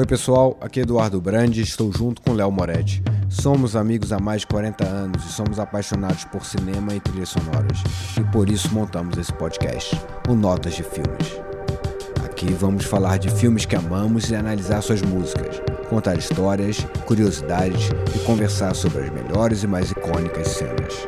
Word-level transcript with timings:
Oi 0.00 0.06
pessoal, 0.06 0.56
aqui 0.62 0.80
é 0.80 0.82
Eduardo 0.82 1.20
Brandi, 1.20 1.60
estou 1.60 1.92
junto 1.92 2.22
com 2.22 2.32
Léo 2.32 2.50
Moretti. 2.50 3.02
Somos 3.28 3.76
amigos 3.76 4.14
há 4.14 4.18
mais 4.18 4.40
de 4.40 4.46
40 4.46 4.82
anos 4.82 5.22
e 5.26 5.28
somos 5.30 5.58
apaixonados 5.58 6.24
por 6.24 6.42
cinema 6.42 6.94
e 6.94 7.00
trilhas 7.00 7.28
sonoras. 7.28 7.82
E 8.18 8.24
por 8.32 8.48
isso 8.48 8.72
montamos 8.72 9.18
esse 9.18 9.30
podcast, 9.30 9.94
o 10.26 10.34
Notas 10.34 10.72
de 10.72 10.82
Filmes. 10.82 11.38
Aqui 12.24 12.50
vamos 12.54 12.86
falar 12.86 13.18
de 13.18 13.28
filmes 13.28 13.66
que 13.66 13.76
amamos 13.76 14.30
e 14.30 14.34
analisar 14.34 14.80
suas 14.80 15.02
músicas, 15.02 15.60
contar 15.90 16.16
histórias, 16.16 16.78
curiosidades 17.04 17.90
e 18.16 18.18
conversar 18.20 18.74
sobre 18.74 19.02
as 19.02 19.10
melhores 19.10 19.64
e 19.64 19.66
mais 19.66 19.90
icônicas 19.90 20.48
cenas. 20.48 21.06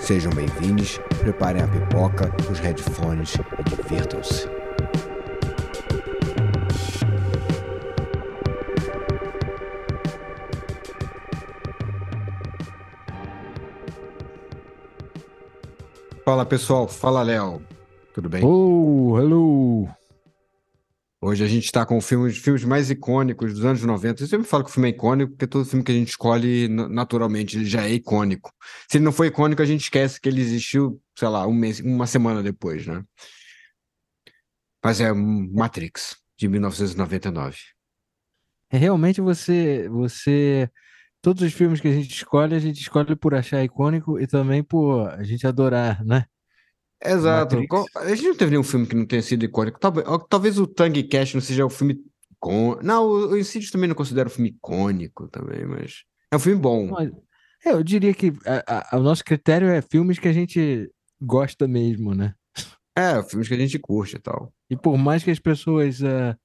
Sejam 0.00 0.32
bem-vindos, 0.32 1.00
preparem 1.20 1.62
a 1.62 1.68
pipoca, 1.68 2.28
os 2.50 2.58
headphones 2.58 3.36
e 3.36 3.76
divirtam-se. 3.76 4.61
Fala 16.24 16.46
pessoal, 16.46 16.86
fala 16.86 17.20
Léo, 17.20 17.60
tudo 18.14 18.28
bem? 18.28 18.44
Oh, 18.44 19.18
hello! 19.18 19.88
Hoje 21.20 21.42
a 21.42 21.48
gente 21.48 21.64
está 21.64 21.84
com 21.84 22.00
filmes, 22.00 22.38
filmes 22.38 22.62
mais 22.62 22.90
icônicos 22.90 23.52
dos 23.52 23.64
anos 23.64 23.82
90. 23.82 24.22
Eu 24.22 24.28
sempre 24.28 24.46
falo 24.46 24.62
que 24.62 24.70
o 24.70 24.72
filme 24.72 24.88
é 24.88 24.92
icônico, 24.92 25.32
porque 25.32 25.48
todo 25.48 25.64
filme 25.64 25.84
que 25.84 25.90
a 25.90 25.94
gente 25.94 26.10
escolhe, 26.10 26.68
naturalmente, 26.68 27.56
ele 27.56 27.64
já 27.64 27.84
é 27.86 27.94
icônico. 27.94 28.52
Se 28.88 28.98
ele 28.98 29.04
não 29.04 29.10
for 29.10 29.24
icônico, 29.24 29.62
a 29.62 29.64
gente 29.64 29.82
esquece 29.82 30.20
que 30.20 30.28
ele 30.28 30.40
existiu, 30.40 31.02
sei 31.18 31.26
lá, 31.26 31.44
um 31.44 31.52
mês, 31.52 31.80
uma 31.80 32.06
semana 32.06 32.40
depois, 32.40 32.86
né? 32.86 33.02
Mas 34.84 35.00
é 35.00 35.12
Matrix, 35.12 36.16
de 36.36 36.46
1999. 36.46 37.56
É, 38.70 38.76
realmente 38.76 39.20
você, 39.20 39.88
você, 39.88 40.70
todos 41.22 41.42
os 41.42 41.52
filmes 41.52 41.80
que 41.80 41.88
a 41.88 41.92
gente 41.92 42.10
escolhe, 42.12 42.54
a 42.54 42.58
gente 42.58 42.80
escolhe 42.80 43.16
por 43.16 43.34
achar 43.34 43.62
icônico 43.64 44.18
e 44.20 44.26
também 44.26 44.62
por 44.62 45.08
a 45.08 45.22
gente 45.22 45.46
adorar, 45.46 46.04
né? 46.04 46.26
Exato. 47.04 47.56
Matrix. 47.56 47.84
A 47.96 48.14
gente 48.14 48.28
não 48.28 48.36
teve 48.36 48.50
nenhum 48.50 48.62
filme 48.62 48.86
que 48.86 48.94
não 48.94 49.06
tenha 49.06 49.22
sido 49.22 49.44
icônico. 49.44 49.80
Talvez, 49.80 50.06
talvez 50.28 50.58
o 50.58 50.66
Tango 50.66 51.02
Cash 51.08 51.34
não 51.34 51.40
seja 51.40 51.64
o 51.64 51.70
filme 51.70 51.98
icônico. 52.30 52.84
Não, 52.84 53.06
o 53.08 53.36
Insidious 53.38 53.70
também 53.70 53.88
não 53.88 53.94
considero 53.96 54.28
um 54.28 54.32
filme 54.32 54.50
icônico 54.50 55.28
também, 55.28 55.64
mas 55.64 56.02
é 56.30 56.36
um 56.36 56.40
filme 56.40 56.60
bom. 56.60 56.88
Mas, 56.88 57.10
é, 57.64 57.72
eu 57.72 57.82
diria 57.82 58.12
que 58.12 58.32
a- 58.44 58.94
a- 58.94 58.98
o 58.98 59.02
nosso 59.02 59.24
critério 59.24 59.68
é 59.68 59.80
filmes 59.80 60.18
que 60.18 60.28
a 60.28 60.32
gente 60.32 60.90
gosta 61.20 61.66
mesmo, 61.66 62.14
né? 62.14 62.34
É, 62.96 63.22
filmes 63.22 63.48
que 63.48 63.54
a 63.54 63.58
gente 63.58 63.78
curte 63.78 64.16
e 64.16 64.20
tal. 64.20 64.52
E 64.68 64.76
por 64.76 64.96
mais 64.98 65.24
que 65.24 65.30
as 65.30 65.38
pessoas 65.38 66.02
ah, 66.02 66.36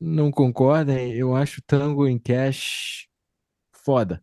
não 0.00 0.30
concordem, 0.30 1.12
eu 1.14 1.34
acho 1.34 1.62
Tango 1.66 2.06
em 2.06 2.18
Cash 2.18 3.06
foda. 3.86 4.20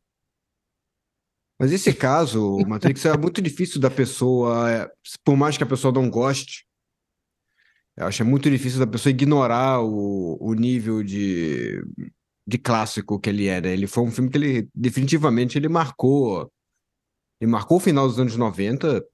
Mas 1.57 1.71
esse 1.71 1.93
caso, 1.95 2.59
Matrix, 2.67 3.05
é 3.05 3.17
muito 3.17 3.41
difícil 3.41 3.79
da 3.79 3.89
pessoa, 3.89 4.69
é, 4.69 4.91
por 5.23 5.37
mais 5.37 5.57
que 5.57 5.63
a 5.63 5.67
pessoa 5.67 5.93
não 5.93 6.09
goste, 6.09 6.67
eu 7.95 8.07
acho 8.07 8.21
é 8.21 8.25
muito 8.25 8.49
difícil 8.49 8.79
da 8.79 8.87
pessoa 8.87 9.11
ignorar 9.11 9.79
o, 9.81 10.37
o 10.41 10.53
nível 10.53 11.03
de, 11.03 11.81
de 12.45 12.57
clássico 12.57 13.19
que 13.19 13.29
ele 13.29 13.47
é, 13.47 13.61
né? 13.61 13.71
Ele 13.71 13.87
foi 13.87 14.03
um 14.03 14.11
filme 14.11 14.29
que 14.29 14.37
ele, 14.37 14.69
definitivamente, 14.73 15.57
ele 15.57 15.69
marcou, 15.69 16.51
ele 17.39 17.51
marcou 17.51 17.77
o 17.77 17.79
final 17.79 18.07
dos 18.07 18.19
anos 18.19 18.35
90, 18.35 19.05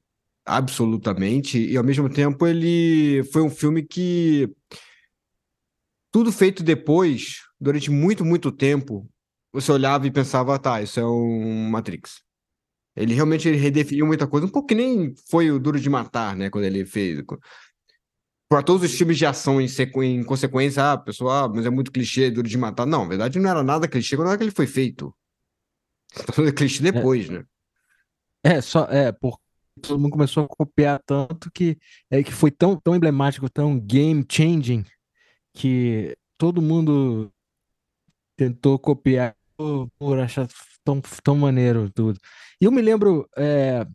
absolutamente, 0.46 1.60
e 1.60 1.76
ao 1.76 1.84
mesmo 1.84 2.10
tempo 2.10 2.48
ele 2.48 3.22
foi 3.34 3.42
um 3.42 3.50
filme 3.50 3.84
que 3.84 4.50
tudo 6.10 6.32
feito 6.32 6.64
depois, 6.64 7.42
durante 7.60 7.92
muito, 7.92 8.24
muito 8.24 8.50
tempo, 8.50 9.08
você 9.52 9.72
olhava 9.72 10.06
e 10.08 10.12
pensava, 10.12 10.58
tá, 10.60 10.82
isso 10.82 11.00
é 11.00 11.06
um 11.06 11.70
Matrix. 11.70 12.22
Ele 12.96 13.14
realmente 13.14 13.48
ele 13.48 13.58
redefiniu 13.58 14.06
muita 14.06 14.28
coisa, 14.28 14.46
um 14.46 14.50
pouco 14.50 14.68
que 14.68 14.76
nem 14.76 15.14
foi 15.30 15.52
o 15.52 15.60
Duro 15.60 15.80
de 15.80 15.90
Matar, 15.90 16.36
né, 16.36 16.50
quando 16.50 16.66
ele 16.66 16.86
fez. 16.86 17.24
Para 18.48 18.64
todos 18.64 18.84
os 18.84 18.98
filmes 18.98 19.18
de 19.18 19.26
ação 19.26 19.62
em, 19.62 19.68
sequ... 19.68 20.04
em 20.04 20.24
consequência, 20.24 20.92
ah, 20.92 20.98
pessoal, 20.98 21.46
ah, 21.46 21.50
mas 21.50 21.66
é 21.66 21.70
muito 21.70 21.92
clichê, 21.92 22.30
Duro 22.30 22.48
de 22.48 22.58
Matar. 22.58 22.86
Não, 22.86 23.04
na 23.04 23.10
verdade 23.10 23.40
não 23.40 23.50
era 23.50 23.64
nada 23.64 23.88
clichê 23.88 24.16
quando 24.16 24.30
era 24.30 24.38
que 24.38 24.44
ele 24.44 24.52
foi 24.52 24.68
feito. 24.68 25.14
Então, 26.28 26.44
é 26.44 26.52
clichê 26.52 26.82
depois, 26.82 27.30
né? 27.30 27.44
É, 28.44 28.62
só, 28.62 28.86
é, 28.86 29.12
porque 29.12 29.44
todo 29.80 30.00
mundo 30.00 30.12
começou 30.12 30.44
a 30.44 30.48
copiar 30.48 31.00
tanto 31.06 31.52
que, 31.52 31.78
é, 32.10 32.24
que 32.24 32.34
foi 32.34 32.50
tão, 32.50 32.76
tão 32.76 32.96
emblemático, 32.96 33.48
tão 33.48 33.80
game 33.80 34.26
changing, 34.30 34.84
que 35.54 36.18
todo 36.36 36.62
mundo 36.62 37.32
tentou 38.36 38.80
copiar 38.80 39.36
por, 39.60 39.90
por 40.00 40.20
achar 40.20 40.48
tão, 40.86 41.02
tão 41.22 41.36
maneiro 41.36 41.92
tudo. 41.94 42.18
E 42.62 42.66
eu 42.66 42.72
me 42.72 42.82
lembro 42.82 43.28
é, 43.38 43.86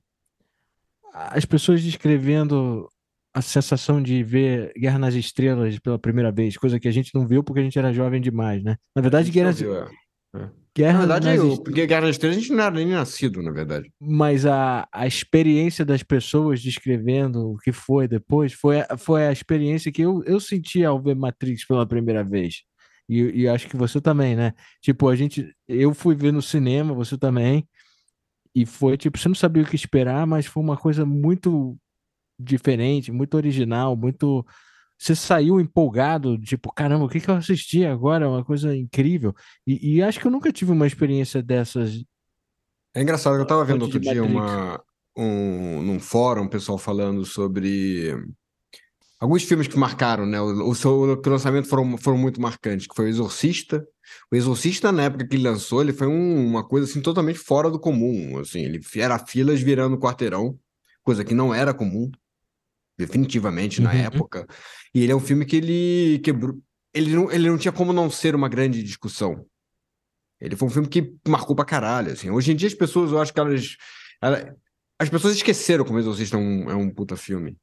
as 1.15 1.47
pessoas 1.47 1.83
descrevendo 1.83 2.87
a 3.35 3.41
sensação 3.41 4.01
de 4.03 4.23
ver 4.23 4.73
Guerra 4.77 4.99
nas 4.99 5.15
Estrelas 5.15 5.79
pela 5.79 5.99
primeira 5.99 6.31
vez, 6.31 6.57
coisa 6.57 6.79
que 6.79 6.87
a 6.87 6.93
gente 6.93 7.13
não 7.15 7.27
viu 7.27 7.43
porque 7.43 7.61
a 7.61 7.65
gente 7.65 7.79
era 7.79 7.93
jovem 7.93 8.21
demais, 8.21 8.63
né? 8.63 8.77
Na 8.95 9.01
verdade, 9.03 9.31
Guerra, 9.31 9.49
não 9.51 9.57
viu, 9.57 9.75
é. 9.75 9.89
Na 10.35 10.51
Guerra 10.77 10.99
verdade, 10.99 11.27
nas 11.29 11.37
eu, 11.39 11.49
Estrelas. 11.49 11.87
Guerra 11.87 12.01
nas 12.03 12.11
Estrelas 12.11 12.37
a 12.37 12.41
gente 12.41 12.53
não 12.53 12.63
era 12.65 12.75
nem 12.75 12.87
nascido, 12.89 13.43
na 13.43 13.51
verdade. 13.53 13.91
Mas 14.01 14.45
a, 14.45 14.87
a 14.93 15.07
experiência 15.07 15.85
das 15.85 16.03
pessoas 16.03 16.61
descrevendo 16.61 17.53
o 17.53 17.57
que 17.59 17.73
foi 17.73 18.07
depois 18.07 18.53
foi, 18.53 18.81
a- 18.81 18.97
foi 18.99 19.27
a 19.27 19.33
experiência 19.33 19.91
que 19.91 20.03
eu, 20.03 20.23
eu 20.25 20.39
senti 20.39 20.85
ao 20.85 21.01
ver 21.01 21.17
Matrix 21.17 21.67
pela 21.67 21.87
primeira 21.87 22.23
vez. 22.23 22.63
E, 23.09 23.43
e 23.43 23.49
acho 23.49 23.69
que 23.69 23.77
você 23.77 24.01
também, 24.01 24.35
né? 24.37 24.53
Tipo, 24.81 25.09
a 25.09 25.17
gente. 25.17 25.55
Eu 25.69 25.93
fui 25.95 26.15
ver 26.15 26.33
no 26.33 26.43
cinema, 26.43 26.95
você 26.95 27.19
também. 27.19 27.69
E 28.55 28.65
foi 28.65 28.97
tipo, 28.97 29.19
você 29.19 29.29
não 29.29 29.35
sabia 29.35 29.63
o 29.63 29.67
que 29.67 29.75
esperar, 29.75 30.27
mas 30.27 30.47
foi 30.47 30.63
uma 30.63 30.77
coisa 30.77 31.05
muito 31.05 31.77
diferente, 32.39 33.13
muito 33.13 33.37
original, 33.37 33.97
muito. 33.97 34.47
Você 34.97 35.15
saiu 35.17 35.61
empolgado, 35.61 36.39
tipo, 36.39 36.73
caramba, 36.73 37.05
o 37.05 37.09
que 37.09 37.21
que 37.21 37.29
eu 37.29 37.35
assisti 37.35 37.85
agora? 37.85 38.27
É 38.27 38.29
Uma 38.29 38.45
coisa 38.45 38.75
incrível. 38.77 39.35
E, 39.67 39.97
e 39.97 40.03
acho 40.03 40.21
que 40.21 40.27
eu 40.27 40.31
nunca 40.31 40.53
tive 40.53 40.71
uma 40.73 40.87
experiência 40.87 41.43
dessas 41.43 42.05
É 42.95 43.03
engraçado 43.03 43.35
que 43.35 43.43
eu 43.43 43.47
tava 43.47 43.65
vendo 43.65 43.83
outro 43.83 43.99
dia 43.99 44.23
Matrix. 44.23 44.33
uma, 44.33 44.85
um, 45.17 45.83
num 45.83 46.01
fórum, 46.01 46.45
o 46.45 46.51
pessoal 46.51 46.79
falando 46.79 47.25
sobre 47.25 48.15
alguns 49.25 49.43
filmes 49.45 49.67
que 49.67 49.79
marcaram, 49.79 50.27
né? 50.27 50.41
O, 50.41 50.69
o 50.69 50.75
seu 50.75 51.21
que 51.21 51.29
o 51.29 51.33
lançamento 51.33 51.67
foram, 51.69 51.97
foram 51.97 52.19
muito 52.19 52.41
marcantes, 52.41 52.87
que 52.87 52.95
foi 52.95 53.07
o 53.07 53.09
Exorcista. 53.09 53.87
O 54.31 54.37
Exorcista, 54.37 54.93
na 54.93 55.05
época 55.05 55.27
que 55.27 55.37
ele 55.37 55.45
lançou, 55.45 55.81
ele 55.81 55.93
foi 55.93 56.07
um- 56.07 56.47
uma 56.47 56.63
coisa 56.63 56.87
assim 56.89 57.01
totalmente 57.01 57.39
fora 57.39 57.71
do 57.71 57.79
comum. 57.81 58.39
Assim, 58.39 58.61
ele 58.61 58.81
era 58.97 59.19
filas 59.19 59.61
virando 59.61 59.99
quarteirão, 59.99 60.59
coisa 61.03 61.25
que 61.25 61.35
não 61.35 61.55
era 61.55 61.73
comum, 61.73 62.11
definitivamente 62.99 63.81
na 63.81 63.91
Uhum. 63.93 63.97
época. 63.99 64.47
E 64.95 65.03
ele 65.03 65.13
é 65.13 65.17
um 65.17 65.21
filme 65.21 65.45
que 65.45 65.57
ele 65.57 66.19
quebrou. 66.23 66.59
Ele 66.93 67.15
não, 67.15 67.31
ele 67.31 67.49
não 67.49 67.59
tinha 67.59 67.73
como 67.73 67.93
não 67.93 68.09
ser 68.09 68.35
uma 68.35 68.49
grande 68.49 68.83
discussão. 68.83 69.45
Ele 70.41 70.55
foi 70.57 70.69
um 70.69 70.71
filme 70.71 70.89
que 70.89 71.15
marcou 71.27 71.57
pra 71.57 71.65
caralho, 71.65 72.13
assim. 72.13 72.31
Hoje 72.31 72.53
em 72.53 72.57
dia 72.57 72.69
as 72.69 72.75
pessoas, 72.75 73.11
eu 73.11 73.21
acho 73.21 73.33
que 73.33 73.41
elas... 73.41 73.77
ela- 74.23 74.55
as 75.01 75.09
pessoas 75.09 75.35
esqueceram 75.35 75.85
como 75.85 75.97
o 75.97 76.01
Exorcista 76.01 76.37
é 76.37 76.41
um, 76.41 76.71
é 76.71 76.75
um 76.77 76.89
puta 76.89 77.17
filme. 77.17 77.57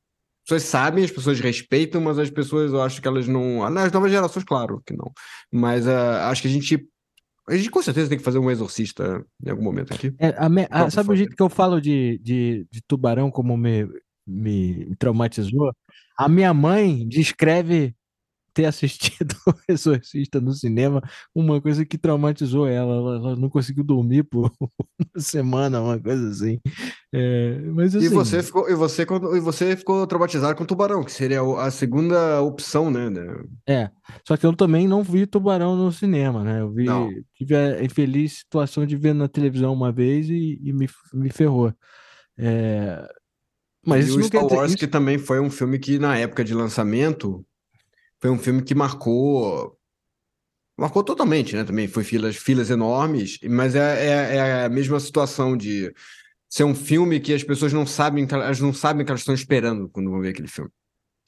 As 0.51 0.63
pessoas 0.63 0.63
sabem, 0.63 1.03
as 1.03 1.11
pessoas 1.11 1.39
respeitam, 1.39 2.01
mas 2.01 2.19
as 2.19 2.29
pessoas, 2.29 2.73
eu 2.73 2.81
acho 2.81 3.01
que 3.01 3.07
elas 3.07 3.27
não... 3.27 3.69
Nas 3.69 3.91
novas 3.91 4.11
gerações, 4.11 4.43
claro 4.43 4.81
que 4.85 4.93
não. 4.95 5.11
Mas 5.51 5.87
ah, 5.87 6.29
acho 6.29 6.41
que 6.41 6.47
a 6.47 6.51
gente... 6.51 6.87
A 7.47 7.55
gente 7.55 7.71
com 7.71 7.81
certeza 7.81 8.09
tem 8.09 8.17
que 8.17 8.23
fazer 8.23 8.37
um 8.37 8.51
Exorcista 8.51 9.25
em 9.45 9.49
algum 9.49 9.63
momento 9.63 9.93
aqui. 9.93 10.13
É, 10.19 10.35
a 10.37 10.47
me- 10.47 10.67
a- 10.69 10.89
sabe 10.89 11.11
o 11.11 11.15
jeito 11.15 11.35
que 11.35 11.41
eu 11.41 11.49
falo 11.49 11.81
de, 11.81 12.19
de, 12.21 12.67
de 12.69 12.81
tubarão 12.87 13.31
como 13.31 13.57
me, 13.57 13.87
me 14.27 14.95
traumatizou? 14.97 15.73
A 16.17 16.29
minha 16.29 16.53
mãe 16.53 17.07
descreve 17.07 17.95
ter 18.53 18.65
assistido 18.65 19.35
o 19.47 19.53
Exorcista 19.71 20.41
no 20.41 20.53
cinema, 20.53 21.01
uma 21.33 21.61
coisa 21.61 21.85
que 21.85 21.97
traumatizou 21.97 22.67
ela. 22.67 22.93
Ela, 22.95 23.15
ela 23.17 23.35
não 23.35 23.49
conseguiu 23.49 23.83
dormir 23.83 24.23
por 24.23 24.51
uma 24.59 25.21
semana, 25.21 25.81
uma 25.81 25.99
coisa 25.99 26.29
assim. 26.29 26.59
É, 27.13 27.59
mas 27.73 27.93
E 27.93 27.99
assim, 27.99 28.09
você 28.09 28.41
ficou, 28.43 28.69
e 28.69 28.75
você, 28.75 29.03
e 29.03 29.39
você 29.39 29.75
ficou 29.75 30.05
traumatizado 30.07 30.55
com 30.55 30.63
o 30.63 30.67
Tubarão, 30.67 31.03
que 31.03 31.11
seria 31.11 31.41
a 31.41 31.69
segunda 31.71 32.41
opção, 32.41 32.89
né? 32.89 33.09
né? 33.09 33.21
é. 33.67 33.91
Só 34.27 34.35
que 34.37 34.45
eu 34.45 34.55
também 34.55 34.87
não 34.87 35.03
vi 35.03 35.25
tubarão 35.25 35.75
no 35.75 35.91
cinema, 35.91 36.43
né? 36.43 36.61
Eu 36.61 36.71
vi, 36.71 36.85
Não. 36.85 37.09
tive 37.35 37.55
a 37.55 37.83
infeliz 37.83 38.39
situação 38.39 38.85
de 38.85 38.95
ver 38.95 39.13
na 39.13 39.27
televisão 39.27 39.73
uma 39.73 39.91
vez 39.91 40.29
e, 40.29 40.59
e 40.63 40.73
me, 40.73 40.87
me 41.13 41.29
ferrou. 41.29 41.73
É, 42.37 43.07
mas 43.85 44.07
e 44.07 44.11
o 44.11 44.23
Star 44.23 44.43
dizer, 44.43 44.55
Wars, 44.55 44.69
isso- 44.71 44.77
que 44.77 44.87
também 44.87 45.17
foi 45.17 45.39
um 45.39 45.49
filme 45.49 45.79
que, 45.79 45.97
na 45.97 46.17
época 46.17 46.43
de 46.43 46.53
lançamento, 46.53 47.45
foi 48.21 48.29
um 48.29 48.37
filme 48.37 48.61
que 48.61 48.75
marcou. 48.75 49.77
Marcou 50.79 51.03
totalmente, 51.03 51.55
né? 51.55 51.63
Também 51.63 51.87
foi 51.87 52.03
filas, 52.03 52.35
filas 52.35 52.69
enormes, 52.69 53.39
mas 53.43 53.75
é, 53.75 54.05
é, 54.05 54.35
é 54.35 54.65
a 54.65 54.69
mesma 54.69 54.99
situação 54.99 55.57
de 55.57 55.93
ser 56.49 56.63
um 56.63 56.75
filme 56.75 57.19
que 57.19 57.33
as 57.33 57.43
pessoas 57.43 57.73
não 57.73 57.85
sabem, 57.85 58.27
elas 58.29 58.59
não 58.59 58.73
sabem 58.73 59.05
que 59.05 59.11
elas 59.11 59.21
estão 59.21 59.33
esperando 59.33 59.89
quando 59.89 60.09
vão 60.09 60.21
ver 60.21 60.29
aquele 60.29 60.47
filme. 60.47 60.69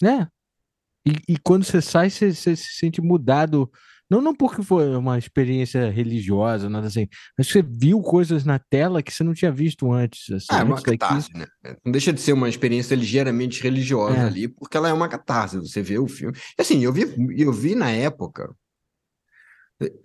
né? 0.01 0.27
E, 1.05 1.33
e 1.33 1.37
quando 1.37 1.65
você 1.65 1.81
sai, 1.81 2.09
você, 2.09 2.33
você 2.33 2.55
se 2.55 2.73
sente 2.73 3.01
mudado. 3.01 3.69
Não, 4.13 4.21
não 4.21 4.35
porque 4.35 4.61
foi 4.61 4.95
uma 4.95 5.17
experiência 5.17 5.89
religiosa, 5.89 6.69
nada 6.69 6.85
assim, 6.85 7.07
mas 7.35 7.47
você 7.47 7.63
viu 7.63 7.99
coisas 7.99 8.45
na 8.45 8.59
tela 8.59 9.01
que 9.01 9.11
você 9.11 9.23
não 9.23 9.33
tinha 9.33 9.51
visto 9.51 9.91
antes. 9.91 10.29
Assim, 10.31 10.45
Ah, 10.51 10.59
é 10.59 10.63
uma 10.63 10.73
antes 10.73 10.83
daqui. 10.83 10.97
catarse, 10.99 11.29
né? 11.35 11.47
Não 11.83 11.91
deixa 11.91 12.13
de 12.13 12.21
ser 12.21 12.33
uma 12.33 12.47
experiência 12.47 12.93
ligeiramente 12.93 13.63
religiosa 13.63 14.15
É. 14.17 14.25
ali, 14.25 14.47
porque 14.47 14.77
ela 14.77 14.87
é 14.87 14.93
uma 14.93 15.09
catarse. 15.09 15.57
Você 15.57 15.81
vê 15.81 15.97
o 15.97 16.07
filme. 16.07 16.37
E, 16.57 16.61
Assim, 16.61 16.83
eu 16.83 16.93
vi, 16.93 17.05
eu 17.37 17.51
vi 17.51 17.73
na 17.73 17.89
época. 17.89 18.53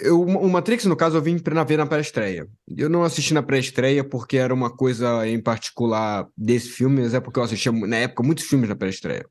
Eu, 0.00 0.22
o 0.22 0.48
Matrix, 0.48 0.86
no 0.86 0.96
caso, 0.96 1.18
eu 1.18 1.22
vim 1.22 1.38
pra 1.38 1.62
ver 1.62 1.76
na 1.76 1.86
pré-estreia. 1.86 2.48
Eu 2.66 2.88
não 2.88 3.04
assisti 3.04 3.34
na 3.34 3.42
pré-estreia 3.42 4.02
porque 4.02 4.38
era 4.38 4.54
uma 4.54 4.70
coisa 4.74 5.28
em 5.28 5.38
particular 5.40 6.26
desse 6.36 6.70
filme, 6.70 7.02
mas 7.02 7.12
é 7.14 7.20
porque 7.20 7.38
eu 7.38 7.44
assistia, 7.44 7.70
na 7.70 7.96
época, 7.96 8.22
muitos 8.22 8.44
filmes 8.46 8.68
na 8.70 8.74
pré-estreia. 8.74 9.26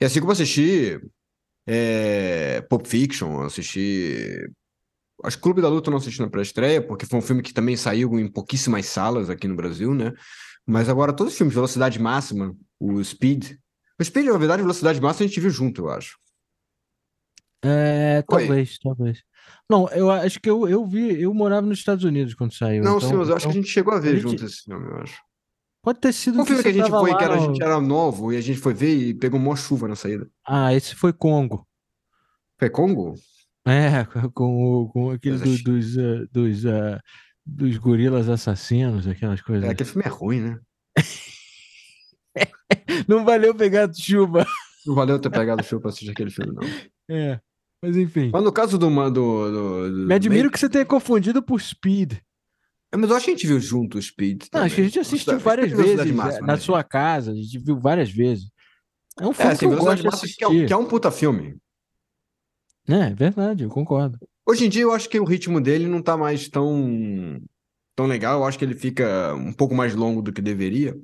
E 0.00 0.04
assim 0.04 0.20
como 0.20 0.30
eu 0.30 0.34
assisti 0.34 1.00
é, 1.66 2.60
Pulp 2.62 2.86
Fiction, 2.86 3.32
eu 3.40 3.42
assisti. 3.42 4.46
Acho 5.22 5.36
que 5.36 5.42
Clube 5.42 5.62
da 5.62 5.68
Luta 5.68 5.88
eu 5.88 5.92
não 5.92 5.98
assisti 5.98 6.20
na 6.20 6.28
pré-estreia, 6.28 6.82
porque 6.86 7.06
foi 7.06 7.18
um 7.18 7.22
filme 7.22 7.42
que 7.42 7.54
também 7.54 7.76
saiu 7.76 8.18
em 8.18 8.30
pouquíssimas 8.30 8.86
salas 8.86 9.30
aqui 9.30 9.48
no 9.48 9.56
Brasil, 9.56 9.94
né? 9.94 10.12
Mas 10.66 10.88
agora 10.88 11.12
todos 11.12 11.32
os 11.32 11.38
filmes, 11.38 11.54
Velocidade 11.54 11.98
Máxima, 12.00 12.54
o 12.78 13.02
Speed. 13.02 13.52
O 13.98 14.04
Speed, 14.04 14.26
na 14.26 14.38
verdade, 14.38 14.62
Velocidade 14.62 15.00
Máxima 15.00 15.24
a 15.24 15.28
gente 15.28 15.40
viu 15.40 15.50
junto, 15.50 15.82
eu 15.82 15.90
acho. 15.90 16.16
É, 17.62 18.22
talvez, 18.28 18.78
talvez. 18.78 19.22
Não, 19.70 19.88
eu 19.88 20.10
acho 20.10 20.38
que 20.40 20.50
eu, 20.50 20.68
eu 20.68 20.84
vi, 20.86 21.20
eu 21.22 21.32
morava 21.32 21.66
nos 21.66 21.78
Estados 21.78 22.04
Unidos 22.04 22.34
quando 22.34 22.52
saiu. 22.52 22.84
Não, 22.84 22.98
então, 22.98 23.08
sim, 23.08 23.16
mas 23.16 23.28
eu 23.28 23.36
acho 23.36 23.46
que 23.46 23.48
a 23.48 23.52
então 23.52 23.62
gente 23.62 23.72
chegou 23.72 23.94
a 23.94 23.98
ver 24.00 24.10
a 24.10 24.12
gente- 24.12 24.22
junto 24.22 24.44
esse 24.44 24.62
filme, 24.64 24.86
eu 24.90 24.96
acho. 24.98 25.18
Pode 25.84 26.00
ter 26.00 26.12
sido 26.12 26.40
Um 26.40 26.46
filme 26.46 26.62
que 26.62 26.68
a 26.68 26.72
gente 26.72 26.90
foi, 26.90 27.10
lá 27.10 27.18
que 27.18 27.24
era, 27.24 27.34
a 27.34 27.38
gente 27.38 27.62
era 27.62 27.80
novo, 27.80 28.32
e 28.32 28.36
a 28.36 28.40
gente 28.40 28.58
foi 28.58 28.74
ver 28.74 28.94
e 28.96 29.14
pegou 29.14 29.38
mó 29.38 29.54
chuva 29.54 29.86
na 29.86 29.94
saída. 29.94 30.28
Ah, 30.46 30.74
esse 30.74 30.94
foi 30.94 31.12
Congo. 31.12 31.66
Foi 32.58 32.70
Congo? 32.70 33.14
É, 33.66 34.04
com, 34.34 34.88
com 34.92 35.10
aquele 35.10 35.38
do- 35.38 35.62
dos, 35.62 35.98
ah, 35.98 36.26
dos, 36.32 36.66
ah, 36.66 37.00
dos 37.46 37.76
gorilas 37.76 38.28
assassinos, 38.28 39.06
aquelas 39.06 39.40
coisas. 39.40 39.68
É, 39.68 39.72
aquele 39.72 39.88
filme 39.88 40.06
é 40.06 40.10
ruim, 40.10 40.40
né? 40.40 40.58
Não 43.08 43.24
valeu 43.24 43.54
pegar 43.54 43.92
chuva. 43.94 44.46
Não 44.86 44.94
valeu 44.94 45.18
ter 45.18 45.30
pegado 45.30 45.62
chuva 45.64 45.82
pra 45.82 45.90
assistir 45.90 46.10
aquele 46.10 46.30
filme, 46.30 46.52
não. 46.52 46.62
É, 47.10 47.38
mas 47.82 47.98
enfim. 47.98 48.30
Mas 48.32 48.42
no 48.42 48.50
caso 48.50 48.78
do. 48.78 48.88
do, 48.88 49.10
do, 49.10 49.90
do 49.90 50.06
Me 50.06 50.14
admiro 50.14 50.50
que 50.50 50.58
você 50.58 50.70
tenha 50.70 50.86
confundido 50.86 51.42
por 51.42 51.60
Speed. 51.60 52.14
É, 52.94 52.96
Mas 52.96 53.10
eu 53.10 53.16
acho 53.16 53.24
que 53.24 53.32
a 53.32 53.34
gente 53.34 53.46
viu 53.48 53.58
junto 53.58 53.98
o 53.98 54.02
Speed. 54.02 54.44
Não, 54.52 54.62
acho 54.62 54.76
que 54.76 54.80
a 54.80 54.84
gente 54.84 54.98
assistiu 55.00 55.38
várias 55.40 55.72
vezes 55.72 56.12
Máxima, 56.12 56.38
é, 56.38 56.40
na 56.42 56.46
né, 56.54 56.56
sua 56.58 56.84
casa, 56.84 57.32
a 57.32 57.34
gente 57.34 57.58
viu 57.58 57.76
várias 57.76 58.08
vezes. 58.08 58.48
É 59.20 59.26
um 59.26 59.32
filme 59.32 59.52
É, 59.52 59.56
que 59.58 59.64
eu 59.64 59.70
gosto 59.70 59.96
de 59.96 60.02
Máxima 60.04 60.32
que 60.36 60.44
é, 60.44 60.46
um, 60.46 60.50
assistir. 60.50 60.66
que 60.68 60.72
é 60.72 60.76
um 60.76 60.86
puta 60.86 61.10
filme. 61.10 61.56
É, 62.88 62.94
é 63.10 63.14
verdade, 63.14 63.64
eu 63.64 63.68
concordo. 63.70 64.16
Hoje 64.46 64.66
em 64.66 64.68
dia 64.68 64.82
eu 64.82 64.92
acho 64.92 65.08
que 65.08 65.18
o 65.18 65.24
ritmo 65.24 65.60
dele 65.60 65.86
não 65.88 66.00
tá 66.02 66.16
mais 66.16 66.48
tão, 66.48 67.40
tão 67.96 68.06
legal. 68.06 68.40
Eu 68.40 68.44
acho 68.46 68.58
que 68.58 68.64
ele 68.64 68.74
fica 68.74 69.34
um 69.34 69.52
pouco 69.52 69.74
mais 69.74 69.94
longo 69.94 70.22
do 70.22 70.32
que 70.32 70.40
deveria. 70.42 70.94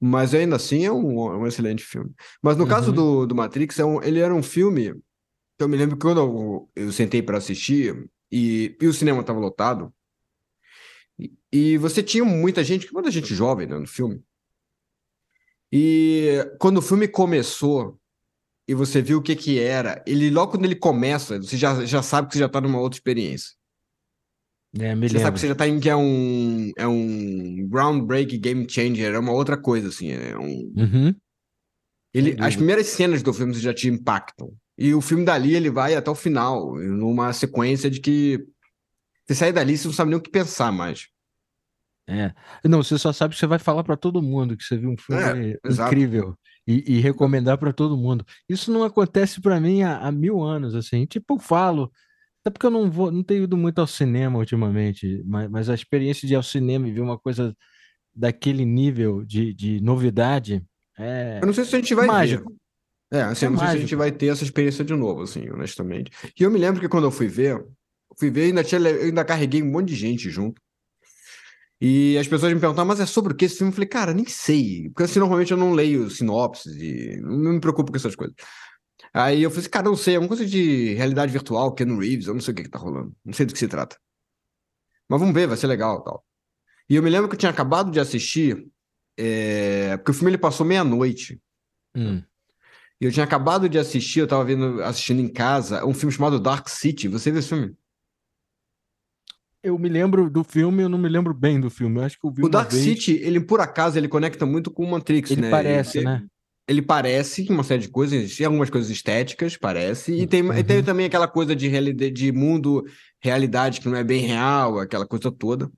Mas 0.00 0.34
ainda 0.34 0.56
assim 0.56 0.84
é 0.84 0.92
um, 0.92 1.32
é 1.32 1.36
um 1.38 1.46
excelente 1.46 1.82
filme. 1.82 2.10
Mas 2.42 2.56
no 2.56 2.66
caso 2.66 2.90
Uhum. 2.90 2.94
do, 2.94 3.26
do 3.26 3.34
Matrix, 3.34 3.78
é 3.78 3.84
um- 3.84 4.02
ele 4.02 4.20
era 4.20 4.34
um 4.34 4.42
filme 4.42 4.92
que 5.56 5.64
eu 5.64 5.68
me 5.68 5.76
lembro 5.76 5.96
que 5.96 6.02
quando 6.02 6.20
eu, 6.20 6.70
eu 6.76 6.92
sentei 6.92 7.22
para 7.22 7.38
assistir 7.38 8.08
e, 8.30 8.76
e 8.80 8.86
o 8.86 8.92
cinema 8.92 9.20
estava 9.20 9.38
lotado. 9.40 9.92
E, 11.22 11.32
e 11.74 11.78
você 11.78 12.02
tinha 12.02 12.24
muita 12.24 12.64
gente, 12.64 12.92
muita 12.92 13.10
gente 13.10 13.34
jovem 13.34 13.66
né, 13.66 13.78
no 13.78 13.86
filme. 13.86 14.22
E 15.70 16.38
quando 16.58 16.78
o 16.78 16.82
filme 16.82 17.08
começou 17.08 17.98
e 18.68 18.74
você 18.74 19.00
viu 19.00 19.18
o 19.18 19.22
que 19.22 19.34
que 19.34 19.58
era, 19.58 20.02
ele 20.06 20.30
logo 20.30 20.52
quando 20.52 20.64
ele 20.64 20.76
começa, 20.76 21.40
você 21.40 21.56
já, 21.56 21.84
já 21.84 22.02
sabe 22.02 22.28
que 22.28 22.34
você 22.34 22.40
já 22.40 22.46
está 22.46 22.60
numa 22.60 22.80
outra 22.80 22.96
experiência. 22.96 23.52
É, 24.78 24.94
me 24.94 25.06
Você 25.06 25.14
sabe 25.18 25.24
lembro. 25.24 25.32
que 25.34 25.40
você 25.40 25.48
já 25.48 25.54
tá 25.54 25.68
em 25.68 25.78
que 25.78 25.90
é 25.90 25.96
um, 25.96 26.70
é 26.78 26.86
um 26.86 27.68
groundbreak 27.68 28.38
game 28.38 28.66
changer, 28.68 29.14
é 29.14 29.18
uma 29.18 29.32
outra 29.32 29.56
coisa, 29.56 29.88
assim. 29.88 30.10
É 30.12 30.36
um, 30.38 30.72
Uhum. 30.76 31.14
ele, 32.14 32.36
as 32.40 32.56
primeiras 32.56 32.86
cenas 32.86 33.22
do 33.22 33.34
filme 33.34 33.52
já 33.54 33.74
te 33.74 33.88
impactam. 33.88 34.54
E 34.78 34.94
o 34.94 35.02
filme 35.02 35.24
dali, 35.24 35.54
ele 35.54 35.68
vai 35.68 35.94
até 35.94 36.10
o 36.10 36.14
final, 36.14 36.74
numa 36.76 37.32
sequência 37.34 37.90
de 37.90 38.00
que 38.00 38.42
você 39.26 39.34
sai 39.34 39.52
dali, 39.52 39.76
você 39.76 39.86
não 39.88 39.94
sabe 39.94 40.10
nem 40.10 40.18
o 40.18 40.22
que 40.22 40.30
pensar 40.30 40.72
mais. 40.72 41.08
É. 42.08 42.32
Não, 42.64 42.82
você 42.82 42.98
só 42.98 43.12
sabe 43.12 43.34
que 43.34 43.40
você 43.40 43.46
vai 43.46 43.58
falar 43.58 43.84
pra 43.84 43.96
todo 43.96 44.20
mundo 44.22 44.56
que 44.56 44.64
você 44.64 44.76
viu 44.76 44.90
um 44.90 44.96
filme 44.96 45.56
exato. 45.64 45.88
incrível 45.92 46.34
e, 46.66 46.96
e 46.96 47.00
recomendar 47.00 47.56
pra 47.58 47.72
todo 47.72 47.96
mundo. 47.96 48.24
Isso 48.48 48.72
não 48.72 48.82
acontece 48.84 49.40
pra 49.40 49.60
mim 49.60 49.82
há, 49.82 49.98
há 49.98 50.10
mil 50.12 50.42
anos, 50.42 50.74
assim. 50.74 51.06
Tipo, 51.06 51.34
eu 51.34 51.38
falo, 51.38 51.90
até 52.40 52.50
porque 52.50 52.66
eu 52.66 52.70
não 52.70 52.90
vou, 52.90 53.10
não 53.12 53.22
tenho 53.22 53.44
ido 53.44 53.56
muito 53.56 53.78
ao 53.80 53.86
cinema 53.86 54.38
ultimamente, 54.38 55.22
mas, 55.24 55.48
mas 55.48 55.70
a 55.70 55.74
experiência 55.74 56.26
de 56.26 56.34
ir 56.34 56.36
ao 56.36 56.42
cinema 56.42 56.88
e 56.88 56.92
ver 56.92 57.00
uma 57.00 57.18
coisa 57.18 57.56
daquele 58.14 58.64
nível 58.64 59.24
de, 59.24 59.54
de 59.54 59.80
novidade 59.80 60.62
é. 60.98 61.38
Eu 61.40 61.46
não 61.46 61.54
sei 61.54 61.64
se 61.64 61.74
a 61.74 61.78
gente 61.78 61.94
vai 61.94 62.06
Mágico. 62.06 62.50
ver. 63.10 63.18
É, 63.18 63.22
assim, 63.24 63.44
É 63.44 63.48
eu 63.48 63.52
não 63.52 63.58
sei 63.58 63.66
se 63.66 63.70
a 63.70 63.74
mágico. 63.74 63.80
gente 63.82 63.96
vai 63.96 64.10
ter 64.12 64.26
essa 64.26 64.44
experiência 64.44 64.84
de 64.84 64.94
novo, 64.94 65.22
assim, 65.22 65.48
honestamente. 65.50 66.10
E 66.38 66.42
eu 66.42 66.50
me 66.50 66.58
lembro 66.58 66.80
que 66.80 66.88
quando 66.88 67.04
eu 67.04 67.10
fui 67.10 67.28
ver, 67.28 67.62
fui 68.18 68.30
ver 68.30 68.44
e 68.44 68.48
ainda, 68.48 68.64
tinha, 68.64 68.80
ainda 68.80 69.24
carreguei 69.24 69.62
um 69.62 69.70
monte 69.70 69.88
de 69.88 69.94
gente 69.96 70.30
junto. 70.30 70.61
E 71.84 72.16
as 72.16 72.28
pessoas 72.28 72.54
me 72.54 72.60
perguntavam, 72.60 72.86
mas 72.86 73.00
é 73.00 73.06
sobre 73.06 73.32
o 73.32 73.36
que 73.36 73.44
esse 73.44 73.56
filme? 73.56 73.72
Eu 73.72 73.74
falei, 73.74 73.88
cara, 73.88 74.14
nem 74.14 74.24
sei. 74.24 74.88
Porque 74.90 75.02
assim, 75.02 75.18
normalmente 75.18 75.50
eu 75.50 75.56
não 75.56 75.72
leio 75.72 76.08
sinopses 76.08 76.76
e 76.76 77.20
não 77.20 77.54
me 77.54 77.60
preocupo 77.60 77.90
com 77.90 77.96
essas 77.96 78.14
coisas. 78.14 78.36
Aí 79.12 79.42
eu 79.42 79.50
falei 79.50 79.62
assim, 79.62 79.70
cara, 79.70 79.88
não 79.88 79.96
sei, 79.96 80.14
é 80.14 80.18
uma 80.20 80.28
coisa 80.28 80.46
de 80.46 80.94
realidade 80.94 81.32
virtual, 81.32 81.74
Ken 81.74 81.98
Reeves, 81.98 82.28
eu 82.28 82.34
não 82.34 82.40
sei 82.40 82.52
o 82.52 82.54
que 82.54 82.62
que 82.62 82.70
tá 82.70 82.78
rolando. 82.78 83.12
Não 83.24 83.32
sei 83.32 83.46
do 83.46 83.52
que 83.52 83.58
se 83.58 83.66
trata. 83.66 83.98
Mas 85.08 85.18
vamos 85.18 85.34
ver, 85.34 85.48
vai 85.48 85.56
ser 85.56 85.66
legal 85.66 85.98
e 85.98 86.04
tal. 86.04 86.24
E 86.88 86.94
eu 86.94 87.02
me 87.02 87.10
lembro 87.10 87.28
que 87.28 87.34
eu 87.34 87.38
tinha 87.38 87.50
acabado 87.50 87.90
de 87.90 87.98
assistir, 87.98 88.64
é, 89.16 89.96
porque 89.96 90.12
o 90.12 90.14
filme 90.14 90.30
ele 90.30 90.38
passou 90.38 90.64
meia-noite. 90.64 91.40
Hum. 91.96 92.22
E 93.00 93.04
eu 93.04 93.10
tinha 93.10 93.24
acabado 93.24 93.68
de 93.68 93.80
assistir, 93.80 94.20
eu 94.20 94.28
tava 94.28 94.44
vendo, 94.44 94.80
assistindo 94.84 95.20
em 95.20 95.28
casa, 95.28 95.84
um 95.84 95.92
filme 95.92 96.14
chamado 96.14 96.38
Dark 96.38 96.68
City. 96.68 97.08
Você 97.08 97.32
viu 97.32 97.40
esse 97.40 97.48
filme? 97.48 97.74
Eu 99.62 99.78
me 99.78 99.88
lembro 99.88 100.28
do 100.28 100.42
filme, 100.42 100.82
eu 100.82 100.88
não 100.88 100.98
me 100.98 101.08
lembro 101.08 101.32
bem 101.32 101.60
do 101.60 101.70
filme. 101.70 101.98
Eu 102.00 102.04
acho 102.04 102.18
que 102.18 102.26
eu 102.26 102.32
vi 102.32 102.44
O 102.44 102.48
Dark 102.48 102.70
vez. 102.70 102.82
City, 102.82 103.20
ele 103.22 103.40
por 103.40 103.60
acaso, 103.60 103.96
ele 103.96 104.08
conecta 104.08 104.44
muito 104.44 104.70
com 104.70 104.84
o 104.84 104.90
Matrix, 104.90 105.30
Ele 105.30 105.42
né? 105.42 105.50
parece, 105.50 105.98
ele, 105.98 106.06
né? 106.06 106.24
Ele 106.68 106.82
parece 106.82 107.46
uma 107.50 107.62
série 107.62 107.82
de 107.82 107.88
coisas, 107.88 108.36
tem 108.36 108.46
algumas 108.46 108.70
coisas 108.70 108.90
estéticas, 108.90 109.56
parece, 109.56 110.12
e 110.12 110.26
tem, 110.26 110.40
e 110.58 110.64
tem 110.64 110.78
Uhum. 110.78 110.82
também 110.82 111.06
aquela 111.06 111.28
coisa 111.28 111.54
de, 111.54 111.68
realidade, 111.68 112.12
de 112.12 112.32
mundo, 112.32 112.84
realidade 113.20 113.80
que 113.80 113.88
não 113.88 113.96
é 113.96 114.02
bem 114.04 114.20
real, 114.26 114.78
aquela 114.78 115.06
coisa 115.06 115.30
toda. 115.30 115.70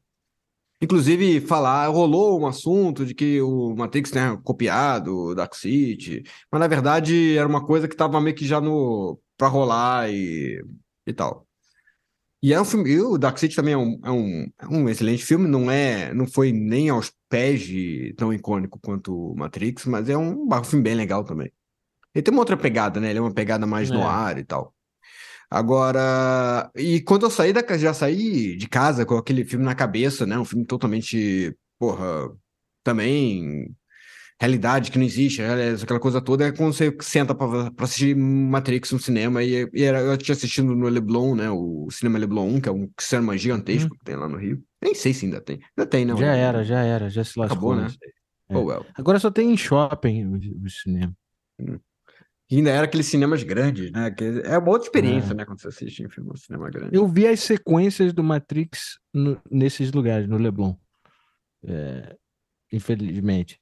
Inclusive, 0.81 1.41
falar, 1.41 1.87
rolou 1.89 2.41
um 2.41 2.47
assunto 2.47 3.07
de 3.07 3.15
que 3.15 3.41
o 3.41 3.75
Matrix 3.75 4.11
tenha 4.11 4.37
copiado 4.39 5.17
o 5.17 5.35
Dark 5.35 5.55
City, 5.55 6.23
mas 6.51 6.61
na 6.61 6.67
verdade 6.67 7.37
era 7.37 7.49
uma 7.49 7.65
coisa 7.65 7.89
que 7.89 7.95
estava 7.95 8.21
meio 8.21 8.37
que 8.37 8.47
já 8.47 8.61
no 8.61 9.19
para 9.37 9.49
rolar 9.49 10.11
e, 10.11 10.63
e 11.07 11.13
tal. 11.13 11.47
E 12.45 12.53
é 12.53 12.61
um 12.61 12.65
filme, 12.67 12.91
e 12.91 13.01
o 13.01 13.17
Dark 13.17 13.39
City 13.39 13.57
também 13.57 13.73
é 13.73 13.79
um, 13.79 13.99
é 14.05 14.11
um, 14.11 14.47
é 14.59 14.67
um 14.69 14.87
excelente 14.87 15.25
filme, 15.25 15.49
não 15.49 15.71
é, 15.71 16.13
não 16.13 16.27
foi 16.27 16.53
nem 16.53 16.91
aos 16.91 17.11
pés 17.27 17.63
de 17.63 18.13
tão 18.19 18.35
icônico 18.35 18.79
quanto 18.79 19.31
o 19.31 19.35
Matrix, 19.35 19.87
mas 19.87 20.11
é 20.11 20.19
um, 20.19 20.47
um 20.47 20.63
filme 20.65 20.83
bem 20.83 20.95
legal 20.95 21.25
também. 21.25 21.51
Ele 22.15 22.23
tem 22.23 22.31
uma 22.35 22.43
outra 22.43 22.55
pegada, 22.55 23.01
né? 23.01 23.09
Ele 23.09 23.19
é 23.19 23.23
uma 23.23 23.33
pegada 23.33 23.67
mais 23.67 23.91
no 23.91 24.01
É. 24.01 24.05
ar 24.05 24.39
e 24.39 24.45
tal. 24.45 24.75
Agora, 25.51 26.71
e 26.77 27.01
quando 27.01 27.25
eu 27.25 27.31
saí 27.31 27.51
da 27.51 27.63
casa, 27.63 27.81
já 27.81 27.95
saí 27.95 28.55
de 28.59 28.69
casa 28.69 29.07
com 29.07 29.17
aquele 29.17 29.47
filme 29.47 29.65
na 29.65 29.75
cabeça, 29.75 30.27
né? 30.27 30.39
Um 30.39 30.45
filme 30.45 30.67
totalmente, 30.67 31.57
porra, 31.79 32.31
também 32.83 33.75
realidade 34.41 34.91
que 34.91 34.99
não 34.99 35.05
existe, 35.07 35.41
é, 35.41 35.71
aquela 35.71 36.01
coisa 36.01 36.21
toda, 36.21 36.47
é 36.47 36.53
quando 36.53 36.73
você 36.73 36.95
senta 37.01 37.35
pra, 37.35 37.71
pra 37.71 37.85
assistir 37.85 38.15
Matrix 38.17 38.91
no 38.93 38.99
cinema, 38.99 39.43
e, 39.43 39.69
e 39.73 39.83
era, 39.83 40.01
eu 40.01 40.17
tinha 40.19 40.35
assistido 40.35 40.75
no 40.75 40.89
Leblon, 40.89 41.35
né? 41.35 41.51
O 41.51 41.89
Cinema 41.91 42.19
Leblon 42.19 42.49
1, 42.57 42.61
que 42.61 42.69
é 42.69 42.73
um 42.73 42.91
cinema 43.01 43.37
gigantesco 43.39 43.91
que 43.97 44.05
tem 44.05 44.17
lá 44.17 44.29
no 44.29 44.37
Rio. 44.37 44.63
Nem 44.83 44.95
sei 44.95 45.15
se 45.15 45.25
ainda 45.25 45.41
tem. 45.41 45.61
Ainda 45.77 45.89
tem, 45.89 46.05
né? 46.05 46.13
Hum. 46.15 46.19
Já 46.19 46.35
era, 46.35 46.65
já 46.65 46.83
era, 46.83 47.09
já 47.09 47.25
se 47.25 47.39
lascou. 47.39 47.73
Acabou, 47.73 47.77
né? 47.77 47.87
aí. 48.03 48.11
é. 48.51 48.57
Oh, 48.57 48.65
well. 48.65 48.85
Agora 48.95 49.19
só 49.19 49.31
tem 49.31 49.53
em 49.53 49.57
shopping 49.57 50.27
o, 50.27 50.65
o 50.65 50.69
cinema. 50.71 51.15
E 52.51 52.57
ainda 52.59 52.71
era 52.71 52.85
aqueles 52.85 53.07
cinemas 53.07 53.43
grandes, 53.43 53.91
né? 53.91 54.11
Que 54.11 54.25
é 54.45 54.59
uma 54.59 54.69
outra 54.69 54.87
experiência, 54.87 55.33
É. 55.33 55.35
né? 55.35 55.45
Quando 55.47 55.61
você 55.61 55.69
assiste 55.69 56.03
em 56.03 56.09
filme 56.11 56.29
no 56.29 56.37
cinema 56.37 56.69
grande. 56.69 56.95
Eu 56.95 57.09
vi 57.09 57.27
as 57.27 57.41
sequências 57.41 58.13
do 58.13 58.23
Matrix 58.23 58.99
no- 59.15 59.41
nesses 59.51 59.91
lugares, 59.93 60.29
no 60.29 60.37
Leblon. 60.37 60.75
É, 61.67 62.15
infelizmente. 62.71 63.59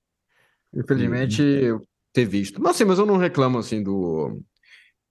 Infelizmente, 0.74 1.42
eu 1.42 1.80
ter 2.12 2.24
visto. 2.26 2.60
Mas 2.60 2.76
assim, 2.76 2.84
mas 2.84 2.98
eu 2.98 3.06
não 3.06 3.16
reclamo 3.16 3.58
assim 3.58 3.82
do. 3.82 4.40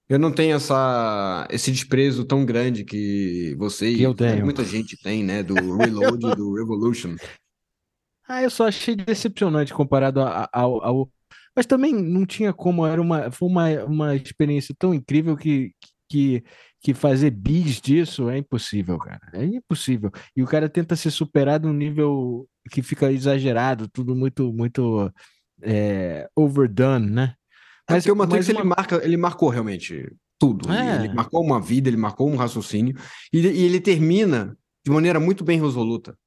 Eu 0.10 0.20
não 0.20 0.32
tenho 0.32 0.56
essa, 0.58 1.48
esse 1.50 1.72
desprezo 1.72 2.25
tão 2.25 2.46
grande 2.46 2.84
que 2.84 3.56
você 3.58 3.94
Que 3.96 4.03
eu 4.03 4.12
e 4.12 4.15
tenho. 4.15 4.44
muita 4.44 4.63
gente 4.65 4.98
tem, 5.01 5.24
né? 5.24 5.41
Do 5.41 5.77
Reload 5.77 6.20
do 6.36 6.53
Revolution. 6.56 7.15
Ah, 8.27 8.41
eu 8.44 8.50
só 8.50 8.68
achei 8.68 8.96
decepcionante 8.96 9.74
comparado 9.74 10.22
a- 10.22 10.44
a- 10.44 10.50
ao, 10.53 11.10
Mas 11.56 11.65
também 11.65 11.94
não 11.94 12.25
tinha 12.25 12.53
como, 12.53 12.86
era 12.86 13.01
uma, 13.01 13.30
foi 13.32 13.50
uma, 13.50 13.86
uma 13.86 14.15
experiência 14.15 14.74
tão 14.77 14.94
incrível 14.94 15.36
que, 15.36 15.72
que 16.10 16.44
que 16.84 16.96
fazer 16.96 17.30
bis 17.30 17.80
disso 17.80 18.27
é 18.27 18.39
impossível, 18.39 18.98
cara. 18.98 19.20
É 19.34 19.46
impossível. 19.46 20.10
E 20.36 20.41
o 20.41 20.48
cara 20.48 20.68
tenta 20.68 20.96
ser 20.96 21.12
superado 21.12 21.68
num 21.68 21.75
nível 21.75 22.48
que 22.72 22.82
fica 22.82 23.12
exagerado, 23.12 23.88
tudo 23.88 24.15
muito, 24.15 24.51
muito 24.51 25.12
é, 25.62 26.30
overdone, 26.36 27.10
né? 27.10 27.36
É 27.89 27.94
mas, 27.94 28.06
é 28.06 28.12
o 28.12 28.15
Matrix 28.15 28.48
uma... 28.50 28.60
ele, 28.60 28.68
marca, 28.68 29.01
ele 29.03 29.18
marcou 29.18 29.50
realmente 29.50 30.12
tudo. 30.39 30.72
É. 30.72 31.06
Ele 31.06 31.13
marcou 31.13 31.44
uma 31.44 31.62
vida, 31.62 31.89
ele 31.89 31.98
marcou 31.98 32.30
um 32.30 32.36
raciocínio, 32.36 32.96
e, 33.32 33.39
e 33.39 33.63
ele 33.63 33.80
termina 33.80 34.58
de 34.86 34.91
maneira 34.91 35.20
muito 35.20 35.44
bem 35.44 35.62
resoluta. 35.62 36.18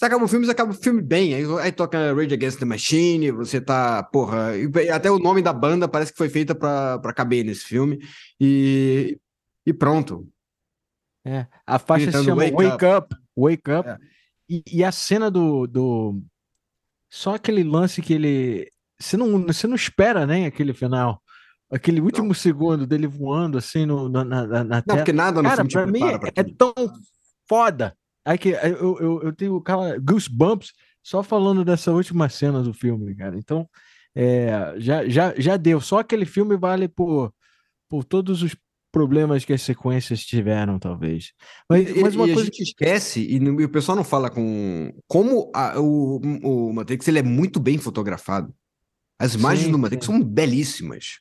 Você 0.00 0.06
acaba 0.06 0.24
o 0.24 0.28
filme, 0.28 0.46
você 0.46 0.52
acaba 0.52 0.70
o 0.70 0.74
filme 0.74 1.02
bem. 1.02 1.34
Aí, 1.34 1.44
aí 1.60 1.70
toca 1.70 2.14
Rage 2.14 2.32
Against 2.32 2.58
the 2.58 2.64
Machine, 2.64 3.30
você 3.30 3.60
tá. 3.60 4.02
Porra. 4.02 4.52
Até 4.94 5.10
o 5.10 5.18
nome 5.18 5.42
da 5.42 5.52
banda 5.52 5.86
parece 5.86 6.10
que 6.10 6.16
foi 6.16 6.30
feita 6.30 6.54
pra, 6.54 6.98
pra 7.00 7.12
caber 7.12 7.44
nesse 7.44 7.64
filme. 7.64 7.98
E, 8.40 9.18
e 9.66 9.74
pronto. 9.74 10.26
É. 11.22 11.46
A 11.66 11.78
faixa 11.78 12.06
Gritando, 12.06 12.24
se 12.24 12.30
chama 12.30 12.44
Wake, 12.44 12.56
Wake 12.56 12.84
Up. 12.86 13.14
up. 13.14 13.16
Wake 13.36 13.70
Up. 13.70 13.88
É. 13.90 13.98
E, 14.48 14.62
e, 14.72 14.82
a 14.82 14.90
cena 14.90 15.30
do, 15.30 15.66
do. 15.66 16.22
Só 17.10 17.34
aquele 17.34 17.64
lance 17.64 18.00
que 18.00 18.14
ele. 18.14 18.70
Você 18.98 19.16
não, 19.16 19.46
você 19.46 19.66
não 19.66 19.74
espera 19.74 20.26
nem 20.26 20.46
aquele 20.46 20.72
final. 20.72 21.20
Aquele 21.70 22.00
último 22.00 22.28
não. 22.28 22.34
segundo 22.34 22.86
dele 22.86 23.06
voando 23.06 23.58
assim 23.58 23.86
no, 23.86 24.08
na, 24.08 24.24
na, 24.24 24.46
na 24.46 24.64
não, 24.64 24.82
tela. 24.82 24.98
porque 24.98 25.12
nada 25.12 25.42
no 25.42 25.48
Cara, 25.48 25.64
filme 25.64 25.70
pra 25.72 25.86
mim 25.86 26.30
é 26.34 26.42
tão 26.42 26.74
foda 27.48 27.96
Aí 28.24 28.36
que 28.36 28.50
eu, 28.50 28.98
eu, 28.98 29.22
eu 29.24 29.32
tenho 29.32 29.60
cara, 29.60 29.98
goosebumps 29.98 30.72
só 31.02 31.22
falando 31.22 31.64
dessa 31.64 31.90
última 31.90 32.28
cena 32.28 32.62
do 32.62 32.74
filme, 32.74 33.14
cara. 33.14 33.36
Então, 33.36 33.68
é, 34.14 34.74
já, 34.76 35.08
já, 35.08 35.34
já 35.36 35.56
deu. 35.56 35.80
Só 35.80 35.98
aquele 36.00 36.26
filme 36.26 36.56
vale 36.56 36.86
por, 36.88 37.32
por 37.88 38.04
todos 38.04 38.42
os 38.42 38.54
problemas 38.90 39.44
que 39.44 39.52
as 39.52 39.62
sequências 39.62 40.24
tiveram, 40.24 40.78
talvez. 40.78 41.32
Mas, 41.68 41.94
mas 41.96 42.14
uma 42.14 42.26
e 42.28 42.34
coisa 42.34 42.42
a 42.42 42.44
gente 42.44 42.62
esquece, 42.62 43.20
e, 43.20 43.36
e, 43.36 43.64
o 43.64 43.68
pessoal 43.68 43.96
não 43.96 44.04
fala 44.04 44.30
com. 44.30 44.92
Como 45.06 45.50
a, 45.54 45.80
o, 45.80 46.20
o 46.42 46.72
Matrix 46.72 47.06
ele 47.08 47.18
é 47.18 47.22
muito 47.22 47.60
bem 47.60 47.78
fotografado. 47.78 48.54
As 49.18 49.34
imagens 49.34 49.66
sim, 49.66 49.72
do 49.72 49.78
Matrix 49.78 50.06
sim. 50.06 50.12
são 50.12 50.22
belíssimas. 50.22 51.20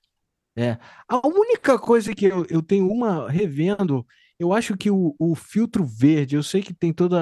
É. 0.57 0.77
A 1.07 1.25
única 1.25 1.77
coisa 1.77 2.13
que 2.13 2.25
eu, 2.25 2.45
eu 2.49 2.61
tenho 2.61 2.89
uma 2.89 3.29
revendo 3.29 4.05
eu 4.39 4.53
acho 4.53 4.77
que 4.77 4.89
o, 4.89 5.13
o 5.19 5.35
filtro 5.35 5.85
verde, 5.85 6.37
eu 6.37 6.41
sei 6.41 6.61
que 6.61 6.73
tem 6.73 6.93
todo 6.93 7.17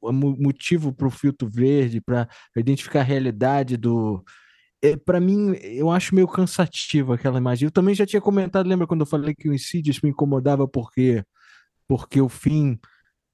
o 0.00 0.12
motivo 0.12 0.90
para 0.90 1.06
o 1.06 1.10
filtro 1.10 1.46
verde, 1.50 2.00
para 2.00 2.26
identificar 2.56 3.00
a 3.00 3.04
realidade 3.04 3.76
do. 3.76 4.24
É, 4.82 4.96
para 4.96 5.20
mim, 5.20 5.54
eu 5.56 5.90
acho 5.90 6.14
meio 6.14 6.28
cansativo 6.28 7.12
aquela 7.12 7.38
imagem. 7.38 7.66
Eu 7.66 7.72
também 7.72 7.94
já 7.94 8.06
tinha 8.06 8.20
comentado, 8.20 8.68
lembra 8.68 8.86
quando 8.86 9.00
eu 9.00 9.06
falei 9.06 9.34
que 9.34 9.48
o 9.48 9.54
Insidious 9.54 10.00
me 10.00 10.10
incomodava 10.10 10.68
porque, 10.68 11.22
porque 11.86 12.20
o 12.20 12.28
fim 12.28 12.78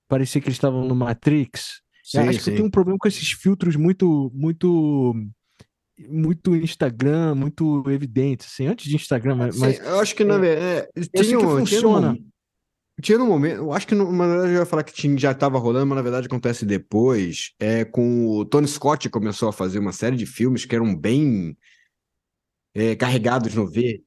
parecia 0.08 0.40
que 0.40 0.48
eles 0.48 0.56
estavam 0.56 0.86
no 0.86 0.94
Matrix? 0.94 1.82
Sim, 2.02 2.18
eu 2.18 2.22
acho 2.24 2.38
sim. 2.38 2.44
que 2.44 2.50
eu 2.50 2.54
tenho 2.56 2.66
um 2.66 2.70
problema 2.70 2.98
com 2.98 3.08
esses 3.08 3.32
filtros 3.32 3.76
muito, 3.76 4.30
muito 4.34 5.14
muito 6.08 6.56
Instagram, 6.56 7.34
muito 7.34 7.88
evidente, 7.88 8.46
assim, 8.46 8.66
antes 8.66 8.88
de 8.88 8.96
Instagram, 8.96 9.36
mas... 9.36 9.54
Sim, 9.54 9.80
eu 9.84 10.00
acho 10.00 10.14
que, 10.14 10.24
na 10.24 10.34
é, 10.34 10.38
verdade, 10.38 10.88
é, 10.96 11.22
tinha, 11.22 11.38
que 11.38 11.44
funciona. 11.44 12.14
Tinha 12.14 12.33
tinha 13.02 13.18
um 13.18 13.26
momento, 13.26 13.56
eu 13.56 13.72
acho 13.72 13.86
que 13.86 13.94
na 13.94 14.04
verdade 14.04 14.52
eu 14.52 14.60
ia 14.60 14.66
falar 14.66 14.84
que 14.84 14.92
tinha, 14.92 15.18
já 15.18 15.32
estava 15.32 15.58
rolando, 15.58 15.86
mas 15.86 15.96
na 15.96 16.02
verdade 16.02 16.26
acontece 16.26 16.64
depois. 16.64 17.52
É 17.58 17.84
com 17.84 18.28
o 18.28 18.44
Tony 18.44 18.68
Scott 18.68 19.08
começou 19.10 19.48
a 19.48 19.52
fazer 19.52 19.80
uma 19.80 19.92
série 19.92 20.16
de 20.16 20.26
filmes 20.26 20.64
que 20.64 20.74
eram 20.74 20.94
bem 20.94 21.56
é, 22.74 22.94
carregados 22.94 23.54
no 23.54 23.66
verde. 23.66 24.04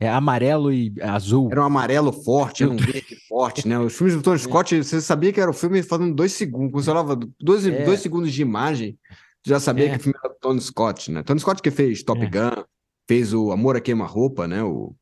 É 0.00 0.08
amarelo 0.08 0.72
e 0.72 0.94
azul. 1.02 1.48
Era 1.50 1.62
um 1.62 1.66
amarelo 1.66 2.12
forte, 2.12 2.62
era 2.62 2.70
um 2.70 2.76
verde 2.78 3.16
forte, 3.28 3.66
né? 3.66 3.78
Os 3.78 3.96
filmes 3.96 4.14
do 4.14 4.22
Tony 4.22 4.38
Scott, 4.38 4.76
você 4.76 5.00
sabia 5.00 5.32
que 5.32 5.40
era 5.40 5.50
o 5.50 5.54
filme 5.54 5.82
fazendo 5.82 6.14
dois 6.14 6.32
segundos, 6.32 6.70
quando 6.70 6.84
você 6.84 6.90
falava 6.90 7.18
dois, 7.40 7.66
é. 7.66 7.84
dois 7.84 8.00
segundos 8.00 8.32
de 8.32 8.42
imagem, 8.42 8.98
já 9.44 9.58
sabia 9.58 9.86
é. 9.86 9.90
que 9.90 9.96
o 9.96 10.00
filme 10.00 10.18
era 10.22 10.32
do 10.32 10.38
Tony 10.38 10.60
Scott, 10.60 11.10
né? 11.10 11.22
Tony 11.22 11.40
Scott 11.40 11.62
que 11.62 11.70
fez 11.70 12.02
Top 12.02 12.22
é. 12.22 12.28
Gun, 12.28 12.62
fez 13.08 13.32
o 13.32 13.50
Amor 13.50 13.74
a 13.76 13.80
Queima-Roupa, 13.80 14.46
né? 14.46 14.62
O 14.62 14.94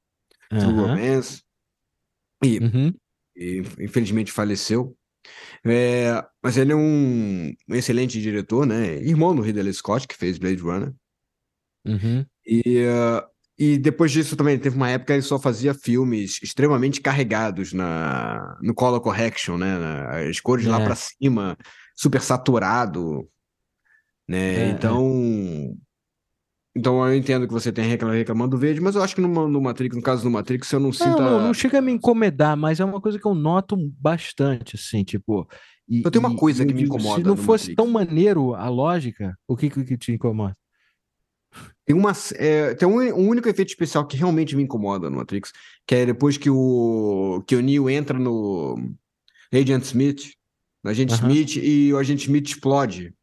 True 0.49 0.73
Romance. 0.73 1.43
E 2.45 2.59
uhum 2.61 2.95
e 3.37 3.63
infelizmente 3.81 4.33
faleceu. 4.33 4.97
É, 5.65 6.25
mas 6.43 6.57
ele 6.57 6.73
é 6.73 6.77
um, 6.77 7.53
um, 7.69 7.75
excelente 7.75 8.21
diretor, 8.21 8.67
né? 8.67 8.97
Irmão 9.03 9.35
do 9.35 9.43
Ridley 9.43 9.73
Scott, 9.73 10.07
que 10.07 10.17
fez 10.17 10.39
Blade 10.39 10.63
Runner. 10.63 10.93
Uhum. 11.85 12.25
E, 12.47 12.85
uh, 12.85 13.27
e 13.59 13.77
depois 13.79 14.13
disso 14.13 14.37
também 14.37 14.59
teve 14.59 14.77
uma 14.77 14.91
época 14.91 15.07
que 15.07 15.13
ele 15.15 15.23
só 15.23 15.39
fazia 15.39 15.75
filmes 15.75 16.39
extremamente 16.43 17.01
carregados 17.01 17.73
na, 17.73 18.57
no 18.63 18.75
color 18.75 19.01
correction, 19.01 19.57
né? 19.57 19.77
As 20.29 20.41
cores 20.41 20.67
é. 20.67 20.69
lá 20.69 20.81
para 20.81 20.95
cima, 20.95 21.57
super 21.95 22.21
saturado, 22.21 23.29
né? 24.29 24.69
É, 24.69 24.71
então 24.71 25.77
então 26.77 27.09
eu 27.09 27.17
entendo 27.17 27.47
que 27.47 27.53
você 27.55 27.73
tem 27.73 27.87
reclamando 27.87 28.51
do 28.51 28.59
verde, 28.59 28.83
mas 28.83 28.95
eu 28.95 29.03
acho 29.03 29.15
que 29.15 29.21
no, 29.23 29.49
no 29.49 29.61
Matrix, 29.63 29.97
no 29.97 30.03
caso 30.03 30.23
do 30.23 30.31
Matrix, 30.31 30.71
eu 30.71 30.79
não, 30.79 30.89
não 30.89 30.93
sinto. 30.93 31.23
Não, 31.23 31.41
não 31.41 31.55
chega 31.55 31.79
a 31.79 31.81
me 31.81 31.91
incomodar, 31.91 32.55
mas 32.55 32.81
é 32.81 32.85
uma 32.85 33.01
coisa 33.01 33.19
que 33.19 33.27
eu 33.27 33.35
noto 33.35 33.79
bastante, 33.99 34.77
assim, 34.77 35.03
tipo. 35.03 35.49
E, 35.89 36.03
eu 36.05 36.11
tenho 36.11 36.27
uma 36.27 36.37
coisa 36.37 36.63
e, 36.63 36.67
que 36.67 36.75
me 36.75 36.83
incomoda. 36.83 37.23
Se 37.23 37.27
não 37.27 37.35
fosse 37.35 37.71
Matrix. 37.71 37.77
tão 37.77 37.87
maneiro 37.87 38.55
a 38.55 38.69
lógica, 38.69 39.35
o 39.49 39.57
que, 39.57 39.71
que 39.71 39.97
te 39.97 40.13
incomoda? 40.13 40.55
Tem, 41.87 41.97
uma, 41.97 42.13
é, 42.35 42.75
tem 42.75 42.87
um, 42.87 43.01
um, 43.01 43.29
único 43.29 43.49
efeito 43.49 43.71
especial 43.71 44.07
que 44.07 44.19
realmente 44.19 44.55
me 44.55 44.63
incomoda 44.63 45.09
no 45.09 45.17
Matrix, 45.17 45.53
que 45.87 45.95
é 45.95 46.05
depois 46.05 46.37
que 46.37 46.51
o, 46.51 47.43
que 47.47 47.57
o 47.57 47.63
Neo 47.63 47.89
entra 47.89 48.19
no 48.19 48.77
Agent 49.51 49.85
Smith, 49.85 50.33
no 50.85 50.91
Agent 50.91 51.11
uh 51.11 51.15
-huh. 51.15 51.31
Smith, 51.31 51.57
e 51.57 51.95
o 51.95 51.99
Agent 51.99 52.21
Smith 52.21 52.49
explode. 52.49 53.15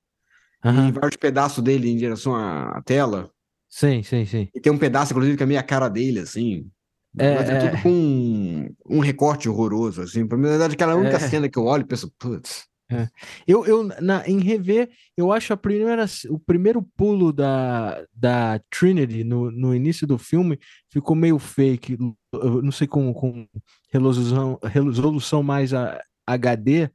Uh 0.65 0.69
-huh. 0.69 0.89
E 0.89 0.91
vários 0.91 1.17
pedaços 1.17 1.63
dele 1.63 1.91
em 1.91 1.97
direção 1.97 2.33
à, 2.33 2.77
à 2.77 2.81
tela. 2.81 3.29
Sim, 3.75 4.03
sim, 4.03 4.23
sim. 4.23 4.47
E 4.53 4.61
tem 4.61 4.71
um 4.71 4.77
pedaço, 4.77 5.13
inclusive, 5.13 5.35
que 5.35 5.41
é 5.41 5.47
meio 5.47 5.59
a 5.59 5.63
cara 5.63 5.89
dele, 5.89 6.19
assim. 6.19 6.69
É, 7.17 7.33
mas 7.33 7.49
é, 7.49 7.53
é 7.53 7.59
tudo 7.59 7.81
com 7.81 7.89
um, 7.89 8.75
um, 8.87 8.99
recorte 8.99 9.49
horroroso, 9.49 10.03
assim. 10.03 10.27
Pra 10.27 10.37
mim, 10.37 10.43
na 10.43 10.49
verdade, 10.51 10.75
aquela 10.75 10.93
única 10.93 11.15
é. 11.15 11.19
cena 11.19 11.49
que 11.49 11.57
eu 11.57 11.65
olho 11.65 11.81
e 11.81 11.87
penso, 11.87 12.13
putz. 12.19 12.67
É. 12.91 13.07
Eu, 13.47 13.65
eu 13.65 13.83
na, 13.83 14.27
em 14.27 14.39
rever, 14.41 14.91
eu 15.17 15.31
acho 15.31 15.53
a 15.53 15.57
primeira, 15.57 16.05
o 16.29 16.37
primeiro 16.37 16.83
pulo 16.95 17.33
da, 17.33 18.05
da 18.13 18.61
Trinity 18.69 19.23
no, 19.23 19.49
no 19.49 19.73
início 19.73 20.05
do 20.05 20.19
filme 20.19 20.59
ficou 20.91 21.15
meio 21.15 21.39
fake. 21.39 21.97
Não 22.31 22.71
sei 22.71 22.85
com, 22.85 23.11
com 23.11 23.47
resolução, 23.91 24.59
resolução 24.63 25.41
mais 25.41 25.73
a, 25.73 25.99
HD, 26.27 26.91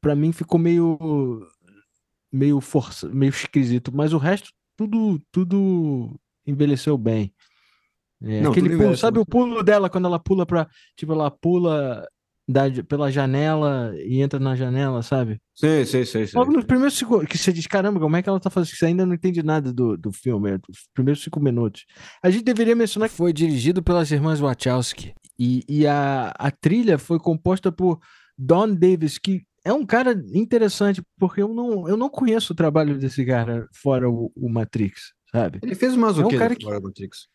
para 0.00 0.16
mim 0.16 0.32
ficou 0.32 0.58
meio 0.58 1.46
meio 2.32 2.58
força, 2.60 3.06
meio 3.08 3.30
esquisito, 3.30 3.94
mas 3.94 4.14
o 4.14 4.18
resto 4.18 4.50
tudo, 4.80 5.20
tudo 5.30 6.18
envelheceu 6.46 6.96
bem. 6.96 7.34
É, 8.22 8.40
não, 8.40 8.50
aquele 8.50 8.76
pulo, 8.76 8.96
sabe 8.96 9.18
o 9.18 9.26
pulo 9.26 9.62
dela 9.62 9.90
quando 9.90 10.06
ela 10.06 10.18
pula 10.18 10.46
para 10.46 10.66
tipo, 10.96 11.12
ela 11.12 11.30
pula 11.30 12.06
da, 12.48 12.62
pela 12.88 13.10
janela 13.10 13.92
e 13.96 14.22
entra 14.22 14.40
na 14.40 14.56
janela, 14.56 15.02
sabe? 15.02 15.38
Sim, 15.54 15.84
sim, 15.84 16.04
sim. 16.04 16.26
sim. 16.26 16.36
Logo 16.36 16.50
nos 16.50 16.64
primeiros 16.64 16.96
segundos, 16.96 17.28
que 17.28 17.36
você 17.36 17.52
diz, 17.52 17.66
caramba, 17.66 18.00
como 18.00 18.16
é 18.16 18.22
que 18.22 18.28
ela 18.28 18.40
tá 18.40 18.48
fazendo? 18.48 18.74
Você 18.74 18.86
ainda 18.86 19.04
não 19.04 19.14
entende 19.14 19.42
nada 19.42 19.70
do, 19.70 19.98
do 19.98 20.12
filme, 20.12 20.52
é, 20.52 20.58
dos 20.58 20.88
primeiros 20.94 21.22
cinco 21.22 21.40
minutos. 21.40 21.84
A 22.22 22.30
gente 22.30 22.44
deveria 22.44 22.74
mencionar 22.74 23.08
que 23.10 23.14
foi 23.14 23.34
dirigido 23.34 23.82
pelas 23.82 24.10
irmãs 24.10 24.40
Wachowski. 24.40 25.12
E, 25.38 25.62
e 25.68 25.86
a, 25.86 26.32
a 26.38 26.50
trilha 26.50 26.98
foi 26.98 27.18
composta 27.18 27.70
por 27.70 27.98
Don 28.36 28.74
Davis, 28.74 29.18
que 29.18 29.42
é 29.64 29.72
um 29.72 29.84
cara 29.84 30.12
interessante, 30.32 31.02
porque 31.18 31.42
eu 31.42 31.48
não, 31.48 31.88
eu 31.88 31.96
não 31.96 32.08
conheço 32.08 32.52
o 32.52 32.56
trabalho 32.56 32.98
desse 32.98 33.24
cara 33.24 33.68
fora 33.72 34.08
o, 34.08 34.32
o 34.34 34.48
Matrix, 34.48 35.12
sabe? 35.30 35.60
Ele 35.62 35.74
fez 35.74 35.94
umas 35.94 36.18
é 36.18 36.22
um 36.22 36.28
o 36.28 36.38
cara 36.38 36.56
que, 36.56 36.64
fora 36.64 36.80
Matrix? 36.80 37.28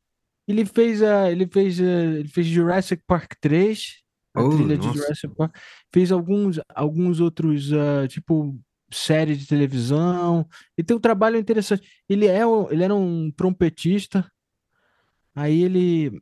Ele 0.48 0.66
fez, 0.66 1.02
a, 1.02 1.32
ele, 1.32 1.48
fez 1.48 1.80
a, 1.80 1.84
ele 1.84 2.28
fez 2.28 2.48
Jurassic 2.48 3.04
Park 3.06 3.34
3, 3.40 4.04
a 4.36 4.44
oh, 4.44 4.50
trilha 4.50 4.78
nossa. 4.78 4.90
de 4.90 4.98
Jurassic 4.98 5.36
Park. 5.36 5.56
Fez 5.94 6.12
alguns, 6.12 6.60
alguns 6.74 7.20
outros, 7.20 7.72
uh, 7.72 8.08
tipo, 8.08 8.58
série 8.92 9.36
de 9.36 9.48
televisão. 9.48 10.48
E 10.78 10.84
tem 10.84 10.96
um 10.96 11.00
trabalho 11.00 11.38
interessante. 11.38 11.88
Ele, 12.08 12.28
é, 12.28 12.42
ele 12.70 12.84
era 12.84 12.94
um 12.94 13.32
trompetista, 13.32 14.30
aí 15.36 15.64
ele 15.64 16.20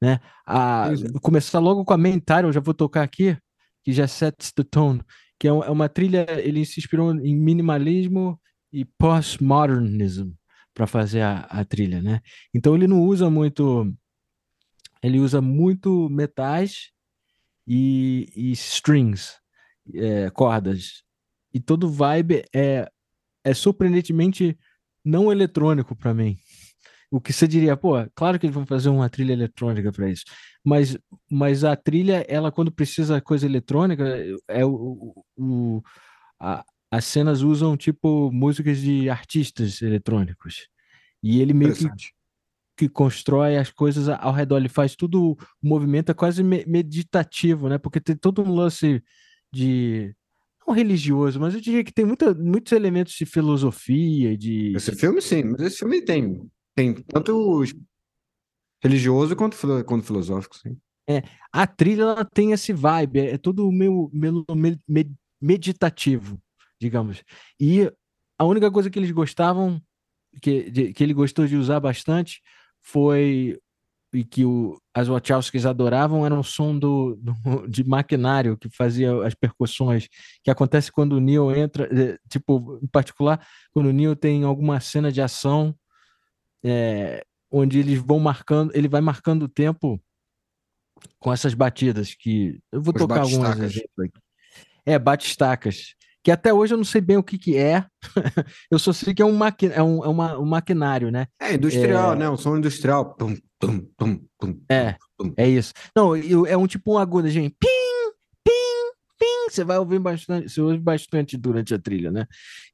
né? 0.00 0.18
A, 0.46 0.88
começar 1.20 1.58
logo 1.58 1.84
com 1.84 1.92
a 1.92 1.98
title, 1.98 2.48
eu 2.48 2.52
já 2.52 2.60
vou 2.60 2.74
tocar 2.74 3.02
aqui, 3.02 3.36
que 3.82 3.92
já 3.92 4.06
sets 4.06 4.52
the 4.52 4.62
tone, 4.62 5.02
que 5.38 5.48
é, 5.48 5.50
é 5.50 5.70
uma 5.70 5.88
trilha, 5.88 6.26
ele 6.38 6.64
se 6.64 6.80
inspirou 6.80 7.14
em 7.14 7.34
minimalismo 7.34 8.40
e 8.72 8.84
postmodernism 8.84 10.32
para 10.74 10.86
fazer 10.86 11.22
a, 11.22 11.40
a 11.40 11.64
trilha, 11.64 12.00
né? 12.02 12.20
Então 12.54 12.74
ele 12.74 12.86
não 12.86 13.02
usa 13.02 13.28
muito, 13.28 13.92
ele 15.02 15.18
usa 15.18 15.40
muito 15.40 16.08
metais 16.10 16.90
e, 17.66 18.30
e 18.36 18.52
strings, 18.52 19.38
é, 19.94 20.30
cordas, 20.30 21.02
e 21.52 21.60
todo 21.60 21.90
vibe 21.90 22.44
é, 22.54 22.90
é 23.44 23.54
surpreendentemente 23.54 24.58
não 25.04 25.32
eletrônico 25.32 25.96
para 25.96 26.14
mim. 26.14 26.36
O 27.10 27.20
que 27.20 27.32
você 27.32 27.48
diria, 27.48 27.76
pô, 27.76 27.94
claro 28.14 28.38
que 28.38 28.46
eles 28.46 28.54
vão 28.54 28.64
fazer 28.64 28.88
uma 28.88 29.10
trilha 29.10 29.32
eletrônica 29.32 29.90
para 29.90 30.08
isso, 30.08 30.24
mas, 30.64 30.98
mas 31.30 31.64
a 31.64 31.74
trilha, 31.74 32.24
ela 32.28 32.52
quando 32.52 32.70
precisa 32.70 33.20
coisa 33.20 33.46
eletrônica, 33.46 34.04
é 34.48 34.64
o, 34.64 35.14
o 35.36 35.82
a, 36.38 36.64
as 36.90 37.04
cenas 37.04 37.42
usam 37.42 37.76
tipo 37.76 38.30
músicas 38.32 38.78
de 38.78 39.08
artistas 39.08 39.80
eletrônicos. 39.80 40.68
E 41.22 41.40
ele 41.40 41.52
meio 41.52 41.74
que, 41.74 41.86
que 42.76 42.88
constrói 42.88 43.56
as 43.56 43.70
coisas 43.70 44.08
ao 44.08 44.32
redor, 44.32 44.56
ele 44.56 44.68
faz 44.68 44.96
tudo, 44.96 45.32
o 45.32 45.38
movimento 45.62 46.10
é 46.10 46.14
quase 46.14 46.42
meditativo, 46.42 47.68
né? 47.68 47.78
Porque 47.78 48.00
tem 48.00 48.16
todo 48.16 48.42
um 48.42 48.54
lance 48.54 49.02
de 49.52 50.14
não 50.66 50.74
religioso, 50.74 51.40
mas 51.40 51.54
eu 51.54 51.60
diria 51.60 51.84
que 51.84 51.92
tem 51.92 52.04
muita, 52.04 52.34
muitos 52.34 52.72
elementos 52.72 53.14
de 53.14 53.26
filosofia, 53.26 54.36
de 54.36 54.74
Esse 54.76 54.94
filme 54.94 55.20
sim, 55.20 55.42
mas 55.44 55.60
esse 55.60 55.78
filme 55.78 56.02
tem 56.02 56.48
tem 56.74 56.94
tanto 56.94 57.62
religioso 58.82 59.36
quanto, 59.36 59.56
quanto 59.84 60.06
filosófico, 60.06 60.56
sim. 60.56 60.76
É, 61.08 61.22
a 61.52 61.66
trilha 61.66 62.02
ela 62.02 62.24
tem 62.24 62.52
esse 62.52 62.72
vibe, 62.72 63.20
é, 63.20 63.30
é 63.32 63.38
tudo 63.38 63.70
meio, 63.72 64.10
meio 64.12 64.44
meditativo, 65.40 66.40
digamos. 66.80 67.22
E 67.58 67.90
a 68.38 68.44
única 68.44 68.70
coisa 68.70 68.88
que 68.88 68.98
eles 68.98 69.10
gostavam, 69.10 69.82
que, 70.40 70.70
de, 70.70 70.92
que 70.92 71.02
ele 71.02 71.12
gostou 71.12 71.46
de 71.46 71.56
usar 71.56 71.80
bastante, 71.80 72.40
foi 72.80 73.58
e 74.12 74.24
que 74.24 74.44
o, 74.44 74.76
as 74.92 75.08
Wachowskis 75.08 75.64
adoravam 75.64 76.26
era 76.26 76.34
o 76.34 76.42
som 76.42 76.76
do, 76.76 77.16
do, 77.16 77.32
de 77.68 77.84
maquinário 77.84 78.56
que 78.56 78.68
fazia 78.68 79.24
as 79.24 79.34
percussões, 79.34 80.08
que 80.42 80.50
acontece 80.50 80.90
quando 80.90 81.14
o 81.14 81.20
Neo 81.20 81.54
entra, 81.54 81.84
é, 81.84 82.18
tipo, 82.28 82.78
em 82.82 82.88
particular, 82.88 83.44
quando 83.70 83.86
o 83.86 83.92
Neo 83.92 84.16
tem 84.16 84.42
alguma 84.42 84.80
cena 84.80 85.12
de 85.12 85.22
ação 85.22 85.74
é, 86.64 87.24
onde 87.50 87.78
eles 87.78 87.98
vão 87.98 88.18
marcando, 88.18 88.70
ele 88.74 88.88
vai 88.88 89.00
marcando 89.00 89.44
o 89.44 89.48
tempo 89.48 90.00
com 91.18 91.32
essas 91.32 91.54
batidas 91.54 92.14
que 92.14 92.60
eu 92.70 92.80
vou 92.80 92.94
Os 92.94 93.00
tocar 93.00 93.20
alguns 93.20 93.48
exemplos 93.58 93.98
aqui. 93.98 94.20
É, 94.86 94.98
bate-estacas. 94.98 95.94
Que 96.22 96.30
até 96.30 96.52
hoje 96.52 96.74
eu 96.74 96.76
não 96.76 96.84
sei 96.84 97.00
bem 97.00 97.16
o 97.16 97.22
que, 97.22 97.38
que 97.38 97.56
é. 97.56 97.86
eu 98.70 98.78
só 98.78 98.92
sei 98.92 99.14
que 99.14 99.22
é 99.22 99.24
um, 99.24 99.32
maqui 99.32 99.66
é 99.66 99.82
um, 99.82 100.04
é 100.04 100.08
uma, 100.08 100.38
um 100.38 100.44
maquinário, 100.44 101.10
né? 101.10 101.26
É 101.40 101.54
industrial, 101.54 102.12
é... 102.12 102.16
né? 102.16 102.30
Um 102.30 102.36
som 102.36 102.58
industrial. 102.58 103.14
Pum, 103.14 103.34
pum, 103.58 103.86
pum, 103.96 104.20
pum, 104.38 104.62
é, 104.70 104.96
pum. 105.16 105.32
é 105.36 105.48
isso. 105.48 105.72
Não, 105.96 106.14
é 106.14 106.56
um 106.56 106.66
tipo 106.66 106.92
um 106.92 106.98
agudo, 106.98 107.28
gente. 107.30 107.56
Pim, 107.58 107.68
pim, 108.44 108.92
pim. 109.18 109.48
Você 109.50 109.64
vai 109.64 109.78
ouvir 109.78 109.98
bastante, 109.98 110.50
você 110.50 110.60
ouve 110.60 110.78
bastante 110.78 111.38
durante 111.38 111.72
a 111.72 111.78
trilha, 111.78 112.10
né? 112.10 112.26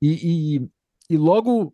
E, 0.03 0.57
e, 0.59 0.69
e 1.11 1.17
logo 1.17 1.73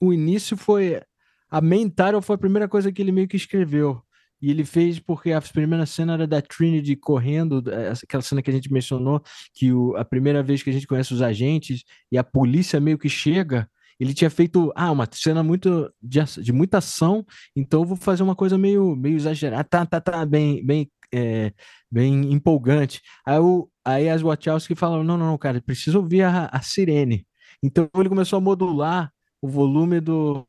o 0.00 0.14
início 0.14 0.56
foi 0.56 1.02
a 1.50 1.60
title 1.60 2.22
foi 2.22 2.34
a 2.36 2.38
primeira 2.38 2.68
coisa 2.68 2.92
que 2.92 3.02
ele 3.02 3.12
meio 3.12 3.28
que 3.28 3.36
escreveu. 3.36 4.02
E 4.42 4.50
ele 4.50 4.64
fez 4.64 4.98
porque 4.98 5.32
a 5.32 5.40
primeira 5.40 5.84
cena 5.84 6.14
era 6.14 6.26
da 6.26 6.40
Trinity 6.40 6.96
correndo, 6.96 7.62
aquela 8.02 8.22
cena 8.22 8.40
que 8.40 8.50
a 8.50 8.52
gente 8.52 8.72
mencionou, 8.72 9.22
que 9.52 9.70
o, 9.72 9.94
a 9.96 10.04
primeira 10.04 10.42
vez 10.42 10.62
que 10.62 10.70
a 10.70 10.72
gente 10.72 10.86
conhece 10.86 11.12
os 11.12 11.20
agentes 11.20 11.84
e 12.10 12.16
a 12.16 12.24
polícia 12.24 12.80
meio 12.80 12.96
que 12.96 13.08
chega, 13.08 13.68
ele 13.98 14.14
tinha 14.14 14.30
feito 14.30 14.72
ah, 14.74 14.90
uma 14.90 15.06
cena 15.12 15.42
muito 15.42 15.92
de, 16.00 16.20
de 16.42 16.52
muita 16.52 16.78
ação, 16.78 17.22
então 17.54 17.82
eu 17.82 17.86
vou 17.86 17.96
fazer 17.98 18.22
uma 18.22 18.34
coisa 18.34 18.56
meio, 18.56 18.96
meio 18.96 19.16
exagerada, 19.16 19.62
tá, 19.64 19.84
tá, 19.84 20.00
tá, 20.00 20.24
bem, 20.24 20.64
bem, 20.64 20.90
é, 21.12 21.52
bem 21.90 22.32
empolgante. 22.32 23.02
Aí, 23.26 23.38
o, 23.38 23.68
aí 23.84 24.08
as 24.08 24.22
Wachowski 24.22 24.74
falaram, 24.74 25.04
não, 25.04 25.18
não, 25.18 25.26
não, 25.26 25.38
cara, 25.38 25.60
precisa 25.60 25.98
ouvir 25.98 26.22
a, 26.22 26.46
a 26.46 26.62
sirene. 26.62 27.26
Então 27.62 27.90
ele 27.94 28.08
começou 28.08 28.38
a 28.38 28.40
modular 28.40 29.12
o 29.42 29.48
volume 29.48 30.00
do, 30.00 30.46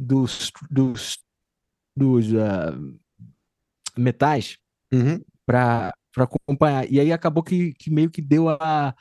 dos, 0.00 0.50
dos, 0.70 1.18
dos 1.94 2.32
uh, 2.32 2.98
metais 3.96 4.56
uhum. 4.90 5.22
para 5.44 5.92
acompanhar. 6.16 6.90
E 6.90 6.98
aí 6.98 7.12
acabou 7.12 7.42
que, 7.42 7.74
que 7.74 7.90
meio 7.90 8.10
que 8.10 8.22
deu 8.22 8.48
a, 8.48 8.94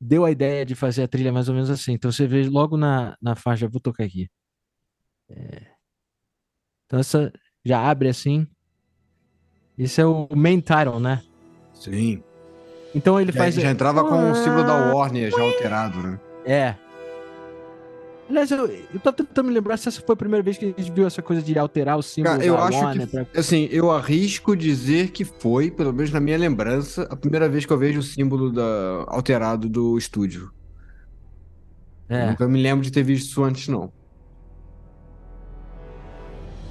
deu 0.00 0.24
a 0.24 0.30
ideia 0.30 0.64
de 0.64 0.76
fazer 0.76 1.02
a 1.02 1.08
trilha 1.08 1.32
mais 1.32 1.48
ou 1.48 1.54
menos 1.54 1.68
assim. 1.68 1.92
Então 1.92 2.12
você 2.12 2.26
vê 2.26 2.48
logo 2.48 2.76
na, 2.76 3.16
na 3.20 3.34
faixa, 3.34 3.68
vou 3.68 3.80
tocar 3.80 4.04
aqui. 4.04 4.30
É... 5.28 5.66
Então 6.86 7.00
essa 7.00 7.32
já 7.64 7.80
abre 7.80 8.08
assim. 8.08 8.46
Esse 9.76 10.00
é 10.00 10.06
o 10.06 10.28
main 10.34 10.60
title, 10.60 11.00
né? 11.00 11.22
Sim. 11.74 12.22
Então 12.94 13.20
ele 13.20 13.32
já, 13.32 13.38
faz. 13.38 13.54
Já 13.56 13.70
entrava 13.70 14.04
com 14.08 14.30
o 14.30 14.34
símbolo 14.36 14.64
da 14.64 14.94
Warner 14.94 15.30
já 15.30 15.42
alterado, 15.42 16.02
né? 16.02 16.20
É. 16.46 16.85
Aliás, 18.28 18.50
eu, 18.50 18.66
eu 18.66 19.00
tô 19.00 19.12
tentando 19.12 19.46
me 19.46 19.54
lembrar 19.54 19.76
se 19.76 19.88
essa 19.88 20.00
foi 20.00 20.12
a 20.12 20.16
primeira 20.16 20.42
vez 20.42 20.58
que 20.58 20.74
a 20.76 20.82
gente 20.82 20.90
viu 20.90 21.06
essa 21.06 21.22
coisa 21.22 21.40
de 21.40 21.56
alterar 21.56 21.96
o 21.96 22.02
símbolo 22.02 22.34
Cara, 22.34 22.44
eu 22.44 22.58
acho 22.58 22.92
que, 22.92 23.06
pra... 23.06 23.26
assim, 23.36 23.68
eu 23.70 23.90
arrisco 23.90 24.56
dizer 24.56 25.10
que 25.10 25.24
foi, 25.24 25.70
pelo 25.70 25.92
menos 25.92 26.10
na 26.10 26.18
minha 26.18 26.36
lembrança, 26.36 27.06
a 27.08 27.16
primeira 27.16 27.48
vez 27.48 27.64
que 27.64 27.72
eu 27.72 27.78
vejo 27.78 28.00
o 28.00 28.02
símbolo 28.02 28.50
da, 28.50 29.04
alterado 29.06 29.68
do 29.68 29.96
estúdio. 29.96 30.50
É. 32.08 32.30
nunca 32.30 32.46
me 32.46 32.60
lembro 32.60 32.84
de 32.84 32.90
ter 32.90 33.02
visto 33.02 33.28
isso 33.28 33.42
antes, 33.44 33.68
não. 33.68 33.92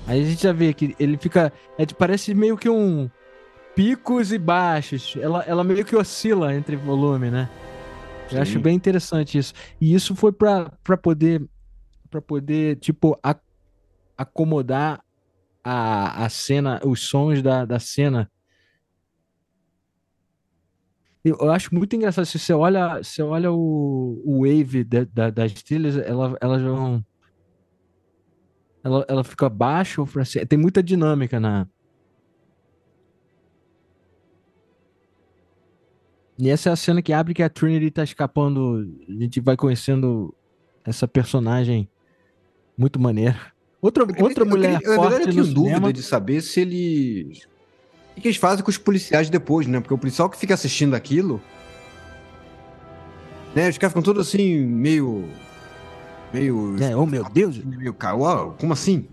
Aí 0.07 0.21
a 0.21 0.25
gente 0.25 0.43
já 0.43 0.53
vê 0.53 0.73
que 0.73 0.95
ele 0.99 1.17
fica. 1.17 1.51
É, 1.77 1.85
parece 1.85 2.33
meio 2.33 2.57
que 2.57 2.69
um 2.69 3.09
picos 3.75 4.31
e 4.31 4.37
baixos. 4.37 5.17
Ela, 5.19 5.43
ela 5.47 5.63
meio 5.63 5.83
que 5.83 5.95
oscila 5.95 6.53
entre 6.53 6.75
volume, 6.75 7.29
né? 7.31 7.49
Eu 8.31 8.41
acho 8.41 8.59
bem 8.59 8.75
interessante 8.75 9.37
isso. 9.37 9.53
E 9.79 9.93
isso 9.93 10.15
foi 10.15 10.31
para 10.31 10.69
poder 11.01 11.47
para 12.09 12.21
poder 12.21 12.77
tipo 12.77 13.19
a, 13.21 13.35
acomodar 14.17 15.03
a, 15.63 16.25
a 16.25 16.29
cena, 16.29 16.79
os 16.85 17.01
sons 17.01 17.41
da, 17.41 17.65
da 17.65 17.79
cena. 17.79 18.31
Eu, 21.23 21.37
eu 21.41 21.51
acho 21.51 21.73
muito 21.73 21.95
engraçado 21.95 22.25
se 22.25 22.37
você 22.37 22.53
olha, 22.53 22.97
você 23.03 23.21
olha 23.21 23.51
o, 23.51 24.21
o 24.23 24.41
wave 24.41 24.83
da, 24.83 25.03
da, 25.03 25.29
das 25.29 25.53
trilhas, 25.53 25.97
ela 25.97 26.37
elas 26.39 26.61
vão 26.61 27.03
ela, 28.83 29.03
ela 29.09 29.23
fica 29.23 29.49
baixo, 29.49 30.05
tem 30.47 30.59
muita 30.59 30.83
dinâmica 30.83 31.39
na 31.39 31.67
E 36.37 36.49
essa 36.49 36.69
é 36.69 36.73
a 36.73 36.75
cena 36.75 37.01
que 37.01 37.13
abre 37.13 37.33
que 37.33 37.41
a 37.41 37.49
Trinity 37.49 37.91
tá 37.91 38.03
escapando. 38.03 38.89
A 39.07 39.11
gente 39.23 39.39
vai 39.39 39.55
conhecendo 39.55 40.33
essa 40.83 41.07
personagem 41.07 41.87
muito 42.77 42.99
maneira. 42.99 43.39
Outra, 43.81 44.03
outra 44.03 44.43
eu, 44.43 44.49
mulher 44.49 44.79
eu, 44.81 44.95
forte 44.95 45.13
eu, 45.13 45.19
eu 45.19 45.27
tenho 45.27 45.53
dúvida 45.53 45.93
de 45.93 46.03
saber 46.03 46.41
se 46.41 46.61
ele... 46.61 47.41
O 48.17 48.21
que 48.21 48.27
eles 48.27 48.37
fazem 48.37 48.63
com 48.63 48.71
os 48.71 48.77
policiais 48.77 49.29
depois, 49.29 49.67
né? 49.67 49.79
Porque 49.79 49.93
o 49.93 49.97
policial 49.97 50.29
que 50.29 50.37
fica 50.37 50.53
assistindo 50.53 50.93
aquilo... 50.93 51.41
Né? 53.53 53.69
Os 53.69 53.77
caras 53.77 53.91
ficam 53.91 54.03
todos 54.03 54.27
assim, 54.27 54.59
meio... 54.65 55.29
Meio... 56.33 56.81
É, 56.83 56.95
oh 56.95 57.05
meu 57.05 57.23
Deus! 57.29 57.57
Meio... 57.63 57.95
Uau, 58.17 58.55
como 58.59 58.73
assim? 58.73 59.07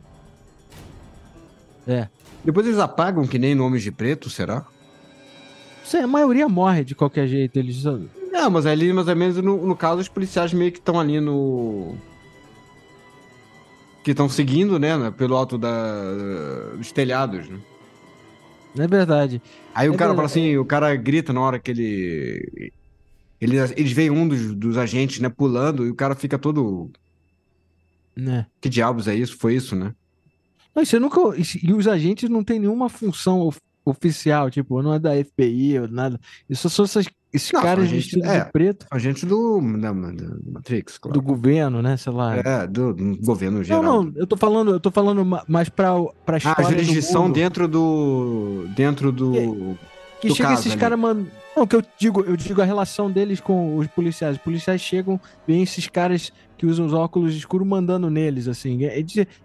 É. 1.86 2.08
Depois 2.44 2.66
eles 2.66 2.78
apagam 2.78 3.26
que 3.26 3.38
nem 3.38 3.54
no 3.54 3.64
Homens 3.64 3.82
de 3.82 3.92
Preto, 3.92 4.28
será? 4.28 4.66
A 5.94 6.06
maioria 6.06 6.48
morre 6.48 6.84
de 6.84 6.94
qualquer 6.94 7.26
jeito. 7.26 7.58
Eles... 7.58 7.84
Não, 7.84 8.50
mas 8.50 8.66
ali, 8.66 8.92
mais 8.92 9.08
ou 9.08 9.16
menos, 9.16 9.36
no, 9.38 9.66
no 9.66 9.76
caso, 9.76 10.00
os 10.00 10.08
policiais 10.08 10.52
meio 10.52 10.72
que 10.72 10.78
estão 10.78 10.98
ali 10.98 11.20
no. 11.20 11.94
que 14.02 14.10
estão 14.12 14.28
seguindo, 14.28 14.78
né, 14.78 15.10
pelo 15.10 15.36
alto 15.36 15.56
da, 15.58 16.72
dos 16.76 16.90
telhados, 16.92 17.48
né? 17.48 17.58
É 18.78 18.86
verdade. 18.86 19.40
Aí 19.74 19.88
o 19.88 19.94
É 19.94 19.96
cara 19.96 20.10
verdade. 20.12 20.16
fala 20.16 20.26
assim, 20.26 20.56
o 20.56 20.64
cara 20.64 20.94
grita 20.96 21.32
na 21.32 21.40
hora 21.40 21.58
que 21.58 21.70
ele. 21.70 22.72
ele 23.40 23.56
eles 23.76 23.92
veem 23.92 24.10
um 24.10 24.26
dos, 24.26 24.54
dos 24.54 24.76
agentes, 24.78 25.20
né, 25.20 25.28
pulando, 25.28 25.86
e 25.86 25.90
o 25.90 25.94
cara 25.94 26.14
fica 26.14 26.38
todo. 26.38 26.90
Né? 28.16 28.46
Que 28.60 28.68
diabos 28.68 29.08
é 29.08 29.14
isso? 29.14 29.36
Foi 29.38 29.54
isso, 29.54 29.76
né? 29.76 29.94
Mas 30.74 30.88
você 30.88 30.98
nunca. 30.98 31.20
E 31.62 31.72
os 31.72 31.86
agentes 31.86 32.30
não 32.30 32.42
têm 32.42 32.58
nenhuma 32.58 32.88
função 32.88 33.50
oficial, 33.84 34.50
tipo, 34.50 34.80
não 34.82 34.94
é 34.94 34.98
da 34.98 35.10
FBI 35.24 35.80
ou 35.80 35.88
nada. 35.88 36.18
Isso 36.48 36.68
são 36.70 36.84
essas- 36.84 37.06
esses 37.32 37.50
Não, 37.50 37.62
caras 37.62 37.90
vestidos 37.90 38.28
é. 38.28 38.44
de 38.44 38.52
preto 38.52 38.86
Agente 38.90 39.24
do. 39.24 39.58
Da, 39.78 39.90
da 39.92 40.02
Matrix, 40.52 40.98
claro. 40.98 41.18
do 41.18 41.22
governo, 41.24 41.80
né? 41.80 41.96
Sei 41.96 42.12
lá. 42.12 42.36
É, 42.36 42.66
do, 42.66 42.92
do 42.92 43.16
governo 43.24 43.58
não, 43.58 43.64
geral. 43.64 43.82
não, 43.82 44.12
eu 44.16 44.26
tô 44.26 44.36
falando, 44.36 44.70
eu 44.72 44.80
tô 44.80 44.90
falando 44.90 45.24
ma- 45.24 45.42
mais 45.48 45.68
pra, 45.70 45.94
pra 46.26 46.36
Ah, 46.36 46.38
história 46.38 46.66
a 46.66 46.70
jurisdição 46.70 47.28
do 47.28 47.32
dentro 47.34 47.66
do. 47.66 48.66
Dentro 48.76 49.10
do. 49.10 49.32
Que 50.20 50.28
do 50.28 50.34
chega 50.34 50.50
caso 50.50 50.60
esses 50.60 50.74
caras, 50.76 50.98
mano. 50.98 51.26
Não, 51.56 51.66
que 51.66 51.76
eu 51.76 51.82
digo, 51.98 52.22
eu 52.22 52.36
digo 52.36 52.62
a 52.62 52.64
relação 52.64 53.10
deles 53.10 53.38
com 53.40 53.76
os 53.76 53.86
policiais. 53.88 54.36
Os 54.36 54.42
policiais 54.42 54.80
chegam, 54.80 55.20
vêm 55.46 55.62
esses 55.62 55.86
caras 55.86 56.32
que 56.56 56.64
usam 56.64 56.86
os 56.86 56.94
óculos 56.94 57.34
escuros 57.34 57.66
mandando 57.68 58.08
neles, 58.08 58.48
assim. 58.48 58.84
É, 58.84 58.98
é 58.98 59.04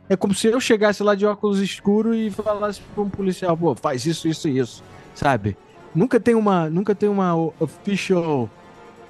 é 0.10 0.16
como 0.16 0.34
se 0.34 0.48
eu 0.48 0.60
chegasse 0.62 1.04
lá 1.04 1.16
de 1.16 1.26
óculos 1.26 1.60
escuros 1.60 2.16
e 2.16 2.30
falasse 2.32 2.80
pra 2.94 3.04
um 3.04 3.10
policial, 3.10 3.58
pô, 3.58 3.76
faz 3.76 4.06
isso, 4.06 4.28
isso 4.28 4.48
e 4.48 4.58
isso, 4.60 4.82
sabe? 5.14 5.58
Nunca 5.94 6.20
tem 6.20 6.34
uma, 6.36 6.70
nunca 6.70 6.94
tem 6.96 7.10
uma 7.10 7.36
o- 7.36 7.54
official 7.60 8.50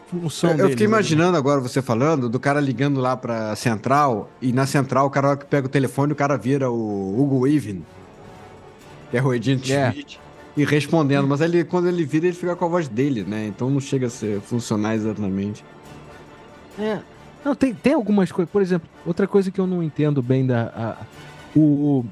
função 0.10 0.52
Eu, 0.52 0.54
eu 0.54 0.58
deles, 0.58 0.72
fiquei 0.72 0.88
né? 0.88 0.94
imaginando 0.94 1.38
agora 1.38 1.60
você 1.60 1.82
falando 1.82 2.30
do 2.30 2.40
cara 2.40 2.62
ligando 2.62 3.00
lá 3.02 3.16
pra 3.18 3.56
central 3.58 4.30
e 4.42 4.54
na 4.54 4.66
central 4.66 5.06
o 5.08 5.10
cara 5.10 5.36
que 5.36 5.46
pega 5.46 5.68
o 5.68 5.70
telefone 5.70 6.14
o 6.14 6.16
cara 6.16 6.38
vira 6.38 6.72
o 6.72 7.20
Hugo 7.22 7.40
Weaving, 7.40 7.84
que 9.12 9.18
é 9.18 9.22
o 9.22 9.32
Agent 9.32 9.70
É. 9.70 9.90
Smith, 9.90 10.18
e 10.58 10.66
respondendo, 10.66 11.28
mas 11.28 11.40
ele, 11.40 11.64
quando 11.64 11.88
ele 11.88 12.04
vira 12.04 12.26
ele 12.26 12.36
fica 12.36 12.56
com 12.56 12.66
a 12.66 12.68
voz 12.68 12.88
dele, 12.88 13.24
né? 13.24 13.46
Então 13.48 13.70
não 13.70 13.80
chega 13.80 14.08
a 14.08 14.10
ser 14.10 14.42
funcionar 14.42 14.96
exatamente. 14.96 15.64
É. 16.80 17.00
Não, 17.46 17.56
tem, 17.56 17.74
tem 17.74 17.94
algumas 17.94 18.32
coisas. 18.32 18.52
Por 18.52 18.62
exemplo, 18.62 18.90
outra 19.06 19.28
coisa 19.28 19.52
que 19.52 19.60
eu 19.62 19.68
não 19.68 19.82
entendo 19.84 20.22
bem 20.22 20.46
da. 20.46 20.64
a- 20.76 21.06
o, 21.56 22.04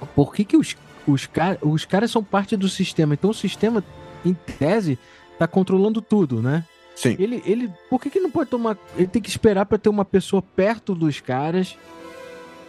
o- 0.00 0.06
por 0.14 0.34
que, 0.34 0.44
que 0.44 0.56
os, 0.56 0.76
os, 1.06 1.26
car, 1.26 1.56
os 1.62 1.84
caras 1.84 2.10
são 2.10 2.24
parte 2.24 2.56
do 2.56 2.68
sistema? 2.68 3.14
Então 3.14 3.30
o 3.30 3.34
sistema, 3.34 3.84
em 4.24 4.34
tese, 4.34 4.98
tá 5.38 5.46
controlando 5.46 6.00
tudo, 6.02 6.42
né? 6.42 6.64
Sim. 6.96 7.16
Ele, 7.18 7.42
ele, 7.44 7.70
por 7.90 8.00
que, 8.00 8.08
que 8.10 8.20
não 8.20 8.30
pode 8.30 8.50
tomar. 8.50 8.76
Ele 8.96 9.06
tem 9.06 9.20
que 9.22 9.28
esperar 9.28 9.66
pra 9.66 9.78
ter 9.78 9.88
uma 9.88 10.04
pessoa 10.04 10.40
perto 10.42 10.94
dos 10.94 11.20
caras 11.20 11.76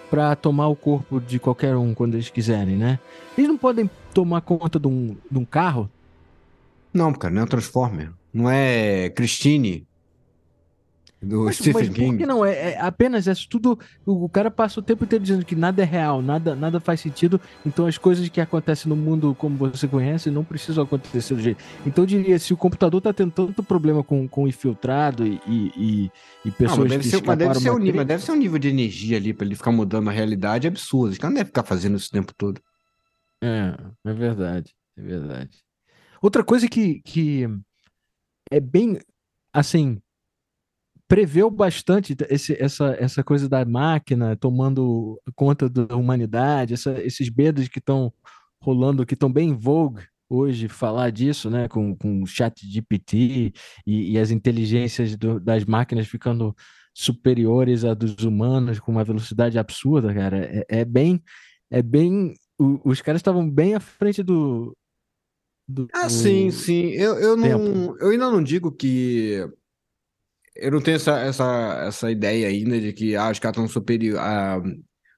pra 0.10 0.36
tomar 0.36 0.68
o 0.68 0.76
corpo 0.76 1.20
de 1.20 1.40
qualquer 1.40 1.76
um 1.76 1.94
quando 1.94 2.14
eles 2.16 2.30
quiserem, 2.30 2.76
né? 2.76 3.00
Eles 3.38 3.50
não 3.50 3.58
podem 3.58 3.90
tomar 4.16 4.42
conta 4.42 4.80
de 4.80 4.88
um, 4.88 5.16
de 5.30 5.38
um 5.38 5.46
carro? 5.46 5.90
Não, 6.94 7.12
cara, 7.14 7.34
não 7.34 7.44
é 7.44 7.46
Transformer. 7.46 8.12
Não 8.34 8.50
é 8.50 9.10
Christine 9.10 9.86
do 11.22 11.46
Mas, 11.46 11.56
Stephen 11.56 11.74
mas 11.74 11.90
por 11.90 11.96
King. 11.96 12.18
que 12.18 12.26
não? 12.26 12.46
É, 12.46 12.74
é 12.74 12.80
apenas 12.82 13.28
é 13.28 13.34
tudo. 13.50 13.78
O, 14.06 14.26
o 14.26 14.30
cara 14.30 14.52
passa 14.52 14.80
o 14.80 14.84
tempo 14.84 15.04
inteiro 15.04 15.24
dizendo 15.24 15.44
que 15.46 15.56
nada 15.56 15.82
é 15.82 15.86
real, 15.86 16.22
nada, 16.22 16.56
nada 16.56 16.80
faz 16.80 17.00
sentido. 17.02 17.42
Então 17.66 17.88
as 17.88 17.98
coisas 17.98 18.28
que 18.30 18.40
acontecem 18.40 18.88
no 18.90 18.96
mundo 18.96 19.36
como 19.38 19.58
você 19.58 19.88
conhece 19.88 20.30
não 20.30 20.44
precisam 20.44 20.84
acontecer 20.84 21.34
do 21.34 21.42
jeito. 21.42 21.64
Então 21.86 22.04
eu 22.04 22.08
diria, 22.08 22.38
se 22.40 22.54
o 22.54 22.58
computador 22.58 23.02
tá 23.02 23.12
tendo 23.12 23.32
tanto 23.32 23.64
problema 23.64 24.04
com, 24.04 24.28
com 24.28 24.48
infiltrado 24.48 25.26
e, 25.26 25.40
e, 25.48 25.72
e- 25.76 26.12
Não, 26.46 26.52
pessoas 26.54 26.80
mas 26.80 26.90
deve, 26.92 27.04
que 27.04 27.10
ser, 27.10 27.24
mas 27.26 27.38
deve 27.38 27.56
ser 27.60 27.72
um 27.72 27.80
nível, 27.80 28.06
deve 28.06 28.24
ser 28.24 28.32
um 28.32 28.36
nível 28.38 28.60
de 28.60 28.68
energia 28.70 29.18
ali 29.18 29.34
pra 29.34 29.46
ele 29.46 29.56
ficar 29.56 29.72
mudando 29.72 30.10
a 30.10 30.14
realidade 30.14 30.68
absurdo. 30.68 31.12
Os 31.12 31.18
caras 31.18 31.32
não 31.34 31.38
devem 31.38 31.48
ficar 31.48 31.64
fazendo 31.64 31.98
isso 31.98 32.10
o 32.10 32.12
tempo 32.12 32.34
todo. 32.38 32.62
É, 33.46 34.10
é 34.10 34.14
verdade, 34.14 34.74
é 34.98 35.02
verdade. 35.02 35.60
Outra 36.22 36.44
coisa 36.44 36.68
que, 36.70 37.02
que 37.02 37.46
é 38.52 38.60
bem, 38.60 39.00
assim, 39.54 40.02
preveu 41.08 41.50
bastante 41.52 42.16
esse, 42.30 42.54
essa, 42.62 42.96
essa 43.00 43.24
coisa 43.24 43.48
da 43.48 43.64
máquina 43.64 44.36
tomando 44.36 45.22
conta 45.36 45.70
da 45.70 45.96
humanidade, 45.96 46.74
essa- 46.74 47.00
esses 47.04 47.30
medos 47.30 47.68
que 47.68 47.80
estão 47.80 48.12
rolando, 48.62 49.06
que 49.06 49.14
estão 49.14 49.32
bem 49.32 49.50
em 49.50 49.56
vogue 49.58 50.02
hoje, 50.28 50.68
falar 50.68 51.12
disso, 51.12 51.50
né, 51.50 51.68
com, 51.68 51.96
com 51.96 52.24
o 52.24 52.26
chat 52.26 52.68
GPT 52.68 53.54
e, 53.86 54.14
e 54.14 54.18
as 54.20 54.32
inteligências 54.32 55.16
do- 55.16 55.40
das 55.40 55.64
máquinas 55.66 56.08
ficando 56.08 56.56
superiores 56.94 57.86
à 57.86 57.94
dos 57.94 58.24
humanos 58.24 58.80
com 58.80 58.92
uma 58.92 59.04
velocidade 59.04 59.60
absurda, 59.60 60.14
cara, 60.14 60.38
é, 60.46 60.66
é 60.82 60.86
bem, 60.86 61.22
é 61.70 61.82
bem, 61.84 62.34
o- 62.58 62.80
os 62.84 63.02
caras 63.02 63.20
estavam 63.20 63.50
bem 63.50 63.76
à 63.76 63.80
frente 63.80 64.24
do, 64.24 64.76
do 65.68 65.88
Ah, 65.94 66.10
sim, 66.10 66.52
sim. 66.52 66.90
Eu, 66.92 67.18
eu, 67.20 67.38
não, 67.38 67.98
eu 68.00 68.10
ainda 68.10 68.30
não 68.30 68.42
digo 68.44 68.72
que. 68.72 69.48
Eu 70.56 70.72
não 70.72 70.82
tenho 70.82 70.96
essa, 70.96 71.20
essa, 71.20 71.84
essa 71.88 72.12
ideia 72.12 72.48
ainda 72.48 72.80
de 72.80 72.94
que 72.94 73.16
ah, 73.16 73.30
os 73.30 73.40
caras 73.40 73.58
estão 73.58 73.68
superior. 73.68 74.20
A, 74.20 74.62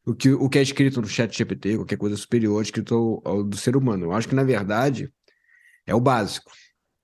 o, 0.06 0.16
que, 0.16 0.32
o 0.32 0.50
que 0.50 0.58
é 0.58 0.62
escrito 0.62 1.00
no 1.02 1.08
chat 1.08 1.36
GPT, 1.38 1.76
qualquer 1.76 1.98
coisa 1.98 2.18
superior 2.18 2.62
escrito 2.62 2.96
ao, 2.96 3.22
ao 3.34 3.44
do 3.44 3.56
ser 3.58 3.76
humano. 3.76 4.06
Eu 4.06 4.14
acho 4.14 4.28
que, 4.28 4.34
na 4.36 4.44
verdade, 4.44 5.12
é 5.86 5.94
o 5.94 6.00
básico. 6.00 6.52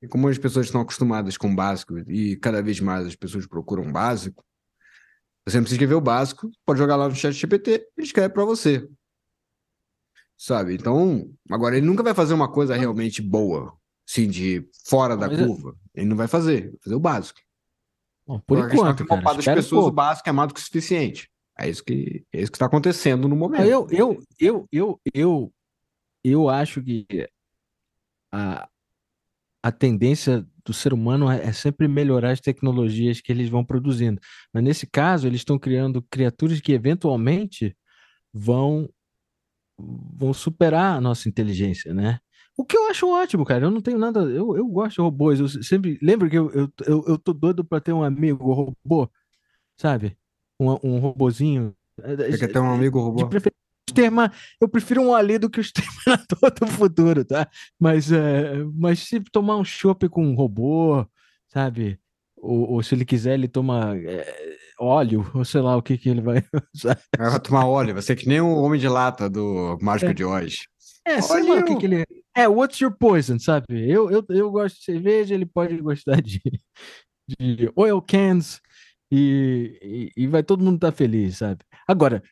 E 0.02 0.08
como 0.08 0.28
as 0.28 0.38
pessoas 0.38 0.66
estão 0.66 0.82
acostumadas 0.82 1.38
com 1.38 1.52
o 1.52 1.56
básico 1.56 1.98
e 2.10 2.36
cada 2.38 2.62
vez 2.62 2.80
mais 2.80 3.06
as 3.06 3.16
pessoas 3.16 3.46
procuram 3.46 3.84
o 3.88 3.92
básico, 3.92 4.44
você 5.48 5.58
não 5.58 5.64
precisa 5.64 5.76
escrever 5.76 5.96
o 5.96 6.02
básico, 6.02 6.50
pode 6.66 6.80
jogar 6.80 6.96
lá 6.96 7.08
no 7.08 7.16
chat 7.16 7.34
GPT 7.34 7.88
e 7.98 8.02
escreve 8.02 8.34
para 8.34 8.46
você. 8.46 8.88
Sabe? 10.44 10.76
Então, 10.76 11.34
agora 11.50 11.78
ele 11.78 11.86
nunca 11.86 12.04
vai 12.04 12.14
fazer 12.14 12.34
uma 12.34 12.52
coisa 12.52 12.76
realmente 12.76 13.22
boa, 13.22 13.74
assim, 14.06 14.28
de 14.28 14.68
fora 14.86 15.16
da 15.16 15.30
Mas 15.30 15.40
é- 15.40 15.48
curva. 15.48 15.74
Ele 15.96 16.06
não 16.06 16.18
vai 16.18 16.28
fazer, 16.28 16.70
vai 16.70 16.80
fazer 16.84 16.96
o 16.96 17.00
básico. 17.00 17.40
Bom, 18.28 18.42
por 18.42 18.58
A 18.58 18.68
questão 18.68 18.90
é 18.90 18.92
enquanto, 18.92 19.08
cara, 19.08 19.22
das 19.22 19.46
pessoas, 19.46 19.86
pô, 19.86 19.88
o 19.88 19.92
básico 19.94 20.28
é 20.28 20.34
mais 20.34 20.50
do 20.50 20.54
que 20.54 20.60
o 20.60 20.64
suficiente. 20.64 21.32
É 21.58 21.70
isso 21.70 21.82
que 21.82 22.26
é 22.34 22.42
isso 22.42 22.52
que 22.52 22.58
está 22.58 22.66
acontecendo 22.66 23.26
no 23.30 23.38
momento. 23.38 23.64
Eu, 23.64 23.88
eu, 23.90 24.22
eu, 24.38 24.68
eu, 24.70 25.02
eu, 25.14 25.54
eu 26.22 26.50
acho 26.50 26.84
que 26.84 27.06
a, 28.30 28.68
a 29.64 29.72
tendência 29.72 30.46
do 30.66 30.74
ser 30.74 30.92
humano 30.92 31.32
é, 31.32 31.42
é 31.42 31.54
sempre 31.54 31.88
melhorar 31.88 32.32
as 32.32 32.42
tecnologias 32.42 33.22
que 33.22 33.32
eles 33.32 33.48
vão 33.48 33.64
produzindo. 33.64 34.20
Mas 34.54 34.62
nesse 34.62 34.86
caso, 34.86 35.26
eles 35.26 35.40
estão 35.40 35.58
criando 35.58 36.02
criaturas 36.02 36.60
que 36.60 36.74
eventualmente 36.74 37.74
vão 38.34 38.90
vão 39.78 40.34
superar 40.34 40.98
a 40.98 41.02
nossa 41.02 41.28
inteligência, 41.30 41.94
né? 41.94 42.20
O 42.56 42.64
que 42.64 42.78
eu 42.78 42.88
acho 42.90 43.08
ótimo, 43.10 43.44
cara. 43.44 43.66
Eu 43.66 43.72
não 43.72 43.82
tenho 43.82 43.98
nada. 43.98 44.20
Eu, 44.22 44.56
eu 44.56 44.68
gosto 44.68 44.96
de 44.98 45.02
robôs. 45.02 45.40
Eu 45.40 45.48
sempre. 45.48 45.98
Lembra 46.02 46.30
que 46.30 46.38
eu, 46.38 46.52
eu, 46.52 46.72
eu, 46.86 47.04
eu 47.08 47.18
tô 47.18 47.34
doido 47.34 47.64
pra 47.66 47.80
ter 47.80 47.92
um 47.94 48.04
amigo 48.04 48.54
robô, 48.54 49.10
sabe? 49.78 50.16
Um, 50.60 50.78
um 50.84 51.00
robozinho. 51.00 51.76
Você 51.98 52.38
quer 52.38 52.48
ter 52.54 52.60
um 52.60 52.72
amigo 52.74 53.00
robô? 53.00 53.22
exterma- 53.90 54.32
eu 54.62 54.68
prefiro 54.70 55.02
um 55.02 55.14
ali 55.14 55.38
do 55.38 55.50
que 55.50 55.60
o 55.60 55.62
exterminador 55.62 56.52
do 56.60 56.68
futuro, 56.68 57.26
tá? 57.26 57.50
Mas, 57.80 58.12
é, 58.12 58.64
mas 58.76 59.00
se 59.00 59.20
tomar 59.32 59.58
um 59.58 59.64
chopp 59.66 60.08
com 60.10 60.26
um 60.26 60.36
robô, 60.36 61.06
sabe? 61.48 62.00
Ou, 62.44 62.74
ou 62.74 62.84
se 62.84 62.94
ele 62.94 63.06
quiser, 63.06 63.36
ele 63.36 63.48
toma 63.48 63.96
é, 63.98 64.58
óleo, 64.78 65.26
ou 65.34 65.46
sei 65.46 65.62
lá 65.62 65.78
o 65.78 65.82
que 65.82 65.98
que 65.98 66.10
ele 66.10 66.22
vai 66.22 66.44
usar. 66.76 67.00
Vai 67.18 67.40
tomar 67.40 67.66
óleo, 67.66 67.94
vai 67.94 68.04
ser 68.04 68.18
que 68.18 68.28
nem 68.28 68.42
o 68.42 68.58
Homem 68.58 68.80
de 68.80 68.88
Lata 68.88 69.30
do 69.30 69.78
Mágico 69.82 70.14
de 70.14 70.26
Oz. 70.26 70.68
É, 71.06 71.22
sei 71.22 71.44
lá 71.44 71.60
o 71.60 71.66
que 71.66 71.76
que 71.78 71.86
ele... 71.86 72.06
É, 72.36 72.48
what's 72.48 72.80
your 72.80 72.96
poison, 72.98 73.38
sabe? 73.40 73.66
Eu, 73.70 74.10
eu, 74.10 74.26
eu 74.30 74.52
gosto 74.52 74.78
de 74.78 74.84
cerveja, 74.84 75.36
ele 75.36 75.46
pode 75.46 75.78
gostar 75.78 76.22
de, 76.22 76.42
de 77.40 77.72
oil 77.76 78.02
cans 78.02 78.60
e, 79.12 80.12
e, 80.16 80.24
e 80.24 80.28
vai 80.28 80.44
todo 80.44 80.64
mundo 80.64 80.76
estar 80.76 80.92
feliz, 80.92 81.38
sabe? 81.38 81.60
Agora, 81.88 82.24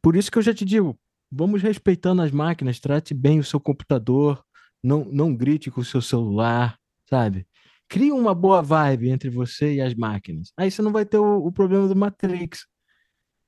por 0.00 0.16
isso 0.16 0.30
que 0.30 0.38
eu 0.38 0.42
já 0.42 0.54
te 0.54 0.64
digo, 0.64 0.98
vamos 1.30 1.62
respeitando 1.62 2.22
as 2.22 2.30
máquinas, 2.30 2.80
trate 2.80 3.12
bem 3.12 3.40
o 3.40 3.44
seu 3.44 3.58
computador, 3.58 4.42
não, 4.82 5.04
não 5.04 5.34
grite 5.34 5.70
com 5.70 5.80
o 5.80 5.84
seu 5.84 6.00
celular, 6.00 6.78
sabe? 7.08 7.46
Crie 7.90 8.12
uma 8.12 8.34
boa 8.34 8.62
vibe 8.62 9.10
entre 9.10 9.28
você 9.28 9.74
e 9.74 9.80
as 9.80 9.94
máquinas. 9.94 10.52
Aí 10.56 10.70
você 10.70 10.80
não 10.80 10.92
vai 10.92 11.04
ter 11.04 11.18
o, 11.18 11.44
o 11.44 11.50
problema 11.50 11.88
do 11.88 11.96
Matrix. 11.96 12.64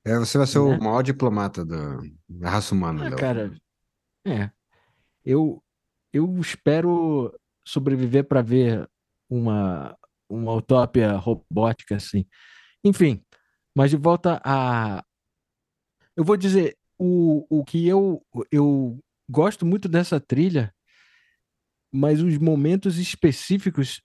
É, 0.05 0.19
você 0.19 0.37
vai 0.37 0.45
ser 0.45 0.59
Né? 0.59 0.65
o 0.77 0.83
maior 0.83 1.01
diplomata 1.01 1.65
da, 1.65 1.97
da 2.27 2.49
raça 2.49 2.75
humana, 2.75 3.05
Ah, 3.05 3.09
Léo. 3.09 3.17
cara, 3.17 3.55
é. 4.27 4.51
Eu, 5.23 5.63
eu 6.11 6.37
espero 6.39 7.33
sobreviver 7.65 8.25
para 8.27 8.41
ver 8.41 8.85
uma, 9.29 9.97
uma 10.29 10.53
utopia 10.55 11.13
robótica 11.13 11.95
assim. 11.95 12.25
Enfim, 12.83 13.23
mas 13.73 13.91
de 13.91 13.95
volta 13.97 14.41
a. 14.43 15.01
Eu 16.17 16.25
vou 16.25 16.35
dizer, 16.35 16.77
o, 16.99 17.45
o 17.49 17.63
que 17.63 17.87
eu, 17.87 18.21
eu 18.51 18.99
gosto 19.29 19.65
muito 19.65 19.87
dessa 19.87 20.19
trilha, 20.19 20.75
mas 21.89 22.21
os 22.21 22.37
momentos 22.37 22.97
específicos, 22.97 24.01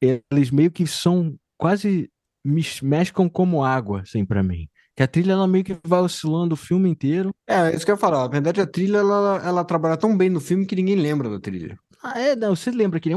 eles 0.00 0.50
meio 0.50 0.70
que 0.70 0.86
são 0.86 1.34
quase 1.56 2.10
mesclam 2.44 3.28
como 3.28 3.64
água, 3.64 4.02
assim, 4.02 4.24
para 4.24 4.42
mim. 4.42 4.68
Que 4.96 5.02
a 5.02 5.08
trilha 5.08 5.32
ela 5.32 5.46
meio 5.46 5.64
que 5.64 5.76
vai 5.86 6.00
oscilando 6.00 6.54
o 6.54 6.56
filme 6.56 6.88
inteiro. 6.88 7.32
É, 7.46 7.74
isso 7.74 7.84
que 7.84 7.90
eu 7.90 7.94
ia 7.94 8.00
falar. 8.00 8.22
Na 8.22 8.28
verdade, 8.28 8.60
a 8.60 8.66
trilha 8.66 8.98
ela, 8.98 9.40
ela 9.44 9.64
trabalha 9.64 9.96
tão 9.96 10.16
bem 10.16 10.28
no 10.28 10.40
filme 10.40 10.66
que 10.66 10.74
ninguém 10.74 10.96
lembra 10.96 11.28
da 11.30 11.38
trilha. 11.38 11.78
Ah, 12.02 12.18
é, 12.20 12.34
não, 12.34 12.54
você 12.54 12.70
lembra 12.70 12.98
que. 12.98 13.10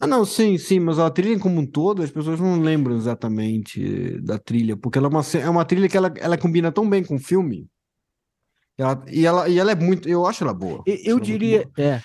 Ah, 0.00 0.06
não, 0.06 0.24
sim, 0.24 0.58
sim, 0.58 0.80
mas 0.80 0.98
a 0.98 1.10
trilha 1.10 1.38
como 1.38 1.60
um 1.60 1.66
todo, 1.66 2.02
as 2.02 2.10
pessoas 2.10 2.40
não 2.40 2.60
lembram 2.60 2.96
exatamente 2.96 4.20
da 4.20 4.38
trilha, 4.38 4.76
porque 4.76 4.98
ela 4.98 5.06
é 5.08 5.10
uma, 5.10 5.22
é 5.40 5.48
uma 5.48 5.64
trilha 5.64 5.88
que 5.88 5.96
ela, 5.96 6.12
ela 6.18 6.38
combina 6.38 6.72
tão 6.72 6.88
bem 6.88 7.04
com 7.04 7.16
o 7.16 7.18
filme. 7.18 7.66
Ela- 8.76 9.04
e, 9.08 9.24
ela, 9.24 9.48
e 9.48 9.58
ela 9.58 9.72
é 9.72 9.74
muito. 9.74 10.08
Eu 10.08 10.26
acho 10.26 10.42
ela 10.42 10.52
boa. 10.52 10.82
Eu, 10.86 10.94
eu 10.94 11.00
ela 11.04 11.16
muito 11.16 11.26
diria, 11.26 11.70
boa. 11.76 12.02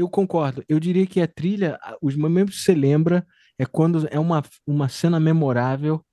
Eu 0.00 0.08
concordo. 0.08 0.64
Eu 0.68 0.80
diria 0.80 1.06
que 1.06 1.20
a 1.20 1.28
trilha, 1.28 1.78
os 2.00 2.16
momentos 2.16 2.56
que 2.56 2.62
você 2.62 2.74
lembra 2.74 3.26
é 3.58 3.66
quando 3.66 4.08
é 4.10 4.18
uma, 4.18 4.42
uma 4.66 4.88
cena 4.88 5.20
memorável, 5.20 6.04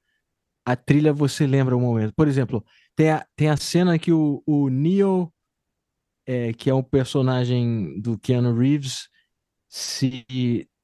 a 0.66 0.76
trilha 0.76 1.14
você 1.14 1.48
lembra 1.48 1.76
o 1.76 1.80
momento. 1.80 2.14
Por 2.14 2.28
exemplo, 2.28 2.64
tem 2.96 3.12
a, 3.12 3.26
tem 3.36 3.50
a 3.50 3.58
cena 3.58 3.98
que 3.98 4.12
o, 4.12 4.44
o 4.46 4.70
Neo, 4.70 5.32
é, 6.26 6.52
que 6.54 6.70
é 6.70 6.74
um 6.74 6.84
personagem 6.84 8.00
do 8.02 8.20
Keanu 8.20 8.54
Reeves, 8.58 9.08
se, 9.70 10.26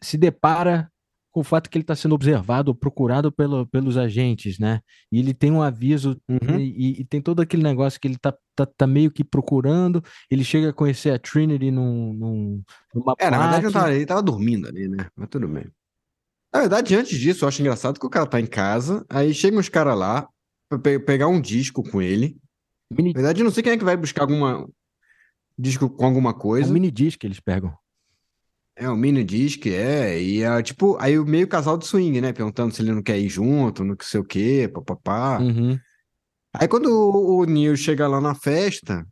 se 0.02 0.18
depara 0.18 0.90
com 1.34 1.42
o 1.42 1.44
fato 1.44 1.70
que 1.70 1.78
ele 1.78 1.84
está 1.84 1.96
sendo 1.96 2.14
observado, 2.16 2.76
procurado 2.76 3.32
pelo, 3.32 3.66
pelos 3.68 3.98
agentes, 3.98 4.60
né? 4.60 4.80
E 5.12 5.20
ele 5.20 5.34
tem 5.34 5.52
um 5.52 5.62
aviso 5.64 6.16
Uhum. 6.30 6.60
e, 6.60 7.02
e 7.02 7.06
tem 7.06 7.20
todo 7.20 7.42
aquele 7.42 7.64
negócio 7.64 8.00
que 8.00 8.08
ele 8.08 8.18
tá, 8.18 8.34
tá, 8.56 8.66
tá 8.68 8.86
meio 8.88 9.10
que 9.12 9.24
procurando. 9.24 10.02
Ele 10.30 10.44
chega 10.44 10.70
a 10.70 10.74
conhecer 10.74 11.10
a 11.10 11.18
Trinity 11.20 11.72
num, 11.72 12.14
num, 12.14 12.64
numa 12.94 13.16
É, 13.20 13.30
na 13.32 13.40
verdade, 13.40 13.74
tava, 13.74 13.94
ele 13.94 14.06
tava 14.06 14.22
dormindo 14.22 14.68
ali, 14.68 14.88
né? 14.88 15.08
Mas 15.16 15.28
tudo 15.30 15.48
bem. 15.48 15.66
Na 16.54 16.60
verdade, 16.62 16.96
antes 16.96 17.18
disso, 17.20 17.44
eu 17.44 17.50
acho 17.50 17.62
engraçado 17.62 18.00
que 18.00 18.06
o 18.06 18.10
cara 18.12 18.28
tá 18.28 18.40
em 18.40 18.46
casa, 18.46 19.04
aí 19.10 19.34
chegam 19.34 19.60
os 19.60 19.70
caras 19.70 19.98
lá 19.98 20.28
pra 20.70 20.78
pe- 20.78 21.00
pegar 21.00 21.28
um 21.28 21.42
disco 21.42 21.82
com 21.84 22.00
ele. 22.00 22.38
Mini, 22.92 23.10
Na 23.12 23.22
verdade, 23.22 23.42
eu 23.42 23.46
não 23.46 23.52
sei 23.52 23.64
quem 23.64 23.74
é 23.74 23.78
que 23.78 23.84
vai 23.84 23.98
buscar 23.98 24.22
alguma 24.22 24.70
disco 25.58 25.90
com 25.90 26.06
alguma 26.06 26.30
é 26.30 26.34
um 26.34 26.38
coisa. 26.38 26.72
mini 26.72 26.92
disc 26.92 27.20
que 27.20 27.26
eles 27.26 27.40
pegam. 27.40 27.74
É, 28.76 28.90
um 28.90 28.96
mini 28.96 29.24
disc, 29.24 29.66
é, 29.68 30.20
e 30.20 30.42
é 30.42 30.62
tipo, 30.64 30.98
aí 31.00 31.18
o 31.20 31.26
meio 31.26 31.48
casal 31.48 31.78
de 31.78 31.86
swing, 31.86 32.20
né? 32.20 32.34
Perguntando 32.34 32.74
se 32.74 32.82
ele 32.82 32.92
não 32.92 33.04
quer 33.04 33.20
ir 33.20 33.30
junto, 33.30 33.84
não 33.84 33.96
sei 34.02 34.20
o 34.20 34.24
quê, 34.24 34.70
papapá. 34.74 35.40
Uhum. 35.40 35.78
Aí 36.56 36.68
quando 36.68 36.88
o, 36.88 37.40
o 37.42 37.46
Neil 37.46 37.76
chega 37.78 38.08
lá 38.08 38.20
na 38.20 38.34
festa, 38.34 39.06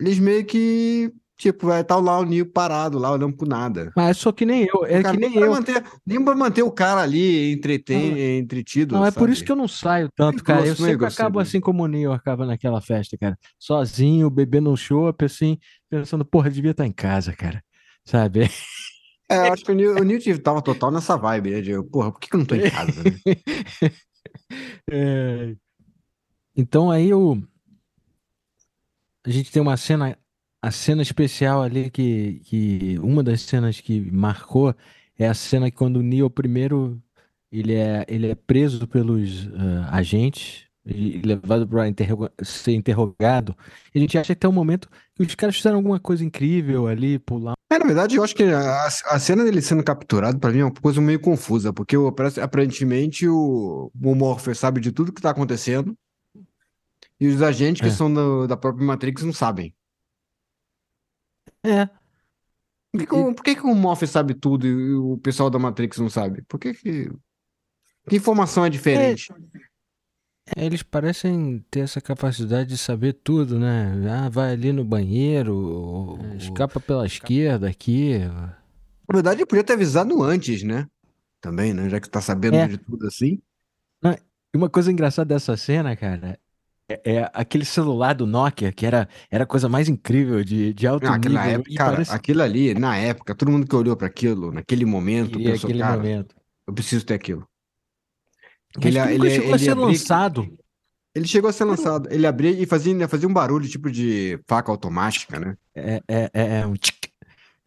eles 0.00 0.18
meio 0.20 0.44
que, 0.44 1.12
tipo, 1.36 1.66
vai 1.66 1.80
estar 1.80 1.96
lá 1.96 2.18
o 2.20 2.24
Neil 2.24 2.46
parado 2.50 2.96
lá, 2.96 3.10
olhando 3.10 3.36
pro 3.36 3.48
nada. 3.48 3.92
Mas 3.96 4.18
só 4.18 4.30
que 4.30 4.46
nem 4.46 4.62
eu, 4.72 4.84
é 4.86 5.00
O 5.00 5.02
cara, 5.02 5.14
que 5.16 5.20
nem 5.20 5.30
nem 5.30 5.38
pra 5.38 5.46
eu. 5.46 5.50
manter, 5.52 5.84
nem 6.06 6.24
pra 6.24 6.36
manter 6.36 6.62
o 6.62 6.70
cara 6.70 7.00
ali 7.02 7.52
entreten, 7.52 8.38
entretido, 8.38 8.94
Não, 8.94 9.04
é 9.04 9.10
por 9.10 9.28
isso 9.28 9.38
sabe? 9.40 9.46
que 9.46 9.52
eu 9.52 9.56
não 9.56 9.66
saio 9.68 10.08
tanto, 10.14 10.44
cara. 10.44 10.60
Eu 10.60 10.64
meio 10.64 10.76
sempre 10.76 11.06
acabo 11.06 11.38
grosseiro. 11.38 11.38
assim 11.40 11.60
como 11.60 11.82
o 11.82 11.88
Neo 11.88 12.12
acaba 12.12 12.46
naquela 12.46 12.80
festa, 12.80 13.16
cara. 13.18 13.36
Sozinho, 13.58 14.30
bebendo 14.30 14.70
um 14.70 14.76
chopp, 14.76 15.24
assim, 15.24 15.58
pensando, 15.90 16.24
porra, 16.24 16.50
devia 16.50 16.70
estar 16.70 16.86
em 16.86 16.92
casa, 16.92 17.32
cara. 17.32 17.62
Sabe? 18.06 18.48
É, 19.28 19.48
eu 19.48 19.52
acho 19.52 19.64
que 19.64 19.72
o 19.72 20.18
tive- 20.20 20.38
tava 20.38 20.62
total 20.62 20.90
nessa 20.92 21.16
vibe, 21.16 21.50
né? 21.50 21.60
De, 21.60 21.82
porra, 21.82 22.12
por 22.12 22.20
que 22.20 22.28
que 22.28 22.36
eu 22.36 22.38
não 22.38 22.46
tô 22.46 22.54
em 22.54 22.70
casa, 22.70 23.02
né? 23.02 23.10
É. 24.88 25.56
Então 26.56 26.90
aí 26.90 27.12
o 27.12 27.42
a 29.26 29.30
gente 29.30 29.50
tem 29.50 29.60
uma 29.60 29.76
cena, 29.76 30.16
a 30.62 30.70
cena 30.70 31.02
especial 31.02 31.62
ali 31.62 31.90
que, 31.90 32.40
que 32.44 32.98
uma 33.00 33.22
das 33.22 33.40
cenas 33.42 33.80
que 33.80 34.00
marcou 34.10 34.74
é 35.18 35.26
a 35.26 35.34
cena 35.34 35.70
que 35.70 35.76
quando 35.76 35.96
o 35.96 36.02
Neo 36.02 36.30
primeiro 36.30 37.02
ele 37.50 37.74
é, 37.74 38.04
ele 38.08 38.28
é 38.28 38.34
preso 38.34 38.86
pelos 38.86 39.48
ah, 39.54 39.96
agentes 39.96 40.65
e 40.86 41.20
levado 41.20 41.66
para 41.66 41.84
ser 42.42 42.72
interrogado. 42.72 43.56
E 43.94 43.98
a 43.98 44.00
gente 44.00 44.16
acha 44.16 44.32
até 44.32 44.46
o 44.46 44.52
momento 44.52 44.88
que 45.16 45.22
os 45.24 45.34
caras 45.34 45.56
fizeram 45.56 45.78
alguma 45.78 45.98
coisa 45.98 46.24
incrível 46.24 46.86
ali, 46.86 47.18
pular. 47.18 47.54
É, 47.68 47.78
na 47.78 47.84
verdade, 47.84 48.14
eu 48.14 48.22
acho 48.22 48.34
que 48.36 48.44
a, 48.44 48.86
a 48.86 49.18
cena 49.18 49.42
dele 49.44 49.60
sendo 49.60 49.82
capturado, 49.82 50.38
pra 50.38 50.50
mim, 50.52 50.60
é 50.60 50.64
uma 50.64 50.72
coisa 50.72 51.00
meio 51.00 51.18
confusa, 51.18 51.72
porque 51.72 51.96
aparentemente 52.40 53.26
o, 53.28 53.90
o 54.00 54.14
Morpheus 54.14 54.58
sabe 54.58 54.80
de 54.80 54.92
tudo 54.92 55.12
que 55.12 55.20
tá 55.20 55.30
acontecendo, 55.30 55.96
e 57.18 57.26
os 57.26 57.42
agentes 57.42 57.80
que 57.82 57.88
É. 57.88 57.90
são 57.90 58.12
do- 58.12 58.46
da 58.46 58.56
própria 58.56 58.86
Matrix 58.86 59.22
não 59.22 59.32
sabem. 59.32 59.74
É, 61.64 61.86
Por 62.92 63.00
que, 63.00 63.06
que 63.06 63.14
o, 63.14 63.34
por 63.34 63.42
que, 63.44 63.54
que 63.56 63.66
o 63.66 63.74
Morpheus 63.74 64.10
sabe 64.10 64.34
tudo 64.34 64.66
e 64.66 64.94
o 64.94 65.18
pessoal 65.18 65.50
da 65.50 65.58
Matrix 65.58 65.98
não 65.98 66.08
sabe? 66.08 66.42
Por 66.42 66.58
que 66.60 66.72
que... 66.74 67.10
Que 68.08 68.16
informação 68.16 68.64
é 68.64 68.70
diferente? 68.70 69.32
Eles 70.54 70.82
parecem 70.82 71.64
ter 71.70 71.80
essa 71.80 72.00
capacidade 72.00 72.68
de 72.68 72.78
saber 72.78 73.14
tudo, 73.14 73.58
né? 73.58 73.92
Ah, 74.08 74.28
vai 74.28 74.52
ali 74.52 74.72
no 74.72 74.84
banheiro, 74.84 76.18
escapa 76.36 76.78
pela 76.78 77.04
esquerda 77.06 77.68
aqui. 77.68 78.18
Na 78.18 79.12
verdade, 79.12 79.44
podia 79.46 79.64
ter 79.64 79.72
avisado 79.72 80.22
antes, 80.22 80.62
né? 80.62 80.86
Também, 81.40 81.72
né? 81.72 81.88
Já 81.88 82.00
que 82.00 82.08
tá 82.08 82.20
sabendo 82.20 82.56
É. 82.56 82.68
de 82.68 82.78
tudo 82.78 83.06
assim. 83.06 83.40
E 84.54 84.56
uma 84.56 84.70
coisa 84.70 84.90
engraçada 84.90 85.34
dessa 85.34 85.54
cena, 85.56 85.94
cara, 85.94 86.38
é, 86.88 87.16
é 87.16 87.30
aquele 87.34 87.64
celular 87.64 88.14
do 88.14 88.26
Nokia, 88.26 88.72
que 88.72 88.86
era, 88.86 89.06
era 89.30 89.44
a 89.44 89.46
coisa 89.46 89.68
mais 89.68 89.86
incrível 89.88 90.42
de, 90.42 90.72
de 90.72 90.86
alto 90.86 91.04
Não, 91.04 91.16
nível. 91.18 91.38
época, 91.38 91.74
cara, 91.76 91.92
parece 91.92 92.12
aquilo 92.12 92.42
ali, 92.42 92.72
na 92.72 92.96
época, 92.96 93.34
todo 93.34 93.50
mundo 93.50 93.66
que 93.66 93.76
olhou 93.76 93.94
pra 93.96 94.06
aquilo, 94.06 94.50
naquele 94.52 94.84
que 94.84 94.90
momento, 94.90 95.32
queria 95.32 95.52
pensou, 95.52 95.68
aquele 95.68 95.82
cara, 95.82 95.96
momento. 95.96 96.34
eu 96.66 96.72
preciso 96.72 97.04
ter 97.04 97.14
aquilo. 97.14 97.46
Ele- 98.80 99.00
que 99.00 99.08
ele- 99.08 99.18
nunca 99.18 99.30
chegou 99.30 99.46
a 99.52 99.54
ele 99.56 99.58
ser 99.64 99.70
abria- 99.70 99.86
lançado. 99.86 100.58
Ele 101.14 101.26
chegou 101.26 101.48
a 101.50 101.52
ser 101.52 101.64
lançado. 101.64 102.08
Ele 102.12 102.26
abria 102.26 102.50
e 102.50 102.66
fazia, 102.66 103.08
fazia 103.08 103.28
um 103.28 103.32
barulho 103.32 103.66
tipo 103.68 103.90
de 103.90 104.38
faca 104.46 104.70
automática, 104.70 105.40
né? 105.40 105.56
É, 105.74 106.02
é, 106.06 106.30
é, 106.34 106.58
é 106.60 106.66
um 106.66 106.74
tchic. 106.74 107.08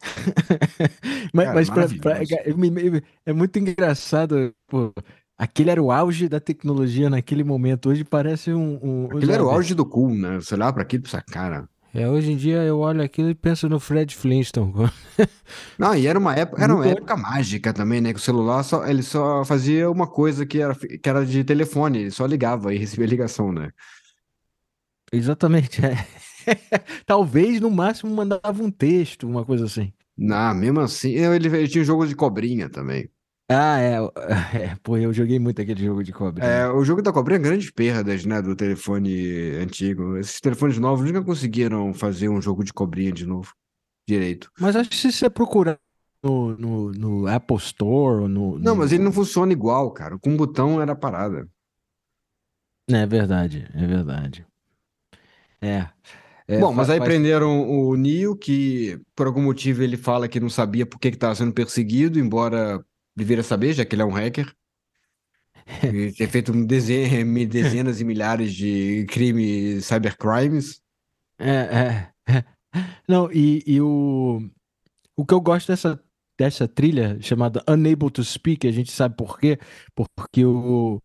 mas 1.34 1.44
Cara, 1.44 1.54
mas 1.54 1.70
pra- 1.70 2.14
pra- 2.14 2.20
é 3.26 3.32
muito 3.32 3.58
engraçado, 3.58 4.54
pô. 4.68 4.92
Aquele 5.36 5.70
era 5.70 5.82
o 5.82 5.90
auge 5.90 6.28
da 6.28 6.38
tecnologia 6.38 7.08
naquele 7.08 7.42
momento. 7.42 7.88
Hoje 7.88 8.04
parece 8.04 8.52
um. 8.52 8.78
um 8.82 9.04
Aquilo 9.16 9.32
era 9.32 9.44
o 9.44 9.48
auge 9.50 9.74
do 9.74 9.86
cool, 9.86 10.14
né? 10.14 10.36
Você 10.36 10.54
olhava 10.54 10.74
pra 10.74 10.82
aquilo 10.82 11.00
e 11.02 11.04
pensava, 11.04 11.24
cara. 11.24 11.68
É, 11.92 12.08
hoje 12.08 12.30
em 12.32 12.36
dia 12.36 12.58
eu 12.62 12.78
olho 12.78 13.02
aquilo 13.02 13.30
e 13.30 13.34
penso 13.34 13.68
no 13.68 13.80
Fred 13.80 14.14
Flintstone. 14.14 14.72
Não, 15.78 15.94
e 15.94 16.06
era 16.06 16.18
uma 16.18 16.34
época, 16.36 16.62
era 16.62 16.72
uma 16.72 16.84
Muito- 16.84 16.98
época 16.98 17.16
mágica 17.16 17.72
também, 17.72 18.00
né? 18.00 18.12
Que 18.12 18.18
o 18.20 18.22
celular 18.22 18.62
só, 18.62 18.86
ele 18.86 19.02
só 19.02 19.44
fazia 19.44 19.90
uma 19.90 20.06
coisa 20.06 20.46
que 20.46 20.60
era, 20.60 20.74
que 20.74 21.08
era 21.08 21.26
de 21.26 21.42
telefone, 21.42 21.98
ele 21.98 22.10
só 22.12 22.26
ligava 22.26 22.72
e 22.72 22.78
recebia 22.78 23.06
ligação, 23.06 23.52
né? 23.52 23.70
Exatamente. 25.12 25.80
é. 25.84 26.06
Talvez 27.04 27.60
no 27.60 27.70
máximo 27.70 28.14
mandava 28.14 28.62
um 28.62 28.70
texto, 28.70 29.26
uma 29.28 29.44
coisa 29.44 29.64
assim. 29.64 29.92
Não, 30.16 30.54
mesmo 30.54 30.80
assim, 30.80 31.10
ele, 31.10 31.48
ele 31.48 31.68
tinha 31.68 31.82
um 31.82 31.86
jogo 31.86 32.06
de 32.06 32.14
cobrinha 32.14 32.68
também. 32.68 33.10
Ah, 33.52 33.78
é, 33.80 33.96
é. 34.72 34.76
Pô, 34.82 34.96
eu 34.96 35.12
joguei 35.12 35.38
muito 35.38 35.60
aquele 35.60 35.84
jogo 35.84 36.04
de 36.04 36.12
cobrinha. 36.12 36.46
É, 36.48 36.68
o 36.68 36.84
jogo 36.84 37.02
da 37.02 37.12
cobrinha, 37.12 37.38
grandes 37.40 37.70
perdas, 37.70 38.24
né, 38.24 38.40
do 38.40 38.54
telefone 38.54 39.56
antigo. 39.60 40.16
Esses 40.16 40.40
telefones 40.40 40.78
novos 40.78 41.04
nunca 41.06 41.24
conseguiram 41.24 41.92
fazer 41.92 42.28
um 42.28 42.40
jogo 42.40 42.62
de 42.62 42.72
cobrinha 42.72 43.10
de 43.10 43.26
novo, 43.26 43.52
direito. 44.08 44.50
Mas 44.60 44.76
acho 44.76 44.90
que 44.90 44.96
se 44.96 45.10
você 45.10 45.28
procurar 45.28 45.78
no, 46.22 46.56
no, 46.56 46.92
no 46.92 47.26
Apple 47.26 47.56
Store 47.56 48.22
ou 48.22 48.28
no. 48.28 48.58
Não, 48.58 48.74
no- 48.74 48.76
mas 48.76 48.92
ele 48.92 49.02
não 49.02 49.12
funciona 49.12 49.52
igual, 49.52 49.90
cara. 49.92 50.16
Com 50.18 50.36
botão 50.36 50.80
era 50.80 50.94
parada. 50.94 51.48
É 52.88 53.06
verdade, 53.06 53.68
é 53.74 53.86
verdade. 53.86 54.46
É. 55.60 55.88
É, 56.48 56.60
Bom, 56.60 56.72
mas 56.72 56.90
aí 56.90 56.98
faz- 56.98 57.08
prenderam 57.08 57.68
o 57.70 57.96
Neo, 57.96 58.36
que 58.36 59.00
por 59.14 59.26
algum 59.26 59.42
motivo 59.42 59.82
ele 59.82 59.96
fala 59.96 60.28
que 60.28 60.40
não 60.40 60.50
sabia 60.50 60.84
por 60.84 60.98
que 60.98 61.08
estava 61.08 61.34
sendo 61.34 61.52
perseguido, 61.52 62.18
embora 62.18 62.84
deveria 63.16 63.42
saber, 63.44 63.72
já 63.72 63.84
que 63.84 63.94
ele 63.94 64.02
é 64.02 64.04
um 64.04 64.10
hacker. 64.10 64.52
E 65.82 66.12
ter 66.12 66.28
feito 66.28 66.52
dezen- 66.66 67.24
dezenas 67.46 68.00
e 68.00 68.04
milhares 68.04 68.52
de 68.54 69.06
crimes, 69.08 69.86
cybercrimes. 69.86 70.80
É, 71.38 71.50
é, 72.28 72.32
é. 72.32 72.44
Não, 73.08 73.30
e, 73.32 73.62
e 73.66 73.80
o, 73.80 74.40
o 75.16 75.26
que 75.26 75.34
eu 75.34 75.40
gosto 75.40 75.68
dessa, 75.68 76.02
dessa 76.38 76.66
trilha 76.68 77.18
chamada 77.20 77.62
Unable 77.68 78.10
to 78.10 78.24
Speak, 78.24 78.66
a 78.66 78.72
gente 78.72 78.90
sabe 78.90 79.16
por 79.16 79.38
quê? 79.38 79.58
Porque 79.94 80.44
o. 80.44 81.00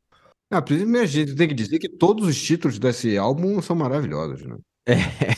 Ah, 0.52 0.62
primeiro 0.62 1.04
a 1.04 1.10
gente 1.10 1.36
tem 1.36 1.48
que 1.48 1.54
dizer 1.54 1.80
que 1.80 1.90
todos 1.90 2.28
os 2.28 2.42
títulos 2.42 2.80
desse 2.80 3.18
álbum 3.18 3.62
são 3.62 3.76
maravilhosos, 3.76 4.46
né? 4.46 4.58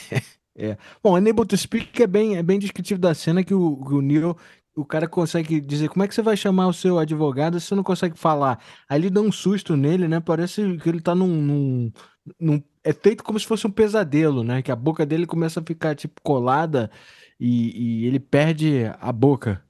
É, 0.59 0.69
é. 0.71 0.77
Bom, 1.03 1.13
Unable 1.13 1.45
to 1.45 1.55
Speak 1.55 2.01
é 2.01 2.07
bem, 2.07 2.35
é 2.35 2.43
bem 2.43 2.57
descritivo 2.59 2.99
da 2.99 3.13
cena 3.13 3.43
que 3.43 3.53
o, 3.53 3.77
que 3.83 3.93
o 3.93 4.01
Neo, 4.01 4.35
o 4.77 4.85
cara 4.85 5.07
consegue 5.07 5.59
dizer 5.61 5.89
como 5.89 6.03
é 6.03 6.07
que 6.07 6.15
você 6.15 6.21
vai 6.21 6.37
chamar 6.37 6.67
o 6.67 6.73
seu 6.73 6.99
advogado 6.99 7.59
se 7.59 7.67
você 7.67 7.75
não 7.75 7.83
consegue 7.83 8.17
falar. 8.17 8.59
Aí 8.89 8.99
ele 8.99 9.09
dá 9.09 9.21
um 9.21 9.31
susto 9.31 9.75
nele, 9.75 10.07
né? 10.07 10.19
Parece 10.19 10.77
que 10.79 10.89
ele 10.89 11.01
tá 11.01 11.15
num, 11.15 11.27
num, 11.41 11.91
num- 12.39 12.63
É 12.83 12.93
feito 12.93 13.23
como 13.23 13.39
se 13.39 13.45
fosse 13.47 13.67
um 13.67 13.71
pesadelo, 13.71 14.43
né? 14.43 14.61
Que 14.61 14.71
a 14.71 14.75
boca 14.75 15.05
dele 15.05 15.25
começa 15.27 15.59
a 15.59 15.63
ficar, 15.63 15.95
tipo, 15.95 16.21
colada 16.23 16.89
e, 17.39 18.03
e 18.03 18.05
ele 18.07 18.19
perde 18.19 18.85
a 18.99 19.11
boca, 19.11 19.63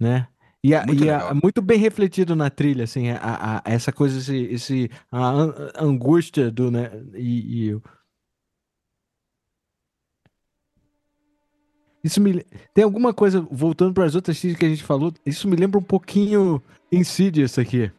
né? 0.00 0.28
E, 0.64 0.74
a, 0.74 0.86
Muito 0.86 1.04
e 1.04 1.10
a- 1.10 1.34
muito 1.34 1.60
bem 1.62 1.78
refletido 1.78 2.36
na 2.36 2.48
trilha, 2.50 2.84
assim, 2.84 3.10
a, 3.10 3.62
essa 3.64 3.92
coisa, 3.92 4.18
esse, 4.18 4.36
esse- 4.54 4.90
a 5.10 5.18
an- 5.30 5.54
angústia 5.78 6.50
do, 6.50 6.70
né? 6.70 6.90
E, 7.14 7.70
e 7.72 7.80
isso 12.02 12.20
me 12.20 12.44
tem 12.74 12.84
alguma 12.84 13.12
coisa 13.14 13.46
voltando 13.50 13.94
para 13.94 14.04
as 14.04 14.14
outras 14.14 14.38
trilhas 14.38 14.58
que 14.58 14.64
a 14.64 14.68
gente 14.68 14.82
falou. 14.82 15.12
Isso 15.24 15.46
me 15.48 15.56
lembra 15.56 15.78
um 15.78 15.82
pouquinho 15.82 16.60
Insidious 16.90 17.58
aqui. 17.58 17.90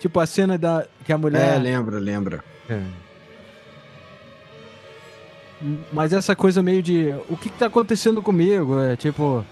Tipo 0.00 0.18
a 0.20 0.26
cena 0.26 0.58
da 0.58 0.86
que 1.04 1.12
a 1.12 1.14
É, 1.14 1.18
mulher. 1.18 1.60
lembra, 1.62 1.98
lembra. 1.98 2.44
É. 2.68 2.82
Mas 5.92 6.12
essa 6.12 6.34
coisa 6.34 6.60
meio 6.62 6.82
de 6.82 7.14
o 7.28 7.36
que, 7.36 7.48
que 7.48 7.58
tá 7.58 7.66
acontecendo 7.66 8.20
comigo? 8.20 8.80
É 8.80 8.96
tipo. 8.96 9.44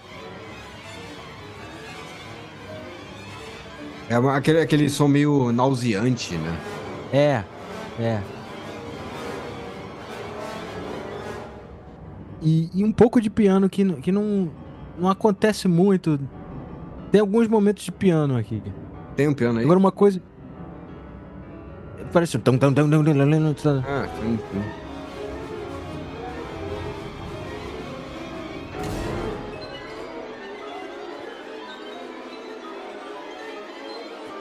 É 4.09 4.15
aquele, 4.15 4.59
aquele 4.59 4.89
som 4.89 5.07
meio 5.07 5.53
nauseante, 5.53 6.35
né? 6.35 6.57
É, 7.13 7.43
é. 7.97 8.21
E, 12.41 12.69
e 12.73 12.83
um 12.83 12.91
pouco 12.91 13.21
de 13.21 13.29
piano 13.29 13.69
que, 13.69 13.85
que 14.01 14.11
não, 14.11 14.49
não 14.99 15.09
acontece 15.09 15.67
muito. 15.67 16.19
Tem 17.11 17.21
alguns 17.21 17.47
momentos 17.47 17.83
de 17.83 17.91
piano 17.91 18.37
aqui. 18.37 18.61
Tem 19.15 19.27
um 19.27 19.33
piano 19.33 19.59
aí? 19.59 19.65
Agora 19.65 19.79
uma 19.79 19.91
coisa. 19.91 20.21
Parece. 22.11 22.37
Ah, 23.87 24.07
sim, 24.19 24.39
sim. 24.51 24.61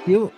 Eu, 0.06 0.32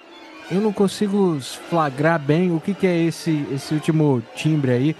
eu 0.50 0.60
não 0.60 0.72
consigo 0.72 1.38
flagrar 1.70 2.18
bem 2.18 2.54
o 2.54 2.60
que, 2.60 2.74
que 2.74 2.86
é 2.86 3.04
esse, 3.04 3.46
esse 3.52 3.72
último 3.72 4.22
timbre 4.34 4.72
aí. 4.72 4.96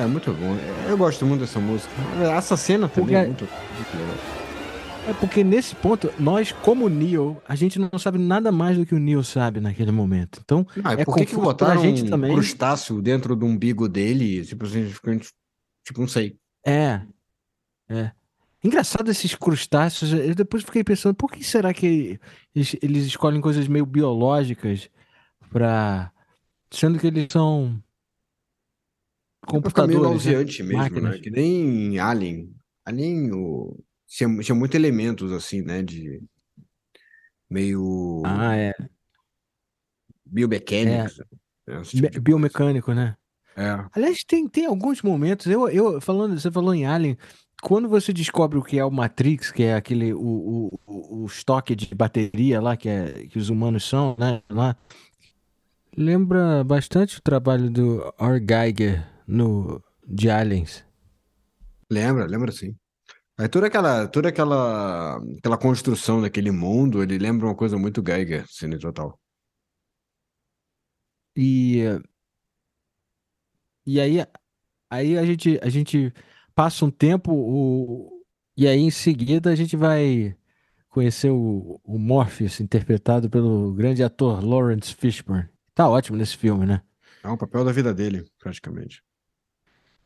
É 0.00 0.06
muito 0.06 0.32
bom. 0.32 0.56
Eu 0.88 0.96
gosto 0.96 1.26
muito 1.26 1.40
dessa 1.40 1.58
música. 1.60 1.90
Essa 2.36 2.56
cena 2.56 2.88
também 2.88 3.04
Porque- 3.04 3.14
é 3.16 3.26
muito, 3.26 3.44
muito 3.76 3.96
legal. 3.96 4.16
É 5.06 5.12
porque 5.12 5.44
nesse 5.44 5.74
ponto, 5.76 6.10
nós, 6.18 6.50
como 6.50 6.88
Neo, 6.88 7.36
a 7.46 7.54
gente 7.54 7.78
não 7.78 7.98
sabe 7.98 8.18
nada 8.18 8.50
mais 8.50 8.78
do 8.78 8.86
que 8.86 8.94
o 8.94 8.98
Neo 8.98 9.22
sabe 9.22 9.60
naquele 9.60 9.90
momento. 9.92 10.40
Então, 10.42 10.66
Ah, 10.82 10.94
É 10.94 11.04
por 11.04 11.16
que, 11.16 11.26
que 11.26 11.34
botaram 11.36 11.78
gente 11.82 12.04
um 12.04 12.06
também. 12.08 12.32
crustáceo 12.32 13.02
dentro 13.02 13.36
do 13.36 13.44
umbigo 13.44 13.86
dele? 13.86 14.42
Tipo 14.46 14.64
assim, 14.64 14.90
tipo, 15.84 16.00
não 16.00 16.08
sei. 16.08 16.36
é. 16.66 17.00
É. 17.86 18.12
Engraçado 18.62 19.10
esses 19.10 19.34
crustáceos. 19.34 20.10
Eu 20.10 20.34
depois 20.34 20.62
fiquei 20.62 20.82
pensando, 20.82 21.14
por 21.14 21.30
que 21.30 21.44
será 21.44 21.74
que 21.74 22.18
eles, 22.56 22.74
eles 22.80 23.04
escolhem 23.04 23.42
coisas 23.42 23.68
meio 23.68 23.84
biológicas 23.84 24.88
pra. 25.50 26.10
Sendo 26.70 26.98
que 26.98 27.06
eles 27.08 27.26
são 27.30 27.78
Ficar 29.66 29.86
meio 29.86 30.02
né? 30.02 30.08
nauseante 30.08 30.62
mesmo, 30.62 30.78
Máquinas. 30.78 31.14
né? 31.16 31.18
Que 31.20 31.30
nem 31.30 31.98
Alien. 31.98 32.54
Alien 32.84 33.32
o... 33.32 33.78
tinha, 34.06 34.38
tinha 34.40 34.54
muitos 34.54 34.74
elementos, 34.74 35.32
assim, 35.32 35.62
né? 35.62 35.82
De 35.82 36.22
meio 37.50 38.22
Ah, 38.24 38.56
é. 38.56 38.72
biomecânicos. 40.24 41.18
né? 41.66 41.82
Tipo 41.82 42.02
Me- 42.02 42.10
de 42.10 42.20
biomecânico, 42.20 42.92
né? 42.92 43.16
coisa. 43.54 43.78
É. 43.84 43.86
Aliás, 43.92 44.24
tem, 44.24 44.48
tem 44.48 44.66
alguns 44.66 45.00
momentos. 45.02 45.46
Eu, 45.46 45.68
eu 45.68 46.00
falando, 46.00 46.38
você 46.38 46.50
falou 46.50 46.74
em 46.74 46.86
Alien. 46.86 47.16
Quando 47.62 47.88
você 47.88 48.12
descobre 48.12 48.58
o 48.58 48.62
que 48.62 48.78
é 48.78 48.84
o 48.84 48.90
Matrix, 48.90 49.50
que 49.50 49.62
é 49.62 49.74
aquele 49.74 50.12
o, 50.12 50.20
o, 50.20 50.80
o, 50.86 51.22
o 51.22 51.26
estoque 51.26 51.74
de 51.74 51.94
bateria 51.94 52.60
lá 52.60 52.76
que, 52.76 52.88
é, 52.88 53.26
que 53.28 53.38
os 53.38 53.48
humanos 53.48 53.88
são, 53.88 54.14
né? 54.18 54.42
Lá, 54.50 54.76
lembra 55.96 56.62
bastante 56.64 57.18
o 57.18 57.22
trabalho 57.22 57.70
do 57.70 58.02
R. 58.18 58.38
Geiger 58.46 59.08
no 59.26 59.82
de 60.06 60.30
Aliens. 60.30 60.84
Lembra, 61.90 62.26
lembra 62.26 62.52
sim. 62.52 62.76
Aí 63.36 63.48
toda 63.48 63.66
aquela, 63.66 64.06
toda 64.06 64.28
aquela, 64.28 65.16
aquela 65.38 65.58
construção 65.58 66.22
daquele 66.22 66.50
mundo, 66.50 67.02
ele 67.02 67.18
lembra 67.18 67.46
uma 67.46 67.54
coisa 67.54 67.76
muito 67.76 68.02
Geiger, 68.04 68.46
Cine 68.48 68.78
Total. 68.78 69.18
E 71.36 71.82
e 73.86 74.00
aí 74.00 74.24
aí 74.88 75.18
a 75.18 75.24
gente 75.24 75.58
a 75.62 75.68
gente 75.68 76.12
passa 76.54 76.84
um 76.84 76.90
tempo 76.90 77.32
o, 77.32 78.24
e 78.56 78.68
aí 78.68 78.78
em 78.78 78.90
seguida 78.90 79.50
a 79.50 79.56
gente 79.56 79.76
vai 79.76 80.36
conhecer 80.88 81.30
o, 81.30 81.80
o 81.82 81.98
Morpheus 81.98 82.60
interpretado 82.60 83.28
pelo 83.28 83.74
grande 83.74 84.02
ator 84.04 84.44
Lawrence 84.44 84.94
Fishburne. 84.94 85.48
Tá 85.74 85.88
ótimo 85.88 86.16
nesse 86.16 86.36
filme, 86.36 86.64
né? 86.64 86.82
É 87.24 87.28
o 87.28 87.36
papel 87.36 87.64
da 87.64 87.72
vida 87.72 87.92
dele, 87.92 88.24
praticamente. 88.38 89.02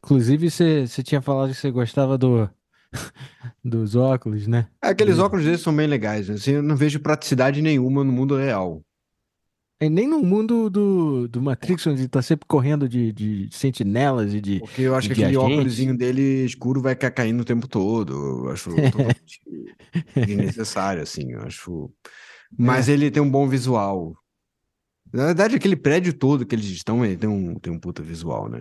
Inclusive 0.04 0.50
você 0.50 1.02
tinha 1.02 1.20
falado 1.20 1.50
que 1.50 1.56
você 1.56 1.70
gostava 1.70 2.16
do 2.16 2.48
dos 3.64 3.94
óculos, 3.94 4.46
né? 4.46 4.68
É, 4.82 4.88
aqueles 4.88 5.18
Hum. 5.18 5.22
óculos 5.22 5.44
dele 5.44 5.58
são 5.58 5.74
bem 5.74 5.86
legais, 5.86 6.28
né? 6.28 6.34
Assim, 6.34 6.52
eu 6.52 6.62
não 6.62 6.76
vejo 6.76 7.00
praticidade 7.00 7.60
nenhuma 7.60 8.04
no 8.04 8.12
mundo 8.12 8.36
real. 8.36 8.82
E 9.80 9.88
nem 9.88 10.08
no 10.08 10.20
mundo 10.20 10.68
do, 10.68 11.28
do 11.28 11.40
Matrix, 11.40 11.86
onde 11.86 12.08
tá 12.08 12.20
sempre 12.20 12.46
correndo 12.48 12.88
de, 12.88 13.12
de 13.12 13.48
sentinelas 13.52 14.34
e 14.34 14.40
de. 14.40 14.58
Porque 14.58 14.82
eu 14.82 14.94
acho 14.96 15.06
que 15.08 15.12
aquele 15.12 15.36
óculosinho 15.36 15.96
dele 15.96 16.44
escuro 16.44 16.82
vai 16.82 16.94
ficar 16.94 17.12
caindo 17.12 17.42
o 17.42 17.44
tempo 17.44 17.68
todo. 17.68 18.12
Eu 18.12 18.50
acho 18.50 18.70
totalmente 18.74 19.40
desnecessário, 20.16 21.02
assim. 21.02 21.30
Eu 21.30 21.42
acho. 21.42 21.92
Mas 22.56 22.88
ele 22.88 23.08
tem 23.08 23.22
um 23.22 23.30
bom 23.30 23.48
visual. 23.48 24.16
Na 25.12 25.26
verdade, 25.26 25.54
aquele 25.54 25.76
prédio 25.76 26.12
todo 26.12 26.44
que 26.44 26.54
eles 26.54 26.66
estão, 26.66 27.04
ele 27.04 27.16
tem 27.16 27.28
um, 27.30 27.54
tem 27.58 27.72
um 27.72 27.78
puta 27.78 28.02
visual, 28.02 28.48
né? 28.48 28.60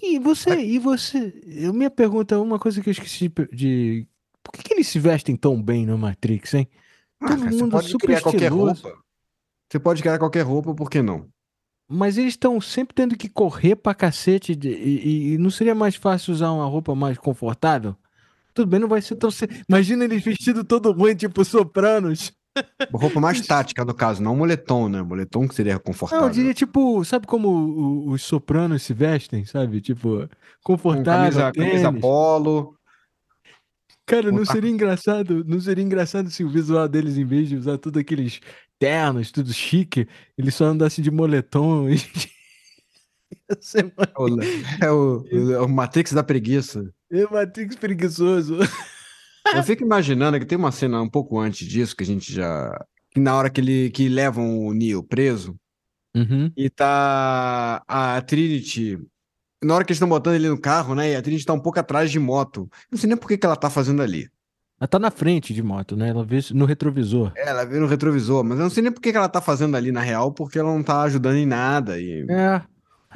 E 0.00 0.18
você, 0.18 0.60
e 0.60 0.78
você. 0.78 1.40
Eu, 1.46 1.72
minha 1.72 1.90
pergunta 1.90 2.34
é 2.34 2.38
uma 2.38 2.58
coisa 2.58 2.80
que 2.82 2.88
eu 2.88 2.92
esqueci 2.92 3.28
de. 3.28 3.46
de- 3.52 4.08
por 4.42 4.52
que, 4.52 4.62
que 4.62 4.72
eles 4.74 4.86
se 4.88 4.98
vestem 4.98 5.36
tão 5.36 5.60
bem 5.62 5.84
no 5.84 5.98
Matrix, 5.98 6.54
hein? 6.54 6.68
Ah, 7.20 7.28
Todo 7.28 7.38
cara, 7.40 7.50
você 7.52 7.60
mundo 7.62 7.70
pode 7.72 7.88
super 7.88 8.06
criar 8.06 8.20
qualquer 8.22 8.42
estiloso. 8.50 8.82
roupa. 8.82 9.02
Você 9.70 9.78
pode 9.78 10.00
criar 10.02 10.18
qualquer 10.18 10.42
roupa, 10.42 10.74
por 10.74 10.88
que 10.90 11.02
não? 11.02 11.28
Mas 11.90 12.16
eles 12.16 12.34
estão 12.34 12.60
sempre 12.60 12.94
tendo 12.94 13.16
que 13.16 13.28
correr 13.28 13.76
pra 13.76 13.94
cacete. 13.94 14.54
de- 14.54 14.68
e, 14.70 15.34
e- 15.34 15.38
não 15.38 15.50
seria 15.50 15.74
mais 15.74 15.96
fácil 15.96 16.32
usar 16.32 16.50
uma 16.52 16.66
roupa 16.66 16.94
mais 16.94 17.18
confortável? 17.18 17.96
Tudo 18.54 18.68
bem, 18.68 18.80
não 18.80 18.88
vai 18.88 19.02
ser 19.02 19.16
tão. 19.16 19.30
Imagina 19.68 20.04
eles 20.04 20.22
vestidos 20.22 20.64
todo 20.66 20.92
ruim, 20.92 21.14
tipo 21.14 21.44
sopranos. 21.44 22.32
Roupa 22.92 23.20
mais 23.20 23.40
tática, 23.46 23.84
no 23.84 23.94
caso, 23.94 24.22
não 24.22 24.34
moletom, 24.34 24.88
né? 24.88 25.00
Moletom 25.02 25.46
que 25.46 25.54
seria 25.54 25.74
Não, 25.74 25.80
confortável. 25.80 26.26
eu 26.26 26.32
diria 26.32 26.52
tipo, 26.54 27.04
sabe 27.04 27.26
como 27.26 27.48
o- 27.48 28.10
os 28.10 28.22
sopranos 28.22 28.82
se 28.82 28.92
vestem, 28.92 29.44
sabe? 29.44 29.80
Tipo, 29.80 30.28
Com 30.64 30.72
confortável, 30.74 31.38
camisa, 31.40 31.52
camisa 31.52 31.88
tênis. 31.88 32.00
polo. 32.00 32.74
Cara, 34.06 34.32
não 34.32 34.44
seria 34.44 34.70
engraçado, 34.70 35.44
não 35.46 35.60
seria 35.60 35.84
engraçado 35.84 36.30
se 36.30 36.42
o 36.42 36.48
visual 36.48 36.88
deles, 36.88 37.16
em 37.18 37.24
vez 37.26 37.48
de 37.48 37.56
usar 37.56 37.76
tudo 37.78 37.98
aqueles 37.98 38.40
ternos, 38.78 39.30
tudo 39.30 39.52
chique, 39.52 40.08
eles 40.36 40.54
só 40.54 40.64
andassem 40.64 41.04
de 41.04 41.10
moletom. 41.10 41.88
e- 41.90 41.98
ser 43.60 43.84
uma- 43.84 44.38
É 44.80 44.90
o, 44.90 45.24
é 45.30 45.60
o 45.60 45.68
Matrix 45.68 46.12
da 46.12 46.22
preguiça. 46.22 46.90
É 47.10 47.24
Matrix 47.24 47.76
preguiçoso. 47.76 48.56
Eu 49.54 49.62
fico 49.62 49.82
imaginando 49.82 50.38
que 50.38 50.46
tem 50.46 50.58
uma 50.58 50.72
cena 50.72 51.00
um 51.00 51.08
pouco 51.08 51.38
antes 51.38 51.66
disso, 51.66 51.96
que 51.96 52.02
a 52.02 52.06
gente 52.06 52.32
já. 52.32 52.72
Que 53.10 53.20
na 53.20 53.34
hora 53.36 53.48
que, 53.50 53.60
ele, 53.60 53.90
que 53.90 54.08
levam 54.08 54.66
o 54.66 54.72
Neo 54.74 55.02
preso, 55.02 55.56
Uhum. 56.14 56.50
e 56.56 56.68
tá 56.70 57.82
a 57.86 58.20
Trinity. 58.22 58.98
Na 59.62 59.74
hora 59.74 59.84
que 59.84 59.90
eles 59.90 59.96
estão 59.96 60.08
botando 60.08 60.34
ele 60.34 60.48
no 60.48 60.60
carro, 60.60 60.94
né? 60.94 61.12
E 61.12 61.16
a 61.16 61.22
Trinity 61.22 61.44
tá 61.44 61.52
um 61.52 61.60
pouco 61.60 61.78
atrás 61.80 62.10
de 62.10 62.18
moto. 62.18 62.68
Não 62.90 62.98
sei 62.98 63.08
nem 63.08 63.16
por 63.16 63.28
que, 63.28 63.36
que 63.38 63.46
ela 63.46 63.56
tá 63.56 63.68
fazendo 63.70 64.02
ali. 64.02 64.28
Ela 64.80 64.86
tá 64.88 64.98
na 64.98 65.10
frente 65.10 65.52
de 65.52 65.62
moto, 65.62 65.96
né? 65.96 66.08
Ela 66.10 66.24
vê 66.24 66.38
no 66.52 66.64
retrovisor. 66.64 67.32
É, 67.36 67.48
Ela 67.48 67.64
vê 67.64 67.78
no 67.80 67.86
retrovisor, 67.86 68.44
mas 68.44 68.58
eu 68.58 68.64
não 68.64 68.70
sei 68.70 68.82
nem 68.82 68.92
por 68.92 69.00
que, 69.00 69.10
que 69.10 69.16
ela 69.18 69.28
tá 69.28 69.40
fazendo 69.40 69.76
ali 69.76 69.90
na 69.90 70.00
real, 70.00 70.32
porque 70.32 70.58
ela 70.58 70.72
não 70.72 70.82
tá 70.82 71.02
ajudando 71.02 71.36
em 71.36 71.46
nada. 71.46 72.00
E... 72.00 72.24
É. 72.30 72.62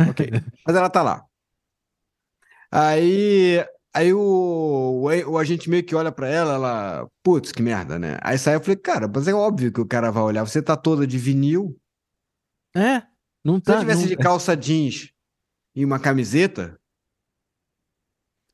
Ok. 0.08 0.28
Mas 0.66 0.74
ela 0.76 0.90
tá 0.90 1.02
lá. 1.02 1.24
Aí, 2.70 3.64
aí 3.94 4.12
o, 4.12 5.02
o, 5.28 5.38
agente 5.38 5.68
meio 5.70 5.84
que 5.84 5.94
olha 5.94 6.10
pra 6.12 6.28
ela, 6.28 6.54
ela, 6.54 7.08
putz, 7.22 7.52
que 7.52 7.62
merda, 7.62 7.98
né? 7.98 8.18
Aí 8.22 8.38
sai 8.38 8.56
eu 8.56 8.60
falei, 8.60 8.76
cara, 8.76 9.10
mas 9.12 9.28
é 9.28 9.34
óbvio 9.34 9.72
que 9.72 9.80
o 9.80 9.86
cara 9.86 10.10
vai 10.10 10.22
olhar. 10.22 10.44
Você 10.46 10.62
tá 10.62 10.76
toda 10.76 11.06
de 11.06 11.18
vinil. 11.18 11.76
É. 12.74 13.02
Não 13.44 13.54
Se 13.56 13.60
eu 13.70 13.74
tá. 13.74 13.78
tivesse 13.80 14.02
não- 14.02 14.08
de 14.08 14.16
calça 14.16 14.56
jeans 14.56 15.10
e 15.74 15.84
uma 15.84 15.98
camiseta, 15.98 16.78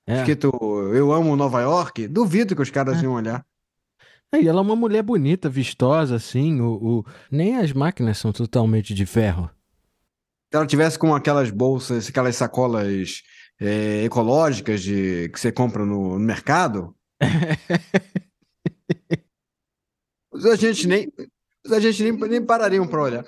É. 0.07 0.19
escrito 0.21 0.51
Eu 0.95 1.13
amo 1.13 1.37
Nova 1.37 1.61
York, 1.61 2.09
duvido 2.09 2.57
que 2.57 2.63
os 2.63 2.71
caras 2.71 2.99
É. 2.99 3.03
iam 3.05 3.13
olhar. 3.15 3.45
É, 4.33 4.41
E 4.43 4.49
ela 4.49 4.59
é 4.59 4.63
uma 4.63 4.77
mulher 4.77 5.03
bonita, 5.03 5.49
vistosa, 5.49 6.17
assim. 6.17 6.61
O, 6.61 6.99
o- 7.01 7.05
Nem 7.31 7.57
as 7.57 7.73
máquinas 7.73 8.19
são 8.19 8.33
totalmente 8.33 8.93
de 8.95 9.07
ferro. 9.07 9.51
Se 10.51 10.57
ela 10.57 10.67
tivesse 10.67 10.99
com 10.99 11.15
aquelas 11.15 11.51
bolsas, 11.51 12.09
aquelas 12.09 12.37
sacolas 12.37 13.23
é, 13.61 14.05
ecológicas 14.05 14.83
de, 14.83 15.29
que 15.31 15.41
você 15.41 15.51
compra 15.53 15.85
no, 15.85 16.19
no 16.19 16.25
mercado, 16.25 16.95
Os 20.33 20.45
agentes 20.47 20.85
nem, 20.85 21.13
os 21.65 21.73
agentes 21.73 22.01
nem, 22.01 22.13
nem 22.13 22.45
parariam 22.45 22.87
para 22.87 23.03
olhar. 23.03 23.25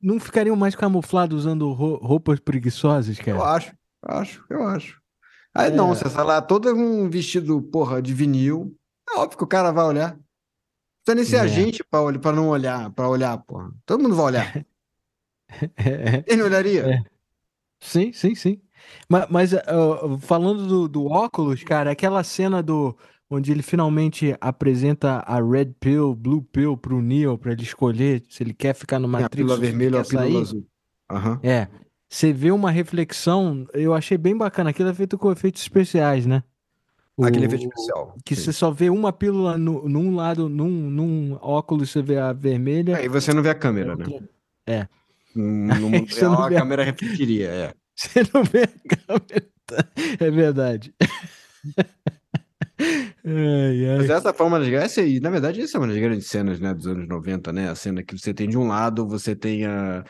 Não 0.00 0.20
ficariam 0.20 0.54
mais 0.56 0.76
camuflados 0.76 1.40
usando 1.40 1.72
roupas 1.72 2.40
preguiçosas, 2.40 3.18
cara? 3.18 3.30
Eu 3.30 3.44
acho, 3.44 3.74
acho, 4.02 4.44
eu 4.50 4.62
acho. 4.66 5.00
Aí 5.54 5.70
é... 5.70 5.74
não, 5.74 5.88
você 5.88 6.08
tá 6.08 6.22
lá 6.22 6.40
todo 6.40 6.72
um 6.74 7.08
vestido, 7.10 7.60
porra, 7.62 8.00
de 8.00 8.14
vinil. 8.14 8.76
É 9.08 9.18
óbvio 9.18 9.38
que 9.38 9.44
o 9.44 9.48
cara 9.48 9.70
vai 9.72 9.84
olhar. 9.84 10.14
Não 10.14 10.22
precisa 11.04 11.14
nem 11.14 11.24
ser 11.24 11.36
é. 11.36 11.40
agente 11.40 11.84
para 11.84 12.32
não 12.32 12.48
olhar, 12.48 12.90
para 12.90 13.08
olhar, 13.08 13.36
porra. 13.38 13.72
Todo 13.84 14.02
mundo 14.02 14.14
vai 14.14 14.26
olhar. 14.26 14.66
É. 15.76 16.24
Ele 16.26 16.38
não 16.38 16.46
olharia? 16.46 16.86
É. 16.86 17.04
Sim, 17.78 18.10
sim, 18.10 18.34
sim. 18.34 18.58
Mas, 19.08 19.26
mas 19.30 19.52
uh, 19.52 20.18
falando 20.20 20.66
do, 20.66 20.88
do 20.88 21.06
óculos, 21.06 21.62
cara, 21.62 21.90
aquela 21.90 22.22
cena 22.22 22.62
do 22.62 22.96
onde 23.34 23.50
ele 23.50 23.62
finalmente 23.62 24.36
apresenta 24.40 25.22
a 25.26 25.40
Red 25.40 25.72
Pill, 25.80 26.14
Blue 26.14 26.42
Pill 26.42 26.76
pro 26.76 27.00
Neo 27.00 27.38
para 27.38 27.52
ele 27.52 27.62
escolher 27.62 28.22
se 28.28 28.42
ele 28.42 28.52
quer 28.52 28.74
ficar 28.74 28.98
no 28.98 29.08
Matrix. 29.08 29.32
É, 29.32 29.34
a 29.34 29.36
pílula 29.36 29.56
vermelha 29.56 29.96
ou 29.96 30.02
a 30.02 30.04
pílula 30.04 30.40
azul. 30.40 30.66
Uhum. 31.10 31.38
É. 31.42 31.68
Você 32.08 32.30
vê 32.30 32.50
uma 32.50 32.70
reflexão, 32.70 33.66
eu 33.72 33.94
achei 33.94 34.18
bem 34.18 34.36
bacana. 34.36 34.68
Aquilo 34.68 34.90
é 34.90 34.94
feito 34.94 35.16
com 35.16 35.32
efeitos 35.32 35.62
especiais, 35.62 36.26
né? 36.26 36.42
O, 37.16 37.24
Aquele 37.24 37.46
efeito 37.46 37.64
especial. 37.64 38.14
Que 38.22 38.36
sim. 38.36 38.42
você 38.42 38.52
só 38.52 38.70
vê 38.70 38.90
uma 38.90 39.12
pílula 39.12 39.56
no, 39.56 39.88
num 39.88 40.14
lado, 40.14 40.48
num, 40.48 40.90
num 40.90 41.38
óculos 41.40 41.90
você 41.90 42.02
vê 42.02 42.18
a 42.18 42.34
vermelha. 42.34 42.98
Aí 42.98 43.08
você 43.08 43.32
não 43.32 43.42
vê 43.42 43.48
a 43.48 43.54
câmera, 43.54 43.96
né? 43.96 44.04
É. 44.66 44.88
No 45.34 45.88
mundo 45.88 46.06
real, 46.14 46.42
a 46.42 46.50
câmera 46.50 46.84
refletiria, 46.84 47.48
é. 47.48 47.74
Você 47.96 48.22
não 48.32 48.44
vê 48.44 48.62
a 48.62 48.96
câmera. 48.96 49.52
É 50.20 50.30
verdade. 50.30 50.94
ai, 53.24 53.86
ai. 53.86 53.98
Mas 53.98 54.10
essa 54.10 54.32
forma 54.32 54.58
das 54.58 54.68
essa 54.68 55.02
e 55.02 55.20
na 55.20 55.30
verdade 55.30 55.60
essa 55.60 55.76
é 55.76 55.80
uma 55.80 55.86
das 55.86 55.96
grandes 55.96 56.26
cenas, 56.26 56.58
né, 56.60 56.74
dos 56.74 56.86
anos 56.86 57.06
90, 57.08 57.52
né? 57.52 57.70
A 57.70 57.74
cena 57.74 58.02
que 58.02 58.18
você 58.18 58.34
tem 58.34 58.48
de 58.48 58.58
um 58.58 58.66
lado, 58.66 59.06
você 59.06 59.36
tem 59.36 59.64
a, 59.66 60.04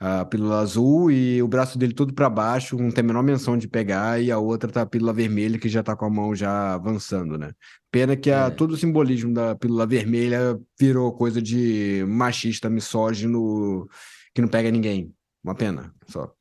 a 0.00 0.24
pílula 0.24 0.60
azul 0.60 1.10
e 1.10 1.42
o 1.42 1.48
braço 1.48 1.78
dele 1.78 1.92
todo 1.92 2.14
para 2.14 2.30
baixo, 2.30 2.76
não 2.76 2.90
tem 2.90 3.02
a 3.02 3.06
menor 3.06 3.22
menção 3.22 3.56
de 3.56 3.66
pegar, 3.66 4.20
e 4.22 4.30
a 4.30 4.38
outra 4.38 4.70
tá 4.70 4.82
a 4.82 4.86
pílula 4.86 5.12
vermelha 5.12 5.58
que 5.58 5.68
já 5.68 5.82
tá 5.82 5.96
com 5.96 6.04
a 6.04 6.10
mão 6.10 6.34
já 6.34 6.74
avançando, 6.74 7.36
né? 7.38 7.52
Pena 7.90 8.16
que 8.16 8.30
a, 8.30 8.46
é. 8.46 8.50
todo 8.50 8.72
o 8.72 8.76
simbolismo 8.76 9.32
da 9.32 9.56
pílula 9.56 9.86
vermelha 9.86 10.58
virou 10.78 11.12
coisa 11.12 11.42
de 11.42 12.04
machista, 12.06 12.70
misógino, 12.70 13.88
que 14.34 14.40
não 14.40 14.48
pega 14.48 14.70
ninguém. 14.70 15.12
Uma 15.42 15.54
pena, 15.54 15.92
só. 16.06 16.32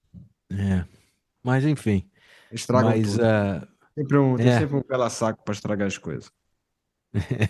É. 0.51 0.85
Mas 1.43 1.65
enfim. 1.65 2.09
Estragam 2.51 2.91
Mas, 2.91 3.11
tudo. 3.11 3.23
Uh... 3.23 3.77
Sempre 3.97 4.17
um, 4.17 4.35
tem 4.35 4.47
é. 4.47 4.59
sempre 4.59 4.75
um 4.75 4.81
pela 4.81 5.09
saco 5.09 5.43
para 5.43 5.53
estragar 5.53 5.87
as 5.87 5.97
coisas. 5.97 6.31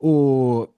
o... 0.00 0.68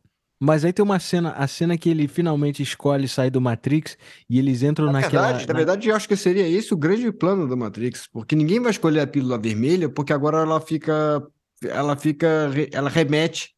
Mas 0.41 0.65
aí 0.65 0.73
tem 0.73 0.85
uma 0.85 1.01
cena, 1.01 1.33
a 1.33 1.49
cena 1.49 1.77
que 1.77 1.91
ele 1.91 2.07
finalmente 2.07 2.63
escolhe 2.63 3.09
sair 3.09 3.31
do 3.31 3.41
Matrix 3.41 3.99
e 4.31 4.39
eles 4.39 4.63
entram 4.63 4.87
na 4.87 4.93
naquela. 4.93 5.27
Verdade, 5.27 5.47
na... 5.49 5.53
na 5.53 5.57
verdade, 5.59 5.89
eu 5.89 5.97
acho 5.97 6.07
que 6.07 6.15
seria 6.15 6.47
esse 6.47 6.73
o 6.73 6.77
grande 6.77 7.11
plano 7.11 7.49
do 7.49 7.57
Matrix, 7.57 8.07
porque 8.07 8.37
ninguém 8.37 8.61
vai 8.61 8.71
escolher 8.71 9.01
a 9.01 9.07
pílula 9.07 9.37
vermelha, 9.37 9.89
porque 9.89 10.13
agora 10.13 10.39
ela 10.39 10.61
fica. 10.61 11.27
Ela 11.65 11.97
fica. 11.97 12.51
Ela 12.73 12.89
remete 12.89 13.53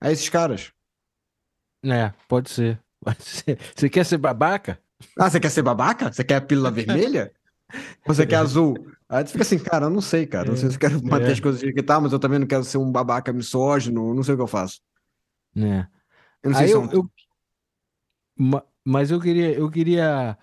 a 0.00 0.12
esses 0.12 0.28
caras. 0.28 0.72
É, 1.84 2.12
pode 2.28 2.50
ser. 2.50 2.80
Você 3.74 3.88
quer 3.90 4.06
ser 4.06 4.18
babaca? 4.18 4.80
Ah, 5.18 5.30
você 5.30 5.40
quer 5.40 5.50
ser 5.50 5.62
babaca? 5.62 6.12
Você 6.12 6.24
quer 6.24 6.36
a 6.36 6.40
pílula 6.40 6.70
vermelha? 6.70 7.32
Ou 8.06 8.14
você 8.14 8.26
quer 8.26 8.36
azul? 8.36 8.74
Aí 9.08 9.22
tu 9.24 9.30
fica 9.30 9.42
assim, 9.42 9.58
cara, 9.58 9.86
eu 9.86 9.90
não 9.90 10.00
sei, 10.00 10.26
cara. 10.26 10.48
Não 10.48 10.56
sei 10.56 10.68
se 10.70 10.76
eu 10.76 10.80
quero 10.80 11.04
manter 11.04 11.28
é. 11.28 11.32
as 11.32 11.40
coisas 11.40 11.60
que 11.60 11.82
tá, 11.82 12.00
mas 12.00 12.12
eu 12.12 12.18
também 12.18 12.38
não 12.38 12.46
quero 12.46 12.64
ser 12.64 12.78
um 12.78 12.90
babaca 12.90 13.32
misógino, 13.32 14.14
não 14.14 14.22
sei 14.22 14.34
o 14.34 14.36
que 14.36 14.42
eu 14.42 14.48
faço. 14.48 14.80
É. 15.56 15.86
Eu 16.42 16.50
não 16.50 16.56
sei 16.56 16.64
Aí 16.64 16.68
se 16.68 16.74
eu, 16.74 16.90
eu... 18.38 18.62
Mas 18.84 19.10
eu 19.10 19.20
queria, 19.20 19.52
eu 19.52 19.70
queria 19.70 20.36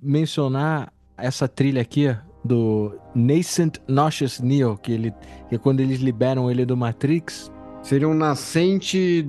mencionar 0.00 0.92
essa 1.16 1.48
trilha 1.48 1.82
aqui 1.82 2.16
do 2.44 2.98
Nascent 3.14 3.78
Nauseous 3.86 4.40
Neo, 4.40 4.78
que, 4.78 4.92
ele, 4.92 5.14
que 5.48 5.54
é 5.54 5.58
quando 5.58 5.80
eles 5.80 6.00
liberam 6.00 6.50
ele 6.50 6.64
do 6.64 6.76
Matrix. 6.76 7.50
Seria 7.82 8.08
um 8.08 8.14
nascente, 8.14 9.26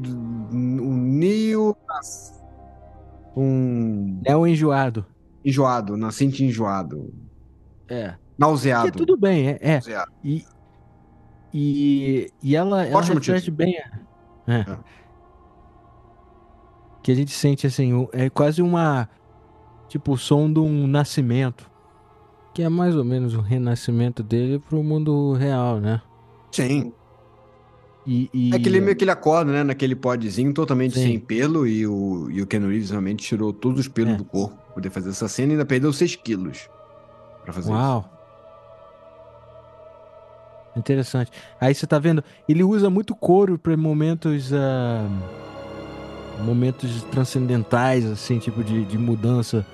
um 0.52 0.96
Neo, 0.96 1.76
um... 3.36 4.22
É 4.26 4.36
um 4.36 4.46
enjoado. 4.46 5.06
Enjoado, 5.44 5.98
nascente 5.98 6.44
enjoado. 6.44 7.14
É. 7.88 8.16
Nauseado. 8.38 8.92
Tudo 8.92 9.18
bem, 9.18 9.50
é. 9.50 9.60
é. 9.62 9.80
E, 10.24 10.46
e, 11.54 12.32
e 12.42 12.56
ela, 12.56 12.86
ela 12.86 13.02
reflete 13.02 13.52
bem. 13.52 13.76
É. 14.48 14.54
é. 14.54 14.78
Que 17.04 17.12
a 17.12 17.16
gente 17.16 17.32
sente 17.32 17.66
assim, 17.66 18.08
é 18.12 18.30
quase 18.30 18.62
uma. 18.62 19.10
Tipo, 19.88 20.14
o 20.14 20.18
som 20.18 20.52
de 20.52 20.60
um 20.60 20.88
nascimento. 20.88 21.70
Que 22.54 22.64
é 22.64 22.70
mais 22.70 22.96
ou 22.96 23.04
menos 23.04 23.34
o 23.34 23.42
renascimento 23.42 24.22
dele 24.22 24.60
pro 24.60 24.84
mundo 24.84 25.34
real, 25.34 25.80
né? 25.80 26.02
Sim. 26.52 26.94
E, 28.06 28.30
e... 28.34 28.56
É 28.56 28.60
que 28.60 28.68
ele 28.68 28.82
meio 28.82 28.96
que 28.96 29.04
ele 29.04 29.12
acorda, 29.12 29.52
né? 29.52 29.64
Naquele 29.64 29.96
podzinho 29.96 30.54
totalmente 30.54 30.96
Sim. 30.96 31.04
sem 31.04 31.20
pelo 31.20 31.68
e 31.68 31.86
o, 31.86 32.30
e 32.32 32.42
o 32.42 32.48
Ken 32.48 32.60
Reeves 32.60 32.90
realmente 32.90 33.24
tirou 33.24 33.54
todos 33.54 33.82
os 33.82 33.88
pelos 33.88 34.14
é. 34.14 34.18
do 34.18 34.26
corpo 34.26 34.56
pra 34.56 34.74
poder 34.76 34.90
fazer 34.90 35.10
essa 35.10 35.28
cena 35.28 35.50
e 35.50 35.52
ainda 35.54 35.66
perdeu 35.66 35.94
6 35.94 36.16
quilos 36.16 36.70
pra 37.44 37.54
fazer 37.54 37.72
Uau. 37.72 38.00
isso. 38.00 38.22
Interessante. 40.80 41.32
Aí 41.60 41.76
você 41.76 41.86
tá 41.86 42.00
vendo, 42.00 42.24
ele 42.48 42.64
usa 42.64 42.90
muito 42.90 43.14
couro 43.14 43.58
para 43.58 43.76
momentos 43.76 44.52
uh, 44.52 45.10
momentos 46.42 47.04
transcendentais, 47.04 48.06
assim, 48.06 48.40
tipo 48.40 48.64
de, 48.64 48.86
de 48.86 48.98
mudança 48.98 49.66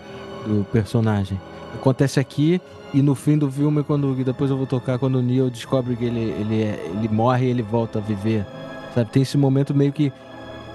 do 0.45 0.65
personagem. 0.65 1.39
Acontece 1.75 2.19
aqui 2.19 2.61
e 2.93 3.01
no 3.01 3.15
fim 3.15 3.37
do 3.37 3.51
filme, 3.51 3.83
quando 3.83 4.13
depois 4.23 4.49
eu 4.49 4.57
vou 4.57 4.65
tocar, 4.65 4.97
quando 4.97 5.15
o 5.15 5.21
Neo 5.21 5.49
descobre 5.49 5.95
que 5.95 6.05
ele, 6.05 6.19
ele, 6.19 6.61
é, 6.63 6.91
ele 6.93 7.07
morre 7.09 7.47
e 7.47 7.49
ele 7.49 7.61
volta 7.61 7.99
a 7.99 8.01
viver. 8.01 8.45
Sabe? 8.95 9.09
Tem 9.11 9.21
esse 9.23 9.37
momento 9.37 9.73
meio 9.73 9.91
que. 9.91 10.11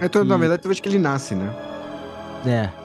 Então, 0.00 0.22
que... 0.22 0.28
na 0.28 0.36
verdade, 0.36 0.62
tu 0.62 0.68
que 0.68 0.88
ele 0.88 0.98
nasce, 0.98 1.34
né? 1.34 1.52
É. 2.46 2.82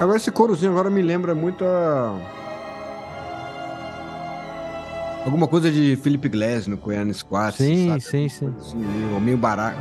Agora 0.00 0.16
esse 0.16 0.30
corozinho 0.30 0.72
agora 0.72 0.88
me 0.88 1.02
lembra 1.02 1.34
muito 1.34 1.64
a. 1.64 2.18
Alguma 5.24 5.46
coisa 5.46 5.70
de 5.70 5.96
Felipe 5.96 6.28
Glass 6.28 6.66
no 6.66 6.78
Coiana 6.78 7.12
Squad. 7.12 7.54
Sim, 7.54 7.88
sabe? 7.88 8.00
sim, 8.00 8.28
sim. 8.30 8.54
Assim, 8.58 8.78
meio, 8.78 9.20
meio 9.20 9.36
barato. 9.36 9.76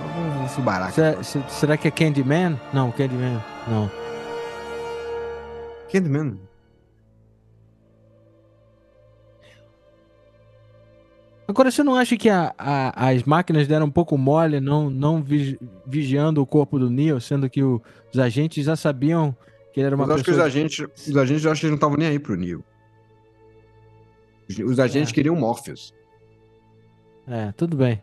Barato. 0.58 0.94
Será, 0.94 1.24
será 1.24 1.78
que 1.78 1.88
é 1.88 1.92
Candyman? 1.92 2.60
Não, 2.74 2.92
Candyman. 2.92 3.42
Não. 3.68 3.92
Candyman? 5.92 6.38
Agora, 11.48 11.72
você 11.72 11.82
não 11.82 11.96
acha 11.96 12.16
que 12.16 12.30
a, 12.30 12.54
a, 12.58 13.10
as 13.10 13.24
máquinas 13.24 13.68
deram 13.68 13.88
um 13.88 13.92
pouco 13.92 14.16
mole, 14.16 14.60
não, 14.60 14.88
não 14.88 15.26
vigiando 15.86 16.44
o 16.44 16.46
corpo 16.46 16.78
do 16.78 16.92
Neo, 16.92 17.20
sendo 17.20 17.50
que 17.50 17.64
o, 17.64 17.82
os 18.14 18.20
agentes 18.20 18.64
já 18.64 18.76
sabiam 18.76 19.36
que 19.74 19.80
ele 19.80 19.88
era 19.88 19.96
uma 19.96 20.06
Mas 20.06 20.22
pessoa... 20.22 20.46
acho 20.46 20.54
que 20.54 20.60
os 20.60 20.70
agentes, 20.78 21.08
os 21.08 21.18
agentes 21.18 21.46
eu 21.46 21.52
acho 21.52 21.62
que 21.62 21.68
não 21.68 21.74
estavam 21.74 21.98
nem 21.98 22.08
aí 22.08 22.20
pro 22.20 22.36
Neo. 22.36 22.64
Os 24.64 24.80
agentes 24.80 25.12
é. 25.12 25.14
queriam 25.14 25.36
Morpheus. 25.36 25.92
É, 27.28 27.52
tudo 27.54 27.78
bem. 27.78 28.02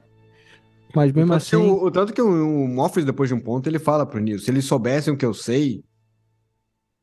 Mas 0.94 1.12
mesmo 1.12 1.32
o 1.32 1.36
assim. 1.36 1.56
O, 1.56 1.84
o, 1.84 1.90
tanto 1.90 2.12
que 2.12 2.22
o, 2.22 2.64
o 2.64 2.68
Morpheus, 2.68 3.04
depois 3.04 3.28
de 3.28 3.34
um 3.34 3.40
ponto, 3.40 3.68
ele 3.68 3.78
fala 3.78 4.06
pro 4.06 4.20
Neo: 4.20 4.38
se 4.38 4.50
eles 4.50 4.64
soubessem 4.64 5.12
o 5.12 5.16
que 5.16 5.24
eu 5.24 5.34
sei, 5.34 5.84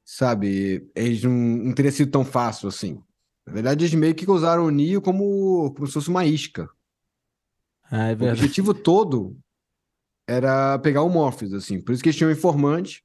sabe, 0.04 0.90
eles 0.96 1.24
não, 1.24 1.32
não 1.32 1.74
teria 1.74 1.92
sido 1.92 2.12
tão 2.12 2.26
fácil 2.26 2.68
assim. 2.68 3.02
Na 3.46 3.54
verdade, 3.54 3.84
eles 3.84 3.94
meio 3.94 4.16
que 4.16 4.30
usaram 4.30 4.66
o 4.66 4.72
Neo 4.72 5.02
como, 5.02 5.74
como 5.74 5.88
se 5.88 5.94
fosse 5.94 6.10
uma 6.10 6.26
isca. 6.26 6.70
Ah, 7.92 8.10
é 8.10 8.16
o 8.16 8.32
objetivo 8.32 8.74
todo 8.74 9.38
era 10.28 10.80
pegar 10.80 11.04
o 11.04 11.10
Morpheus, 11.10 11.54
assim. 11.54 11.82
Por 11.82 11.92
isso 11.92 12.02
que 12.02 12.10
eles 12.10 12.18
tinham 12.18 12.30
um 12.30 12.34
informante, 12.34 13.04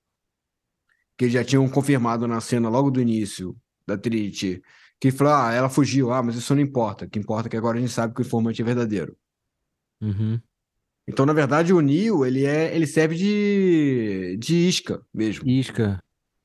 que 1.16 1.24
eles 1.24 1.34
já 1.34 1.44
tinham 1.44 1.68
confirmado 1.68 2.28
na 2.28 2.40
cena 2.40 2.68
logo 2.68 2.90
do 2.90 3.00
início 3.00 3.56
da 3.86 3.98
Trinity 3.98 4.62
que 5.00 5.12
falou, 5.12 5.32
ah, 5.32 5.52
ela 5.52 5.68
fugiu, 5.68 6.12
ah, 6.12 6.22
mas 6.22 6.36
isso 6.36 6.54
não 6.54 6.62
importa. 6.62 7.04
O 7.04 7.08
que 7.08 7.18
importa 7.18 7.48
é 7.48 7.50
que 7.50 7.56
agora 7.56 7.78
a 7.78 7.80
gente 7.80 7.92
sabe 7.92 8.14
que 8.14 8.20
o 8.20 8.24
informante 8.26 8.60
é 8.60 8.64
verdadeiro. 8.64 9.16
Uhum. 10.00 10.40
Então, 11.08 11.24
na 11.24 11.32
verdade, 11.32 11.72
o 11.72 11.80
Neo, 11.80 12.26
ele, 12.26 12.44
é, 12.44 12.74
ele 12.76 12.86
serve 12.86 13.16
de, 13.16 14.36
de 14.38 14.68
isca 14.68 15.02
mesmo. 15.12 15.48
Isca. 15.48 16.02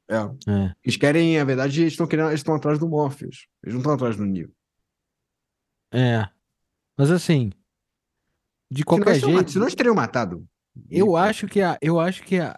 É. 0.09 0.15
é. 0.15 0.75
Eles 0.81 0.95
querem, 0.95 1.37
na 1.37 1.43
verdade, 1.43 1.81
eles 1.81 1.93
estão 1.93 2.07
querendo, 2.07 2.29
eles 2.29 2.39
estão 2.39 2.55
atrás 2.55 2.79
do 2.79 2.87
Morpheus. 2.87 3.47
Eles 3.61 3.73
não 3.73 3.81
estão 3.81 3.93
atrás 3.93 4.15
do 4.15 4.25
Neo. 4.25 4.49
É. 5.93 6.27
Mas 6.97 7.11
assim, 7.11 7.51
de 8.71 8.83
qualquer 8.83 9.15
se 9.15 9.21
jeito. 9.21 9.51
Se 9.51 9.57
não 9.57 9.65
eles 9.65 9.75
teriam 9.75 9.93
matado. 9.93 10.47
Eu 10.89 11.15
acho 11.15 11.45
que 11.45 11.61
a, 11.61 11.77
eu 11.81 11.99
acho 11.99 12.23
que 12.23 12.39
a, 12.39 12.57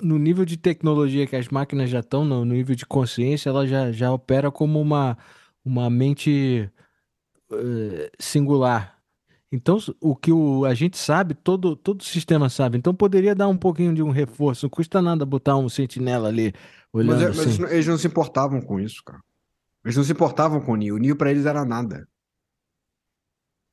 no 0.00 0.18
nível 0.18 0.44
de 0.44 0.56
tecnologia 0.56 1.26
que 1.26 1.36
as 1.36 1.48
máquinas 1.48 1.90
já 1.90 2.00
estão, 2.00 2.24
no 2.24 2.44
nível 2.44 2.74
de 2.74 2.86
consciência, 2.86 3.50
ela 3.50 3.66
já, 3.66 3.92
já 3.92 4.10
opera 4.10 4.50
como 4.50 4.80
uma, 4.80 5.16
uma 5.64 5.88
mente 5.90 6.70
eh, 7.52 8.10
singular. 8.18 8.95
Então, 9.52 9.78
o 10.00 10.16
que 10.16 10.32
o, 10.32 10.64
a 10.64 10.74
gente 10.74 10.98
sabe, 10.98 11.32
todo, 11.34 11.76
todo 11.76 12.00
o 12.00 12.04
sistema 12.04 12.48
sabe. 12.48 12.76
Então, 12.78 12.92
poderia 12.94 13.34
dar 13.34 13.46
um 13.48 13.56
pouquinho 13.56 13.94
de 13.94 14.02
um 14.02 14.10
reforço. 14.10 14.66
Não 14.66 14.70
custa 14.70 15.00
nada 15.00 15.24
botar 15.24 15.56
um 15.56 15.68
sentinela 15.68 16.28
ali, 16.28 16.52
Mas, 16.92 17.06
olhando 17.06 17.22
é- 17.22 17.28
mas 17.28 17.38
assim. 17.40 17.62
eles 17.64 17.86
não 17.86 17.96
se 17.96 18.06
importavam 18.08 18.60
com 18.60 18.80
isso, 18.80 19.02
cara. 19.04 19.20
Eles 19.84 19.96
não 19.96 20.02
se 20.02 20.10
importavam 20.12 20.60
com 20.60 20.72
o 20.72 20.76
Neo. 20.76 20.96
O 20.96 20.98
Neo 20.98 21.14
pra 21.14 21.30
eles 21.30 21.46
era 21.46 21.64
nada. 21.64 22.08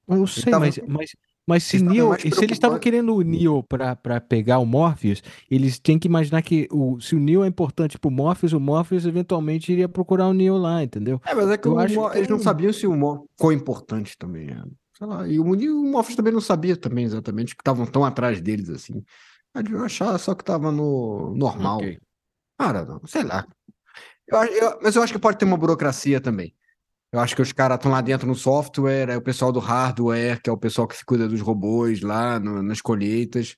Eu 0.07 0.28
sei, 0.28 0.41
estavam- 0.43 0.59
mas, 0.67 0.80
mas, 0.88 1.11
mas 1.47 1.63
se 1.63 1.78
eles 1.78 1.88
estavam 1.88 2.09
Neo, 2.11 2.19
se 2.36 2.43
eles 2.43 2.55
estavam 2.55 2.80
querendo 2.80 3.15
o 3.15 3.21
Neo 3.21 3.63
pra 3.63 3.95
pra 3.95 4.19
pegar 4.21 4.59
o 4.59 4.65
Morpheus, 4.65 5.24
eles 5.49 5.80
têm 5.80 5.97
que 5.97 6.07
imaginar 6.07 6.41
que 6.41 6.67
o, 6.71 6.99
se 6.99 7.15
o 7.15 7.19
Neo 7.19 7.43
é 7.43 7.47
importante 7.47 7.97
pro 7.97 8.11
Morpheus, 8.11 8.53
o 8.53 8.59
Morpheus 8.59 9.05
eventualmente 9.05 9.71
iria 9.71 9.88
procurar 9.89 10.28
o 10.28 10.34
Neo 10.34 10.57
lá, 10.57 10.84
entendeu? 10.84 11.19
É, 11.26 11.34
mas 11.34 11.49
é 11.49 11.57
que 11.57 11.67
Eu 11.67 11.74
o 11.74 11.80
acho 11.80 12.09
que 12.11 12.17
eles 12.17 12.30
não 12.30 12.38
tem- 12.38 12.43
sabiam 12.43 12.74
se 12.74 12.86
o 12.86 12.95
Mo 12.95 13.28
quão 13.38 13.51
importante 13.51 14.15
também 14.17 14.49
era. 14.49 14.67
Sei 14.97 15.07
lá, 15.07 15.27
e 15.27 15.39
o, 15.39 15.43
o 15.43 15.83
Morpheus 15.91 16.15
também 16.15 16.31
não 16.33 16.41
sabia 16.41 16.77
também 16.77 17.05
exatamente 17.05 17.55
que 17.55 17.61
estavam 17.61 17.85
tão 17.85 18.05
atrás 18.05 18.39
deles 18.41 18.69
assim. 18.69 19.03
Eu 19.71 19.83
achava 19.83 20.17
só 20.17 20.33
que 20.33 20.43
tava 20.43 20.71
no 20.71 21.33
normal. 21.35 21.77
Ok. 21.79 21.99
Cara, 22.59 22.85
não, 22.85 23.01
sei 23.05 23.23
lá. 23.23 23.45
Eu, 24.27 24.37
eu- 24.43 24.79
mas 24.81 24.95
eu 24.95 25.03
acho 25.03 25.13
que 25.13 25.19
pode 25.19 25.37
ter 25.37 25.45
uma 25.45 25.57
burocracia 25.57 26.19
também. 26.21 26.55
Eu 27.11 27.19
acho 27.19 27.35
que 27.35 27.41
os 27.41 27.51
caras 27.53 27.77
estão 27.77 27.91
lá 27.91 28.01
dentro 28.01 28.25
no 28.25 28.33
software, 28.33 29.09
é 29.09 29.17
o 29.17 29.21
pessoal 29.21 29.51
do 29.51 29.59
hardware, 29.59 30.41
que 30.41 30.49
é 30.49 30.53
o 30.53 30.57
pessoal 30.57 30.87
que 30.87 30.95
cuida 31.05 31.27
dos 31.27 31.41
robôs 31.41 32.01
lá 32.01 32.39
no- 32.39 32.63
nas 32.63 32.81
colheitas. 32.81 33.55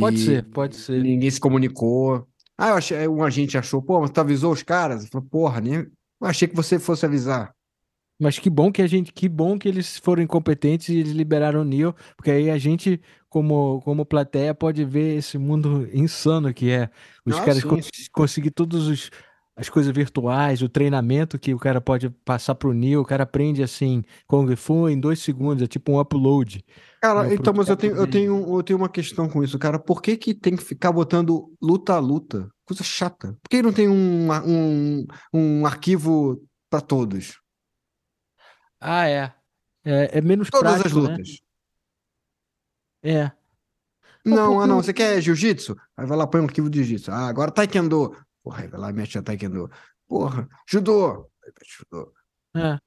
Pode 0.00 0.20
ser, 0.20 0.42
pode 0.44 0.76
ser. 0.76 1.02
Ninguém 1.02 1.30
se 1.30 1.40
comunicou. 1.40 2.26
Ah, 2.56 2.70
eu 2.70 2.74
achei, 2.76 3.06
um 3.08 3.22
agente 3.22 3.56
achou, 3.58 3.82
pô, 3.82 4.00
mas 4.00 4.10
tu 4.10 4.20
avisou 4.20 4.52
os 4.52 4.62
caras? 4.62 5.04
Eu 5.04 5.10
falei, 5.10 5.28
porra, 5.30 5.60
nem, 5.60 5.74
eu 5.74 5.90
achei 6.22 6.48
que 6.48 6.56
você 6.56 6.78
fosse 6.78 7.04
avisar. 7.06 7.54
Mas 8.18 8.38
que 8.38 8.50
bom 8.50 8.72
que 8.72 8.82
a 8.82 8.86
gente, 8.86 9.12
que 9.12 9.28
bom 9.28 9.58
que 9.58 9.68
eles 9.68 9.98
foram 9.98 10.22
incompetentes 10.22 10.88
e 10.88 10.98
eles 10.98 11.12
liberaram 11.12 11.60
o 11.60 11.64
Neo, 11.64 11.94
porque 12.16 12.30
aí 12.30 12.50
a 12.50 12.58
gente, 12.58 13.00
como, 13.28 13.80
como 13.82 14.04
plateia, 14.04 14.54
pode 14.54 14.84
ver 14.84 15.16
esse 15.18 15.38
mundo 15.38 15.88
insano 15.94 16.52
que 16.52 16.70
é. 16.70 16.90
Os 17.24 17.36
Ah, 17.36 17.44
caras 17.44 17.64
cons- 17.64 17.90
conseguir 18.12 18.50
todos 18.50 18.86
os 18.88 19.10
as 19.56 19.68
coisas 19.68 19.92
virtuais, 19.92 20.62
o 20.62 20.68
treinamento 20.68 21.36
que 21.36 21.52
o 21.52 21.58
cara 21.58 21.80
pode 21.80 22.08
passar 22.24 22.54
pro 22.54 22.72
Neo, 22.72 23.00
o 23.00 23.04
cara 23.04 23.24
aprende 23.24 23.60
assim, 23.60 24.04
Kung 24.24 24.54
Fu 24.54 24.88
em 24.88 24.98
dois 25.00 25.18
segundos, 25.18 25.64
é 25.64 25.66
tipo 25.66 25.90
um 25.90 25.98
upload. 26.00 26.64
Cara, 27.00 27.32
Não, 27.32 27.32
então, 27.32 27.54
mas 27.54 27.68
eu 27.68 27.76
tenho, 27.76 27.94
eu 27.96 28.06
tenho, 28.08 28.56
eu 28.58 28.62
tenho 28.62 28.76
uma 28.78 28.88
questão 28.88 29.28
com 29.28 29.42
isso, 29.44 29.56
cara. 29.58 29.78
Por 29.78 30.02
que 30.02 30.16
que 30.16 30.34
tem 30.34 30.56
que 30.56 30.64
ficar 30.64 30.90
botando 30.92 31.52
luta 31.62 31.94
a 31.94 31.98
luta? 32.00 32.48
Coisa 32.64 32.82
chata. 32.82 33.34
Por 33.42 33.48
que 33.48 33.62
não 33.62 33.72
tem 33.72 33.88
um, 33.88 34.28
um, 34.44 35.06
um 35.32 35.64
arquivo 35.66 36.42
para 36.68 36.80
todos? 36.80 37.38
Ah, 38.80 39.08
é. 39.08 39.32
É, 39.84 40.18
é 40.18 40.20
menos 40.20 40.50
Todas 40.50 40.72
as 40.74 40.78
prático, 40.82 41.00
né? 41.02 41.10
lutas. 41.10 41.40
É. 43.02 43.30
Não, 44.24 44.52
porque 44.52 44.64
ah, 44.64 44.66
não. 44.66 44.78
o- 44.78 44.82
Você 44.82 44.92
quer 44.92 45.20
jiu-jitsu? 45.20 45.76
Aí 45.96 46.06
vai 46.06 46.16
lá, 46.18 46.26
põe 46.26 46.40
um 46.40 46.44
arquivo 46.44 46.68
de 46.68 46.78
jiu-jitsu. 46.82 47.10
Ah, 47.10 47.28
agora 47.28 47.50
taekwondo. 47.50 48.16
Porra, 48.42 48.62
aí 48.62 48.68
vai 48.68 48.80
lá, 48.80 48.92
mexe 48.92 49.18
a 49.18 49.22
taekwondo. 49.22 49.70
Porra, 50.06 50.48
judô. 50.68 51.30
Judô. 51.66 52.12
é. 52.56 52.78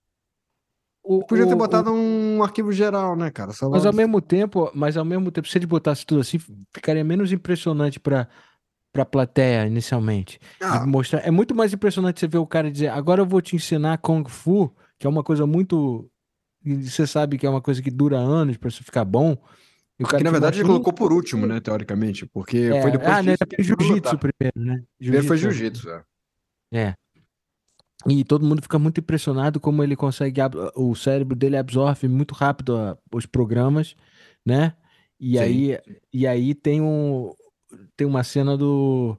O, 1.03 1.25
Podia 1.25 1.47
ter 1.47 1.55
o- 1.55 1.57
botado 1.57 1.91
um 1.91 2.43
arquivo 2.43 2.71
geral, 2.71 3.15
né, 3.15 3.31
cara? 3.31 3.51
Só 3.53 3.67
Mas 3.69 3.85
ao 3.87 3.93
mesmo 3.93 4.21
tempo, 4.21 4.71
mas 4.75 4.95
ao 4.95 5.03
mesmo 5.05 5.31
tempo, 5.31 5.47
se 5.47 5.57
ele 5.57 5.65
botasse 5.65 6.05
tudo 6.05 6.21
assim, 6.21 6.37
ficaria 6.73 7.03
menos 7.03 7.31
impressionante 7.31 7.99
para 7.99 8.27
para 8.93 9.05
plateia 9.05 9.65
inicialmente. 9.65 10.37
Ah, 10.59 10.85
mostrar, 10.85 11.19
é 11.25 11.31
muito 11.31 11.55
mais 11.55 11.71
impressionante 11.73 12.19
você 12.19 12.27
ver 12.27 12.39
o 12.39 12.45
cara 12.45 12.69
dizer: 12.69 12.89
"Agora 12.89 13.21
eu 13.21 13.25
vou 13.25 13.41
te 13.41 13.55
ensinar 13.55 13.97
Kung 13.99 14.25
Fu", 14.27 14.69
que 15.01 15.07
é 15.07 15.09
uma 15.09 15.23
coisa 15.23 15.47
muito 15.47 16.07
você 16.63 17.07
sabe 17.07 17.39
que 17.39 17.45
é 17.47 17.49
uma 17.49 17.59
coisa 17.61 17.81
que 17.81 17.89
dura 17.89 18.19
anos 18.19 18.55
para 18.55 18.69
você 18.69 18.83
ficar 18.83 19.03
bom. 19.03 19.35
E 19.99 20.05
que 20.05 20.23
na 20.23 20.29
verdade 20.29 20.59
ele 20.59 20.67
colocou 20.67 20.93
por 20.93 21.11
último, 21.11 21.47
né, 21.47 21.59
teoricamente. 21.59 22.27
Porque 22.27 22.57
É, 22.57 22.81
foi 22.83 22.91
depois 22.91 23.17
ah, 23.17 23.23
né, 23.23 23.33
ele 23.33 23.63
jiu-jitsu 23.63 24.17
primeiro, 24.19 24.59
né? 24.59 24.83
Primeiro 24.99 25.27
foi 25.27 25.37
Jiu-jitsu. 25.37 25.89
é. 25.89 26.03
É. 26.71 26.95
E 28.07 28.23
todo 28.23 28.45
mundo 28.45 28.61
fica 28.61 28.77
muito 28.79 28.99
impressionado 28.99 29.59
como 29.59 29.83
ele 29.83 29.95
consegue, 29.95 30.39
o 30.75 30.95
cérebro 30.95 31.35
dele 31.35 31.57
absorve 31.57 32.07
muito 32.07 32.33
rápido 32.33 32.75
a- 32.77 32.97
os 33.13 33.25
programas, 33.25 33.95
né? 34.45 34.75
E 35.19 35.37
Sim. 35.37 35.43
aí, 35.43 35.79
e 36.13 36.27
aí 36.27 36.55
tem 36.55 36.81
um, 36.81 37.31
tem 37.95 38.05
uma 38.07 38.23
cena 38.23 38.57
do 38.57 39.17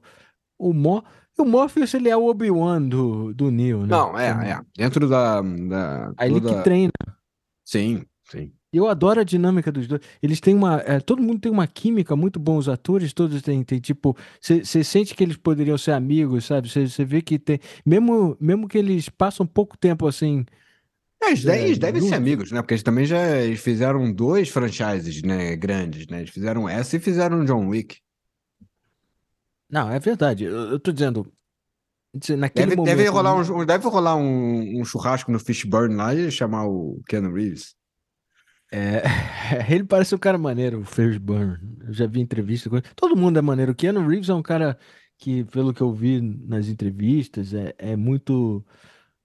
o 0.57 0.73
Mor, 0.73 1.03
o 1.41 1.45
Morpheus 1.45 1.93
ele 1.93 2.09
é 2.09 2.15
o 2.17 2.25
Obi-Wan 2.27 2.81
do, 2.81 3.33
do 3.33 3.49
Neo, 3.51 3.81
né? 3.81 3.87
Não, 3.87 4.17
é, 4.17 4.51
é. 4.51 4.59
Dentro 4.77 5.07
da, 5.07 5.41
da 5.41 6.13
Aí 6.17 6.29
ele 6.31 6.41
toda- 6.41 6.55
que 6.57 6.63
treina. 6.63 6.91
Sim, 7.65 8.03
sim. 8.29 8.51
Eu 8.71 8.87
adoro 8.87 9.19
a 9.19 9.23
dinâmica 9.23 9.71
dos 9.71 9.85
dois. 9.87 10.01
Eles 10.21 10.39
têm 10.39 10.55
uma. 10.55 10.81
é, 10.85 10.99
todo 10.99 11.21
mundo 11.21 11.39
tem 11.39 11.51
uma 11.51 11.67
química 11.67 12.15
muito 12.15 12.39
bom, 12.39 12.57
os 12.57 12.67
atores, 12.67 13.13
todos 13.13 13.39
têm, 13.43 13.63
têm 13.63 13.79
tipo. 13.79 14.17
Você 14.41 14.83
sente 14.83 15.13
que 15.13 15.23
eles 15.23 15.37
poderiam 15.37 15.77
ser 15.77 15.91
amigos, 15.91 16.45
sabe? 16.45 16.67
Você 16.67 17.05
vê 17.05 17.21
que 17.21 17.37
tem. 17.37 17.59
Mesmo, 17.85 18.35
mesmo 18.39 18.67
que 18.67 18.77
eles 18.77 19.09
passam 19.09 19.45
pouco 19.45 19.77
tempo 19.77 20.07
assim. 20.07 20.43
É, 21.21 21.27
eles, 21.27 21.43
devem- 21.43 21.61
É, 21.61 21.65
eles 21.65 21.77
devem 21.77 22.01
ser 22.01 22.15
amigos, 22.15 22.51
né? 22.51 22.61
Porque 22.61 22.73
eles 22.73 22.83
também 22.83 23.05
já 23.05 23.37
eles 23.37 23.61
fizeram 23.61 24.11
dois 24.11 24.49
franchises, 24.49 25.21
né, 25.21 25.55
grandes, 25.55 26.07
né? 26.07 26.21
Eles 26.21 26.31
fizeram 26.31 26.67
essa 26.67 26.97
e 26.97 26.99
fizeram 26.99 27.45
John 27.45 27.67
Wick. 27.67 27.97
Não, 29.73 29.89
é 29.89 29.97
verdade. 29.97 30.43
Eu, 30.43 30.73
eu 30.73 30.79
tô 30.79 30.91
dizendo. 30.91 31.25
Naquele 32.37 32.67
Deve, 32.67 32.75
momento. 32.75 32.95
deve 32.95 33.09
rolar, 33.09 33.35
um, 33.35 33.65
deve 33.65 33.87
rolar 33.87 34.15
um, 34.15 34.79
um 34.79 34.85
churrasco 34.85 35.31
no 35.31 35.39
Fishburne 35.39 35.95
lá 35.95 36.13
e 36.13 36.29
chamar 36.29 36.67
o 36.67 37.01
Keanu 37.07 37.33
Reeves. 37.33 37.75
É, 38.71 39.01
ele 39.67 39.83
parece 39.83 40.13
um 40.13 40.19
cara 40.19 40.37
maneiro, 40.37 40.81
o 40.81 40.85
Fishburne. 40.85 41.57
Eu 41.87 41.91
já 41.91 42.05
vi 42.05 42.21
entrevista 42.21 42.69
com 42.69 42.77
ele. 42.77 42.85
Todo 42.95 43.15
mundo 43.15 43.39
é 43.39 43.41
maneiro. 43.41 43.71
O 43.71 43.75
Keanu 43.75 44.07
Reeves 44.07 44.29
é 44.29 44.33
um 44.35 44.43
cara 44.43 44.77
que, 45.17 45.43
pelo 45.45 45.73
que 45.73 45.81
eu 45.81 45.91
vi 45.91 46.21
nas 46.21 46.67
entrevistas, 46.67 47.51
é, 47.51 47.73
é 47.79 47.95
muito. 47.95 48.63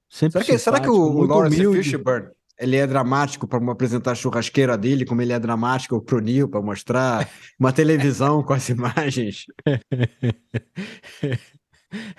Sempre 0.08 0.42
Será 0.42 0.44
que, 0.46 0.58
será 0.58 0.80
que 0.80 0.88
o, 0.88 0.94
o 0.94 1.26
Lawrence 1.26 1.56
humilde. 1.58 1.82
Fishburne 1.82 2.30
ele 2.58 2.76
é 2.76 2.86
dramático 2.86 3.46
para 3.46 3.58
apresentar 3.72 4.12
a 4.12 4.14
churrasqueira 4.14 4.76
dele, 4.76 5.04
como 5.04 5.22
ele 5.22 5.32
é 5.32 5.38
dramático 5.38 6.00
pro 6.02 6.20
Neil 6.20 6.48
para 6.48 6.60
mostrar 6.62 7.28
uma 7.58 7.72
televisão 7.72 8.42
com 8.42 8.52
as 8.52 8.68
imagens? 8.68 9.44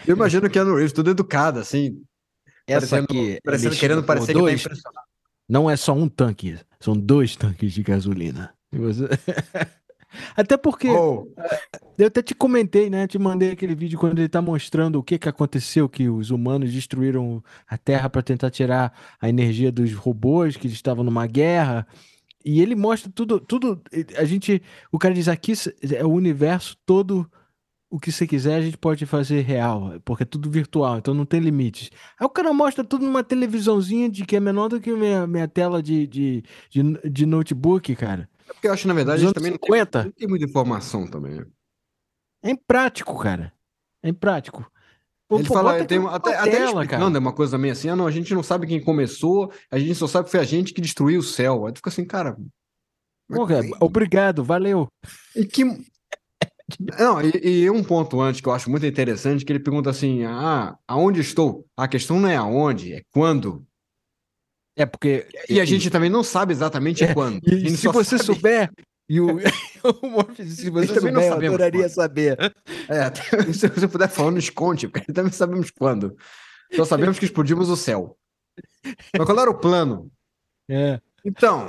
Eu 0.07 0.15
imagino 0.15 0.47
o 0.47 0.49
Keanu 0.49 0.75
Reeves 0.75 0.93
todo 0.93 1.09
educado, 1.11 1.59
assim, 1.59 2.01
Essa 2.67 2.87
parecendo- 2.97 3.03
aqui, 3.05 3.39
parecendo, 3.43 3.75
querendo 3.75 4.03
parecer 4.03 4.33
que 4.33 4.41
tá 4.43 4.51
impressionado. 4.51 5.07
não 5.47 5.69
é 5.69 5.75
só 5.77 5.93
um 5.93 6.07
tanque, 6.07 6.57
são 6.79 6.93
dois 6.95 7.35
tanques 7.35 7.73
de 7.73 7.83
gasolina. 7.83 8.53
E 8.71 8.77
você- 8.77 9.07
Até 10.35 10.57
porque 10.57 10.89
Oh, 10.89 11.27
eu 11.97 12.07
até 12.07 12.21
te 12.21 12.33
comentei, 12.33 12.89
né? 12.89 13.07
Te 13.07 13.19
mandei 13.19 13.51
aquele 13.51 13.75
vídeo 13.75 13.99
quando 13.99 14.19
ele 14.19 14.29
tá 14.29 14.41
mostrando 14.41 14.97
o 14.97 15.03
que 15.03 15.19
que 15.19 15.27
aconteceu, 15.27 15.89
que 15.89 16.07
os 16.09 16.31
humanos 16.31 16.71
destruíram 16.71 17.43
a 17.67 17.77
Terra 17.77 18.09
para 18.09 18.21
tentar 18.21 18.49
tirar 18.49 18.93
a 19.19 19.27
energia 19.27 19.71
dos 19.71 19.93
robôs 19.93 20.55
que 20.55 20.67
estavam 20.67 21.03
numa 21.03 21.27
guerra. 21.27 21.85
E 22.43 22.61
ele 22.61 22.75
mostra 22.75 23.11
tudo, 23.13 23.39
tudo. 23.39 23.81
A 24.17 24.23
gente, 24.23 24.61
o 24.91 24.97
cara 24.97 25.13
diz 25.13 25.27
aqui 25.27 25.53
é 25.93 26.05
o 26.05 26.09
universo 26.09 26.77
todo. 26.85 27.29
O 27.91 27.99
que 27.99 28.11
você 28.11 28.27
quiser 28.27 28.55
a 28.55 28.61
gente 28.61 28.77
pode 28.77 29.05
fazer 29.07 29.41
real, 29.41 29.99
porque 30.05 30.21
é 30.21 30.25
tudo 30.25 30.49
virtual, 30.49 30.99
então 30.99 31.11
não 31.11 31.25
tem 31.25 31.39
limites. 31.39 31.89
Aí 32.19 32.25
o 32.25 32.29
cara 32.29 32.53
mostra 32.53 32.83
tudo 32.83 33.03
numa 33.03 33.23
televisãozinha 33.23 34.07
de 34.07 34.25
que 34.25 34.35
é 34.35 34.39
menor 34.39 34.69
do 34.69 34.79
que 34.79 34.91
minha, 34.91 35.25
minha 35.25 35.47
tela 35.47 35.81
de, 35.81 36.05
de, 36.05 36.43
de, 36.69 37.09
de 37.09 37.25
notebook, 37.25 37.95
cara. 37.95 38.29
É 38.49 38.53
porque 38.53 38.67
eu 38.67 38.73
acho, 38.73 38.87
na 38.87 38.93
verdade, 38.93 39.19
eles 39.19 39.23
anos 39.25 39.33
também 39.33 39.51
não 39.51 39.57
tem, 39.57 39.67
50. 39.73 40.03
não 40.05 40.11
tem 40.11 40.27
muita 40.27 40.45
informação 40.45 41.07
também. 41.07 41.35
né? 41.35 41.45
É 42.43 42.49
imprático, 42.51 43.17
cara. 43.19 43.53
É 44.03 44.09
imprático. 44.09 44.69
Pô, 45.27 45.37
Ele 45.37 45.47
pô, 45.47 45.53
fala, 45.53 45.85
tem, 45.85 45.99
uma- 45.99 46.15
até, 46.15 46.35
até 46.35 46.47
ele 46.49 46.57
tela, 46.57 46.83
explicando, 46.83 47.17
é 47.17 47.19
uma 47.19 47.33
coisa 47.33 47.57
meio 47.57 47.71
assim, 47.73 47.89
ah, 47.89 47.95
não, 47.95 48.07
a 48.07 48.11
gente 48.11 48.33
não 48.33 48.41
sabe 48.41 48.65
quem 48.65 48.81
começou, 48.83 49.51
a 49.69 49.77
gente 49.77 49.93
só 49.93 50.07
sabe 50.07 50.25
que 50.25 50.31
foi 50.31 50.39
a 50.39 50.43
gente 50.43 50.73
que 50.73 50.81
destruiu 50.81 51.19
o 51.19 51.23
céu. 51.23 51.67
Aí 51.67 51.73
tu 51.73 51.77
fica 51.77 51.89
assim, 51.89 52.03
cara... 52.05 52.35
Pô, 53.31 53.45
cara, 53.45 53.63
obrigado, 53.79 54.43
valeu. 54.43 54.87
E 55.35 55.45
que... 55.45 55.63
Não, 56.99 57.19
e, 57.21 57.61
e 57.63 57.69
um 57.69 57.83
ponto 57.83 58.19
antes 58.21 58.41
que 58.41 58.47
eu 58.47 58.53
acho 58.53 58.69
muito 58.71 58.85
interessante, 58.85 59.43
que 59.45 59.51
ele 59.51 59.59
pergunta 59.59 59.89
assim, 59.89 60.23
ah, 60.23 60.75
aonde 60.87 61.19
estou? 61.19 61.65
A 61.77 61.87
questão 61.87 62.19
não 62.19 62.29
é 62.29 62.35
aonde, 62.35 62.93
é 62.93 63.01
quando. 63.11 63.65
É 64.79 64.85
porque. 64.85 65.27
E 65.49 65.59
a 65.59 65.65
gente 65.65 65.89
também 65.89 66.09
não 66.09 66.23
sabe 66.23 66.53
exatamente 66.53 67.03
É, 67.03 67.13
quando. 67.13 67.41
E 67.45 67.69
se 67.75 67.87
você 67.87 68.17
sabe- 68.17 68.23
souber. 68.23 68.71
E 69.09 69.19
o, 69.19 69.27
o 70.03 70.07
Morpheus, 70.07 70.53
se 70.53 70.69
você 70.69 70.93
também 70.93 71.11
não 71.11 71.21
souber, 71.21 71.23
eu 71.23 71.29
sabemos 71.33 71.55
adoraria 71.55 71.81
quando. 71.81 71.89
saber. 71.91 72.37
É, 72.87 73.13
se 73.53 73.67
você 73.67 73.87
puder 73.87 74.07
falar, 74.07 74.31
nos 74.31 74.49
conte, 74.49 74.87
porque 74.87 75.11
também 75.11 75.31
sabemos 75.33 75.69
quando. 75.71 76.15
Só 76.73 76.85
sabemos 76.85 77.19
que 77.19 77.25
explodimos 77.25 77.69
o 77.69 77.75
céu. 77.75 78.17
Mas 79.17 79.25
qual 79.25 79.39
era 79.39 79.49
o 79.49 79.57
plano? 79.59 80.11
É, 80.69 81.01
Então, 81.25 81.65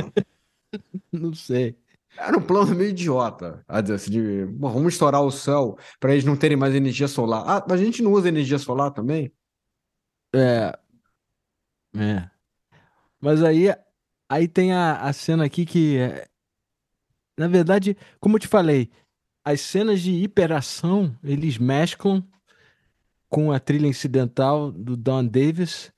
não 1.10 1.32
sei. 1.34 1.76
era 2.18 2.36
um 2.36 2.42
plano 2.42 2.74
meio 2.76 2.90
idiota. 2.90 3.64
assim, 3.66 4.10
de, 4.10 4.44
"Bom, 4.46 4.68
vamos 4.70 4.92
estourar 4.92 5.22
o 5.22 5.30
céu 5.30 5.76
para 5.98 6.12
eles 6.12 6.24
não 6.24 6.36
terem 6.36 6.56
mais 6.56 6.74
energia 6.74 7.08
solar. 7.08 7.42
Ah, 7.46 7.64
mas 7.68 7.80
a 7.80 7.84
gente 7.84 8.02
não 8.02 8.12
usa 8.12 8.28
energia 8.28 8.58
solar 8.58 8.90
também? 8.90 9.32
É. 10.34 10.78
É. 11.96 12.28
Mas 13.20 13.42
aí 13.42 13.68
Aí 14.30 14.46
tem 14.46 14.72
a, 14.72 15.00
a 15.00 15.12
cena 15.12 15.44
aqui 15.44 15.66
que, 15.66 15.98
é, 15.98 16.28
na 17.36 17.48
verdade, 17.48 17.96
como 18.20 18.36
eu 18.36 18.40
te 18.40 18.46
falei, 18.46 18.88
as 19.44 19.60
cenas 19.60 20.00
de 20.00 20.12
hiperação 20.12 21.18
eles 21.24 21.58
mesclam 21.58 22.24
com 23.28 23.50
a 23.50 23.58
trilha 23.58 23.88
incidental 23.88 24.70
do 24.70 24.96
Don 24.96 25.26
Davis 25.26 25.92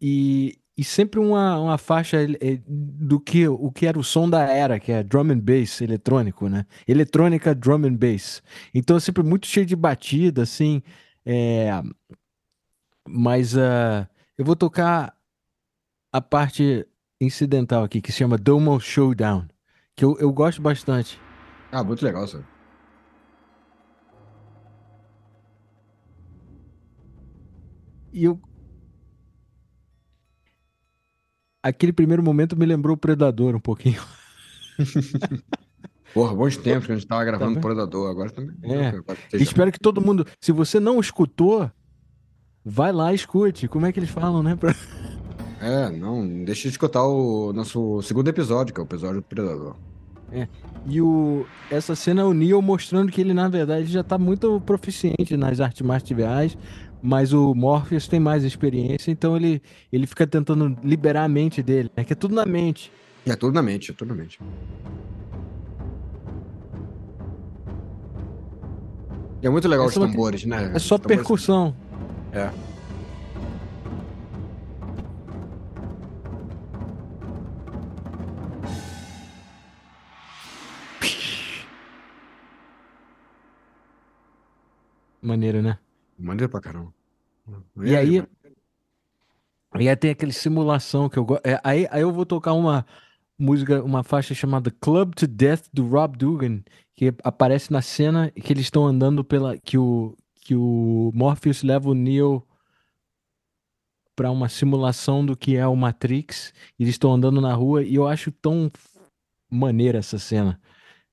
e, 0.00 0.58
e 0.74 0.82
sempre 0.82 1.20
uma, 1.20 1.60
uma 1.60 1.76
faixa 1.76 2.26
do 2.66 3.20
que 3.20 3.46
o 3.46 3.70
que 3.70 3.86
era 3.86 3.98
o 3.98 4.04
som 4.04 4.30
da 4.30 4.44
era, 4.44 4.80
que 4.80 4.90
é 4.90 5.02
drum 5.02 5.30
and 5.30 5.40
bass 5.40 5.82
eletrônico, 5.82 6.48
né? 6.48 6.64
Eletrônica 6.88 7.54
drum 7.54 7.84
and 7.84 7.96
bass. 7.96 8.42
Então 8.72 8.96
é 8.96 9.00
sempre 9.00 9.22
muito 9.22 9.46
cheio 9.46 9.66
de 9.66 9.76
batida, 9.76 10.42
assim. 10.42 10.82
É... 11.26 11.70
Mas 13.06 13.54
uh, 13.54 14.08
eu 14.38 14.44
vou 14.44 14.56
tocar 14.56 15.14
a 16.12 16.20
parte 16.20 16.86
incidental 17.20 17.84
aqui, 17.84 18.00
que 18.00 18.12
se 18.12 18.18
chama 18.18 18.36
Domo 18.36 18.78
Showdown, 18.78 19.46
que 19.96 20.04
eu, 20.04 20.18
eu 20.18 20.32
gosto 20.32 20.60
bastante. 20.60 21.18
Ah, 21.70 21.82
muito 21.82 22.04
legal, 22.04 22.26
senhor. 22.28 22.44
E 28.12 28.24
eu. 28.24 28.38
Aquele 31.62 31.92
primeiro 31.92 32.22
momento 32.22 32.56
me 32.56 32.66
lembrou 32.66 32.94
o 32.94 32.98
Predador 32.98 33.54
um 33.54 33.60
pouquinho. 33.60 34.02
Porra, 36.12 36.34
bons 36.34 36.58
tempos 36.58 36.84
que 36.84 36.92
a 36.92 36.94
gente 36.94 37.06
tava 37.06 37.24
gravando 37.24 37.54
tá 37.54 37.60
Predador, 37.60 38.10
agora 38.10 38.28
também. 38.28 38.54
É. 38.64 38.88
Agora 38.88 39.18
Espero 39.32 39.72
que 39.72 39.78
todo 39.78 40.00
mundo. 40.00 40.26
Se 40.40 40.52
você 40.52 40.78
não 40.78 41.00
escutou, 41.00 41.70
vai 42.62 42.92
lá 42.92 43.12
e 43.12 43.14
escute. 43.14 43.66
Como 43.66 43.86
é 43.86 43.92
que 43.92 43.98
eles 43.98 44.10
falam, 44.10 44.42
né? 44.42 44.56
Pra... 44.56 44.74
É, 45.62 45.88
não, 45.90 46.26
deixa 46.44 46.62
de 46.62 46.70
escutar 46.70 47.04
o 47.04 47.52
nosso 47.52 48.02
segundo 48.02 48.26
episódio, 48.26 48.74
que 48.74 48.80
é 48.80 48.82
o 48.82 48.84
episódio 48.84 49.20
do 49.20 49.22
Predador. 49.22 49.76
É. 50.32 50.48
E 50.88 51.00
o, 51.00 51.46
essa 51.70 51.94
cena 51.94 52.22
é 52.22 52.24
o 52.24 52.34
Neo 52.34 52.60
mostrando 52.60 53.12
que 53.12 53.20
ele, 53.20 53.32
na 53.32 53.48
verdade, 53.48 53.86
já 53.86 54.02
tá 54.02 54.18
muito 54.18 54.60
proficiente 54.62 55.36
nas 55.36 55.60
artes 55.60 55.82
marciais, 55.82 56.58
mas 57.00 57.32
o 57.32 57.54
Morpheus 57.54 58.08
tem 58.08 58.18
mais 58.18 58.42
experiência, 58.42 59.12
então 59.12 59.36
ele, 59.36 59.62
ele 59.92 60.04
fica 60.04 60.26
tentando 60.26 60.76
liberar 60.82 61.22
a 61.22 61.28
mente 61.28 61.62
dele, 61.62 61.88
né? 61.96 62.02
Que 62.02 62.12
é 62.12 62.16
tudo 62.16 62.34
na 62.34 62.44
mente. 62.44 62.90
É 63.24 63.36
tudo 63.36 63.54
na 63.54 63.62
mente, 63.62 63.92
é 63.92 63.94
tudo 63.94 64.08
na 64.08 64.20
mente. 64.20 64.40
E 69.40 69.46
é 69.46 69.50
muito 69.50 69.68
legal 69.68 69.86
é 69.86 69.88
os 69.88 69.94
tambores, 69.94 70.44
né? 70.44 70.72
É 70.74 70.78
só 70.80 70.98
tambores... 70.98 71.18
percussão. 71.18 71.72
É. 72.32 72.50
Maneiro, 85.22 85.62
né? 85.62 85.78
Maneiro 86.18 86.50
pra 86.50 86.60
caramba. 86.60 86.92
E, 87.80 87.94
aí. 87.94 88.16
Mano. 88.16 88.28
E 89.78 89.88
aí 89.88 89.96
tem 89.96 90.10
aquele 90.10 90.32
simulação 90.32 91.08
que 91.08 91.18
eu 91.18 91.24
gosto. 91.24 91.46
É, 91.46 91.60
aí, 91.62 91.86
aí 91.90 92.02
eu 92.02 92.12
vou 92.12 92.26
tocar 92.26 92.52
uma 92.52 92.84
música, 93.38 93.82
uma 93.82 94.02
faixa 94.02 94.34
chamada 94.34 94.70
Club 94.70 95.14
to 95.14 95.26
Death 95.26 95.66
do 95.72 95.86
Rob 95.86 96.16
Dugan, 96.16 96.62
que 96.94 97.14
aparece 97.22 97.72
na 97.72 97.80
cena 97.80 98.30
que 98.30 98.52
eles 98.52 98.64
estão 98.64 98.84
andando 98.86 99.24
pela. 99.24 99.56
que 99.56 99.78
o, 99.78 100.16
que 100.34 100.56
o 100.56 101.10
Morpheus 101.14 101.62
leva 101.62 101.88
o 101.88 101.94
Neo 101.94 102.44
para 104.14 104.30
uma 104.30 104.48
simulação 104.48 105.24
do 105.24 105.36
que 105.36 105.56
é 105.56 105.66
o 105.66 105.76
Matrix. 105.76 106.52
E 106.78 106.82
eles 106.82 106.94
estão 106.94 107.12
andando 107.12 107.40
na 107.40 107.54
rua 107.54 107.82
e 107.82 107.94
eu 107.94 108.06
acho 108.06 108.30
tão 108.32 108.70
maneira 109.50 109.98
essa 109.98 110.18
cena. 110.18 110.60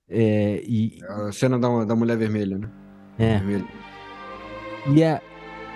É, 0.08 0.64
e... 0.66 1.00
A 1.04 1.32
cena 1.32 1.60
da, 1.60 1.86
da 1.86 1.96
mulher 1.96 2.18
vermelha, 2.18 2.58
né? 2.58 2.70
É. 3.18 3.38
Vermelha. 3.38 3.89
E 4.88 5.04
é, 5.04 5.22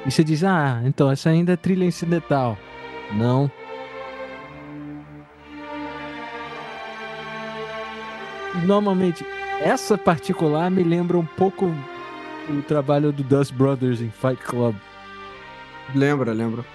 e 0.06 0.12
você 0.12 0.24
diz, 0.24 0.44
ah, 0.44 0.82
então 0.86 1.10
essa 1.10 1.30
ainda 1.30 1.54
é 1.54 1.56
trilha 1.56 1.86
incidental. 1.86 2.58
Não. 3.14 3.50
Normalmente, 8.66 9.26
essa 9.62 9.98
particular 9.98 10.70
me 10.70 10.84
lembra 10.84 11.18
um 11.18 11.26
pouco 11.26 11.72
o 12.50 12.62
trabalho 12.64 13.12
do 13.12 13.24
Dust 13.24 13.54
Brothers 13.54 14.02
em 14.02 14.10
Fight 14.10 14.42
Club. 14.44 14.76
Lembra, 15.96 16.34
lembra. 16.34 16.66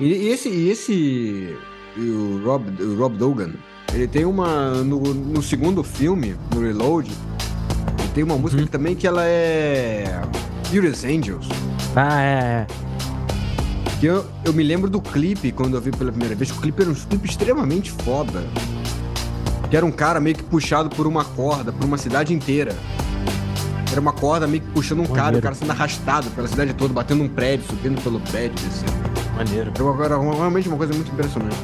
E, 0.00 0.06
e 0.06 0.28
esse, 0.28 0.48
e 0.48 0.68
esse 0.68 1.56
o 1.96 2.42
Rob, 2.44 2.82
o 2.82 2.96
Rob 2.98 3.16
Dogan, 3.16 3.52
ele 3.94 4.06
tem 4.06 4.24
uma 4.24 4.82
no, 4.82 5.00
no 5.00 5.42
segundo 5.42 5.82
filme, 5.82 6.36
no 6.54 6.60
Reload, 6.60 7.10
ele 7.98 8.08
tem 8.12 8.24
uma 8.24 8.36
música 8.36 8.62
uhum. 8.62 8.68
também 8.68 8.94
que 8.94 9.06
ela 9.06 9.24
é 9.24 10.20
Furious 10.70 11.04
Angels. 11.04 11.48
Ah, 11.94 12.20
é, 12.20 12.34
é. 12.34 12.66
Que 14.00 14.06
eu, 14.06 14.26
eu 14.44 14.52
me 14.52 14.62
lembro 14.62 14.90
do 14.90 15.00
clipe 15.00 15.52
quando 15.52 15.74
eu 15.74 15.80
vi 15.80 15.90
pela 15.90 16.10
primeira 16.10 16.34
vez. 16.34 16.50
O 16.50 16.60
clipe 16.60 16.82
era 16.82 16.90
um 16.90 16.94
clipe 16.94 17.28
extremamente 17.28 17.90
foda. 17.90 18.44
Que 19.70 19.76
era 19.76 19.86
um 19.86 19.92
cara 19.92 20.20
meio 20.20 20.36
que 20.36 20.42
puxado 20.42 20.90
por 20.90 21.06
uma 21.06 21.24
corda, 21.24 21.72
por 21.72 21.84
uma 21.84 21.96
cidade 21.96 22.34
inteira. 22.34 22.76
Era 23.90 24.00
uma 24.00 24.12
corda 24.12 24.46
meio 24.46 24.62
que 24.62 24.70
puxando 24.72 24.98
um 24.98 25.02
Maneiro. 25.02 25.22
cara, 25.22 25.36
e 25.36 25.38
o 25.38 25.42
cara 25.42 25.54
sendo 25.54 25.70
arrastado 25.70 26.30
pela 26.30 26.48
cidade 26.48 26.74
toda, 26.74 26.92
batendo 26.92 27.22
um 27.22 27.28
prédio, 27.28 27.66
subindo 27.66 28.00
pelo 28.02 28.20
prédio, 28.20 28.56
descendo. 28.56 28.92
Maneiro. 29.36 29.72
Era, 30.04 30.18
realmente 30.18 30.68
uma 30.68 30.76
coisa 30.76 30.92
muito 30.92 31.10
impressionante. 31.12 31.56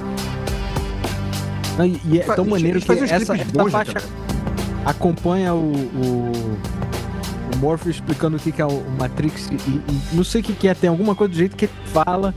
e, 1.84 2.14
e 2.14 2.20
é 2.20 2.22
tão 2.22 2.44
maneiro 2.44 2.80
que 2.80 2.92
essa, 2.92 3.34
essa 3.36 3.70
faixa 3.70 4.02
acompanha 4.84 5.54
o, 5.54 5.72
o 5.72 6.32
o 6.91 6.91
Morpheus 7.62 7.94
explicando 7.94 8.36
o 8.36 8.40
que, 8.40 8.60
é 8.60 8.66
o 8.66 8.82
Matrix 8.98 9.48
e, 9.48 9.54
e, 9.54 10.16
não 10.16 10.24
sei 10.24 10.40
o 10.40 10.44
que, 10.44 10.52
que 10.52 10.66
é, 10.66 10.74
tem 10.74 10.90
alguma 10.90 11.14
coisa 11.14 11.32
do 11.32 11.36
jeito 11.36 11.56
que 11.56 11.66
ele 11.66 11.72
fala. 11.86 12.34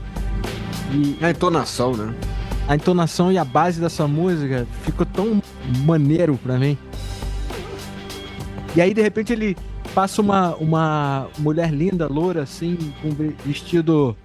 E 0.92 1.18
a 1.20 1.30
entonação, 1.30 1.96
né? 1.96 2.14
A 2.68 2.76
entonação 2.76 3.32
e 3.32 3.36
a 3.36 3.44
base 3.44 3.80
dessa 3.80 4.06
música 4.06 4.66
ficou 4.82 5.04
tão 5.04 5.42
maneiro 5.84 6.38
pra 6.40 6.56
mim. 6.58 6.78
E 8.76 8.80
aí, 8.80 8.94
de 8.94 9.02
repente, 9.02 9.32
ele 9.32 9.56
passa 9.92 10.22
uma, 10.22 10.54
uma 10.56 11.28
mulher 11.38 11.72
linda, 11.72 12.06
loura, 12.06 12.42
assim, 12.42 12.76
com 13.02 13.10
vestido 13.44 14.16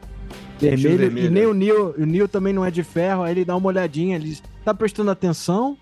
vermelho, 0.60 0.98
vermelho, 0.98 1.26
e 1.26 1.30
nem 1.30 1.46
o 1.48 1.54
Neil, 1.54 1.96
o 1.98 2.06
Neil 2.06 2.28
também 2.28 2.54
não 2.54 2.64
é 2.64 2.70
de 2.70 2.84
ferro, 2.84 3.24
aí 3.24 3.32
ele 3.32 3.46
dá 3.46 3.56
uma 3.56 3.68
olhadinha, 3.68 4.18
ele 4.18 4.26
diz, 4.26 4.44
tá 4.64 4.72
prestando 4.72 5.10
atenção? 5.10 5.76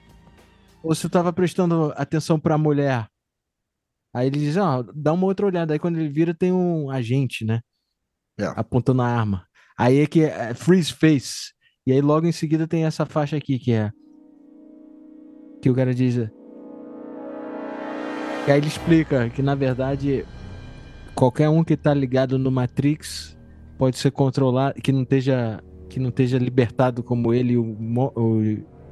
Ou 0.81 0.95
você 0.95 1.09
tava 1.09 1.33
prestando 1.33 1.91
atenção 1.97 2.39
pra 2.39 2.57
mulher? 2.57 3.07
Aí 4.13 4.27
ele 4.27 4.39
diz, 4.39 4.57
ó, 4.57 4.79
oh, 4.79 4.91
dá 4.95 5.13
uma 5.13 5.25
outra 5.25 5.45
olhada. 5.45 5.73
Aí 5.73 5.79
quando 5.79 5.97
ele 5.97 6.09
vira, 6.09 6.33
tem 6.33 6.51
um 6.51 6.89
agente, 6.89 7.45
né? 7.45 7.61
Yeah. 8.39 8.57
É. 8.57 8.61
Apontando 8.61 9.01
a 9.01 9.07
arma. 9.07 9.45
Aí 9.77 9.99
é 9.99 10.07
que 10.07 10.23
é 10.23 10.53
freeze 10.53 10.91
face. 10.91 11.53
E 11.85 11.91
aí 11.91 12.01
logo 12.01 12.25
em 12.25 12.31
seguida 12.31 12.67
tem 12.67 12.85
essa 12.85 13.05
faixa 13.05 13.37
aqui 13.37 13.59
que 13.59 13.71
é. 13.71 13.91
Que 15.61 15.69
o 15.69 15.75
cara 15.75 15.93
diz. 15.93 16.15
E 16.15 18.51
aí 18.51 18.57
ele 18.57 18.67
explica 18.67 19.29
que 19.29 19.41
na 19.41 19.55
verdade 19.55 20.25
qualquer 21.13 21.49
um 21.49 21.63
que 21.63 21.75
tá 21.75 21.93
ligado 21.93 22.39
no 22.39 22.49
Matrix 22.49 23.37
pode 23.77 23.97
ser 23.97 24.11
controlado, 24.11 24.81
que 24.81 24.91
não 24.91 25.03
esteja 25.03 25.61
que 25.89 25.99
não 25.99 26.09
esteja 26.09 26.37
libertado 26.37 27.03
como 27.03 27.33
ele 27.33 27.57
o, 27.57 27.75
o 28.15 28.41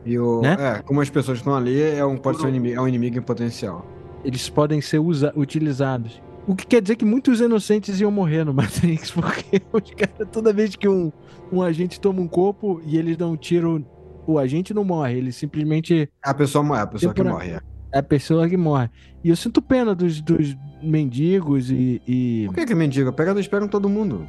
e 0.05 0.19
o 0.19 0.41
né? 0.41 0.57
é, 0.59 0.81
como 0.81 0.99
as 0.99 1.09
pessoas 1.09 1.37
estão 1.37 1.55
ali 1.55 1.81
é 1.81 2.03
um 2.03 2.17
pode 2.17 2.39
ser 2.39 2.47
um 2.47 2.49
inimigo, 2.49 2.75
é 2.75 2.81
um 2.81 2.87
inimigo 2.87 3.17
em 3.17 3.21
potencial 3.21 3.85
eles 4.23 4.49
podem 4.49 4.81
ser 4.81 4.99
usa 4.99 5.33
utilizados. 5.35 6.21
O 6.47 6.55
que 6.55 6.65
quer 6.65 6.81
dizer 6.81 6.95
que 6.95 7.03
muitos 7.03 7.41
inocentes 7.41 7.99
iam 7.99 8.09
morrer 8.09 8.45
no 8.45 8.53
Matrix, 8.53 9.11
porque 9.11 9.61
os 9.71 9.91
caras, 9.91 10.27
toda 10.31 10.53
vez 10.53 10.75
que 10.75 10.87
um, 10.87 11.11
um 11.51 11.61
agente 11.61 11.99
toma 11.99 12.21
um 12.21 12.27
corpo 12.27 12.81
e 12.85 12.97
eles 12.97 13.17
dão 13.17 13.33
um 13.33 13.37
tiro, 13.37 13.85
o 14.25 14.39
agente 14.39 14.73
não 14.73 14.85
morre, 14.85 15.17
ele 15.17 15.31
simplesmente. 15.33 16.09
É 16.25 16.29
a 16.29 16.33
pessoa 16.33 16.63
morre, 16.63 16.81
a 16.81 16.87
pessoa 16.87 17.13
que 17.13 17.23
morre. 17.23 17.51
É. 17.51 17.59
é 17.91 17.99
a 17.99 18.03
pessoa 18.03 18.47
que 18.47 18.55
morre. 18.55 18.89
E 19.23 19.29
eu 19.29 19.35
sinto 19.35 19.61
pena 19.61 19.93
dos, 19.93 20.21
dos 20.21 20.55
mendigos 20.81 21.69
e, 21.69 22.01
e. 22.07 22.43
Por 22.47 22.55
que, 22.55 22.65
que 22.65 22.73
é 22.73 22.75
mendigo? 22.75 23.11
Pega, 23.11 23.31
eles 23.31 23.47
pegam 23.47 23.67
todo 23.67 23.89
mundo. 23.89 24.25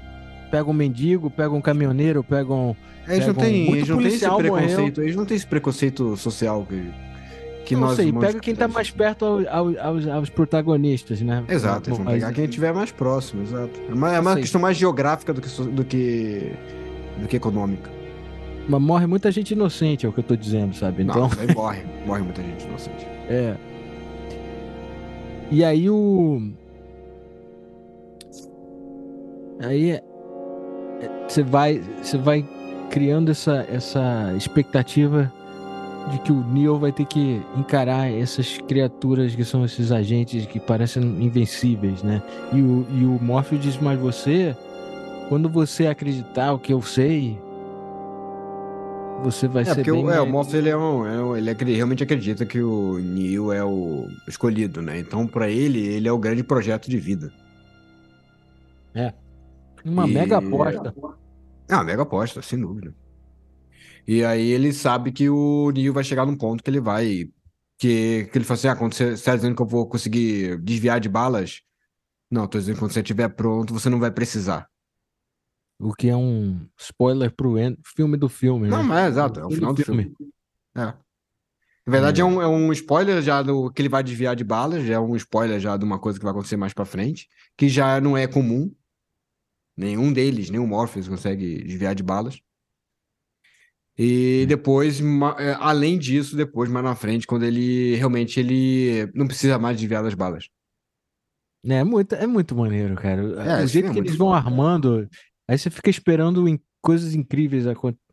Pega 0.50 0.68
um 0.68 0.72
mendigo, 0.72 1.30
pega 1.30 1.54
um 1.54 1.60
caminhoneiro, 1.60 2.24
pegam. 2.24 2.76
Eles 3.06 3.26
não 3.28 3.34
têm 3.34 3.70
eles 3.70 3.88
não 3.88 3.98
têm 3.98 4.06
esse 4.08 4.28
preconceito. 4.28 4.78
Morreu. 4.78 5.04
Eles 5.04 5.16
não 5.16 5.24
têm 5.24 5.36
esse 5.36 5.46
preconceito 5.46 6.16
social 6.16 6.66
que 6.68 6.90
que 7.68 7.74
não 7.74 7.82
nós 7.82 7.96
sei, 7.96 8.10
pega 8.10 8.40
quem 8.40 8.54
tá 8.54 8.66
mais 8.66 8.90
perto 8.90 9.26
ao, 9.26 9.38
ao, 9.46 9.78
aos, 9.78 10.06
aos, 10.06 10.30
protagonistas, 10.30 11.20
né? 11.20 11.44
Exato, 11.46 11.90
eles 11.90 11.98
vão 11.98 12.06
pegar 12.06 12.32
quem 12.32 12.44
estiver 12.44 12.72
mais 12.72 12.90
próximo, 12.90 13.42
exato. 13.42 13.78
É 13.86 13.92
uma, 13.92 14.14
é 14.14 14.20
uma 14.20 14.36
questão 14.36 14.58
mais 14.58 14.74
geográfica 14.78 15.34
do 15.34 15.42
que, 15.42 15.62
do 15.62 15.84
que, 15.84 16.52
do 17.20 17.28
que 17.28 17.36
econômica. 17.36 17.90
Mas 18.66 18.80
morre 18.80 19.06
muita 19.06 19.30
gente 19.30 19.50
inocente, 19.50 20.06
é 20.06 20.08
o 20.08 20.12
que 20.12 20.20
eu 20.20 20.24
tô 20.24 20.34
dizendo, 20.34 20.74
sabe? 20.74 21.02
Então... 21.02 21.28
Não, 21.46 21.54
morre, 21.54 21.82
morre 22.06 22.22
muita 22.22 22.42
gente 22.42 22.64
inocente. 22.64 23.06
É. 23.28 23.54
E 25.50 25.62
aí 25.62 25.90
o... 25.90 26.50
Aí 29.60 29.90
é, 29.90 30.02
você 31.28 31.42
vai, 31.42 31.82
você 32.02 32.16
vai 32.16 32.48
criando 32.88 33.30
essa, 33.30 33.66
essa 33.70 34.32
expectativa 34.36 35.30
de 36.06 36.18
que 36.20 36.32
o 36.32 36.42
Neo 36.44 36.78
vai 36.78 36.92
ter 36.92 37.04
que 37.04 37.46
encarar 37.56 38.10
essas 38.10 38.58
criaturas 38.58 39.34
que 39.34 39.44
são 39.44 39.64
esses 39.64 39.92
agentes 39.92 40.46
que 40.46 40.58
parecem 40.60 41.02
invencíveis, 41.22 42.02
né? 42.02 42.22
E 42.52 42.60
o, 42.62 42.86
e 42.90 43.04
o 43.04 43.18
Morpheus 43.22 43.60
diz, 43.60 43.76
mas 43.78 43.98
você, 43.98 44.56
quando 45.28 45.48
você 45.48 45.86
acreditar 45.86 46.52
o 46.52 46.58
que 46.58 46.72
eu 46.72 46.82
sei, 46.82 47.38
você 49.16 49.48
vai 49.48 49.64
É, 49.64 49.74
ser 49.74 49.74
porque 49.74 49.90
bem 49.90 50.04
o, 50.04 50.10
é, 50.10 50.20
o 50.20 50.26
Morpheus 50.26 50.54
ele, 50.54 50.68
é 50.70 50.76
um, 50.76 51.34
é 51.34 51.38
ele 51.38 51.50
acre- 51.50 51.74
realmente 51.74 52.02
acredita 52.02 52.46
que 52.46 52.60
o 52.62 52.98
Neo 52.98 53.52
é 53.52 53.64
o 53.64 54.14
escolhido, 54.26 54.80
né? 54.80 54.98
Então, 54.98 55.26
pra 55.26 55.50
ele, 55.50 55.80
ele 55.86 56.08
é 56.08 56.12
o 56.12 56.18
grande 56.18 56.42
projeto 56.44 56.88
de 56.88 56.98
vida. 56.98 57.32
uma 59.84 60.06
E- 60.06 60.06
mega 60.06 60.38
aposta. 60.38 60.94
É 61.68 61.74
uma 61.74 61.84
mega 61.84 62.02
aposta, 62.02 62.42
sem 62.42 62.60
dúvida. 62.60 62.94
E 64.08 64.24
aí 64.24 64.48
ele 64.50 64.72
sabe 64.72 65.12
que 65.12 65.28
o 65.28 65.70
Neo 65.70 65.92
vai 65.92 66.02
chegar 66.02 66.24
num 66.24 66.34
ponto 66.36 66.64
que 66.64 66.70
ele 66.70 66.80
vai. 66.80 67.28
Que, 67.78 68.24
que 68.32 68.38
ele 68.38 68.44
fala 68.44 68.58
assim: 68.58 68.68
ah, 68.68 68.74
quando 68.76 68.94
você 68.94 69.12
está 69.12 69.36
dizendo 69.36 69.54
que 69.54 69.60
eu 69.62 69.66
vou 69.66 69.86
conseguir 69.86 70.58
desviar 70.62 70.98
de 70.98 71.08
balas. 71.10 71.60
Não, 72.30 72.46
tô 72.46 72.58
dizendo 72.58 72.74
que 72.76 72.80
quando 72.80 72.92
você 72.92 73.00
estiver 73.00 73.28
pronto, 73.28 73.72
você 73.74 73.88
não 73.90 74.00
vai 74.00 74.10
precisar. 74.10 74.66
O 75.78 75.92
que 75.94 76.08
é 76.08 76.16
um 76.16 76.66
spoiler 76.78 77.30
pro 77.30 77.58
en- 77.58 77.76
filme 77.84 78.16
do 78.16 78.28
filme, 78.28 78.66
Não, 78.68 78.78
né? 78.78 78.82
mas 78.82 79.04
é 79.04 79.08
exato, 79.08 79.40
é 79.40 79.46
o 79.46 79.50
final 79.50 79.72
do 79.72 79.84
filme. 79.84 80.12
É. 80.76 80.80
Na 80.80 80.94
verdade, 81.86 82.20
É. 82.20 82.24
é. 82.24 82.26
um, 82.26 82.42
é 82.42 82.46
um 82.48 82.72
spoiler 82.72 83.22
já 83.22 83.42
do 83.42 83.70
que 83.70 83.80
ele 83.80 83.88
vai 83.88 84.02
desviar 84.02 84.34
de 84.34 84.42
balas, 84.44 84.84
já 84.84 84.94
é 84.94 84.98
um 84.98 85.14
spoiler 85.16 85.60
já 85.60 85.76
de 85.76 85.84
uma 85.84 85.98
coisa 85.98 86.18
que 86.18 86.24
vai 86.24 86.32
acontecer 86.32 86.56
mais 86.56 86.74
pra 86.74 86.84
frente, 86.84 87.28
que 87.56 87.68
já 87.68 88.00
não 88.00 88.16
é 88.16 88.26
comum. 88.26 88.74
Nenhum 89.76 90.12
deles, 90.12 90.50
nem 90.50 90.58
o 90.60 90.66
Morpheus 90.66 91.06
consegue 91.08 91.62
desviar 91.62 91.94
de 91.94 92.02
balas. 92.02 92.40
E 93.98 94.46
depois, 94.46 95.00
é, 95.38 95.56
além 95.58 95.98
disso, 95.98 96.36
depois, 96.36 96.70
mais 96.70 96.84
na 96.84 96.94
frente, 96.94 97.26
quando 97.26 97.44
ele 97.44 97.96
realmente 97.96 98.38
ele 98.38 99.10
não 99.14 99.26
precisa 99.26 99.58
mais 99.58 99.76
desviar 99.76 100.02
das 100.04 100.14
balas. 100.14 100.48
É 101.66 101.82
muito, 101.82 102.14
é 102.14 102.26
muito 102.26 102.54
maneiro, 102.54 102.94
cara. 102.94 103.20
É, 103.60 103.64
o 103.64 103.66
jeito 103.66 103.88
é 103.88 103.92
que 103.92 103.98
eles 103.98 104.16
vão 104.16 104.28
foda. 104.28 104.38
armando, 104.38 105.08
aí 105.48 105.58
você 105.58 105.68
fica 105.68 105.90
esperando 105.90 106.48
em 106.48 106.60
coisas 106.80 107.12
incríveis 107.14 107.64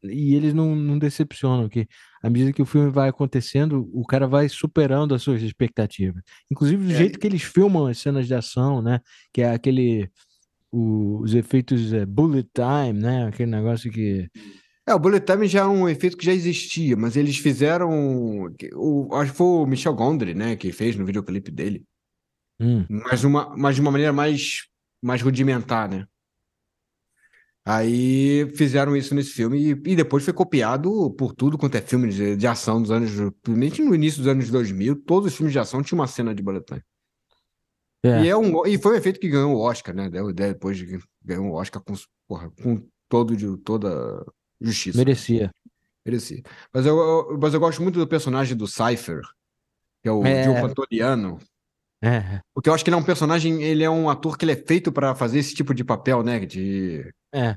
e 0.03 0.33
eles 0.33 0.53
não, 0.53 0.75
não 0.75 0.97
decepcionam, 0.97 1.69
que 1.69 1.87
à 2.23 2.29
medida 2.31 2.51
que 2.51 2.63
o 2.63 2.65
filme 2.65 2.89
vai 2.89 3.07
acontecendo, 3.09 3.87
o 3.93 4.03
cara 4.03 4.27
vai 4.27 4.49
superando 4.49 5.13
as 5.13 5.21
suas 5.21 5.43
expectativas. 5.43 6.23
Inclusive 6.51 6.83
do 6.87 6.91
É. 6.91 6.95
jeito 6.97 7.19
que 7.19 7.27
eles 7.27 7.43
filmam 7.43 7.85
as 7.85 7.99
cenas 7.99 8.25
de 8.25 8.33
ação, 8.33 8.81
né? 8.81 8.99
Que 9.31 9.43
é 9.43 9.51
aquele 9.51 10.09
o- 10.71 11.21
os 11.21 11.35
efeitos 11.35 11.93
é, 11.93 12.05
bullet 12.05 12.49
time, 12.53 12.99
né? 12.99 13.27
Aquele 13.27 13.51
negócio 13.51 13.91
que 13.91 14.27
É, 14.87 14.93
o 14.93 14.99
Bullet 14.99 15.25
Time 15.25 15.47
já 15.47 15.61
é 15.61 15.65
um 15.65 15.89
efeito 15.89 16.15
que 16.17 16.25
já 16.25 16.31
existia, 16.33 16.95
mas 16.95 17.15
eles 17.15 17.37
fizeram. 17.37 17.89
O, 18.75 19.09
acho 19.15 19.31
que 19.31 19.37
foi 19.37 19.47
o 19.47 19.65
Michel 19.65 19.93
Gondry, 19.95 20.33
né, 20.35 20.55
que 20.55 20.71
fez 20.71 20.95
no 20.95 21.05
videoclipe 21.05 21.51
dele. 21.51 21.83
hum, 22.59 22.89
mas, 22.89 23.23
uma, 23.23 23.55
mas 23.57 23.75
de 23.75 23.81
uma 23.81 23.91
maneira 23.91 24.13
mais, 24.13 24.63
mais 25.01 25.21
rudimentar, 25.21 25.89
né? 25.89 26.07
Aí 27.67 28.47
fizeram 28.55 28.95
isso 28.95 29.15
nesse 29.15 29.31
filme 29.31 29.57
e, 29.59 29.69
e 29.71 29.95
depois 29.95 30.23
foi 30.23 30.33
copiado 30.33 31.09
por 31.17 31.33
tudo 31.33 31.57
quanto 31.57 31.75
é 31.75 31.81
filme 31.81 32.09
de, 32.09 32.35
de 32.35 32.47
ação 32.47 32.79
dos 32.81 32.91
anos, 32.91 33.09
principalmente 33.41 33.81
no 33.81 33.95
início 33.95 34.19
dos 34.19 34.27
anos 34.27 34.51
2000, 34.51 34.95
todos 35.03 35.31
os 35.31 35.35
filmes 35.37 35.51
de 35.53 35.59
ação 35.59 35.81
tinham 35.81 35.99
uma 35.99 36.07
cena 36.07 36.33
de 36.35 36.43
bullet 36.43 36.63
time. 36.63 36.81
é, 38.03 38.25
E, 38.25 38.27
é 38.27 38.35
um, 38.37 38.65
e 38.65 38.77
foi 38.77 38.93
um 38.93 38.97
efeito 38.97 39.19
que 39.19 39.29
ganhou 39.29 39.55
o 39.55 39.59
Oscar, 39.59 39.93
né? 39.95 40.09
Depois 40.33 40.77
de- 40.77 40.99
ganhou 41.23 41.47
o 41.47 41.53
Oscar 41.53 41.81
com, 41.83 41.93
porra, 42.27 42.49
com 42.51 42.87
todo 43.09 43.35
de, 43.35 43.57
toda 43.57 44.23
justiça. 44.65 44.97
merecia. 44.97 45.51
Merecia. 46.05 46.43
Mas 46.73 46.85
eu, 46.85 46.97
eu- 46.97 47.37
mas 47.41 47.53
eu 47.53 47.59
gosto 47.59 47.81
muito 47.81 47.97
do 47.99 48.07
personagem 48.07 48.55
do 48.55 48.67
Cypher, 48.67 49.21
que 50.01 50.09
é 50.09 50.11
o 50.11 50.23
É. 50.25 50.61
Pantoliano. 50.61 51.39
É, 52.03 52.39
Porque 52.53 52.69
eu 52.69 52.73
acho 52.73 52.83
que 52.83 52.89
ele 52.89 52.95
é 52.95 52.99
um 52.99 53.03
personagem, 53.05 53.63
ele 53.63 53.83
é 53.83 53.89
um 53.89 54.09
ator 54.09 54.37
que 54.37 54.45
ele 54.45 54.51
é 54.51 54.55
feito 54.55 54.91
pra 54.91 55.15
fazer 55.15 55.39
esse 55.39 55.55
tipo 55.55 55.73
de 55.73 55.83
papel, 55.83 56.21
né? 56.21 56.45
De 56.45 57.11
é. 57.33 57.55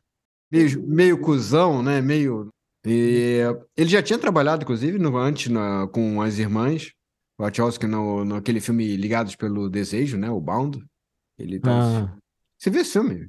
meio, 0.51 0.83
meio 0.87 1.21
cuzão, 1.21 1.83
né? 1.83 2.01
Meio. 2.01 2.49
E 2.87 3.41
ele 3.77 3.91
já 3.91 4.03
tinha 4.03 4.19
trabalhado, 4.19 4.63
inclusive, 4.63 4.99
no, 4.99 5.15
antes 5.19 5.51
na- 5.53 5.87
com 5.89 6.23
as 6.23 6.39
irmãs 6.39 6.93
Wachowski 7.39 7.87
no, 7.87 8.25
naquele 8.25 8.61
filme 8.61 8.97
Ligados 8.97 9.37
pelo 9.37 9.69
Desejo, 9.69 10.17
né? 10.17 10.31
O 10.31 10.41
Bound. 10.41 10.83
Ele 11.39 11.61
tá. 11.61 11.71
Ah. 12.07 12.17
Você 12.57 12.71
viu 12.71 12.81
esse 12.81 12.93
filme? 12.93 13.29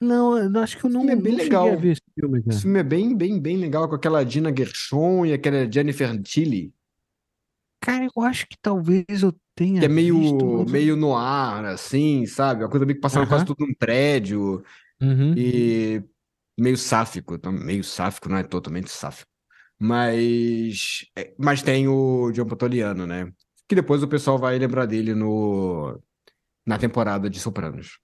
Não, 0.00 0.38
eu 0.38 0.60
acho 0.60 0.78
que 0.78 0.84
eu 0.84 0.90
não, 0.90 1.08
é 1.08 1.14
bem 1.14 1.32
não 1.32 1.38
legal. 1.38 1.78
ver 1.78 1.92
esse 1.92 2.02
filme, 2.18 2.40
cara. 2.42 2.54
Esse 2.54 2.62
filme 2.62 2.78
é 2.78 2.82
bem, 2.82 3.16
bem, 3.16 3.38
bem 3.38 3.56
legal 3.56 3.88
com 3.88 3.94
aquela 3.94 4.24
Dina 4.24 4.54
Gershon 4.56 5.26
e 5.26 5.32
aquela 5.32 5.70
Jennifer 5.70 6.20
Tilly, 6.22 6.72
Cara, 7.80 8.06
eu 8.14 8.22
acho 8.22 8.46
que 8.46 8.58
talvez 8.60 9.22
eu 9.22 9.34
tenha 9.54 9.80
que 9.80 9.86
é 9.86 9.88
meio, 9.88 10.18
visto, 10.18 10.70
meio 10.70 10.96
noir, 10.96 11.64
assim, 11.64 12.26
sabe? 12.26 12.62
Uma 12.62 12.68
coisa 12.68 12.84
meio 12.84 12.96
que 12.96 13.00
passando 13.00 13.26
quase 13.26 13.44
Aham. 13.44 13.54
tudo 13.54 13.66
num 13.66 13.74
prédio. 13.74 14.62
Uhum. 15.00 15.34
E 15.34 16.02
meio 16.58 16.76
sáfico, 16.76 17.38
meio 17.50 17.82
sáfico, 17.82 18.28
não 18.28 18.36
é 18.36 18.42
totalmente 18.42 18.90
sáfico. 18.90 19.30
Mas, 19.78 21.06
é, 21.16 21.32
mas 21.38 21.62
tem 21.62 21.88
o 21.88 22.30
John 22.32 22.44
Pantoliano, 22.44 23.06
né? 23.06 23.32
Que 23.66 23.74
depois 23.74 24.02
o 24.02 24.08
pessoal 24.08 24.38
vai 24.38 24.58
lembrar 24.58 24.84
dele 24.84 25.14
no, 25.14 25.98
na 26.66 26.76
temporada 26.76 27.30
de 27.30 27.40
Sopranos. 27.40 27.98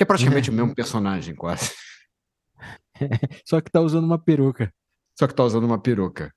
Que 0.00 0.04
é 0.04 0.06
praticamente 0.06 0.48
o 0.48 0.52
mesmo 0.54 0.74
personagem, 0.74 1.34
quase. 1.34 1.72
Só 3.44 3.60
que 3.60 3.70
tá 3.70 3.82
usando 3.82 4.04
uma 4.04 4.18
peruca. 4.18 4.72
Só 5.14 5.26
que 5.26 5.34
tá 5.34 5.44
usando 5.44 5.64
uma 5.64 5.78
peruca. 5.78 6.32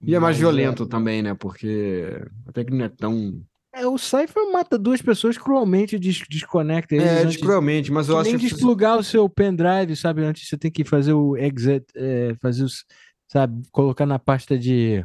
E 0.00 0.14
é 0.14 0.18
mais 0.18 0.36
Mas, 0.36 0.38
violento 0.38 0.86
também, 0.86 1.20
né? 1.20 1.34
Porque 1.34 2.18
até 2.46 2.64
que 2.64 2.72
não 2.72 2.86
é 2.86 2.88
tão. 2.88 3.44
É, 3.74 3.86
o 3.86 3.98
Cypher 3.98 4.50
mata 4.50 4.78
duas 4.78 5.02
pessoas 5.02 5.36
cruelmente, 5.36 5.98
des 5.98 6.22
desconecta 6.26 6.94
eles 6.94 7.06
É, 7.06 7.22
antes 7.24 7.36
cruelmente, 7.36 7.92
mas 7.92 8.06
que 8.06 8.12
eu 8.12 8.22
nem 8.22 8.36
acho 8.36 8.42
que. 8.42 8.50
desplugar 8.50 8.96
o 8.96 9.04
seu 9.04 9.28
pendrive, 9.28 9.94
sabe? 9.94 10.24
Antes 10.24 10.48
você 10.48 10.56
tem 10.56 10.70
que 10.70 10.82
fazer 10.82 11.12
o 11.12 11.36
exit, 11.36 11.84
é, 11.94 12.34
fazer 12.40 12.64
os, 12.64 12.86
sabe? 13.28 13.60
Colocar 13.70 14.06
na 14.06 14.18
pasta 14.18 14.58
de... 14.58 15.04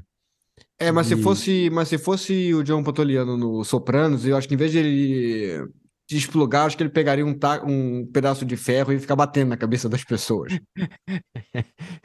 É, 0.79 0.89
mas 0.89 1.07
se 1.07 1.17
de- 1.17 1.21
fosse, 1.21 1.69
mas 1.69 1.89
se 1.89 1.97
fosse 1.97 2.53
o 2.53 2.63
John 2.63 2.81
Pantoliano 2.81 3.35
no 3.35 3.61
Sopranos, 3.65 4.25
eu 4.25 4.37
acho 4.37 4.47
que 4.47 4.53
em 4.53 4.57
vez 4.57 4.71
de 4.71 4.77
ele 4.77 5.69
desplugar, 6.09 6.65
acho 6.65 6.75
que 6.75 6.83
ele 6.83 6.89
pegaria 6.89 7.25
um, 7.25 7.37
ta- 7.37 7.63
um 7.63 8.05
pedaço 8.11 8.45
de 8.45 8.57
ferro 8.57 8.91
e 8.91 8.99
ficar 8.99 9.15
batendo 9.15 9.49
na 9.49 9.57
cabeça 9.57 9.87
das 9.87 10.03
pessoas. 10.03 10.53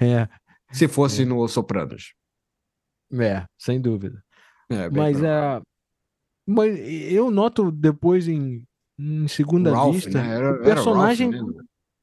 É, 0.00 0.28
Se 0.72 0.88
fosse 0.88 1.24
no 1.24 1.46
Sopranos. 1.48 2.14
é, 3.12 3.44
sem 3.58 3.80
dúvida. 3.80 4.22
É, 4.70 4.88
Mas, 4.90 5.22
é, 5.22 5.60
mas 6.46 6.78
eu 7.12 7.30
noto 7.30 7.70
depois 7.70 8.26
em, 8.28 8.64
em 8.98 9.28
segunda 9.28 9.72
Ralph, 9.72 9.94
vista, 9.94 10.22
né? 10.22 10.34
Era, 10.36 10.52
o 10.54 10.62
personagem, 10.62 11.30
Ralph, 11.30 11.54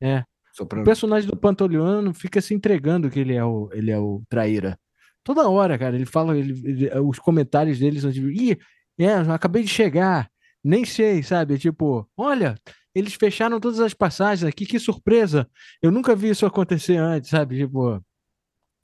né? 0.01 0.17
é, 0.19 0.23
o 0.61 0.83
personagem 0.83 1.29
do 1.29 1.35
Pantoliano 1.37 2.13
fica 2.13 2.39
se 2.41 2.53
entregando 2.53 3.09
que 3.09 3.19
ele 3.19 3.33
é 3.33 3.43
o, 3.43 3.69
ele 3.73 3.91
é 3.91 3.99
o 3.99 4.21
traíra. 4.29 4.77
Toda 5.23 5.49
hora, 5.49 5.77
cara, 5.77 5.95
ele 5.95 6.05
fala, 6.05 6.37
ele- 6.37 6.61
ele- 6.67 6.99
os 6.99 7.19
comentários 7.19 7.77
dele 7.79 7.99
são 7.99 8.11
tipo, 8.11 8.29
ih, 8.29 8.57
é, 8.99 9.13
acabei 9.15 9.63
de 9.63 9.69
chegar, 9.69 10.29
nem 10.63 10.85
sei, 10.85 11.23
sabe? 11.23 11.57
Tipo, 11.57 12.09
olha, 12.17 12.55
eles 12.93 13.13
fecharam 13.13 13.59
todas 13.59 13.79
as 13.79 13.93
passagens 13.93 14.47
aqui, 14.47 14.65
que 14.65 14.79
surpresa! 14.79 15.49
Eu 15.81 15.91
nunca 15.91 16.15
vi 16.15 16.29
isso 16.29 16.45
acontecer 16.45 16.97
antes, 16.97 17.29
sabe? 17.29 17.57
Tipo, 17.57 18.01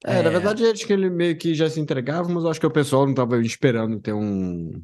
É, 0.05 0.21
na 0.21 0.29
verdade, 0.29 0.65
acho 0.65 0.85
que 0.85 0.93
ele 0.93 1.09
meio 1.09 1.37
que 1.37 1.53
já 1.55 1.69
se 1.69 1.79
entregava, 1.79 2.29
mas 2.29 2.45
acho 2.45 2.59
que 2.59 2.67
o 2.67 2.71
pessoal 2.71 3.03
não 3.03 3.11
estava 3.11 3.39
esperando 3.41 3.99
ter 3.99 4.13
um, 4.13 4.83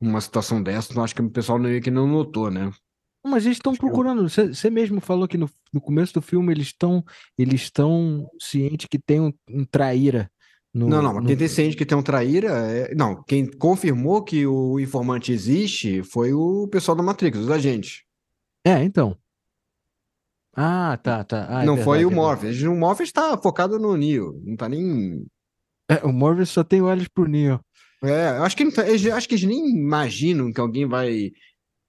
uma 0.00 0.20
situação 0.20 0.62
dessa, 0.62 0.92
então 0.92 1.04
acho 1.04 1.14
que 1.14 1.22
o 1.22 1.30
pessoal 1.30 1.58
meio 1.58 1.82
que 1.82 1.90
não 1.90 2.06
notou, 2.06 2.50
né? 2.50 2.70
Mas 3.26 3.44
eles 3.44 3.58
estão 3.58 3.74
procurando. 3.74 4.28
Você 4.28 4.70
mesmo 4.70 5.00
falou 5.00 5.28
que 5.28 5.36
no, 5.36 5.48
no 5.72 5.80
começo 5.80 6.14
do 6.14 6.22
filme 6.22 6.52
eles 6.54 6.68
estão 6.68 7.04
eles 7.36 7.62
estão 7.62 8.26
cientes 8.40 8.86
que 8.90 8.98
tem 8.98 9.20
um, 9.20 9.32
um 9.48 9.64
traíra 9.64 10.30
no. 10.72 10.88
Não, 10.88 11.02
não, 11.02 11.20
no- 11.20 11.26
quem 11.26 11.36
tem 11.36 11.48
ciente 11.48 11.76
que 11.76 11.84
tem 11.86 11.96
um 11.96 12.02
traíra, 12.02 12.48
é... 12.48 12.94
não, 12.94 13.22
quem 13.24 13.46
confirmou 13.46 14.22
que 14.22 14.46
o 14.46 14.78
informante 14.78 15.32
existe 15.32 16.02
foi 16.02 16.32
o 16.32 16.68
pessoal 16.68 16.96
da 16.96 17.02
Matrix, 17.02 17.38
os 17.38 17.50
agentes. 17.50 18.02
É, 18.64 18.82
então. 18.82 19.16
Ah, 20.54 20.98
tá, 21.02 21.24
tá. 21.24 21.46
Ah, 21.48 21.62
é 21.62 21.66
não 21.66 21.76
foi 21.76 21.98
verdade, 21.98 22.04
o 22.04 22.10
é 22.12 22.14
Morpheus. 22.14 22.62
O 22.62 22.74
Morpheus 22.74 23.08
está 23.08 23.38
focado 23.38 23.78
no 23.78 23.96
Neo, 23.96 24.40
não 24.44 24.56
tá 24.56 24.68
nem. 24.68 25.24
É, 25.88 26.04
o 26.04 26.12
Morbius 26.12 26.50
só 26.50 26.62
tem 26.62 26.80
olhos 26.82 27.08
pro 27.08 27.26
Neo. 27.28 27.60
É, 28.02 28.28
acho 28.38 28.56
que, 28.56 28.70
tá- 28.72 28.82
acho 29.16 29.28
que 29.28 29.34
eles 29.34 29.44
nem 29.44 29.68
imaginam 29.70 30.52
que 30.52 30.60
alguém 30.60 30.86
vai, 30.86 31.30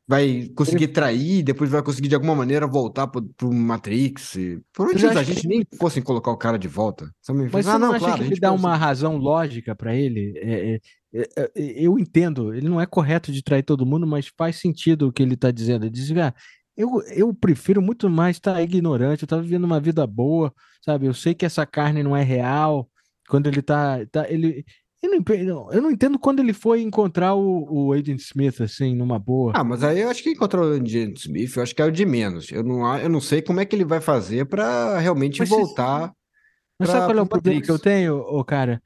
vai 0.07 0.49
conseguir 0.55 0.89
trair, 0.89 1.43
depois 1.43 1.69
vai 1.69 1.81
conseguir 1.83 2.09
de 2.09 2.15
alguma 2.15 2.35
maneira 2.35 2.67
voltar 2.67 3.07
pro, 3.07 3.23
pro 3.37 3.51
Matrix. 3.53 4.35
e- 4.35 4.61
Provavelmente 4.73 5.05
Eu 5.05 5.09
os 5.11 5.29
acho 5.29 5.41
que 5.41 5.47
nem 5.47 5.65
fossem 5.79 6.03
colocar 6.03 6.31
o 6.31 6.37
cara 6.37 6.57
de 6.57 6.67
volta. 6.67 7.09
Só 7.21 7.33
me 7.33 7.49
Mas 7.49 7.67
ah, 7.67 7.73
você 7.73 7.77
não, 7.79 7.91
não, 7.93 7.99
claro, 7.99 8.15
que 8.15 8.21
a 8.21 8.25
ele 8.25 8.29
gente 8.35 8.41
dá 8.41 8.51
uma 8.51 8.75
razão 8.75 9.17
lógica 9.17 9.75
pra 9.75 9.95
ele? 9.95 10.33
É, 10.37 10.75
é, 10.75 10.79
é, 11.13 11.51
é, 11.55 11.85
eu 11.85 11.97
entendo, 11.99 12.53
ele 12.53 12.67
não 12.69 12.79
é 12.79 12.85
correto 12.85 13.31
de 13.31 13.41
trair 13.43 13.63
todo 13.63 13.85
mundo, 13.85 14.05
mas 14.07 14.31
faz 14.37 14.57
sentido 14.57 15.07
o 15.07 15.13
que 15.13 15.21
ele 15.23 15.37
tá 15.37 15.51
dizendo. 15.51 15.85
Ele 15.85 15.91
diz, 15.91 16.11
ah, 16.17 16.33
eu, 16.75 17.01
eu 17.15 17.33
prefiro 17.33 17.81
muito 17.81 18.09
mais 18.09 18.37
estar 18.37 18.61
ignorante, 18.61 19.23
eu 19.23 19.27
tava 19.27 19.41
vivendo 19.41 19.65
uma 19.65 19.79
vida 19.79 20.05
boa, 20.07 20.53
sabe? 20.83 21.05
Eu 21.05 21.13
sei 21.13 21.33
que 21.35 21.45
essa 21.45 21.65
carne 21.65 22.03
não 22.03 22.15
é 22.15 22.23
real, 22.23 22.89
Quando 23.29 23.47
ele 23.47 23.61
tá. 23.61 24.05
tá 24.11 24.29
ele, 24.29 24.65
eu 25.03 25.45
não, 25.45 25.71
eu 25.71 25.81
não 25.81 25.91
entendo 25.91 26.19
quando 26.19 26.39
ele 26.39 26.53
foi 26.53 26.81
encontrar 26.81 27.33
o, 27.33 27.67
o 27.69 27.93
Agent 27.93 28.19
Smith, 28.19 28.61
assim, 28.61 28.95
numa 28.95 29.17
boa. 29.17 29.53
Ah, 29.55 29.63
mas 29.63 29.83
aí 29.83 30.01
eu 30.01 30.09
acho 30.09 30.21
que 30.21 30.29
encontrou 30.29 30.69
o 30.69 30.73
Agent 30.73 31.17
Smith, 31.17 31.55
eu 31.55 31.63
acho 31.63 31.75
que 31.75 31.81
é 31.81 31.85
o 31.85 31.91
de 31.91 32.05
menos. 32.05 32.51
Eu 32.51 32.63
não, 32.63 32.97
eu 32.97 33.09
não 33.09 33.19
sei 33.19 33.41
como 33.41 33.59
é 33.59 33.65
que 33.65 33.75
ele 33.75 33.85
vai 33.85 33.99
fazer 33.99 34.45
para 34.45 34.99
realmente 34.99 35.39
mas 35.39 35.49
voltar. 35.49 36.09
Se... 36.09 36.13
Mas 36.79 36.89
sabe 36.89 37.05
qual 37.05 37.17
é 37.17 37.21
o 37.21 37.27
problema 37.27 37.61
que 37.61 37.71
eu 37.71 37.79
tenho, 37.79 38.17
ô, 38.17 38.43
cara? 38.43 38.81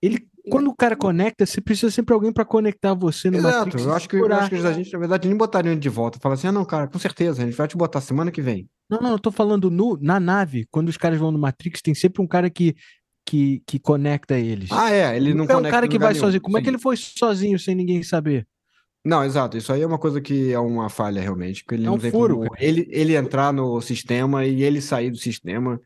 Ele, 0.00 0.26
quando 0.50 0.68
o 0.68 0.74
cara 0.74 0.96
conecta, 0.96 1.46
você 1.46 1.60
precisa 1.60 1.90
sempre 1.92 2.12
alguém 2.12 2.32
para 2.32 2.44
conectar 2.44 2.94
você 2.94 3.30
no 3.30 3.38
Exato, 3.38 3.66
Matrix. 3.66 3.84
Eu 3.84 3.94
acho 3.94 4.08
que, 4.08 4.16
eu 4.16 4.32
acho 4.32 4.50
que 4.50 4.56
a 4.56 4.72
gente, 4.72 4.92
na 4.92 4.98
verdade, 4.98 5.28
nem 5.28 5.36
botariam 5.36 5.72
ele 5.72 5.80
de 5.80 5.88
volta. 5.88 6.18
Fala 6.20 6.34
assim, 6.34 6.48
ah, 6.48 6.52
não, 6.52 6.64
cara, 6.64 6.88
com 6.88 6.98
certeza, 6.98 7.42
a 7.42 7.46
gente 7.46 7.56
vai 7.56 7.68
te 7.68 7.76
botar 7.76 8.00
semana 8.00 8.32
que 8.32 8.42
vem. 8.42 8.68
Não, 8.90 9.00
não, 9.00 9.12
eu 9.12 9.18
tô 9.18 9.30
falando 9.30 9.70
no, 9.70 9.96
na 10.00 10.18
nave. 10.18 10.66
Quando 10.70 10.88
os 10.88 10.96
caras 10.96 11.18
vão 11.18 11.30
no 11.30 11.38
Matrix, 11.38 11.80
tem 11.80 11.94
sempre 11.94 12.20
um 12.20 12.26
cara 12.26 12.50
que 12.50 12.74
que, 13.26 13.62
que 13.66 13.78
conecta 13.78 14.38
eles. 14.38 14.70
Ah, 14.72 14.92
é, 14.92 15.16
ele 15.16 15.34
não, 15.34 15.44
não 15.44 15.54
é 15.54 15.56
um 15.56 15.70
cara 15.70 15.88
que 15.88 15.98
vai 15.98 16.12
nenhum. 16.12 16.24
sozinho. 16.24 16.40
Como 16.40 16.56
Sim. 16.56 16.60
é 16.60 16.62
que 16.62 16.70
ele 16.70 16.78
foi 16.78 16.96
sozinho 16.96 17.58
sem 17.58 17.74
ninguém 17.74 18.02
saber? 18.02 18.46
Não, 19.04 19.24
exato. 19.24 19.56
Isso 19.56 19.72
aí 19.72 19.82
é 19.82 19.86
uma 19.86 19.98
coisa 19.98 20.20
que 20.20 20.52
é 20.52 20.58
uma 20.58 20.88
falha 20.88 21.20
realmente, 21.20 21.64
porque 21.64 21.74
ele 21.74 21.86
é 21.86 21.88
um 21.88 21.94
não 21.94 21.98
tem 21.98 22.10
furo, 22.10 22.36
como 22.36 22.50
ele, 22.58 22.86
ele 22.90 23.16
entrar 23.16 23.52
no 23.52 23.80
sistema 23.80 24.44
e 24.44 24.62
ele 24.62 24.80
sair 24.80 25.10
do 25.10 25.16
sistema 25.16 25.80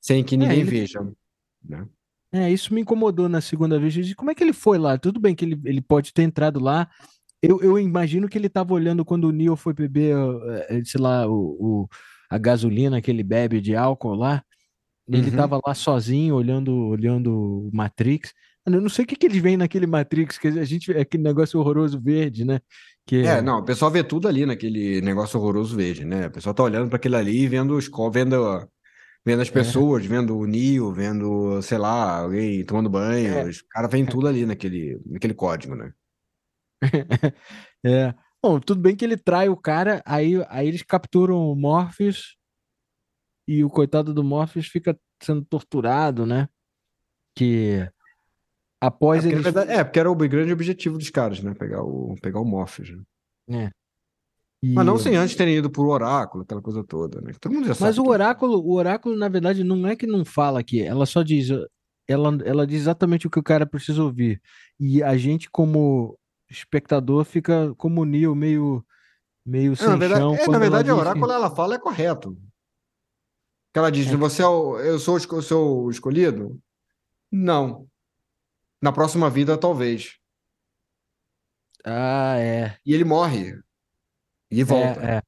sem 0.00 0.22
que 0.22 0.34
é, 0.34 0.38
ninguém 0.38 0.58
é, 0.58 0.60
ele... 0.60 0.70
veja. 0.70 1.00
Né? 1.64 1.86
É, 2.32 2.50
isso 2.50 2.72
me 2.72 2.80
incomodou 2.80 3.28
na 3.28 3.40
segunda 3.40 3.78
vez. 3.78 3.96
Eu 3.96 4.02
disse, 4.02 4.14
como 4.14 4.30
é 4.30 4.34
que 4.34 4.42
ele 4.42 4.52
foi 4.52 4.78
lá? 4.78 4.96
Tudo 4.96 5.18
bem 5.18 5.34
que 5.34 5.44
ele, 5.44 5.60
ele 5.64 5.80
pode 5.80 6.12
ter 6.12 6.22
entrado 6.22 6.60
lá. 6.60 6.88
Eu, 7.42 7.60
eu 7.62 7.78
imagino 7.78 8.28
que 8.28 8.36
ele 8.36 8.46
estava 8.46 8.74
olhando 8.74 9.04
quando 9.04 9.24
o 9.24 9.32
Neo 9.32 9.56
foi 9.56 9.72
beber, 9.72 10.14
eh, 10.68 10.82
sei 10.84 11.00
lá, 11.00 11.26
o, 11.26 11.56
o, 11.58 11.88
a 12.28 12.38
gasolina 12.38 13.00
que 13.00 13.10
ele 13.10 13.22
bebe 13.22 13.60
de 13.60 13.74
álcool 13.74 14.14
lá. 14.14 14.44
Ele 15.18 15.28
estava 15.28 15.56
uhum. 15.56 15.62
lá 15.66 15.74
sozinho, 15.74 16.34
olhando, 16.34 16.72
olhando 16.72 17.32
o 17.32 17.70
Matrix. 17.72 18.32
Eu 18.66 18.80
não 18.80 18.88
sei 18.88 19.04
o 19.04 19.08
que, 19.08 19.16
que 19.16 19.26
eles 19.26 19.42
veem 19.42 19.56
naquele 19.56 19.86
Matrix, 19.86 20.38
que 20.38 20.48
a 20.48 20.64
gente 20.64 20.92
é 20.92 21.00
aquele 21.00 21.22
negócio 21.22 21.58
horroroso 21.58 22.00
verde, 22.00 22.44
né? 22.44 22.60
Que... 23.06 23.26
É, 23.26 23.42
não, 23.42 23.58
o 23.58 23.64
pessoal 23.64 23.90
vê 23.90 24.04
tudo 24.04 24.28
ali 24.28 24.46
naquele 24.46 25.00
negócio 25.00 25.40
horroroso 25.40 25.74
verde, 25.74 26.04
né? 26.04 26.26
O 26.26 26.30
pessoal 26.30 26.54
tá 26.54 26.62
olhando 26.62 26.88
para 26.88 26.96
aquilo 26.96 27.16
ali 27.16 27.40
e 27.40 27.48
vendo 27.48 27.76
os 27.76 27.90
vendo, 28.12 28.68
vendo 29.24 29.42
as 29.42 29.48
é. 29.48 29.52
pessoas, 29.52 30.04
é. 30.04 30.08
vendo 30.08 30.38
o 30.38 30.46
Neo, 30.46 30.92
vendo, 30.92 31.60
sei 31.62 31.78
lá, 31.78 32.20
alguém 32.20 32.64
tomando 32.64 32.88
banho. 32.90 33.34
É. 33.34 33.44
Os 33.44 33.62
caras 33.62 33.90
veem 33.90 34.06
tudo 34.06 34.28
ali 34.28 34.46
naquele, 34.46 35.00
naquele 35.06 35.34
código, 35.34 35.74
né? 35.74 35.92
é. 37.84 38.14
Bom, 38.42 38.60
tudo 38.60 38.80
bem 38.80 38.94
que 38.94 39.04
ele 39.04 39.16
trai 39.16 39.48
o 39.48 39.56
cara, 39.56 40.02
aí, 40.06 40.34
aí 40.48 40.68
eles 40.68 40.82
capturam 40.82 41.50
o 41.50 41.56
Morpheus 41.56 42.39
e 43.50 43.64
o 43.64 43.68
coitado 43.68 44.14
do 44.14 44.22
Morpheus 44.22 44.68
fica 44.68 44.96
sendo 45.20 45.44
torturado, 45.44 46.24
né? 46.24 46.48
Que 47.34 47.84
após 48.80 49.26
é, 49.26 49.28
ele. 49.30 49.42
Verdade, 49.42 49.72
é, 49.72 49.82
porque 49.82 49.98
era 49.98 50.08
o 50.08 50.14
grande 50.14 50.52
objetivo 50.52 50.96
dos 50.96 51.10
caras, 51.10 51.42
né? 51.42 51.52
Pegar 51.52 51.82
o, 51.82 52.14
pegar 52.22 52.38
o 52.38 52.44
Morpheus. 52.44 52.92
Né? 53.48 53.64
É. 53.64 53.70
E... 54.62 54.72
Mas 54.72 54.86
não 54.86 54.96
sem 54.96 55.16
antes 55.16 55.34
terem 55.34 55.56
ido 55.56 55.68
pro 55.68 55.88
oráculo, 55.88 56.44
aquela 56.44 56.62
coisa 56.62 56.84
toda, 56.84 57.20
né? 57.20 57.32
Todo 57.40 57.52
mundo 57.52 57.66
já 57.66 57.74
sabe. 57.74 57.88
Mas 57.88 57.98
o 57.98 58.06
oráculo, 58.06 58.64
o 58.64 58.72
oráculo, 58.74 59.16
na 59.16 59.28
verdade, 59.28 59.64
não 59.64 59.84
é 59.84 59.96
que 59.96 60.06
não 60.06 60.24
fala 60.24 60.60
aqui, 60.60 60.80
ela 60.80 61.04
só 61.04 61.24
diz. 61.24 61.48
Ela, 62.06 62.38
ela 62.44 62.64
diz 62.64 62.82
exatamente 62.82 63.26
o 63.26 63.30
que 63.30 63.38
o 63.40 63.42
cara 63.42 63.66
precisa 63.66 64.00
ouvir. 64.00 64.40
E 64.78 65.02
a 65.02 65.16
gente, 65.16 65.50
como 65.50 66.16
espectador, 66.48 67.24
fica 67.24 67.74
como 67.76 68.04
Neo, 68.04 68.32
meio, 68.36 68.84
meio 69.44 69.72
é, 69.72 69.76
sem 69.76 69.88
na 69.88 69.96
verdade, 69.96 70.20
chão. 70.20 70.36
É, 70.36 70.46
na 70.46 70.58
verdade, 70.60 70.90
o 70.92 70.96
oráculo 70.96 71.32
ela 71.32 71.50
fala 71.50 71.74
é 71.74 71.78
correto. 71.78 72.38
Que 73.72 73.78
ela 73.78 73.90
diz: 73.90 74.06
é. 74.08 74.16
Você 74.16 74.42
é 74.42 74.46
o, 74.46 74.78
eu 74.78 74.98
sou 74.98 75.16
o 75.16 75.42
seu 75.42 75.88
escolhido? 75.90 76.60
Não. 77.30 77.86
Na 78.82 78.92
próxima 78.92 79.28
vida, 79.30 79.56
talvez. 79.56 80.16
Ah, 81.84 82.36
é. 82.38 82.76
E 82.84 82.94
ele 82.94 83.04
morre. 83.04 83.58
E 84.50 84.64
volta. 84.64 85.00
É, 85.00 85.22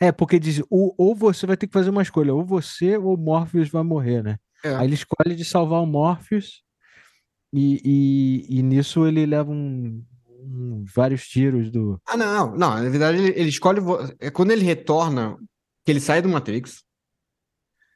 é. 0.00 0.08
é 0.08 0.12
porque 0.12 0.38
diz: 0.38 0.62
ou, 0.70 0.94
ou 0.96 1.14
você 1.14 1.46
vai 1.46 1.56
ter 1.56 1.66
que 1.66 1.72
fazer 1.72 1.90
uma 1.90 2.02
escolha, 2.02 2.34
ou 2.34 2.44
você 2.44 2.96
ou 2.96 3.14
o 3.14 3.18
Morpheus 3.18 3.68
vai 3.68 3.82
morrer, 3.82 4.22
né? 4.22 4.38
É. 4.64 4.74
Aí 4.76 4.86
ele 4.86 4.94
escolhe 4.94 5.34
de 5.34 5.44
salvar 5.44 5.82
o 5.82 5.86
Morpheus. 5.86 6.62
E, 7.52 7.80
e, 7.84 8.58
e 8.58 8.62
nisso 8.62 9.06
ele 9.06 9.26
leva 9.26 9.50
um, 9.50 10.02
um, 10.26 10.84
vários 10.94 11.28
tiros 11.28 11.70
do. 11.70 12.00
Ah, 12.06 12.16
não, 12.16 12.56
não. 12.56 12.82
Na 12.82 12.88
verdade, 12.88 13.18
ele, 13.18 13.28
ele 13.38 13.48
escolhe. 13.50 13.80
É 14.18 14.30
quando 14.30 14.52
ele 14.52 14.64
retorna, 14.64 15.36
que 15.84 15.90
ele 15.90 16.00
sai 16.00 16.22
do 16.22 16.28
Matrix. 16.28 16.82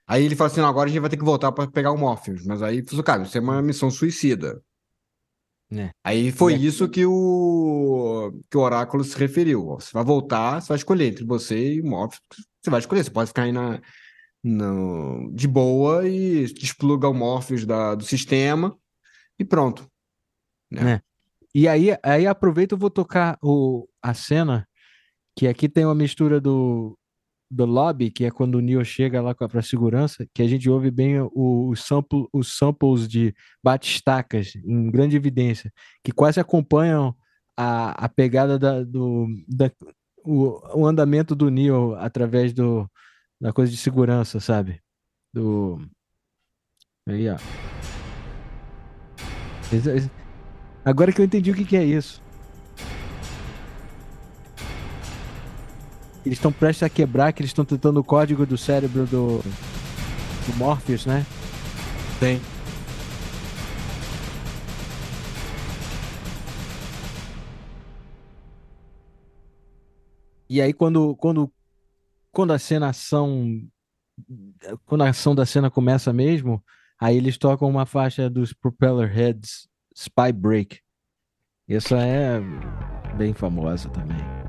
Aí 0.07 0.24
ele 0.24 0.36
fala 0.36 0.50
assim: 0.50 0.61
não, 0.61 0.68
agora 0.68 0.88
a 0.88 0.92
gente 0.92 1.00
vai 1.00 1.11
ter 1.11 1.16
que 1.16 1.24
voltar 1.24 1.50
para 1.52 1.70
pegar 1.70 1.90
o 1.92 1.98
Morpheus. 1.98 2.44
Mas 2.44 2.62
aí, 2.62 2.82
cara, 3.04 3.22
isso 3.22 3.36
é 3.36 3.40
uma 3.40 3.61
missão 3.61 3.90
suicida. 3.90 4.62
É. 5.72 5.90
Aí 6.04 6.30
foi 6.30 6.54
é. 6.54 6.57
isso 6.57 6.88
que 6.88 7.04
o, 7.04 8.32
que 8.48 8.57
o 8.57 8.61
Oráculo 8.61 9.02
se 9.02 9.18
referiu. 9.18 9.64
Você 9.66 9.90
vai 9.92 10.04
voltar, 10.04 10.61
você 10.61 10.68
vai 10.68 10.76
escolher 10.76 11.07
entre 11.07 11.24
você 11.24 11.74
e 11.74 11.80
o 11.80 11.86
Morpheus. 11.86 12.22
Você 12.62 12.70
vai 12.70 12.80
escolher, 12.80 13.02
você 13.02 13.11
pode 13.11 13.28
ficar 13.28 13.42
aí 13.42 13.52
na, 13.52 13.80
no, 14.44 15.32
de 15.34 15.48
boa 15.48 16.09
e 16.09 16.46
despluga 16.52 17.09
o 17.09 17.14
Morpheus 17.14 17.64
da, 17.64 17.96
do 17.96 18.04
sistema 18.04 18.76
e 19.38 19.44
pronto. 19.44 19.90
Né? 20.70 20.92
É. 20.92 21.00
E 21.54 21.66
aí, 21.66 21.88
aí 22.02 22.26
aproveito 22.26 22.76
e 22.76 22.78
vou 22.78 22.90
tocar 22.90 23.38
o, 23.42 23.88
a 24.02 24.14
cena, 24.14 24.68
que 25.36 25.48
aqui 25.48 25.68
tem 25.68 25.84
uma 25.84 25.94
mistura 25.94 26.40
do, 26.40 26.96
do 27.51 27.64
lobby, 27.64 28.11
que 28.11 28.24
é 28.24 28.30
quando 28.30 28.57
o 28.57 28.61
Neo 28.61 28.84
chega 28.84 29.22
lá 29.22 29.34
para 29.34 29.62
segurança, 29.62 30.26
que 30.34 30.42
a 30.42 30.49
gente 30.49 30.68
ouve 30.68 30.90
bem 30.90 31.20
o, 31.20 31.68
o 31.68 31.76
sample, 31.76 32.26
os 32.32 32.57
samples 32.57 33.07
de 33.09 33.34
bate-estacas 33.62 34.55
em 34.57 34.90
grande 34.90 35.16
evidência, 35.16 35.72
que 36.03 36.12
quase 36.12 36.40
acompanham 36.40 37.14
a, 37.57 38.05
a 38.05 38.09
pegada 38.09 38.59
da, 38.59 38.82
do 38.82 39.26
da, 39.49 39.70
o, 40.24 40.80
o 40.80 40.86
andamento 40.86 41.34
do 41.34 41.51
Neo 41.51 41.94
através 41.97 42.53
do, 42.53 42.90
da 43.40 43.53
coisa 43.53 43.70
de 43.70 43.78
segurança, 43.78 44.40
sabe? 44.40 44.80
Do 45.32 45.80
aí, 47.09 47.28
ó. 47.28 47.36
Agora 50.84 51.12
que 51.12 51.20
eu 51.20 51.24
entendi 51.24 51.51
o 51.51 51.55
que, 51.55 51.64
que 51.64 51.76
é 51.76 51.84
isso. 51.84 52.22
Eles 56.27 56.39
estão 56.39 56.53
prestes 56.53 56.83
a 56.83 56.91
quebrar, 56.91 57.33
que 57.33 57.41
eles 57.41 57.51
estão 57.51 57.64
tentando 57.64 58.01
o 58.01 58.05
código 58.05 58.45
do 58.45 58.59
cérebro 58.59 59.07
do, 59.07 59.39
do 59.39 60.57
Morpheus, 60.57 61.07
né? 61.07 61.24
Tem. 62.18 62.41
E 70.49 70.61
aí 70.61 70.72
quando 70.72 71.14
quando 71.14 71.53
quando 72.33 72.53
a 72.53 72.59
cena 72.59 72.89
ação 72.89 73.62
quando 74.85 75.03
a 75.03 75.11
ação 75.11 75.33
da 75.33 75.47
cena 75.47 75.70
começa 75.70 76.12
mesmo, 76.12 76.62
aí 77.01 77.16
eles 77.16 77.39
tocam 77.39 77.68
uma 77.68 77.87
faixa 77.87 78.29
dos 78.29 78.53
Propeller 78.53 79.09
Heads 79.12 79.68
Spy 79.95 80.33
Break. 80.35 80.81
Essa 81.68 81.99
é 81.99 82.41
bem 83.16 83.33
famosa 83.33 83.89
também. 83.91 84.45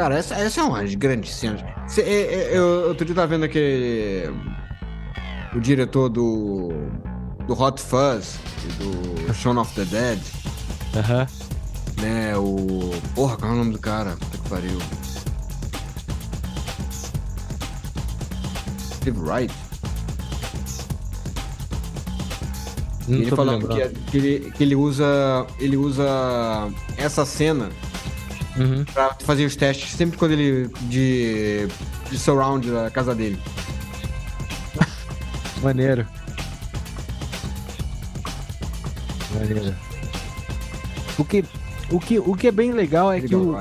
Cara, 0.00 0.16
essa, 0.16 0.34
essa 0.34 0.62
é 0.62 0.64
uma 0.64 0.80
das 0.80 0.94
grandes 0.94 1.34
cenas. 1.34 1.60
Cê, 1.86 2.00
é, 2.00 2.34
é, 2.34 2.56
eu, 2.56 2.88
outro 2.88 3.04
dia 3.04 3.14
tava 3.14 3.26
vendo 3.26 3.44
aquele. 3.44 4.32
O 5.54 5.60
diretor 5.60 6.08
do. 6.08 6.70
Do 7.46 7.60
Hot 7.60 7.78
Fuzz 7.82 8.38
e 8.64 8.72
do 8.82 9.34
Shaun 9.34 9.58
of 9.58 9.74
the 9.74 9.84
Dead. 9.84 10.18
Aham. 10.96 11.26
Né, 12.00 12.34
o. 12.34 12.92
Porra, 13.14 13.36
qual 13.36 13.50
é 13.50 13.54
o 13.54 13.58
nome 13.58 13.72
do 13.72 13.78
cara? 13.78 14.16
Puta 14.16 14.38
que 14.38 14.48
pariu. 14.48 14.78
Steve 18.94 19.20
Wright. 19.20 19.54
Não 23.06 23.18
ele 23.18 23.30
falando 23.30 23.68
que, 23.68 23.88
que, 24.10 24.16
ele, 24.16 24.50
que 24.52 24.62
ele 24.62 24.76
usa. 24.76 25.46
Ele 25.58 25.76
usa 25.76 26.70
essa 26.96 27.26
cena 27.26 27.68
uhum. 28.60 28.84
pra 28.84 29.14
fazer 29.20 29.44
os 29.44 29.56
testes 29.56 29.92
sempre 29.92 30.18
quando 30.18 30.32
ele. 30.32 30.68
de. 30.82 31.68
de 32.10 32.18
surround 32.18 32.70
da 32.70 32.90
casa 32.90 33.14
dele. 33.14 33.38
Maneiro. 35.62 36.06
Maneiro. 39.34 39.74
O 41.18 41.24
que, 41.24 41.44
o 41.90 42.00
que, 42.00 42.18
o 42.18 42.34
que 42.34 42.48
é 42.48 42.52
bem 42.52 42.72
legal 42.72 43.12
é 43.12 43.20
que 43.20 43.34
o, 43.34 43.54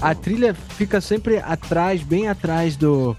a 0.00 0.14
trilha 0.14 0.54
fica 0.54 1.00
sempre 1.00 1.38
atrás, 1.38 2.02
bem 2.02 2.28
atrás 2.28 2.76
do, 2.76 3.16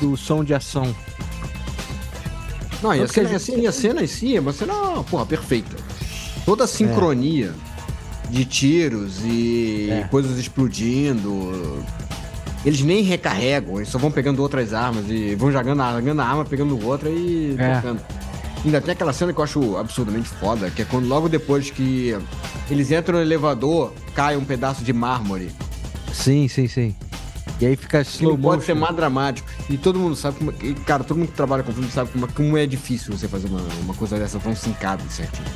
do 0.00 0.16
som 0.16 0.44
de 0.44 0.54
ação. 0.54 0.94
Não, 2.82 2.94
e 2.94 3.00
a, 3.00 3.08
cena, 3.08 3.30
e 3.30 3.66
a 3.66 3.72
cena 3.72 4.02
em 4.02 4.06
si 4.06 4.36
é 4.36 4.40
uma 4.40 4.52
cena, 4.52 4.74
porra, 5.08 5.24
perfeita. 5.24 5.76
Toda 6.44 6.64
a 6.64 6.66
sincronia. 6.66 7.54
É 7.68 7.71
de 8.32 8.44
tiros 8.46 9.20
e 9.24 9.88
é. 9.90 10.04
coisas 10.10 10.38
explodindo. 10.38 11.82
Eles 12.64 12.80
nem 12.80 13.02
recarregam, 13.02 13.76
eles 13.76 13.88
só 13.88 13.98
vão 13.98 14.10
pegando 14.10 14.40
outras 14.40 14.72
armas 14.72 15.04
e 15.08 15.34
vão 15.34 15.52
jogando 15.52 15.82
a, 15.82 15.92
jogando 16.00 16.20
a 16.20 16.24
arma, 16.26 16.44
pegando 16.44 16.82
outra 16.86 17.10
e 17.10 17.54
É. 17.58 17.74
tocando. 17.76 18.00
Ainda 18.64 18.80
tem 18.80 18.92
aquela 18.92 19.12
cena 19.12 19.32
que 19.32 19.38
eu 19.40 19.44
acho 19.44 19.76
absurdamente 19.76 20.28
foda, 20.28 20.70
que 20.70 20.82
é 20.82 20.84
quando 20.84 21.08
logo 21.08 21.28
depois 21.28 21.70
que 21.70 22.16
eles 22.70 22.90
entram 22.92 23.16
no 23.16 23.22
elevador, 23.22 23.92
cai 24.14 24.36
um 24.36 24.44
pedaço 24.44 24.84
de 24.84 24.92
mármore. 24.92 25.50
Sim, 26.12 26.46
sim, 26.48 26.68
sim. 26.68 26.94
E 27.60 27.66
aí 27.66 27.76
fica 27.76 28.00
slow 28.02 28.32
não 28.32 28.40
pode 28.40 28.64
ser 28.64 28.74
motion. 28.74 28.84
mais 28.84 28.96
dramático. 28.96 29.48
E 29.68 29.76
todo 29.76 29.98
mundo 29.98 30.14
sabe 30.16 30.38
como. 30.38 30.52
e, 30.62 30.74
Cara, 30.86 31.02
todo 31.04 31.16
mundo 31.18 31.28
que 31.28 31.36
trabalha 31.36 31.62
com 31.64 31.72
filme 31.72 31.90
sabe 31.90 32.10
como, 32.10 32.26
como 32.32 32.56
é 32.56 32.64
difícil 32.66 33.16
você 33.16 33.26
fazer 33.28 33.48
uma, 33.48 33.60
uma 33.82 33.94
coisa 33.94 34.16
dessa 34.18 34.38
tão 34.38 34.54
sincada 34.54 35.02
certinho. 35.10 35.46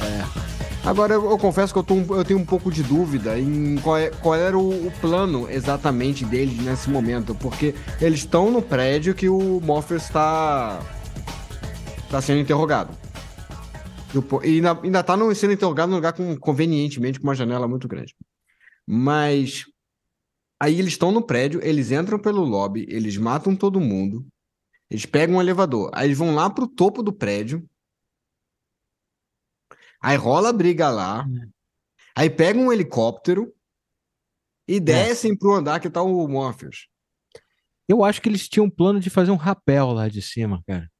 É. 0.00 0.61
Agora, 0.84 1.14
eu, 1.14 1.30
eu 1.30 1.38
confesso 1.38 1.72
que 1.72 1.78
eu, 1.78 1.84
tô 1.84 1.94
eu 2.14 2.24
tenho 2.24 2.40
um 2.40 2.44
pouco 2.44 2.70
de 2.70 2.82
dúvida 2.82 3.38
em 3.38 3.76
qual, 3.76 3.96
é- 3.96 4.10
qual 4.10 4.34
era 4.34 4.58
o, 4.58 4.88
o 4.88 4.90
plano 5.00 5.48
exatamente 5.48 6.24
deles 6.24 6.56
nesse 6.58 6.90
momento. 6.90 7.34
Porque 7.36 7.74
eles 8.00 8.20
estão 8.20 8.50
no 8.50 8.60
prédio 8.60 9.14
que 9.14 9.28
o 9.28 9.60
Morpheus 9.60 10.02
está. 10.02 10.80
está 12.04 12.20
sendo 12.20 12.40
interrogado. 12.40 12.96
E 14.12 14.18
o 14.18 14.40
ainda, 14.40 14.78
ainda 14.82 15.02
tá 15.02 15.16
sendo 15.34 15.52
interrogado 15.52 15.88
num 15.88 15.96
lugar 15.96 16.12
com, 16.14 16.36
convenientemente 16.36 17.20
com 17.20 17.28
uma 17.28 17.34
janela 17.34 17.68
muito 17.68 17.86
grande. 17.86 18.14
Mas. 18.86 19.64
Aí 20.60 20.78
eles 20.78 20.92
estão 20.92 21.10
no 21.10 21.22
prédio, 21.22 21.60
eles 21.62 21.90
entram 21.90 22.20
pelo 22.20 22.44
lobby, 22.44 22.86
eles 22.88 23.16
matam 23.16 23.56
todo 23.56 23.80
mundo, 23.80 24.24
eles 24.88 25.04
pegam 25.04 25.34
um 25.36 25.40
elevador, 25.40 25.90
aí 25.92 26.06
eles 26.06 26.16
vão 26.16 26.36
lá 26.36 26.48
pro 26.48 26.68
topo 26.68 27.02
do 27.02 27.12
prédio, 27.12 27.68
aí 30.02 30.16
rola 30.16 30.48
a 30.50 30.52
briga 30.52 30.90
lá, 30.90 31.26
aí 32.16 32.28
pegam 32.28 32.66
um 32.66 32.72
helicóptero 32.72 33.54
e 34.66 34.78
descem 34.80 35.36
pro 35.36 35.54
andar 35.54 35.80
que 35.80 35.88
tá 35.90 36.02
o 36.02 36.26
Morpheus. 36.28 36.88
Eu 37.88 38.04
acho 38.04 38.20
que 38.22 38.28
eles 38.28 38.48
tinham 38.48 38.66
um 38.66 38.70
plano 38.70 39.00
de 39.00 39.10
fazer 39.10 39.30
um 39.30 39.36
rapel 39.36 39.88
lá 39.92 40.08
de 40.08 40.22
cima, 40.22 40.62
cara. 40.66 40.90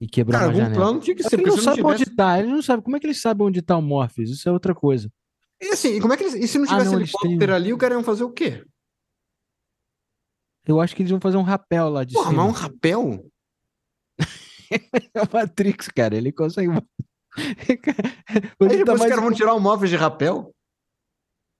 E 0.00 0.06
quebrar 0.06 0.40
Cara, 0.40 0.50
uma 0.52 0.56
janela. 0.58 0.74
plano 0.74 1.00
tinha 1.00 1.16
que 1.16 1.22
ser, 1.24 1.36
ele 1.40 1.46
não 1.46 1.56
não 1.56 1.62
sabe 1.62 1.76
tivesse... 1.78 2.02
onde 2.02 2.16
tá. 2.16 2.38
Ele 2.38 2.48
não 2.48 2.62
sabe. 2.62 2.82
Como 2.84 2.96
é 2.96 3.00
que 3.00 3.06
eles 3.06 3.20
sabem 3.20 3.46
onde 3.46 3.60
tá 3.62 3.76
o 3.76 3.82
Morpheus? 3.82 4.30
Isso 4.30 4.48
é 4.48 4.52
outra 4.52 4.74
coisa. 4.74 5.10
E 5.60 5.68
assim, 5.72 5.96
e 5.96 6.00
como 6.00 6.12
é 6.12 6.16
que 6.16 6.22
eles... 6.22 6.34
E 6.34 6.46
se 6.46 6.56
não 6.58 6.66
Ah, 6.66 6.68
tivesse 6.68 6.90
não, 6.90 6.98
eles 7.00 7.10
têm- 7.10 7.30
helicóptero 7.30 7.54
ali, 7.54 7.72
o 7.72 7.78
cara 7.78 7.94
ia 7.96 8.02
fazer 8.04 8.22
o 8.22 8.30
quê? 8.30 8.64
Eu 10.66 10.80
acho 10.80 10.94
que 10.94 11.02
eles 11.02 11.10
vão 11.10 11.20
fazer 11.20 11.36
um 11.36 11.42
rapel 11.42 11.88
lá 11.88 12.04
de 12.04 12.14
Porra, 12.14 12.30
cima. 12.30 12.44
mas 12.44 12.52
um 12.52 12.54
rapel? 12.62 13.30
É 15.14 15.22
o 15.22 15.28
Matrix, 15.32 15.88
cara. 15.88 16.14
Ele 16.16 16.30
consegue. 16.30 16.68
Aí 17.38 18.42
Ele 18.60 18.84
tá 18.84 18.92
depois 18.92 18.94
os 18.94 18.98
mais- 19.00 19.10
caras 19.10 19.24
vão 19.24 19.32
tirar 19.32 19.54
o 19.54 19.60
Morpheus 19.60 19.90
de 19.90 19.96
rapel? 19.96 20.54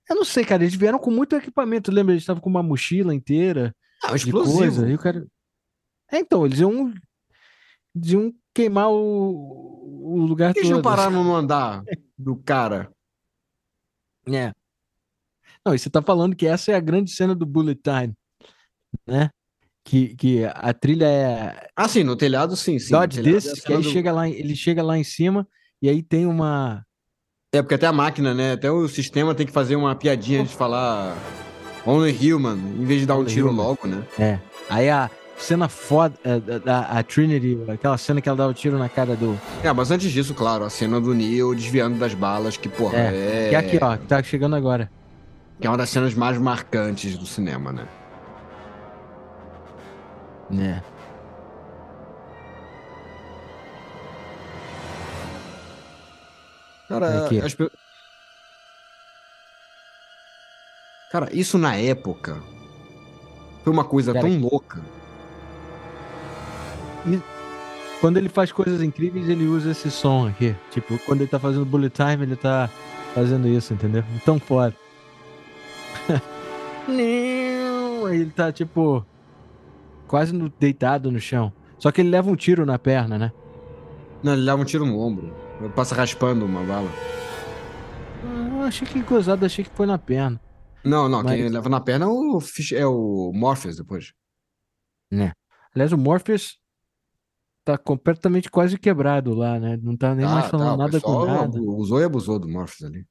Eu 0.09 0.15
não 0.15 0.25
sei, 0.25 0.43
cara. 0.43 0.63
Eles 0.63 0.75
vieram 0.75 0.97
com 0.99 1.11
muito 1.11 1.35
equipamento. 1.35 1.91
Lembra? 1.91 2.13
Eles 2.13 2.23
estavam 2.23 2.41
com 2.41 2.49
uma 2.49 2.63
mochila 2.63 3.13
inteira 3.13 3.75
Ah, 4.03 4.09
de 4.09 4.17
explosivo. 4.25 4.57
coisa. 4.57 4.89
E 4.89 4.95
o 4.95 4.97
cara. 4.99 5.25
É, 6.11 6.19
então, 6.19 6.45
eles 6.45 6.59
iam. 6.59 6.93
Iam 8.03 8.33
queimar 8.53 8.89
o, 8.89 10.13
o 10.13 10.25
lugar 10.25 10.49
Por 10.49 10.53
que 10.55 10.59
eles 10.61 10.71
não 10.71 10.81
todo. 10.81 10.91
pararam 10.91 11.11
no 11.23 11.35
andar 11.35 11.83
do 12.17 12.35
cara? 12.35 12.91
É. 14.27 14.51
Não, 15.65 15.73
e 15.75 15.79
você 15.79 15.89
tá 15.89 16.01
falando 16.01 16.35
que 16.35 16.45
essa 16.47 16.71
é 16.71 16.75
a 16.75 16.79
grande 16.79 17.11
cena 17.11 17.35
do 17.35 17.45
Bullet 17.45 17.79
Time, 17.81 18.13
né? 19.07 19.29
Que, 19.83 20.15
que 20.15 20.43
a 20.45 20.73
trilha 20.73 21.05
é 21.05 21.67
Ah, 21.75 21.87
sim, 21.87 22.03
no 22.03 22.15
telhado, 22.15 22.55
sim, 22.55 22.77
sim. 22.79 22.91
Dodge 22.91 23.21
telhado 23.21 23.47
é 23.47 23.61
que 23.61 23.73
aí 23.73 23.81
do- 23.81 23.89
chega 23.89 24.11
lá, 24.11 24.29
ele 24.29 24.55
chega 24.55 24.83
lá 24.83 24.97
em 24.97 25.03
cima 25.03 25.47
e 25.81 25.89
aí 25.89 26.01
tem 26.03 26.25
uma. 26.25 26.83
É, 27.53 27.61
porque 27.61 27.75
até 27.75 27.87
a 27.87 27.93
máquina, 27.93 28.33
né? 28.33 28.53
Até 28.53 28.71
o 28.71 28.87
sistema 28.87 29.33
tem 29.33 29.45
que 29.45 29.51
fazer 29.51 29.75
uma 29.75 29.95
piadinha 29.95 30.43
de 30.43 30.53
falar 30.55 31.17
Only 31.85 32.33
Human, 32.33 32.57
em 32.57 32.85
vez 32.85 32.99
de 33.01 33.05
dar 33.07 33.15
um 33.15 33.19
Only 33.21 33.29
tiro 33.33 33.49
human. 33.49 33.63
logo, 33.63 33.87
né? 33.87 34.03
É. 34.19 34.39
Aí 34.69 34.89
a 34.89 35.09
cena 35.37 35.67
foda 35.67 36.13
é, 36.23 36.39
da, 36.39 36.57
da- 36.59 36.81
a 36.81 37.01
Trinity, 37.01 37.57
aquela 37.67 37.97
cena 37.97 38.21
que 38.21 38.29
ela 38.29 38.37
dá 38.37 38.45
o 38.47 38.53
tiro 38.53 38.77
na 38.77 38.87
cara 38.89 39.15
do. 39.15 39.39
É, 39.63 39.71
mas 39.73 39.89
antes 39.89 40.11
disso, 40.11 40.33
claro, 40.35 40.63
a 40.63 40.69
cena 40.69 40.99
do 41.01 41.13
Neo 41.13 41.55
desviando 41.55 41.97
das 41.97 42.13
balas, 42.13 42.55
que, 42.57 42.69
porra, 42.69 42.97
é... 42.97 43.47
Que 43.49 43.55
é 43.55 43.57
aqui, 43.57 43.79
ó, 43.81 43.97
que 43.97 44.05
tá 44.05 44.21
chegando 44.21 44.55
agora. 44.55 44.91
Que 45.59 45.65
é 45.65 45.69
uma 45.69 45.77
das 45.77 45.89
cenas 45.89 46.13
mais 46.13 46.37
marcantes 46.37 47.17
do 47.17 47.25
cinema, 47.25 47.71
né? 47.71 47.87
É. 50.51 50.81
Cara, 56.89 57.25
Aqui. 57.25 57.39
as 57.39 57.55
Cara, 61.11 61.29
isso 61.31 61.57
na 61.57 61.75
época 61.75 62.41
foi 63.63 63.71
uma 63.71 63.85
coisa 63.85 64.11
Cara, 64.11 64.27
tão 64.27 64.39
louca. 64.39 64.81
Quando 68.01 68.17
ele 68.17 68.29
faz 68.29 68.51
coisas 68.51 68.81
incríveis, 68.81 69.29
ele 69.29 69.45
usa 69.45 69.71
esse 69.71 69.91
som 69.91 70.27
aqui. 70.27 70.55
Tipo, 70.71 70.97
quando 71.05 71.21
ele 71.21 71.29
tá 71.29 71.39
fazendo 71.39 71.65
bullet 71.65 71.93
time, 71.93 72.23
ele 72.23 72.35
tá 72.35 72.69
fazendo 73.13 73.47
isso, 73.47 73.73
entendeu? 73.73 74.03
Tão 74.25 74.39
foda. 74.39 74.75
Ele 76.87 78.31
tá, 78.31 78.51
tipo, 78.51 79.05
quase 80.07 80.33
no- 80.33 80.51
deitado 80.59 81.11
no 81.11 81.19
chão. 81.19 81.53
Só 81.77 81.91
que 81.91 82.01
ele 82.01 82.09
leva 82.09 82.29
um 82.29 82.35
tiro 82.35 82.65
na 82.65 82.79
perna, 82.79 83.19
né? 83.19 83.31
Não, 84.23 84.33
ele 84.33 84.41
leva 84.41 84.59
um 84.59 84.65
tiro 84.65 84.85
no 84.85 84.99
ombro. 84.99 85.31
Passa 85.75 85.93
raspando 85.95 86.45
uma 86.45 86.63
bala. 86.63 86.89
Ah, 88.23 88.65
achei 88.65 88.87
que 88.87 89.01
gozado, 89.01 89.45
achei 89.45 89.63
que 89.65 89.71
foi 89.71 89.85
na 89.85 89.97
perna. 89.97 90.39
Não, 90.83 91.09
não, 91.09 91.23
quem 91.25 91.43
Mas- 91.43 91.51
leva 91.51 91.67
na 91.69 91.81
perna 91.81 92.05
é 92.05 92.07
o, 92.07 92.39
é 92.73 92.85
o 92.85 93.31
Morpheus 93.33 93.75
depois. 93.77 94.13
Aliás, 95.73 95.91
o 95.91 95.97
Morpheus 95.97 96.57
tá 97.65 97.77
completamente 97.77 98.49
quase 98.49 98.77
quebrado 98.77 99.33
lá, 99.33 99.59
né? 99.59 99.77
Não 99.81 99.95
tá 99.97 100.15
nem 100.15 100.25
mais 100.25 100.45
Tá, 100.45 100.51
falando 100.51 100.71
tá, 100.71 100.77
nada 100.77 101.01
com 101.01 101.25
nada. 101.25 101.59
Usou 101.61 101.99
e 101.99 102.03
abusou 102.03 102.39
do 102.39 102.47
Morpheus 102.47 102.89
ali. 102.89 103.05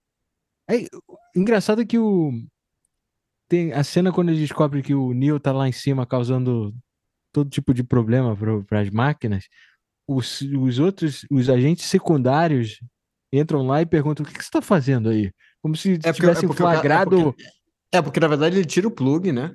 Engraçado 1.36 1.86
que 1.86 1.98
o. 1.98 2.30
Tem 3.48 3.72
a 3.72 3.82
cena 3.82 4.12
quando 4.12 4.28
ele 4.30 4.40
descobre 4.40 4.82
que 4.82 4.94
o 4.94 5.14
Neo 5.14 5.40
tá 5.40 5.52
lá 5.52 5.66
em 5.68 5.72
cima 5.72 6.06
causando 6.06 6.74
todo 7.32 7.48
tipo 7.48 7.72
de 7.72 7.82
problema 7.82 8.36
para 8.66 8.80
as 8.80 8.90
máquinas. 8.90 9.44
Os, 10.08 10.40
os 10.40 10.78
outros, 10.78 11.26
os 11.30 11.50
agentes 11.50 11.84
secundários 11.84 12.80
entram 13.32 13.66
lá 13.66 13.82
e 13.82 13.86
perguntam: 13.86 14.24
o 14.24 14.28
que, 14.28 14.34
que 14.38 14.42
você 14.44 14.50
tá 14.50 14.62
fazendo 14.62 15.10
aí? 15.10 15.30
Como 15.62 15.76
se 15.76 15.92
É 15.92 15.96
porque- 15.96 16.08
é 16.08 16.12
tivessem 16.14 16.48
porque 16.48 16.62
o 16.62 16.66
cara- 16.66 16.78
é 16.78 16.80
flagrado. 16.80 17.34
É, 17.92 18.00
porque 18.02 18.20
na 18.20 18.28
verdade 18.28 18.56
ele 18.56 18.64
tira 18.66 18.88
o 18.88 18.90
plug, 18.90 19.30
né? 19.32 19.54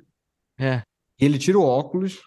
É, 0.58 0.82
ele 1.18 1.38
tira 1.38 1.58
o 1.58 1.62
óculos. 1.64 2.20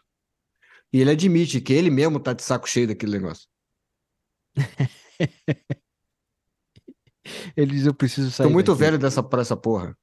E 0.91 0.99
ele 1.01 1.11
admite 1.11 1.59
que 1.61 1.73
ele 1.73 1.89
mesmo 1.89 2.19
tá 2.19 2.33
de 2.33 2.41
saco 2.43 2.67
cheio 2.67 2.87
daquele 2.87 3.11
negócio. 3.13 3.47
ele 7.55 7.71
diz: 7.71 7.85
eu 7.85 7.93
preciso 7.93 8.31
sair. 8.31 8.47
Tô 8.47 8.53
muito 8.53 8.71
daqui." 8.71 8.79
velho 8.79 8.97
dessa, 8.99 9.21
pra 9.23 9.41
essa 9.41 9.55
porra. 9.57 9.95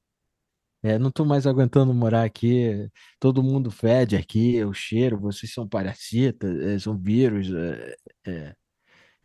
É, 0.85 0.99
não 0.99 1.11
tô 1.11 1.24
mais 1.24 1.47
aguentando 1.47 1.95
morar 1.95 2.24
aqui. 2.24 2.91
Todo 3.18 3.43
mundo 3.43 3.70
fede 3.70 4.16
aqui, 4.16 4.62
o 4.62 4.74
cheiro, 4.74 5.18
vocês 5.18 5.51
são 5.51 5.66
parasitas, 5.66 6.61
é, 6.61 6.78
são 6.78 6.95
vírus. 6.95 7.51
é, 7.51 7.97
é. 8.26 8.55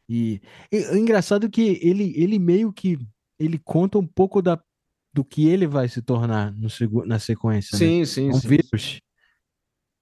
E, 0.08 0.42
e 0.72 0.78
o 0.86 0.96
engraçado 0.96 1.48
é 1.48 1.50
que 1.50 1.78
ele, 1.84 2.14
ele 2.16 2.40
meio 2.40 2.72
que 2.72 2.98
ele 3.38 3.60
conta 3.60 4.00
um 4.00 4.08
pouco 4.08 4.42
da, 4.42 4.58
do 5.14 5.24
que 5.24 5.50
ele 5.50 5.68
vai 5.68 5.90
se 5.90 6.02
tornar 6.02 6.54
no, 6.54 6.70
na 7.06 7.20
sequência, 7.20 7.78
né? 7.78 7.86
Sim, 7.86 8.06
sim, 8.06 8.30
É 8.30 8.32
um 8.32 8.40
sim. 8.40 8.48
vírus. 8.48 9.02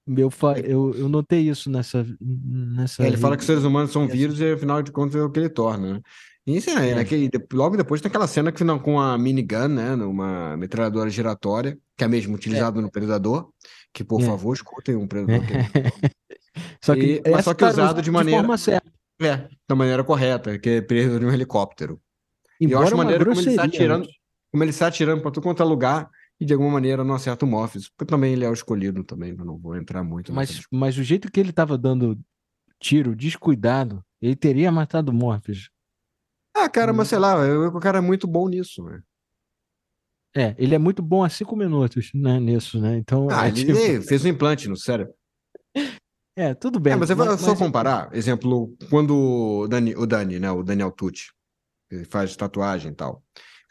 Eu, 0.06 0.30
eu, 0.64 0.94
eu 0.94 1.08
notei 1.08 1.50
isso 1.50 1.68
nessa, 1.68 2.06
nessa. 2.20 3.04
Ele 3.04 3.16
fala 3.16 3.36
que 3.36 3.40
os 3.40 3.46
seres 3.46 3.64
humanos 3.64 3.90
são 3.90 4.06
vírus 4.06 4.40
e 4.40 4.52
afinal 4.52 4.80
de 4.80 4.92
contas 4.92 5.16
é 5.16 5.22
o 5.22 5.30
que 5.30 5.40
ele 5.40 5.50
torna, 5.50 5.94
né? 5.94 6.00
Isso 6.48 6.70
é, 6.70 6.90
É. 6.90 6.94
naquele- 6.94 7.28
de- 7.28 7.46
logo 7.52 7.76
depois 7.76 8.00
tem 8.00 8.08
aquela 8.08 8.26
cena 8.26 8.50
que 8.50 8.64
não, 8.64 8.78
com 8.78 8.98
a 8.98 9.18
minigun, 9.18 9.68
né? 9.68 9.94
Numa 9.94 10.56
metralhadora 10.56 11.10
giratória, 11.10 11.78
que 11.96 12.02
é 12.04 12.06
a 12.06 12.08
mesma 12.08 12.34
utilizada 12.34 12.80
no 12.80 12.90
Predador. 12.90 13.50
Que, 13.92 14.02
por 14.02 14.20
É. 14.22 14.24
favor, 14.24 14.54
escutem 14.54 14.96
um 14.96 15.06
Predador. 15.06 15.44
que 15.46 15.52
Só 16.82 16.94
que, 16.94 17.22
E- 17.24 17.30
mas 17.30 17.44
só 17.44 17.52
que 17.54 17.60
tá 17.60 17.70
usado 17.70 18.00
de 18.02 18.10
maneira- 18.10 18.40
forma 18.40 18.56
certa. 18.56 18.90
É, 19.20 19.48
da 19.68 19.74
maneira 19.74 20.02
correta, 20.04 20.58
que 20.58 20.68
é 20.70 20.80
preso 20.80 21.18
de 21.18 21.26
um 21.26 21.32
helicóptero. 21.32 22.00
E 22.60 22.64
eu 22.64 22.70
Embora 22.70 22.86
acho 22.86 22.94
uma 22.94 23.04
maneiro 23.04 23.26
como 23.26 23.40
ele 23.40 23.50
está 23.50 23.64
atirando, 23.64 24.08
como 24.50 24.62
ele 24.64 24.70
está 24.70 24.86
atirando 24.86 25.22
tudo 25.22 25.42
quanto 25.42 25.62
é 25.62 25.66
lugar 25.66 26.08
e 26.40 26.44
de 26.44 26.52
alguma 26.52 26.70
maneira 26.70 27.02
não 27.04 27.14
acerta 27.16 27.44
o 27.44 27.48
Morpheus. 27.48 27.88
Porque 27.88 28.08
também 28.10 28.32
ele 28.32 28.44
é 28.44 28.48
o 28.48 28.52
escolhido 28.52 29.02
também, 29.04 29.34
eu 29.36 29.44
não 29.44 29.58
vou 29.58 29.76
entrar 29.76 30.02
muito 30.04 30.32
nessa 30.32 30.52
Mas, 30.54 30.66
mas 30.70 30.98
o 30.98 31.02
jeito 31.02 31.30
que 31.30 31.40
ele 31.40 31.52
tava 31.52 31.76
dando 31.76 32.16
tiro 32.80 33.14
descuidado, 33.16 34.04
ele 34.22 34.36
teria 34.36 34.70
matado 34.70 35.10
o 35.10 35.14
Morpheus. 35.14 35.68
Ah, 36.58 36.68
cara, 36.68 36.92
mas 36.92 37.08
sei 37.08 37.18
lá, 37.18 37.36
eu- 37.46 37.68
o 37.68 37.80
cara 37.80 37.98
é 37.98 38.00
muito 38.00 38.26
bom 38.26 38.48
nisso, 38.48 38.82
né? 38.84 39.00
É, 40.36 40.54
ele 40.58 40.74
é 40.74 40.78
muito 40.78 41.02
bom 41.02 41.24
há 41.24 41.28
cinco 41.28 41.56
minutos, 41.56 42.10
né, 42.14 42.38
nisso, 42.38 42.80
né? 42.80 42.96
Então, 42.98 43.28
Ah, 43.30 43.46
é, 43.46 43.48
ele 43.48 43.64
tipo- 43.64 44.02
fez 44.06 44.24
um 44.24 44.28
implante 44.28 44.68
no 44.68 44.76
cérebro. 44.76 45.12
é, 46.36 46.54
tudo 46.54 46.78
bem. 46.78 46.92
É, 46.92 46.96
mas, 46.96 47.10
eu 47.10 47.16
vou 47.16 47.36
só 47.38 47.48
mas- 47.50 47.58
comparar, 47.58 48.08
exemplo, 48.14 48.74
quando 48.90 49.14
o 49.16 49.68
Dani, 49.68 49.94
o 49.96 50.06
Dani, 50.06 50.38
né, 50.38 50.50
o 50.50 50.62
Daniel 50.62 50.90
Tucci, 50.92 51.30
ele 51.90 52.04
faz 52.04 52.36
tatuagem 52.36 52.92
e 52.92 52.94
tal. 52.94 53.22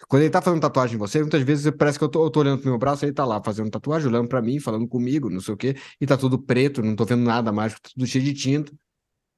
Quando 0.08 0.22
ele 0.24 0.32
tá 0.32 0.42
fazendo 0.42 0.62
tatuagem 0.62 0.96
em 0.96 1.00
você, 1.00 1.20
muitas 1.22 1.42
vezes 1.42 1.72
parece 1.78 1.98
que 1.98 2.04
eu 2.04 2.10
tô, 2.10 2.26
eu 2.26 2.30
tô 2.30 2.40
olhando 2.42 2.60
pro 2.62 2.70
meu 2.70 2.78
braço, 2.78 3.04
ele 3.06 3.14
tá 3.14 3.26
lá 3.26 3.42
fazendo 3.44 3.70
tatuagem, 3.70 4.08
olhando 4.10 4.28
pra 4.28 4.42
mim, 4.42 4.60
falando 4.60 4.88
comigo, 4.88 5.30
não 5.30 5.40
sei 5.40 5.54
o 5.54 5.58
quê, 5.58 5.76
e 6.00 6.06
tá 6.06 6.16
tudo 6.18 6.38
preto, 6.40 6.82
não 6.84 6.96
tô 6.96 7.04
vendo 7.06 7.24
nada 7.24 7.52
mais, 7.52 7.74
tá 7.74 7.90
tudo 7.94 8.06
cheio 8.06 8.24
de 8.24 8.34
tinta. 8.34 8.72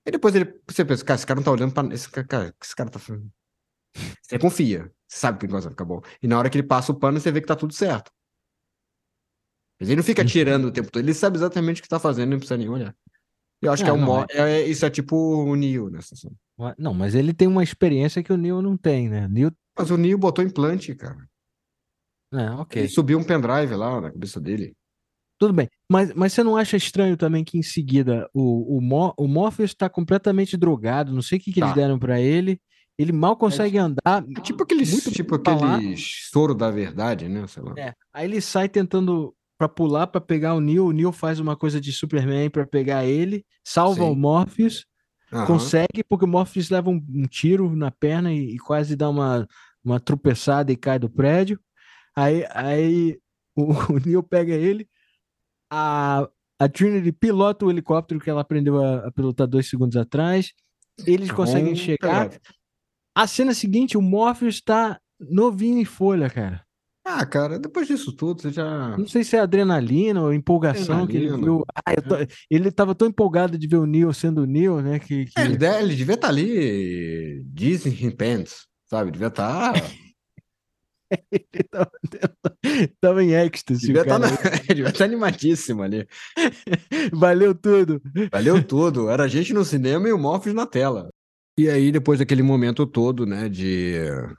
E 0.05 0.11
depois 0.11 0.33
ele, 0.35 0.53
você 0.67 0.83
pensa, 0.83 1.03
cara, 1.05 1.15
esse 1.17 1.25
cara 1.27 1.39
não 1.39 1.45
tá 1.45 1.51
olhando 1.51 1.73
pra. 1.73 1.85
Esse 1.93 2.09
cara, 2.09 2.53
esse 2.61 2.75
cara 2.75 2.89
tá 2.89 2.97
fazendo. 2.99 3.29
Você 4.21 4.37
confia, 4.39 4.91
você 5.07 5.19
sabe 5.19 5.39
que 5.39 5.45
o 5.45 5.47
negócio 5.47 5.65
vai 5.69 5.73
ficar 5.73 5.85
bom. 5.85 6.01
E 6.21 6.27
na 6.27 6.37
hora 6.37 6.49
que 6.49 6.57
ele 6.57 6.67
passa 6.67 6.91
o 6.91 6.95
pano, 6.99 7.19
você 7.19 7.31
vê 7.31 7.41
que 7.41 7.47
tá 7.47 7.55
tudo 7.55 7.73
certo. 7.73 8.11
Mas 9.79 9.89
ele 9.89 9.97
não 9.97 10.03
fica 10.03 10.25
tirando 10.25 10.65
o 10.65 10.71
tempo 10.71 10.91
todo, 10.91 11.03
ele 11.03 11.13
sabe 11.13 11.37
exatamente 11.37 11.79
o 11.79 11.83
que 11.83 11.89
tá 11.89 11.99
fazendo, 11.99 12.31
não 12.31 12.37
precisa 12.37 12.57
nem 12.57 12.67
olhar. 12.69 12.93
Eu 13.61 13.71
acho 13.71 13.83
que 13.83 13.89
é 13.89 13.91
Ah, 13.91 13.95
o 13.95 13.97
não, 13.97 14.05
mo- 14.05 14.25
é- 14.29 14.61
isso 14.65 14.85
é 14.85 14.89
tipo 14.89 15.15
o 15.15 15.55
Neo 15.55 15.89
nessa 15.89 16.15
situação. 16.15 16.37
Não, 16.77 16.93
mas 16.93 17.15
ele 17.15 17.33
tem 17.33 17.47
uma 17.47 17.63
experiência 17.63 18.23
que 18.23 18.31
o 18.31 18.37
Neo 18.37 18.61
não 18.61 18.77
tem, 18.77 19.09
né? 19.09 19.27
Neo. 19.27 19.51
Mas 19.77 19.89
o 19.91 19.97
Neo 19.97 20.17
botou 20.17 20.43
implante, 20.43 20.93
cara. 20.95 21.27
É, 22.33 22.51
ok. 22.51 22.81
Ele 22.81 22.89
subiu 22.89 23.17
um 23.17 23.23
pendrive 23.23 23.73
lá 23.75 23.99
na 23.99 24.11
cabeça 24.11 24.39
dele. 24.39 24.73
Tudo 25.39 25.53
bem. 25.53 25.69
Mas, 25.89 26.13
mas 26.13 26.33
você 26.33 26.43
não 26.43 26.57
acha 26.57 26.75
estranho 26.77 27.15
também 27.15 27.43
que 27.45 27.57
em 27.57 27.63
seguida 27.63 28.29
o, 28.33 28.77
o, 28.77 28.81
Mo, 28.81 29.13
o 29.17 29.27
Morpheus 29.27 29.71
está 29.71 29.89
completamente 29.89 30.57
drogado, 30.57 31.13
não 31.13 31.21
sei 31.21 31.37
o 31.37 31.41
que, 31.41 31.51
que 31.53 31.59
eles 31.61 31.69
Tá. 31.69 31.75
deram 31.77 31.97
pra 31.97 32.19
ele. 32.19 32.61
Ele 32.99 33.13
mal 33.13 33.37
consegue 33.37 33.77
andar. 33.77 34.25
É 34.35 34.41
tipo 34.41 34.63
aqueles, 34.63 34.91
Muito 34.91 35.09
tipo 35.09 35.35
aqueles 35.35 36.27
soro 36.29 36.53
da 36.53 36.69
verdade, 36.69 37.29
né? 37.29 37.47
Sei 37.47 37.63
lá. 37.63 37.73
É, 37.77 37.93
aí 38.13 38.25
ele 38.25 38.41
sai 38.41 38.67
tentando 38.67 39.33
pra 39.57 39.69
pular 39.69 40.05
pra 40.07 40.19
pegar 40.19 40.53
o 40.53 40.59
Neo. 40.59 40.87
O 40.87 40.91
Neo 40.91 41.13
faz 41.13 41.39
uma 41.39 41.55
coisa 41.55 41.79
de 41.79 41.93
Superman 41.93 42.49
pra 42.49 42.67
pegar 42.67 43.05
ele, 43.05 43.45
salva 43.65 44.03
Sim. 44.03 44.11
o 44.11 44.15
Morpheus, 44.15 44.85
Aham. 45.31 45.45
consegue, 45.45 46.03
porque 46.09 46.25
o 46.25 46.27
Morpheus 46.27 46.69
leva 46.69 46.89
um, 46.89 47.01
um 47.09 47.23
tiro 47.23 47.73
na 47.73 47.89
perna 47.89 48.33
e, 48.33 48.55
e 48.55 48.57
quase 48.57 48.97
dá 48.97 49.09
uma, 49.09 49.47
uma 49.81 49.97
tropeçada 49.97 50.69
e 50.69 50.75
cai 50.75 50.99
do 50.99 51.09
prédio. 51.09 51.57
Aí, 52.13 52.45
aí 52.51 53.17
o, 53.55 53.71
o 53.95 53.99
Neo 54.05 54.21
pega 54.21 54.53
ele, 54.53 54.89
a, 55.71 56.27
a 56.59 56.67
Trinity 56.67 57.13
pilota 57.13 57.65
o 57.65 57.71
helicóptero 57.71 58.19
que 58.19 58.29
ela 58.29 58.41
aprendeu 58.41 58.83
a, 58.83 59.07
a 59.07 59.11
pilotar 59.13 59.47
dois 59.47 59.69
segundos 59.69 59.95
atrás. 59.95 60.51
Eles 61.07 61.31
conseguem 61.31 61.69
Com 61.69 61.79
chegar. 61.79 62.29
A 63.19 63.27
cena 63.27 63.53
seguinte, 63.53 63.97
o 63.97 64.01
Morpheus 64.01 64.55
está 64.55 64.97
novinho 65.19 65.77
em 65.77 65.83
folha, 65.83 66.29
cara. 66.29 66.63
Ah, 67.05 67.25
cara, 67.25 67.59
depois 67.59 67.85
disso 67.85 68.13
tudo, 68.15 68.41
você 68.41 68.49
já. 68.49 68.95
Não 68.97 69.05
sei 69.05 69.25
se 69.25 69.35
é 69.35 69.39
adrenalina 69.41 70.21
ou 70.21 70.33
empolgação 70.33 71.05
que 71.05 71.17
ele 71.17 71.25
Adrenalina. 71.27 71.51
viu. 71.57 71.65
Ah, 71.85 71.95
tô- 72.01 72.15
Ele 72.49 72.71
tava 72.71 72.95
tão 72.95 73.09
empolgado 73.09 73.57
de 73.57 73.67
ver 73.67 73.75
o 73.75 73.85
Neo 73.85 74.13
sendo 74.13 74.43
o 74.43 74.45
Neo, 74.45 74.81
né? 74.81 74.99
Que, 74.99 75.25
que- 75.25 75.37
É, 75.37 75.43
ele, 75.43 75.57
de- 75.57 75.65
ele 75.65 75.95
devia 75.97 76.15
estar 76.15 76.29
ali 76.29 77.43
Disney 77.47 78.05
in 78.05 78.11
pants, 78.11 78.67
sabe? 78.85 79.11
Devia 79.11 79.27
estar. 79.27 79.73
ele 81.29 81.63
tava, 81.69 81.91
tava 83.01 83.21
em 83.23 83.31
êxtase. 83.33 83.87
devia 83.87 84.03
estar 84.03 84.17
devia 84.73 84.87
estar 84.89 85.03
animadíssimo 85.03 85.83
ali. 85.83 86.07
Valeu 87.11 87.53
tudo. 87.53 88.01
Valeu 88.31 88.63
tudo. 88.63 89.09
Era 89.09 89.23
a 89.25 89.27
gente 89.27 89.53
no 89.53 89.65
cinema 89.65 90.07
e 90.07 90.13
o 90.13 90.17
Morpheus 90.17 90.55
na 90.55 90.65
tela. 90.65 91.09
E 91.59 91.69
aí, 91.69 91.91
depois 91.91 92.19
daquele 92.19 92.41
momento 92.41 92.87
todo, 92.87 93.25
né, 93.25 93.49
de 93.49 93.95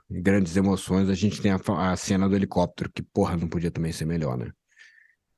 grandes 0.09 0.57
emoções, 0.57 1.07
a 1.07 1.13
gente 1.13 1.39
tem 1.39 1.51
a, 1.51 1.91
a 1.91 1.95
cena 1.95 2.27
do 2.27 2.35
helicóptero, 2.35 2.91
que, 2.91 3.03
porra, 3.03 3.37
não 3.37 3.47
podia 3.47 3.69
também 3.69 3.91
ser 3.91 4.05
melhor, 4.05 4.35
né? 4.35 4.51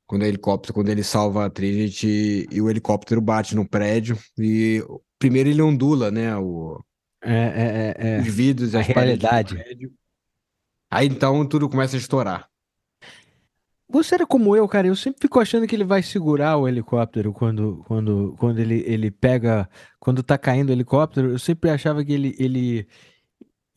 Quando 0.06 0.22
o 0.22 0.24
helicóptero, 0.24 0.72
quando 0.72 0.88
ele 0.88 1.02
salva 1.04 1.44
a 1.44 1.50
Trinity 1.50 2.48
e 2.50 2.62
o 2.62 2.70
helicóptero 2.70 3.20
bate 3.20 3.54
no 3.54 3.68
prédio 3.68 4.16
e 4.38 4.82
primeiro 5.18 5.50
ele 5.50 5.60
ondula, 5.60 6.10
né, 6.10 6.34
o, 6.38 6.82
É, 7.22 7.34
é, 7.34 7.94
é, 7.98 8.16
é. 8.16 8.20
os 8.20 8.34
vidros 8.34 8.74
A 8.74 8.80
as 8.80 8.86
realidade. 8.86 9.54
Aí 10.90 11.06
então 11.06 11.46
tudo 11.46 11.68
começa 11.68 11.96
a 11.96 11.98
estourar. 11.98 12.48
Você 13.94 14.16
era 14.16 14.26
como 14.26 14.56
eu, 14.56 14.66
cara. 14.66 14.88
Eu 14.88 14.96
sempre 14.96 15.20
fico 15.22 15.38
achando 15.38 15.68
que 15.68 15.74
ele 15.76 15.84
vai 15.84 16.02
segurar 16.02 16.56
o 16.56 16.66
helicóptero 16.66 17.32
quando, 17.32 17.84
quando, 17.86 18.34
quando 18.38 18.58
ele, 18.58 18.82
ele 18.86 19.08
pega. 19.08 19.68
Quando 20.00 20.20
tá 20.20 20.36
caindo 20.36 20.70
o 20.70 20.72
helicóptero. 20.72 21.30
Eu 21.30 21.38
sempre 21.38 21.70
achava 21.70 22.04
que 22.04 22.12
ele, 22.12 22.34
ele, 22.38 22.88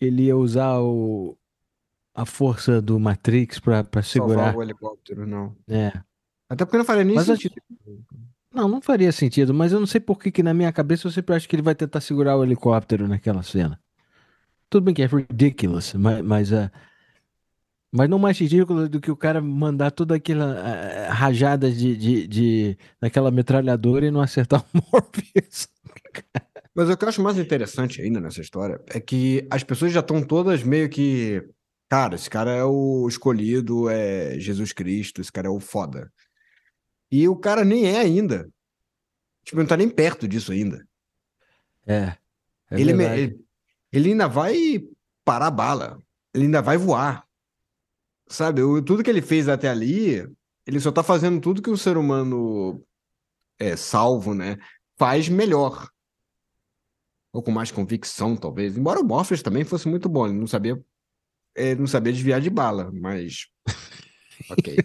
ele 0.01 0.23
ia 0.23 0.35
usar 0.35 0.79
o, 0.79 1.37
a 2.15 2.25
força 2.25 2.81
do 2.81 2.99
Matrix 2.99 3.59
pra, 3.59 3.83
pra 3.83 4.01
segurar. 4.01 4.45
Salvar 4.45 4.55
o 4.55 4.63
helicóptero, 4.63 5.27
não. 5.27 5.55
É. 5.67 5.93
Até 6.49 6.65
porque 6.65 6.77
não 6.79 6.85
faria 6.85 7.03
nem 7.03 7.13
Mas 7.15 7.29
eu- 7.29 7.35
sentido. 7.35 7.55
Não, 8.51 8.67
não 8.67 8.81
faria 8.81 9.11
sentido, 9.11 9.53
mas 9.53 9.71
eu 9.71 9.79
não 9.79 9.85
sei 9.85 10.01
por 10.01 10.17
que 10.17 10.31
que 10.31 10.41
na 10.41 10.51
minha 10.51 10.71
cabeça 10.73 11.05
eu 11.05 11.11
sempre 11.11 11.35
acho 11.35 11.47
que 11.47 11.55
ele 11.55 11.61
vai 11.61 11.75
tentar 11.75 12.01
segurar 12.01 12.35
o 12.37 12.43
helicóptero 12.43 13.07
naquela 13.07 13.43
cena. 13.43 13.79
Tudo 14.67 14.85
bem 14.85 14.95
que 14.95 15.03
é 15.03 15.05
ridiculous, 15.05 15.93
mas, 15.93 16.25
mas, 16.25 16.51
é, 16.51 16.71
mas 17.91 18.09
não 18.09 18.19
mais 18.19 18.37
ridículo 18.37 18.89
do 18.89 18.99
que 18.99 19.09
o 19.09 19.15
cara 19.15 19.41
mandar 19.41 19.91
toda 19.91 20.15
aquela 20.15 20.59
eh, 20.59 21.07
rajada 21.09 21.71
de, 21.71 21.95
de, 21.95 22.27
de 22.27 22.77
daquela 22.99 23.31
metralhadora 23.31 24.05
e 24.05 24.11
não 24.11 24.21
acertar 24.21 24.63
o 24.73 24.77
Morpheus. 24.91 25.67
Mas 26.75 26.89
o 26.89 26.97
que 26.97 27.03
eu 27.03 27.09
acho 27.09 27.23
mais 27.23 27.37
interessante 27.37 28.01
ainda 28.01 28.19
nessa 28.19 28.41
história 28.41 28.79
é 28.87 28.99
que 28.99 29.47
as 29.49 29.63
pessoas 29.63 29.91
já 29.91 30.01
estão 30.01 30.21
todas 30.21 30.63
meio 30.63 30.89
que. 30.89 31.43
Cara, 31.89 32.15
esse 32.15 32.29
cara 32.29 32.51
é 32.51 32.63
o 32.63 33.07
escolhido, 33.07 33.89
é 33.89 34.37
Jesus 34.37 34.73
Cristo, 34.73 35.21
esse 35.21 35.31
cara 35.31 35.47
é 35.47 35.49
o 35.49 35.59
foda. 35.59 36.11
E 37.09 37.27
o 37.27 37.35
cara 37.35 37.63
nem 37.63 37.85
é 37.87 37.99
ainda. 37.99 38.49
Tipo, 39.43 39.59
não 39.59 39.65
tá 39.65 39.77
nem 39.77 39.89
perto 39.89 40.27
disso 40.27 40.51
ainda. 40.51 40.85
É, 41.85 42.13
é 42.69 42.81
ele, 42.81 42.91
ele, 42.91 43.39
ele 43.91 44.09
ainda 44.11 44.27
vai 44.27 44.83
parar 45.23 45.47
a 45.47 45.51
bala. 45.51 46.01
Ele 46.33 46.43
ainda 46.45 46.61
vai 46.61 46.77
voar. 46.77 47.26
Sabe? 48.29 48.61
O- 48.61 48.81
tudo 48.81 49.03
que 49.03 49.09
ele 49.09 49.21
fez 49.21 49.47
até 49.47 49.69
ali, 49.69 50.27
ele 50.65 50.79
só 50.79 50.91
tá 50.91 51.01
fazendo 51.03 51.39
tudo 51.41 51.61
que 51.61 51.69
o 51.69 51.77
ser 51.77 51.97
humano 51.97 52.83
é 53.59 53.75
salvo, 53.75 54.33
né? 54.33 54.57
Faz 54.97 55.29
melhor. 55.29 55.89
Ou 57.33 57.41
com 57.43 57.51
mais 57.51 57.71
convicção, 57.71 58.35
talvez. 58.35 58.77
Embora 58.77 58.99
o 58.99 59.03
Morpheus 59.05 59.41
também 59.41 59.63
fosse 59.63 59.87
muito 59.87 60.09
bom, 60.09 60.25
ele 60.27 60.37
não 60.37 60.47
sabia, 60.47 60.81
ele 61.55 61.79
não 61.81 61.87
sabia 61.87 62.11
desviar 62.13 62.41
de 62.41 62.49
bala, 62.49 62.91
mas. 62.93 63.47
Ok. 64.49 64.77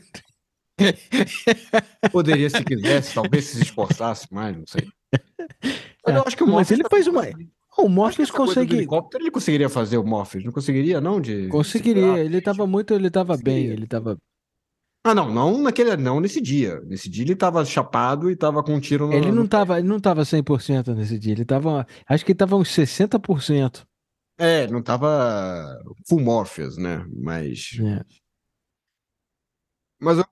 Poderia, 2.10 2.48
se 2.50 2.64
quisesse, 2.64 3.14
talvez 3.14 3.44
se 3.44 3.60
esforçasse 3.62 4.26
mais, 4.32 4.56
não 4.56 4.64
sei. 4.66 4.88
Mas 6.04 6.16
eu 6.16 6.22
acho 6.26 6.36
que 6.36 6.42
o 6.42 6.46
Não, 6.46 6.54
mas 6.54 6.68
Morpheus 6.70 6.80
ele 6.80 6.88
faz 6.88 7.06
uma- 7.06 7.22
o 7.78 7.88
Morpheus 7.88 8.30
consegue. 8.30 8.76
helicóptero 8.76 9.22
ele 9.24 9.30
conseguiria 9.30 9.68
fazer 9.68 9.98
o 9.98 10.04
Morpheus, 10.04 10.44
não 10.44 10.52
conseguiria 10.52 11.00
não 11.00 11.20
de 11.20 11.48
Conseguiria, 11.48 12.18
ele 12.18 12.40
tava 12.40 12.66
muito, 12.66 12.94
ele 12.94 13.10
tava 13.10 13.36
bem, 13.36 13.66
ele 13.66 13.86
tava. 13.86 14.16
Ah, 15.04 15.14
não, 15.14 15.32
não 15.32 15.62
naquele, 15.62 15.96
não 15.96 16.20
nesse 16.20 16.40
dia. 16.40 16.80
Nesse 16.82 17.08
dia 17.10 17.24
ele 17.24 17.34
tava 17.34 17.64
chapado 17.64 18.30
e 18.30 18.36
tava 18.36 18.62
com 18.62 18.74
um 18.74 18.80
tiro 18.80 19.08
no, 19.08 19.14
Ele 19.14 19.32
não 19.32 19.46
tava, 19.46 19.78
ele 19.78 19.88
não 19.88 19.98
tava 19.98 20.22
100% 20.24 20.94
nesse 20.94 21.18
dia, 21.18 21.32
ele 21.32 21.44
tava, 21.44 21.86
acho 22.06 22.24
que 22.24 22.32
ele 22.32 22.38
tava 22.38 22.56
uns 22.56 22.68
60%. 22.68 23.84
É, 24.38 24.66
não 24.68 24.82
tava 24.82 25.76
full 26.08 26.20
Morpheus, 26.20 26.76
né? 26.76 27.04
Mas, 27.12 27.70
É. 27.80 28.04
mas 30.00 30.18
eu, 30.18 30.24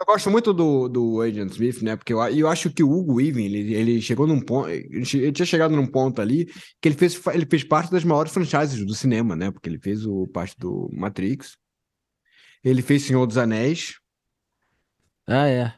eu 0.00 0.06
gosto 0.06 0.30
muito 0.30 0.52
do, 0.52 0.88
do 0.88 1.20
Agent 1.22 1.50
Smith, 1.52 1.82
né? 1.82 1.96
Porque 1.96 2.12
eu, 2.12 2.20
eu 2.28 2.48
acho 2.48 2.70
que 2.70 2.82
o 2.82 2.90
Hugo 2.90 3.14
Weaving, 3.14 3.44
ele, 3.44 3.74
ele 3.74 4.02
chegou 4.02 4.26
num 4.26 4.40
ponto, 4.40 4.68
ele 4.68 5.32
tinha 5.32 5.46
chegado 5.46 5.74
num 5.74 5.86
ponto 5.86 6.20
ali 6.20 6.46
que 6.80 6.88
ele 6.88 6.96
fez, 6.96 7.20
ele 7.32 7.46
fez 7.46 7.64
parte 7.64 7.90
das 7.90 8.04
maiores 8.04 8.32
franchises 8.32 8.84
do 8.84 8.94
cinema, 8.94 9.34
né? 9.34 9.50
Porque 9.50 9.68
ele 9.68 9.78
fez 9.78 10.04
o 10.06 10.26
parte 10.28 10.54
do 10.58 10.90
Matrix, 10.92 11.56
ele 12.62 12.82
fez 12.82 13.02
Senhor 13.02 13.26
dos 13.26 13.38
Anéis, 13.38 13.94
Ah, 15.26 15.48
é. 15.48 15.74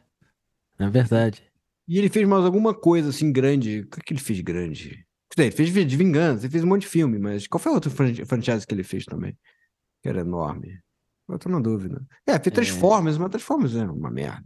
É 0.79 0.89
verdade. 0.91 1.43
E 1.87 1.99
ele 1.99 2.09
fez 2.09 2.27
mais 2.29 2.45
alguma 2.45 2.75
coisa 2.75 3.09
assim 3.11 3.33
grande. 3.33 3.81
O 3.81 3.89
que, 3.89 4.01
que 4.03 4.13
ele 4.13 4.21
fez 4.21 4.41
grande? 4.41 5.07
Ele 5.37 5.51
fez 5.51 5.71
de 5.73 5.97
vingança, 5.97 6.45
ele 6.45 6.53
fez 6.53 6.65
um 6.65 6.67
monte 6.67 6.83
de 6.83 6.89
filme, 6.89 7.19
mas 7.19 7.47
qual 7.47 7.61
foi 7.61 7.71
a 7.71 7.75
outra 7.75 7.91
fran- 7.91 8.25
franchise 8.27 8.67
que 8.67 8.75
ele 8.75 8.83
fez 8.83 9.05
também? 9.05 9.37
Que 10.03 10.09
era 10.09 10.21
enorme. 10.21 10.81
Eu 11.29 11.39
tô 11.39 11.49
na 11.49 11.61
dúvida. 11.61 12.07
É, 12.27 12.39
fez 12.39 12.55
Transformers, 12.55 13.19
mas 13.19 13.31
Transformers 13.31 13.75
é 13.75 13.85
uma 13.85 14.11
merda. 14.11 14.45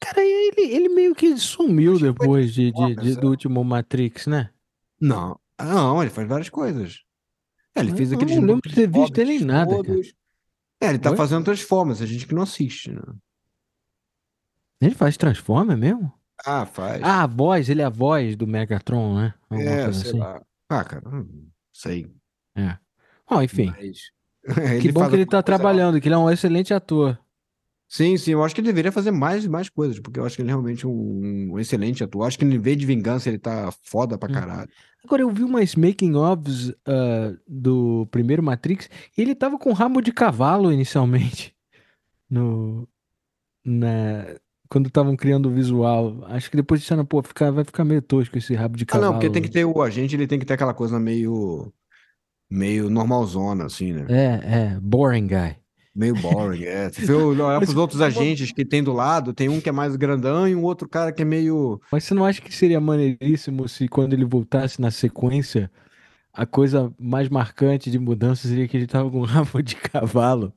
Cara, 0.00 0.20
ele, 0.20 0.60
ele 0.60 0.88
meio 0.90 1.14
que 1.14 1.36
sumiu 1.38 1.98
depois 1.98 2.52
de, 2.52 2.70
de- 2.70 2.72
de- 2.72 2.76
Transformers, 2.76 3.16
do 3.16 3.26
é. 3.26 3.30
último 3.30 3.64
Matrix, 3.64 4.26
né? 4.26 4.50
Não, 5.00 5.38
ah, 5.56 5.64
não, 5.64 6.02
ele 6.02 6.10
faz 6.10 6.28
várias 6.28 6.50
coisas. 6.50 7.00
É, 7.74 7.80
ele 7.80 7.92
Eu 7.92 7.96
fez 7.96 8.10
não 8.10 8.16
aqueles 8.16 8.34
lembro 8.36 8.48
novos 8.48 8.70
de 8.70 8.74
ter 8.74 8.86
visto 8.88 9.18
ele 9.18 9.32
em 9.34 9.44
nada, 9.44 9.82
cara. 9.82 10.00
É, 10.80 10.88
ele 10.90 10.98
tá 10.98 11.10
Oi? 11.10 11.16
fazendo 11.16 11.44
Transformers, 11.44 12.02
a 12.02 12.06
gente 12.06 12.26
que 12.26 12.34
não 12.34 12.42
assiste, 12.42 12.90
né? 12.90 13.00
Ele 14.80 14.94
faz 14.94 15.16
Transformer 15.16 15.76
mesmo? 15.76 16.12
Ah, 16.44 16.66
faz. 16.66 17.02
Ah, 17.02 17.22
a 17.22 17.26
voz, 17.26 17.70
ele 17.70 17.80
é 17.80 17.84
a 17.84 17.90
voz 17.90 18.36
do 18.36 18.46
Megatron, 18.46 19.16
né? 19.16 19.34
Alguma 19.48 19.70
é, 19.70 19.92
sei 19.92 20.10
assim. 20.10 20.18
lá. 20.18 20.42
Ah, 20.68 20.84
cara, 20.84 21.08
não 21.08 21.26
sei. 21.72 22.12
É. 22.56 22.76
Bom, 23.28 23.40
enfim. 23.40 23.70
Mas... 23.70 24.10
que 24.80 24.88
ele 24.88 24.92
bom 24.92 25.08
que 25.08 25.14
ele 25.16 25.26
tá 25.26 25.38
lá. 25.38 25.42
trabalhando, 25.42 26.00
que 26.00 26.08
ele 26.08 26.14
é 26.14 26.18
um 26.18 26.30
excelente 26.30 26.72
ator. 26.74 27.18
Sim, 27.88 28.16
sim, 28.16 28.32
eu 28.32 28.42
acho 28.42 28.54
que 28.54 28.60
ele 28.60 28.66
deveria 28.68 28.90
fazer 28.90 29.10
mais 29.12 29.44
e 29.44 29.48
mais 29.48 29.68
coisas, 29.68 30.00
porque 30.00 30.18
eu 30.18 30.24
acho 30.24 30.34
que 30.34 30.42
ele 30.42 30.48
é 30.48 30.52
realmente 30.52 30.86
um, 30.86 31.52
um 31.52 31.58
excelente 31.58 32.02
ator. 32.02 32.22
Eu 32.22 32.26
acho 32.26 32.38
que 32.38 32.44
em 32.44 32.58
vez 32.58 32.76
de 32.76 32.86
vingança 32.86 33.28
ele 33.28 33.38
tá 33.38 33.70
foda 33.84 34.18
pra 34.18 34.28
Hum. 34.28 34.32
caralho. 34.32 34.70
Agora, 35.04 35.22
eu 35.22 35.30
vi 35.30 35.44
umas 35.44 35.74
making-ofs 35.76 36.74
ah, 36.86 37.36
do 37.46 38.06
primeiro 38.10 38.42
Matrix 38.42 38.88
e 39.16 39.20
ele 39.22 39.34
tava 39.34 39.58
com 39.58 39.72
rabo 39.72 40.00
de 40.00 40.12
cavalo 40.12 40.72
inicialmente. 40.72 41.54
No, 42.28 42.88
na, 43.64 44.36
quando 44.68 44.88
estavam 44.88 45.16
criando 45.16 45.46
o 45.48 45.52
visual. 45.52 46.24
Acho 46.26 46.50
que 46.50 46.56
depois 46.56 46.80
disseram, 46.80 47.04
pô, 47.04 47.22
fica, 47.22 47.52
vai 47.52 47.64
ficar 47.64 47.84
meio 47.84 48.02
tosco 48.02 48.36
esse 48.38 48.54
rabo 48.54 48.76
de 48.76 48.84
Ah, 48.84 48.86
cavalo. 48.86 49.06
não, 49.06 49.12
porque 49.14 49.30
tem 49.30 49.42
que 49.42 49.50
ter 49.50 49.64
o 49.64 49.82
agente, 49.82 50.16
ele 50.16 50.26
tem 50.26 50.38
que 50.38 50.46
ter 50.46 50.54
aquela 50.54 50.74
coisa 50.74 50.98
meio 50.98 51.72
meio 52.50 52.88
normalzona, 52.90 53.64
assim, 53.66 53.92
né? 53.92 54.06
É, 54.08 54.24
é, 54.76 54.80
boring 54.80 55.26
guy. 55.26 55.56
Meio 55.94 56.14
boring, 56.16 56.64
é. 56.64 56.90
Se 56.90 57.06
você 57.06 57.12
olhar 57.12 57.58
pros 57.62 57.76
outros 57.76 58.00
uma- 58.00 58.06
agentes 58.08 58.50
que 58.52 58.64
tem 58.64 58.82
do 58.82 58.92
lado, 58.92 59.32
tem 59.32 59.48
um 59.48 59.60
que 59.60 59.68
é 59.68 59.72
mais 59.72 59.94
grandão 59.96 60.46
e 60.48 60.54
um 60.54 60.62
outro 60.64 60.88
cara 60.88 61.12
que 61.12 61.22
é 61.22 61.24
meio. 61.24 61.80
Mas 61.92 62.04
você 62.04 62.14
não 62.14 62.24
acha 62.24 62.40
que 62.42 62.52
seria 62.54 62.80
maneiríssimo 62.80 63.68
se 63.68 63.86
quando 63.88 64.12
ele 64.12 64.24
voltasse 64.24 64.80
na 64.80 64.90
sequência, 64.90 65.70
a 66.32 66.44
coisa 66.44 66.92
mais 66.98 67.28
marcante 67.28 67.90
de 67.92 67.98
mudança 67.98 68.48
seria 68.48 68.66
que 68.66 68.76
ele 68.76 68.88
tava 68.88 69.08
com 69.10 69.22
rabo 69.22 69.62
de 69.62 69.76
cavalo? 69.76 70.52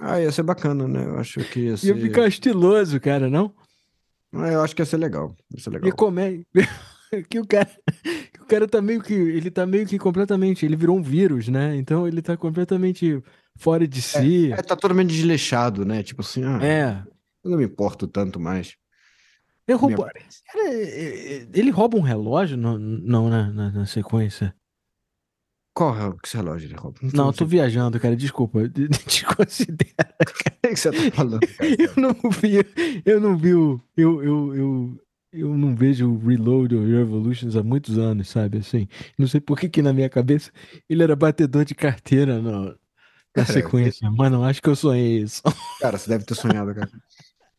Ah, 0.00 0.18
ia 0.20 0.32
ser 0.32 0.42
bacana, 0.42 0.88
né? 0.88 1.04
Eu 1.04 1.18
acho 1.18 1.40
que 1.44 1.60
ia 1.60 1.70
Ia 1.72 1.76
ser. 1.76 2.00
ficar 2.00 2.26
estiloso, 2.26 2.98
cara, 2.98 3.28
não? 3.28 3.52
Ah, 4.34 4.48
Eu 4.48 4.62
acho 4.62 4.74
que 4.74 4.80
ia 4.80 4.86
ser 4.86 4.96
legal. 4.96 5.36
Ia 5.54 5.60
ser 5.62 5.68
E 5.68 5.72
legal. 5.74 5.92
como 5.96 6.18
é 6.18 6.40
que 7.28 7.38
o 7.38 7.46
cara, 7.46 7.68
que 8.32 8.40
o 8.40 8.46
cara 8.46 8.66
tá 8.68 8.80
meio 8.80 9.02
que, 9.02 9.12
ele 9.14 9.50
tá 9.50 9.66
meio 9.66 9.86
que 9.86 9.98
completamente, 9.98 10.64
ele 10.64 10.76
virou 10.76 10.96
um 10.96 11.02
vírus, 11.02 11.48
né? 11.48 11.76
Então 11.76 12.06
ele 12.08 12.22
tá 12.22 12.36
completamente 12.36 13.22
fora 13.56 13.86
de 13.86 14.00
si. 14.00 14.52
É, 14.52 14.56
tá 14.62 14.74
totalmente 14.76 15.10
desleixado, 15.10 15.84
né? 15.84 16.02
Tipo 16.02 16.22
assim, 16.22 16.42
ah, 16.44 16.58
É. 16.64 17.02
eu 17.44 17.50
não 17.50 17.58
me 17.58 17.64
importo 17.64 18.06
tanto 18.06 18.40
mais. 18.40 18.76
Ele 19.68 19.78
é- 20.56 21.36
é- 21.42 21.48
ele 21.54 21.70
rouba 21.70 21.96
um 21.96 22.00
relógio? 22.02 22.56
Não, 22.56 22.76
não 22.78 23.28
na, 23.28 23.50
na, 23.50 23.70
na 23.70 23.86
sequência. 23.86 24.54
Qual 25.74 25.96
é 25.96 26.10
que 26.20 26.26
esse 26.28 26.36
relógio 26.36 26.66
ele 26.66 26.74
rouba? 26.74 26.98
Não, 27.14 27.26
eu 27.28 27.32
sei 27.32 27.38
tô 27.38 27.46
viajando, 27.46 27.98
cara. 27.98 28.14
Desculpa. 28.16 28.68
de- 28.68 28.88
Desconsidera. 29.06 30.14
o 30.64 30.68
que 30.68 30.76
você 30.76 30.90
tá 30.90 31.10
falando, 31.16 31.40
cara. 31.40 31.70
Eu 31.78 31.92
não 31.96 32.30
vi, 32.30 33.02
eu 33.06 33.20
não 33.20 33.36
vi 33.36 33.54
o. 33.54 33.80
Eu, 33.96 34.22
eu, 34.22 34.54
eu, 34.56 35.00
eu 35.32 35.56
não 35.56 35.74
vejo 35.74 36.10
o 36.10 36.18
Reload 36.18 36.76
ou 36.76 36.84
Revolutions 36.84 37.56
há 37.56 37.62
muitos 37.62 37.96
anos, 37.98 38.28
sabe? 38.28 38.58
Assim. 38.58 38.86
Não 39.18 39.26
sei 39.26 39.40
por 39.40 39.58
que 39.58 39.68
que 39.68 39.80
na 39.80 39.92
minha 39.92 40.08
cabeça 40.08 40.50
ele 40.88 41.02
era 41.02 41.16
batedor 41.16 41.64
de 41.64 41.74
carteira 41.74 42.40
no, 42.40 42.66
na 42.66 42.74
Cara, 43.32 43.46
sequência. 43.46 44.10
Mano, 44.10 44.44
acho 44.44 44.60
que 44.60 44.68
eu 44.68 44.76
sonhei 44.76 45.22
isso. 45.22 45.42
Cara, 45.80 45.96
você 45.96 46.10
deve 46.10 46.24
ter 46.24 46.34
sonhado, 46.34 46.74
cara. 46.74 46.90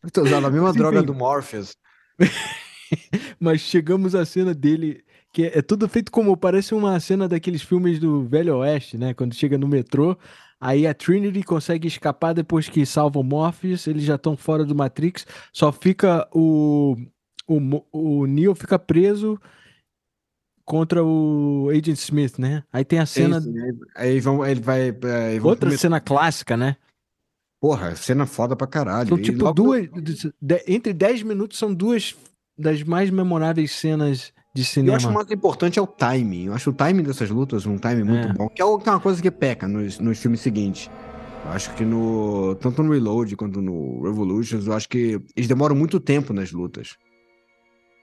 Eu 0.04 0.12
tô 0.12 0.22
usando 0.22 0.46
a 0.46 0.52
mesma 0.52 0.68
Mas, 0.68 0.76
droga 0.76 1.02
do 1.02 1.16
Morpheus. 1.16 1.76
Mas 3.40 3.62
chegamos 3.62 4.14
à 4.14 4.24
cena 4.24 4.54
dele, 4.54 5.04
que 5.34 5.44
é, 5.44 5.58
é 5.58 5.62
tudo 5.62 5.90
feito 5.90 6.12
como 6.12 6.38
parece 6.38 6.76
uma 6.76 7.00
cena 7.00 7.28
daqueles 7.28 7.64
filmes 7.64 8.00
do 8.00 8.24
Velho 8.28 8.58
Oeste, 8.58 8.98
né? 8.98 9.16
Quando 9.16 9.34
chega 9.34 9.58
no 9.58 9.68
metrô, 9.68 10.16
aí 10.62 10.86
a 10.86 10.94
Trinity 10.94 11.42
consegue 11.42 11.88
escapar 11.88 12.34
depois 12.34 12.70
que 12.70 12.86
salva 12.86 13.20
o 13.20 13.24
Morpheus, 13.24 13.88
eles 13.88 14.04
já 14.04 14.16
estão 14.16 14.38
fora 14.38 14.64
do 14.64 14.76
Matrix, 14.76 15.26
só 15.52 15.72
fica 15.72 16.28
o, 16.32 16.98
o, 17.48 17.60
o 17.92 18.26
Neo 18.26 18.54
fica 18.56 18.78
preso 18.80 19.40
contra 20.66 21.04
o 21.04 21.70
Agent 21.70 21.98
Smith, 22.00 22.38
né? 22.38 22.64
Aí 22.72 22.86
tem 22.86 23.00
a 23.00 23.06
cena, 23.06 23.42
Sim, 23.42 23.52
sim, 23.54 23.80
aí- 23.96 24.20
vão, 24.20 24.46
ele 24.46 24.62
vai. 24.62 24.90
é, 24.90 25.26
aí 25.32 25.40
vão 25.40 25.50
outra 25.52 25.70
pro 25.70 25.78
cena 25.78 26.00
clássica, 26.00 26.56
né? 26.56 26.78
Porra, 27.62 27.96
cena 27.96 28.26
foda 28.26 28.56
pra 28.56 28.68
caralho. 28.68 29.18
Tipo 29.22 29.44
logo- 29.46 29.54
duas, 29.54 29.88
entre 30.68 30.94
10 30.94 31.24
minutos 31.24 31.58
são 31.58 31.74
duas 31.74 32.16
das 32.58 32.84
mais 32.84 33.10
memoráveis 33.10 33.72
cenas 33.72 34.34
de 34.54 34.62
Eu 34.62 34.66
cinema. 34.66 34.98
acho 34.98 35.08
que 35.08 35.12
o 35.12 35.16
mais 35.16 35.32
importante 35.32 35.80
é 35.80 35.82
o 35.82 35.88
timing. 35.88 36.46
Eu 36.48 36.54
acho 36.54 36.70
o 36.70 36.74
timing 36.74 37.04
dessas 37.04 37.30
lutas 37.30 37.66
um 37.66 37.78
timing 37.78 38.04
muito 38.04 38.28
É. 38.28 38.34
bom. 38.34 38.48
Que 38.50 38.62
é 38.62 38.66
que 38.78 38.90
é 38.90 38.92
uma 38.92 39.00
coisa 39.00 39.22
que 39.22 39.32
peca 39.32 39.68
nos, 39.68 39.98
nos 40.00 40.20
filmes 40.20 40.42
seguintes. 40.42 40.90
Eu 41.46 41.52
acho 41.52 41.74
que 41.74 41.84
no. 41.84 42.56
Tanto 42.56 42.84
no 42.84 42.92
Reload 42.94 43.36
quanto 43.36 43.62
no 43.62 44.02
Revolutions, 44.04 44.68
eu 44.68 44.74
acho 44.74 44.88
que 44.88 45.20
eles 45.36 45.48
demoram 45.48 45.76
muito 45.76 46.00
tempo 46.00 46.32
nas 46.34 46.52
lutas. 46.52 46.96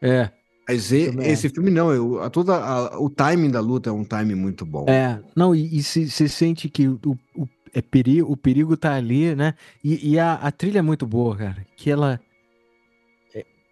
É. 0.02 0.30
Mas 0.68 0.92
e- 0.92 1.06
Também 1.10 1.28
esse 1.30 1.48
filme 1.48 1.70
não, 1.70 1.90
eu, 1.92 2.22
a, 2.22 2.30
toda, 2.30 2.54
a- 2.54 3.00
o 3.00 3.10
timing 3.10 3.50
da 3.50 3.60
luta 3.60 3.90
é 3.90 3.92
um 3.92 4.04
timing 4.04 4.36
muito 4.36 4.64
bom. 4.64 4.86
É, 4.88 5.20
não, 5.34 5.54
e 5.54 5.82
você 5.82 6.28
sente 6.28 6.68
que 6.68 6.86
o, 6.86 6.98
o, 7.36 7.46
é 7.74 7.82
perigo, 7.82 8.30
o 8.30 8.36
perigo 8.36 8.76
tá 8.76 8.94
ali, 8.94 9.34
né? 9.34 9.54
E, 9.82 10.12
e 10.12 10.18
a, 10.18 10.34
a 10.34 10.50
trilha 10.52 10.78
é 10.78 10.82
muito 10.82 11.06
boa, 11.06 11.36
cara. 11.36 11.66
Que 11.76 11.90
ela. 11.90 12.20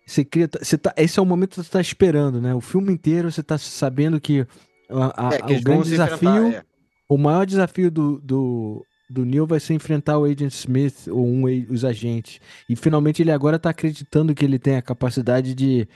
Você 0.06 0.24
cria. 0.24 0.48
Você 0.60 0.78
tá, 0.78 0.92
esse 0.96 1.18
é 1.18 1.22
o 1.22 1.26
momento 1.26 1.50
que 1.50 1.56
você 1.62 1.70
tá 1.70 1.80
esperando, 1.80 2.40
né? 2.40 2.54
O 2.54 2.60
filme 2.60 2.92
inteiro 2.92 3.30
você 3.30 3.42
tá 3.42 3.58
sabendo 3.58 4.20
que, 4.20 4.46
a- 4.88 5.28
a- 5.28 5.34
É, 5.34 5.42
que 5.42 5.54
o 5.54 5.62
grande 5.62 5.90
desafio, 5.90 6.46
é. 6.48 6.62
o 7.08 7.18
maior 7.18 7.44
desafio 7.44 7.90
do, 7.90 8.18
do, 8.18 8.86
do 9.10 9.24
Neil 9.26 9.46
vai 9.46 9.60
ser 9.60 9.74
enfrentar 9.74 10.16
o 10.18 10.24
Agent 10.24 10.52
Smith 10.52 11.06
ou 11.08 11.26
um, 11.26 11.42
os 11.70 11.84
agentes. 11.84 12.40
E 12.68 12.74
finalmente 12.74 13.20
ele 13.22 13.30
agora 13.30 13.58
tá 13.58 13.68
acreditando 13.70 14.34
que 14.34 14.44
ele 14.44 14.58
tem 14.58 14.76
a 14.76 14.82
capacidade 14.82 15.54
de, 15.54 15.86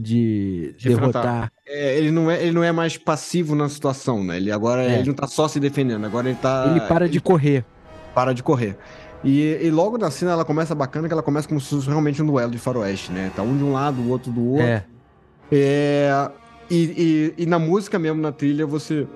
de, 0.00 0.74
derrotar. 0.80 1.52
É, 1.66 1.96
ele, 1.98 2.10
não 2.12 2.30
é, 2.30 2.40
ele 2.40 2.52
não 2.52 2.62
é 2.62 2.70
mais 2.70 2.96
passivo 2.96 3.56
na 3.56 3.68
situação, 3.68 4.22
né? 4.22 4.36
Ele 4.36 4.52
agora 4.52 4.84
É. 4.84 4.98
ele 4.98 5.08
não 5.08 5.14
tá 5.14 5.26
só 5.26 5.48
se 5.48 5.58
defendendo, 5.58 6.04
agora 6.06 6.28
ele 6.28 6.38
tá. 6.40 6.66
Ele 6.70 6.80
para 6.82 7.08
de 7.08 7.20
correr. 7.20 7.64
para 8.14 8.32
de 8.32 8.42
correr. 8.42 8.76
E, 9.24 9.58
e 9.60 9.70
logo 9.70 9.98
na 9.98 10.10
cena 10.12 10.30
ela 10.30 10.44
começa 10.44 10.74
bacana, 10.74 11.08
que 11.08 11.12
ela 11.12 11.22
começa 11.22 11.48
como 11.48 11.60
se 11.60 11.68
fosse 11.68 11.88
realmente 11.88 12.22
um 12.22 12.26
duelo 12.26 12.52
de 12.52 12.58
faroeste, 12.58 13.10
né? 13.10 13.32
Tá 13.34 13.42
um 13.42 13.56
de 13.56 13.64
um 13.64 13.72
lado, 13.72 14.00
o 14.00 14.08
outro 14.08 14.30
do 14.30 14.52
outro. 14.52 14.64
É. 14.66 14.84
É, 15.50 16.30
e, 16.70 17.34
e, 17.36 17.42
e 17.42 17.46
na 17.46 17.58
música 17.58 17.98
mesmo, 17.98 18.20
na 18.20 18.30
trilha, 18.30 18.64
você 18.66 19.06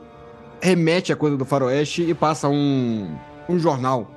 remete 0.61 1.13
a 1.13 1.17
coisa 1.17 1.37
do 1.37 1.45
faroeste 1.45 2.03
e 2.03 2.15
passa 2.15 2.49
um, 2.49 3.15
um 3.49 3.59
jornal 3.59 4.11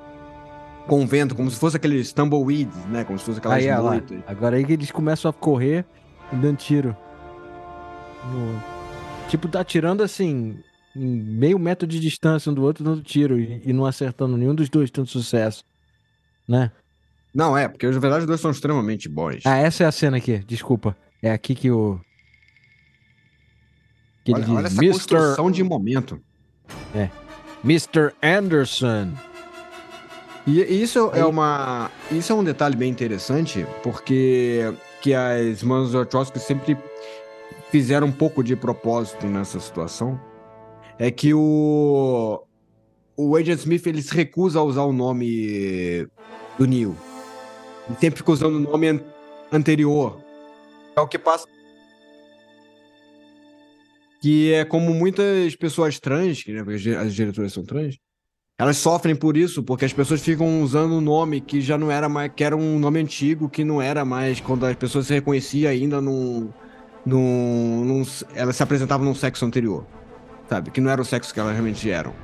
com 0.88 1.02
o 1.02 1.06
vento, 1.06 1.34
como 1.34 1.50
se 1.50 1.58
fosse 1.58 1.76
aqueles 1.76 2.12
tumbleweeds, 2.12 2.76
né? 2.86 3.04
Como 3.04 3.18
se 3.18 3.24
fosse 3.24 3.38
aquelas 3.38 3.58
Aí, 3.58 3.82
moitas. 3.82 4.18
Agora 4.26 4.56
aí 4.56 4.64
que 4.64 4.72
eles 4.72 4.90
começam 4.90 5.28
a 5.28 5.32
correr 5.32 5.84
dando 6.32 6.56
tiro. 6.56 6.96
No- 8.32 8.76
Tipo, 9.28 9.48
tá 9.48 9.60
atirando 9.60 10.04
assim, 10.04 10.56
em 10.94 11.04
meio 11.20 11.58
metro 11.58 11.84
de 11.86 11.98
distância 11.98 12.50
um 12.50 12.54
do 12.54 12.62
outro, 12.62 12.84
dando 12.84 13.02
tiro 13.02 13.38
e, 13.40 13.60
e 13.64 13.72
não 13.72 13.84
acertando 13.84 14.36
nenhum 14.36 14.54
dos 14.54 14.68
dois, 14.68 14.88
tendo 14.88 15.08
sucesso. 15.08 15.64
Né? 16.48 16.70
Não, 17.34 17.58
é, 17.58 17.66
porque 17.66 17.86
na 17.90 17.98
verdade 17.98 18.20
os 18.20 18.26
dois 18.26 18.40
são 18.40 18.52
extremamente 18.52 19.08
bons. 19.08 19.44
Ah, 19.44 19.56
essa 19.56 19.82
é 19.82 19.86
a 19.86 19.90
cena 19.92 20.18
aqui, 20.18 20.38
desculpa. 20.46 20.96
É 21.20 21.32
aqui 21.32 21.54
que 21.56 21.70
o. 21.72 22.00
Que 24.24 24.32
ele 24.32 24.42
olha, 24.42 24.44
diz, 24.46 24.54
olha 24.56 24.66
essa 24.66 24.76
Mr. 24.82 24.92
construção 24.92 25.50
de 25.50 25.62
momento. 25.64 26.20
Mr. 27.64 28.12
Anderson. 28.22 29.12
E 30.46 30.60
isso 30.60 31.10
é 31.12 31.24
uma. 31.24 31.90
Isso 32.12 32.32
é 32.32 32.34
um 32.36 32.44
detalhe 32.44 32.76
bem 32.76 32.90
interessante, 32.90 33.66
porque 33.82 34.72
que 35.06 35.14
as 35.14 35.62
irmãs 35.62 35.92
Wachowski 35.92 36.40
sempre 36.40 36.76
fizeram 37.70 38.08
um 38.08 38.12
pouco 38.12 38.42
de 38.42 38.56
propósito 38.56 39.24
nessa 39.28 39.60
situação. 39.60 40.20
É 40.98 41.12
que 41.12 41.32
o. 41.32 42.42
O 43.16 43.36
Agent 43.36 43.60
Smith 43.60 43.86
ele 43.86 44.02
se 44.02 44.12
recusa 44.12 44.58
a 44.58 44.64
usar 44.64 44.82
o 44.82 44.92
nome 44.92 46.08
do 46.58 46.66
Neil. 46.66 46.96
Ele 47.88 47.98
sempre 48.00 48.18
fica 48.18 48.32
usando 48.32 48.56
o 48.56 48.58
nome 48.58 48.88
an- 48.88 49.00
anterior. 49.52 50.20
É 50.96 51.00
o 51.00 51.06
que 51.06 51.20
passa. 51.20 51.46
Que 54.20 54.54
é 54.54 54.64
como 54.64 54.92
muitas 54.92 55.54
pessoas 55.54 56.00
trans, 56.00 56.42
que, 56.42 56.52
né, 56.52 56.64
as 57.00 57.14
diretoras 57.14 57.52
são 57.52 57.64
trans, 57.64 57.96
elas 58.58 58.78
sofrem 58.78 59.14
por 59.14 59.36
isso, 59.36 59.62
porque 59.62 59.84
as 59.84 59.92
pessoas 59.92 60.22
ficam 60.22 60.62
usando 60.62 60.94
um 60.94 61.00
nome 61.00 61.40
que 61.40 61.60
já 61.60 61.76
não 61.76 61.90
era 61.90 62.08
mais, 62.08 62.32
que 62.34 62.42
era 62.42 62.56
um 62.56 62.78
nome 62.78 63.00
antigo, 63.00 63.48
que 63.50 63.62
não 63.64 63.82
era 63.82 64.04
mais, 64.04 64.40
quando 64.40 64.64
as 64.64 64.74
pessoas 64.76 65.06
se 65.06 65.12
reconheciam 65.14 65.70
ainda 65.70 66.00
num, 66.00 66.48
num, 67.04 67.84
num- 67.84 68.02
elas 68.34 68.56
se 68.56 68.62
apresentavam 68.62 69.04
num 69.04 69.14
sexo 69.14 69.44
anterior, 69.44 69.84
sabe? 70.48 70.70
Que 70.70 70.80
não 70.80 70.90
era 70.90 71.02
o 71.02 71.04
sexo 71.04 71.34
que 71.34 71.40
elas 71.40 71.52
realmente 71.52 71.90
eram. 71.90 72.14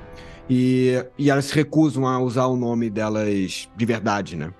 E, 0.48 1.04
e 1.18 1.30
elas 1.30 1.44
se 1.46 1.54
recusam 1.54 2.06
a 2.06 2.18
usar 2.18 2.46
o 2.46 2.56
nome 2.56 2.88
delas 2.88 3.68
de 3.76 3.86
verdade, 3.86 4.34
né? 4.36 4.52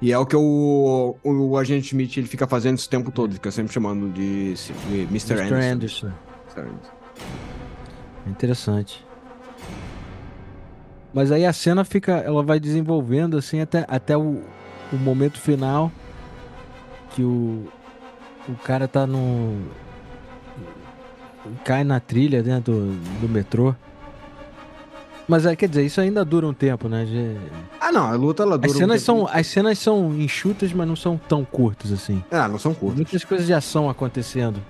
E 0.00 0.10
é 0.12 0.18
o 0.18 0.24
que 0.26 0.34
o, 0.34 1.14
o, 1.22 1.30
o 1.30 1.56
agente 1.58 1.88
Smith 1.88 2.16
ele 2.16 2.26
fica 2.26 2.46
fazendo 2.46 2.76
esse 2.76 2.88
tempo 2.88 3.12
todo, 3.12 3.34
fica 3.34 3.50
sempre 3.50 3.72
chamando 3.72 4.08
de, 4.12 4.54
de 4.54 5.02
Mr. 5.10 5.34
Mr. 5.34 5.34
Anderson. 5.34 5.56
Anderson. 5.74 6.12
Mr. 6.56 6.60
Anderson. 6.60 6.92
Interessante. 8.26 9.04
Mas 11.14 11.30
aí 11.30 11.44
a 11.44 11.52
cena 11.52 11.84
fica, 11.84 12.12
ela 12.12 12.42
vai 12.42 12.58
desenvolvendo 12.58 13.36
assim 13.36 13.60
até, 13.60 13.84
até 13.88 14.16
o, 14.16 14.42
o 14.92 14.96
momento 14.96 15.38
final 15.38 15.92
que 17.10 17.22
o, 17.22 17.68
o 18.48 18.54
cara 18.64 18.88
tá 18.88 19.06
no 19.06 19.58
cai 21.64 21.84
na 21.84 22.00
trilha 22.00 22.42
né, 22.42 22.60
do, 22.60 22.92
do 23.20 23.28
metrô. 23.28 23.74
Mas 25.28 25.46
é, 25.46 25.54
quer 25.54 25.68
dizer, 25.68 25.84
isso 25.84 26.00
ainda 26.00 26.24
dura 26.24 26.46
um 26.46 26.52
tempo, 26.54 26.88
né? 26.88 27.06
Já- 27.06 27.58
Ah, 27.80 27.92
não, 27.92 28.06
a 28.06 28.14
luta 28.14 28.42
ela 28.42 28.56
dura 28.58 28.70
As 28.70 28.74
um 28.76 28.78
cenas, 28.78 29.04
tempo- 29.04 29.18
são, 29.28 29.38
as 29.38 29.46
cenas 29.46 29.78
são 29.78 30.12
enxutas, 30.14 30.72
mas 30.72 30.86
não 30.88 30.96
são 30.96 31.16
tão 31.16 31.44
curtas 31.44 31.92
assim. 31.92 32.22
Ah, 32.30 32.48
não 32.48 32.58
são 32.58 32.74
curtas. 32.74 32.96
Muitas 32.96 33.24
coisas 33.24 33.46
de 33.46 33.52
ação 33.54 33.88
acontecendo. 33.88 34.60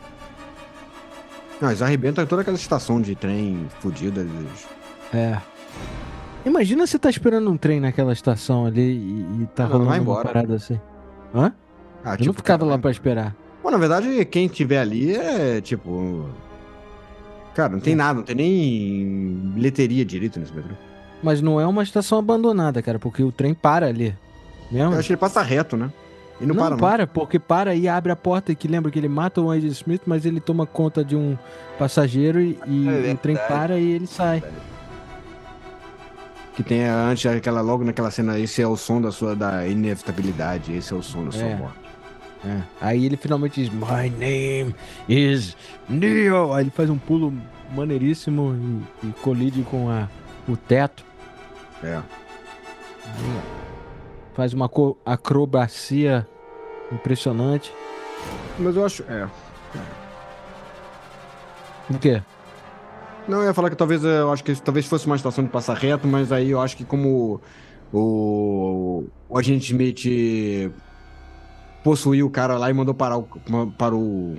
Não, 1.60 1.69
eles 1.69 1.81
arrebentam 1.82 2.27
toda 2.27 2.43
aquela 2.43 2.56
estação 2.56 3.01
de 3.01 3.14
trem 3.14 3.66
fodida. 3.81 4.20
eles- 4.20 4.66
É. 5.14 5.39
Imagina 6.44 6.86
você 6.86 6.98
tá 6.98 7.09
esperando 7.09 7.48
um 7.51 7.56
trem 7.56 7.81
naquela 7.81 8.12
estação 8.12 8.66
ali 8.66 8.81
e, 8.81 9.43
e 9.43 9.47
tá 9.55 9.64
Ah, 9.64 9.69
não, 9.69 9.73
rolando 9.85 9.90
vai 9.90 10.01
uma 10.01 10.23
parada 10.23 10.55
assim. 10.56 10.78
Hã? 11.35 11.52
Ah, 12.05 12.16
Eu 12.19 12.27
não 12.27 12.32
ficava 12.35 12.60
cara, 12.60 12.70
lá 12.73 12.78
pra 12.78 12.90
esperar. 12.90 13.35
Bom, 13.62 13.70
na 13.70 13.78
verdade, 13.78 14.24
quem 14.24 14.48
tiver 14.48 14.81
ali 14.81 15.14
é 15.14 15.60
tipo. 15.60 16.27
Cara, 17.55 17.73
não 17.74 17.81
tem 17.81 17.93
É. 17.93 17.97
nada, 17.97 18.14
não 18.14 18.23
tem 18.24 18.35
nem 18.35 19.52
bilheteria 19.55 20.05
direito 20.05 20.40
nesse 20.40 20.52
metrô. 20.52 20.74
Mas 21.23 21.40
não 21.40 21.60
é 21.60 21.66
uma 21.66 21.82
estação 21.85 22.19
abandonada, 22.19 22.82
cara, 22.82 22.98
porque 22.98 23.23
o 23.23 23.31
trem 23.31 23.55
para 23.55 23.86
ali. 23.86 24.16
Mesmo? 24.70 24.93
Eu 24.94 24.98
acho 24.98 25.06
que 25.06 25.12
ele 25.12 25.20
passa 25.20 25.43
reto, 25.43 25.77
né? 25.77 25.93
E 26.40 26.47
não, 26.47 26.55
não, 26.56 26.62
para, 26.62 26.70
não. 26.70 26.78
para, 26.78 27.06
porque 27.06 27.39
para 27.39 27.74
e 27.74 27.86
abre 27.86 28.10
a 28.10 28.16
porta 28.16 28.51
e 28.51 28.56
que 28.56 28.66
lembra 28.66 28.90
que 28.90 28.98
ele 28.98 29.09
mata 29.09 29.40
o 29.40 29.48
Andy 29.51 29.69
Smith, 29.69 30.02
mas 30.06 30.27
ele 30.27 30.40
toma 30.40 30.66
conta 30.66 31.05
de 31.05 31.14
um 31.14 31.39
passageiro 31.78 32.40
e, 32.40 32.59
e 32.66 32.89
É 33.09 33.12
o 33.12 33.16
trem 33.16 33.36
para 33.36 33.78
e 33.78 33.93
ele 33.93 34.09
sai. 34.09 34.43
Que 36.57 36.62
tem 36.62 36.85
antes 36.85 37.24
aquela, 37.27 37.61
logo 37.62 37.83
naquela 37.83 38.11
cena, 38.11 38.39
esse 38.39 38.61
é 38.61 38.66
o 38.66 38.77
som 38.77 39.01
da 39.01 39.11
sua 39.11 39.35
da 39.35 39.66
inevitabilidade, 39.66 40.74
esse 40.74 40.93
é 40.93 40.97
o 40.97 41.03
som 41.03 41.24
da 41.24 41.33
sua 41.33 41.43
É. 41.43 41.57
morte. 41.57 41.79
É. 42.45 42.61
Aí 42.81 43.07
ele 43.07 43.16
finalmente 43.16 43.62
diz: 43.62 43.73
My 43.73 44.11
name 44.11 44.74
is 45.09 45.57
Neo. 45.89 46.53
Aí 46.53 46.65
ele 46.65 46.70
faz 46.70 46.91
um 46.91 46.99
pulo 46.99 47.33
maneiríssimo 47.74 48.55
e, 49.03 49.07
e 49.09 49.12
colide 49.23 49.62
com 49.62 49.89
a, 49.89 50.09
o 50.49 50.57
teto. 50.57 51.05
É. 51.83 52.03
Faz 54.35 54.53
uma 54.53 54.69
acrobacia 55.07 56.27
impressionante. 56.91 57.73
Mas 58.59 58.77
eu 58.77 58.85
acho. 58.85 59.05
É. 59.09 59.27
O 61.91 61.99
quê? 61.99 62.23
Não, 63.28 63.39
eu 63.40 63.44
ia 63.44 63.55
falar 63.55 63.70
que 63.70 63.77
talvez 63.77 64.03
eu 64.05 64.32
acho 64.32 64.43
que 64.43 64.55
talvez 64.61 64.86
fosse 64.86 65.07
uma 65.07 65.16
estação 65.16 65.44
de 65.44 65.51
passar 65.51 65.74
reto, 65.77 66.07
mas 66.09 66.32
aí 66.32 66.51
eu 66.51 66.61
acho 66.61 66.77
que 66.77 66.85
como 66.85 67.40
o, 67.93 69.05
o 69.28 69.39
agente 69.39 69.66
Smith 69.73 70.73
possuiu 71.85 72.27
o 72.27 72.31
cara 72.31 72.59
lá 72.59 72.69
e 72.70 72.73
mandou 72.73 72.94
parar 72.94 73.19
o, 73.19 73.27
para 73.78 73.94
o. 73.94 74.36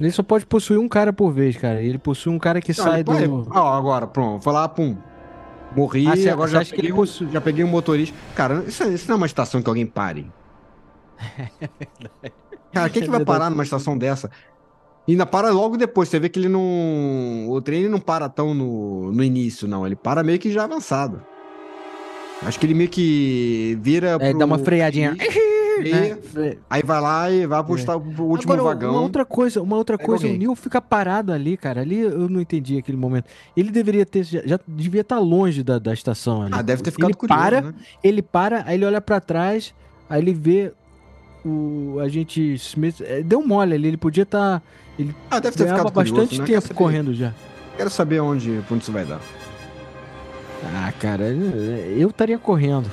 Ele 0.00 0.10
só 0.10 0.22
pode 0.22 0.44
possuir 0.46 0.78
um 0.78 0.88
cara 0.88 1.12
por 1.12 1.30
vez, 1.30 1.56
cara. 1.56 1.82
Ele 1.82 1.98
possui 1.98 2.32
um 2.32 2.38
cara 2.38 2.60
que 2.60 2.76
Não, 2.76 2.84
sai 2.84 3.04
pode- 3.04 3.26
do. 3.26 3.48
Ah, 3.50 3.76
agora, 3.76 4.06
pronto, 4.06 4.42
foi 4.42 4.52
lá, 4.52 4.68
pum. 4.68 4.96
Morri, 5.74 6.06
Ah, 6.06 6.32
agora 6.32 6.50
já 6.50 6.64
peguei, 6.64 6.92
um- 6.92 6.96
possui- 6.96 7.28
já 7.30 7.40
peguei 7.40 7.64
um 7.64 7.68
motorista. 7.68 8.16
Cara, 8.34 8.64
isso, 8.66 8.82
isso 8.84 9.08
não 9.08 9.14
é 9.14 9.16
uma 9.18 9.26
estação 9.26 9.60
que 9.62 9.68
alguém 9.68 9.86
pare. 9.86 10.30
Cara, 12.72 12.90
quem 12.90 13.02
É 13.02 13.04
que 13.04 13.10
vai 13.10 13.18
verdade. 13.18 13.24
parar 13.24 13.50
numa 13.50 13.62
estação 13.62 13.96
dessa? 13.96 14.30
E 15.06 15.12
ainda 15.12 15.24
para 15.26 15.50
logo 15.50 15.76
depois. 15.76 16.08
Você 16.08 16.18
vê 16.18 16.28
que 16.28 16.38
ele 16.38 16.48
não. 16.48 17.46
O 17.48 17.60
trem 17.62 17.80
ele 17.80 17.88
não 17.88 18.00
para 18.00 18.28
tão 18.28 18.52
no, 18.54 19.12
no 19.12 19.22
início, 19.22 19.68
não. 19.68 19.86
Ele 19.86 19.94
para 19.96 20.22
meio 20.22 20.38
que 20.38 20.50
já 20.52 20.64
avançado. 20.64 21.22
Acho 22.42 22.58
que 22.60 22.66
ele 22.66 22.74
meio 22.74 22.88
que 22.90 23.78
vira. 23.80 24.16
É, 24.20 24.30
pro- 24.30 24.38
dá 24.38 24.44
uma 24.44 24.58
freadinha. 24.58 25.16
freia, 25.76 26.18
né? 26.34 26.56
Aí 26.68 26.82
vai 26.82 27.00
lá 27.00 27.30
e 27.30 27.46
vai 27.46 27.62
pro, 27.62 27.78
É. 27.78 27.82
pro 27.84 28.24
último 28.24 28.52
Agora, 28.52 28.74
vagão. 28.74 28.90
Uma 28.92 29.00
outra 29.02 29.24
coisa, 29.24 29.62
uma 29.62 29.76
outra 29.76 29.96
Pega 29.96 30.06
coisa, 30.08 30.24
o 30.24 30.26
alguém. 30.28 30.38
Neil 30.40 30.54
fica 30.54 30.80
parado 30.82 31.32
ali, 31.32 31.56
cara. 31.56 31.80
Ali 31.82 32.00
eu 32.00 32.28
não 32.28 32.40
entendi 32.40 32.76
aquele 32.78 32.96
momento. 32.98 33.26
Ele 33.56 33.70
deveria 33.70 34.04
ter, 34.04 34.24
já, 34.24 34.40
já 34.44 34.58
devia 34.66 35.02
estar 35.02 35.18
longe 35.18 35.62
da, 35.62 35.78
da 35.78 35.92
estação 35.94 36.42
ali. 36.42 36.50
Ah, 36.54 36.62
deve 36.62 36.82
ter 36.82 36.90
ficado 36.90 37.10
ele 37.10 37.14
curioso, 37.16 37.40
para, 37.42 37.60
né? 37.62 37.74
ele 38.02 38.22
para, 38.22 38.64
aí 38.66 38.74
ele 38.76 38.84
olha 38.86 39.00
pra 39.00 39.20
trás, 39.20 39.74
aí 40.10 40.20
ele 40.20 40.32
vê 40.32 40.72
o 41.48 42.00
agente 42.00 42.54
Smith. 42.54 43.00
é, 43.00 43.22
Deu 43.22 43.44
mole 43.46 43.74
ali, 43.74 43.88
ele 43.88 43.96
podia 43.96 44.22
estar. 44.24 44.62
ele 44.98 45.14
Ah, 45.30 45.40
deve 45.40 45.56
ter 45.56 45.66
ficado 45.68 45.92
curioso, 45.92 46.14
bastante 46.14 46.38
né? 46.40 46.46
tempo 46.46 46.74
correndo 46.74 47.14
já. 47.14 47.34
Quero 47.76 47.90
saber 47.90 48.20
onde, 48.20 48.62
onde 48.70 48.82
isso 48.82 48.92
vai 48.92 49.04
dar. 49.04 49.20
Ah, 50.62 50.92
cara, 50.92 51.24
eu 51.28 52.08
estaria 52.08 52.38
correndo. 52.38 52.90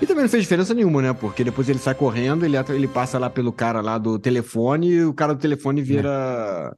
E 0.00 0.06
também 0.06 0.24
não 0.24 0.28
fez 0.28 0.42
diferença 0.42 0.74
nenhuma, 0.74 1.00
né? 1.00 1.12
Porque 1.12 1.44
depois 1.44 1.68
ele 1.68 1.78
sai 1.78 1.94
correndo, 1.94 2.44
ele, 2.44 2.56
ele 2.56 2.88
passa 2.88 3.18
lá 3.18 3.30
pelo 3.30 3.52
cara 3.52 3.80
lá 3.80 3.98
do 3.98 4.18
telefone 4.18 4.88
e 4.88 5.04
o 5.04 5.14
cara 5.14 5.32
do 5.34 5.40
telefone 5.40 5.80
vira, 5.80 6.76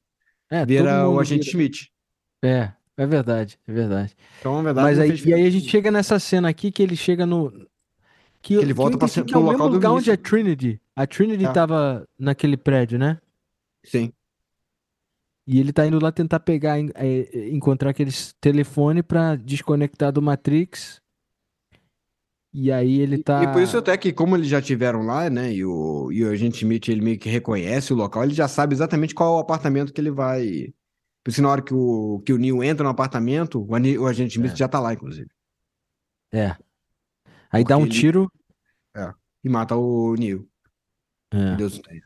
É, 0.50 0.64
vira 0.66 1.08
o 1.08 1.18
agente 1.18 1.44
vira. 1.44 1.50
Schmidt. 1.50 1.90
É, 2.44 2.70
é 2.98 3.06
verdade, 3.06 3.58
é 3.66 3.72
verdade. 3.72 4.14
Então, 4.38 4.56
na 4.58 4.62
verdade, 4.64 4.86
Mas 4.88 4.98
aí, 4.98 5.08
fez 5.08 5.24
e 5.24 5.32
aí 5.32 5.46
a 5.46 5.50
gente 5.50 5.68
chega 5.70 5.90
nessa 5.90 6.18
cena 6.18 6.48
aqui 6.50 6.70
que 6.70 6.82
ele 6.82 6.96
chega 6.96 7.24
no. 7.24 7.50
Que, 8.42 8.54
ele 8.54 8.74
volta 8.74 8.98
que 8.98 9.34
é 9.34 9.38
o 9.38 9.40
local 9.40 9.68
do 9.70 9.74
lugar 9.76 9.90
onde 9.92 10.10
início. 10.10 10.12
a 10.12 10.16
Trinity. 10.18 10.80
A 10.96 11.06
Trinity 11.06 11.44
É. 11.44 11.52
tava 11.52 12.06
naquele 12.18 12.56
prédio, 12.56 12.98
né? 12.98 13.20
Sim. 13.84 14.12
E 15.46 15.58
ele 15.60 15.72
tá 15.72 15.86
indo 15.86 15.98
lá 16.02 16.10
tentar 16.10 16.40
pegar, 16.40 16.78
en- 16.78 16.90
é, 16.94 17.48
encontrar 17.50 17.90
aqueles 17.90 18.32
telefone 18.40 19.02
pra 19.02 19.36
desconectar 19.36 20.10
do 20.12 20.22
Matrix. 20.22 21.00
E 22.52 22.70
aí 22.70 23.00
ele 23.00 23.22
tá. 23.22 23.42
E 23.42 23.52
por 23.52 23.60
isso 23.60 23.76
até 23.76 23.96
que, 23.98 24.12
como 24.12 24.36
eles 24.36 24.46
já 24.46 24.62
tiveram 24.62 25.02
lá, 25.04 25.28
né? 25.28 25.52
E 25.52 25.64
o, 25.64 26.10
e 26.12 26.24
o 26.24 26.30
agente 26.30 26.58
Schmidt, 26.58 26.90
ele 26.90 27.02
meio 27.02 27.18
que 27.18 27.28
reconhece 27.28 27.92
o 27.92 27.96
local, 27.96 28.22
ele 28.22 28.32
já 28.32 28.46
sabe 28.46 28.74
exatamente 28.74 29.14
qual 29.14 29.34
é 29.34 29.36
o 29.38 29.40
apartamento 29.40 29.92
que 29.92 30.00
ele 30.00 30.10
vai... 30.12 30.72
Por 31.24 31.30
isso, 31.30 31.42
na 31.42 31.48
hora 31.50 31.62
que 31.62 31.74
o, 31.74 32.22
que 32.24 32.32
o 32.32 32.38
Neil 32.38 32.62
entra 32.62 32.84
no 32.84 32.90
apartamento, 32.90 33.60
o, 33.60 33.66
o 33.72 34.06
agente 34.06 34.34
Schmidt 34.34 34.54
É. 34.54 34.56
já 34.56 34.68
tá 34.68 34.78
lá, 34.78 34.92
inclusive. 34.94 35.28
É. 36.32 36.56
Aí 37.50 37.64
dá 37.64 37.76
um 37.76 37.80
Porque 37.80 37.94
ele- 37.94 38.00
tiro. 38.00 38.32
E 39.42 39.48
mata 39.48 39.74
o 39.76 40.14
Neil. 40.14 40.48
É, 41.36 41.56
Deus 41.56 41.78
tenha. 41.78 42.02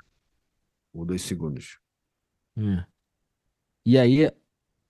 Por 0.92 1.04
dois 1.06 1.22
segundos. 1.22 1.78
é. 2.56 2.84
E 3.84 3.98
aí. 3.98 4.30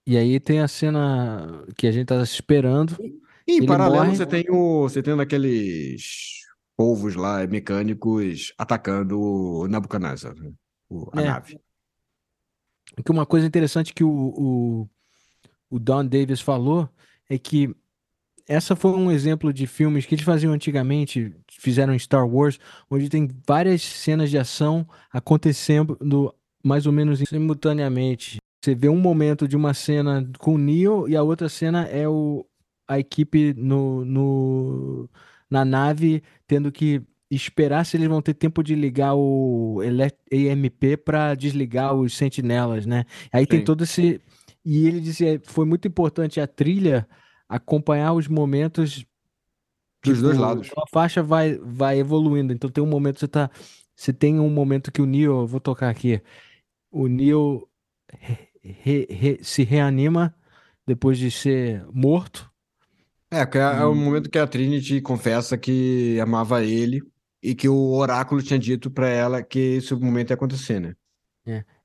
E 0.07 0.17
aí 0.17 0.39
tem 0.39 0.59
a 0.59 0.67
cena 0.67 1.63
que 1.77 1.85
a 1.85 1.91
gente 1.91 2.07
tá 2.07 2.21
esperando. 2.23 2.97
E 3.47 3.59
em 3.59 3.65
paralelo, 3.65 4.05
morre. 4.05 4.17
você 4.17 4.25
tem 4.25 4.45
o. 4.49 4.83
Você 4.89 5.03
tem 5.03 5.15
daqueles 5.15 6.39
povos 6.75 7.15
lá, 7.15 7.45
mecânicos, 7.45 8.53
atacando 8.57 9.19
o 9.21 9.67
Nabucodonosor, 9.67 10.33
né? 10.35 10.51
O- 10.89 11.09
a 11.13 11.21
É. 11.21 11.25
nave. 11.25 11.59
Que 13.05 13.11
uma 13.11 13.25
coisa 13.25 13.45
interessante 13.45 13.93
que 13.93 14.03
o, 14.03 14.09
o, 14.09 14.89
o 15.69 15.79
Don 15.79 16.05
Davis 16.05 16.41
falou 16.41 16.89
é 17.29 17.37
que 17.37 17.73
essa 18.49 18.75
foi 18.75 18.91
um 18.93 19.11
exemplo 19.11 19.53
de 19.53 19.67
filmes 19.67 20.07
que 20.07 20.15
eles 20.15 20.25
faziam 20.25 20.51
antigamente, 20.51 21.31
fizeram 21.47 21.93
em 21.93 21.99
Star 21.99 22.27
Wars, 22.27 22.59
onde 22.89 23.07
tem 23.07 23.29
várias 23.47 23.83
cenas 23.83 24.31
de 24.31 24.39
ação 24.39 24.87
acontecendo 25.13 25.95
mais 26.63 26.87
ou 26.87 26.91
menos 26.91 27.19
simultaneamente. 27.19 28.39
Você 28.59 28.73
vê 28.73 28.89
um 28.89 28.97
momento 28.97 29.47
de 29.47 29.55
uma 29.55 29.75
cena 29.75 30.27
com 30.39 30.55
o 30.55 30.57
Neo 30.57 31.07
e 31.07 31.15
a 31.15 31.21
outra 31.21 31.47
cena 31.47 31.83
é 31.83 32.09
o, 32.09 32.43
a 32.87 32.97
equipe 32.97 33.53
no, 33.55 34.03
no, 34.03 35.09
na 35.47 35.63
nave 35.63 36.23
tendo 36.47 36.71
que 36.71 37.03
esperar 37.29 37.85
se 37.85 37.97
eles 37.97 38.07
vão 38.07 38.19
ter 38.19 38.33
tempo 38.33 38.63
de 38.63 38.73
ligar 38.73 39.13
o 39.13 39.79
EMP 40.31 40.97
para 41.05 41.35
desligar 41.35 41.93
os 41.93 42.17
sentinelas, 42.17 42.87
né? 42.87 43.05
Aí 43.31 43.45
tem 43.45 43.59
Sim. 43.59 43.65
todo 43.65 43.83
esse. 43.83 44.19
E 44.65 44.87
ele 44.87 44.99
dizia 44.99 45.39
foi 45.45 45.67
muito 45.67 45.87
importante 45.87 46.41
a 46.41 46.47
trilha 46.47 47.07
acompanhar 47.49 48.13
os 48.13 48.27
momentos 48.27 49.05
Dos 50.03 50.21
dois 50.21 50.35
tipo, 50.35 50.41
lados. 50.45 50.69
A 50.77 50.87
faixa 50.87 51.21
vai, 51.23 51.57
vai 51.57 51.99
evoluindo. 51.99 52.53
Então 52.53 52.69
tem 52.69 52.83
um 52.83 52.87
momento 52.87 53.15
que 53.15 53.19
você 53.21 53.27
tá. 53.27 53.49
Você 53.95 54.13
tem 54.13 54.39
um 54.39 54.49
momento 54.49 54.91
que 54.91 55.01
o 55.01 55.05
Neo, 55.05 55.41
eu 55.41 55.47
vou 55.47 55.59
tocar 55.59 55.89
aqui. 55.89 56.21
O 56.91 57.07
Neo 57.07 57.69
re- 58.63 59.07
re- 59.09 59.39
se 59.43 59.63
reanima 59.63 60.33
depois 60.87 61.17
de 61.17 61.31
ser 61.31 61.85
morto. 61.93 62.49
É, 63.31 63.45
que 63.45 63.57
é, 63.57 63.61
é 63.61 63.83
o 63.85 63.93
momento 63.93 64.29
que 64.29 64.39
a 64.39 64.47
Trinity 64.47 65.01
confessa 65.01 65.57
que 65.57 66.19
amava 66.19 66.63
ele 66.63 67.01
e 67.43 67.53
que 67.53 67.69
o 67.69 67.91
oráculo 67.93 68.41
tinha 68.41 68.57
dito 68.59 68.89
pra 68.89 69.07
ela 69.07 69.43
que 69.43 69.59
esse 69.77 69.93
momento 69.95 70.31
ia 70.31 70.35
acontecer, 70.35 70.79
né? 70.79 70.95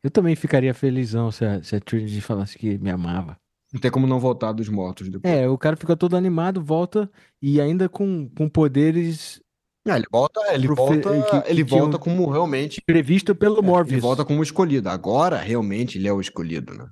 Eu 0.03 0.11
também 0.11 0.37
ficaria 0.37 0.75
felizão 0.75 1.31
se 1.31 1.45
a, 1.45 1.63
se 1.63 1.75
a 1.77 1.81
Trinity 1.81 2.21
falasse 2.21 2.59
que 2.59 2.79
me 2.79 2.91
amava. 2.91 3.39
Não 3.75 3.81
tem 3.81 3.91
como 3.91 4.07
não 4.07 4.21
voltar 4.21 4.53
dos 4.53 4.69
mortos 4.69 5.09
depois. 5.11 5.35
É, 5.35 5.49
o 5.49 5.59
cara 5.59 5.77
fica 5.77 5.97
todo 5.97 6.17
animado, 6.17 6.63
volta 6.63 7.11
e 7.43 7.61
ainda 7.61 7.89
com, 7.89 8.29
com 8.31 8.49
poderes 8.49 9.41
É, 9.87 9.97
ele 9.97 10.07
volta, 10.11 10.41
ele 10.55 10.67
Profe- 10.69 11.01
volta, 11.03 11.43
que- 11.43 11.51
ele 11.51 11.65
volta 11.65 11.99
como 11.99 12.31
realmente. 12.31 12.81
previsto 12.87 13.35
pelo 13.35 13.57
é, 13.57 13.59
ele 13.59 13.67
Morbius. 13.67 14.01
volta 14.01 14.25
como 14.25 14.43
escolhido. 14.45 14.89
Agora, 14.89 15.37
realmente, 15.39 15.99
ele 15.99 16.07
é 16.07 16.13
o 16.13 16.21
escolhido, 16.21 16.73
né? 16.73 16.87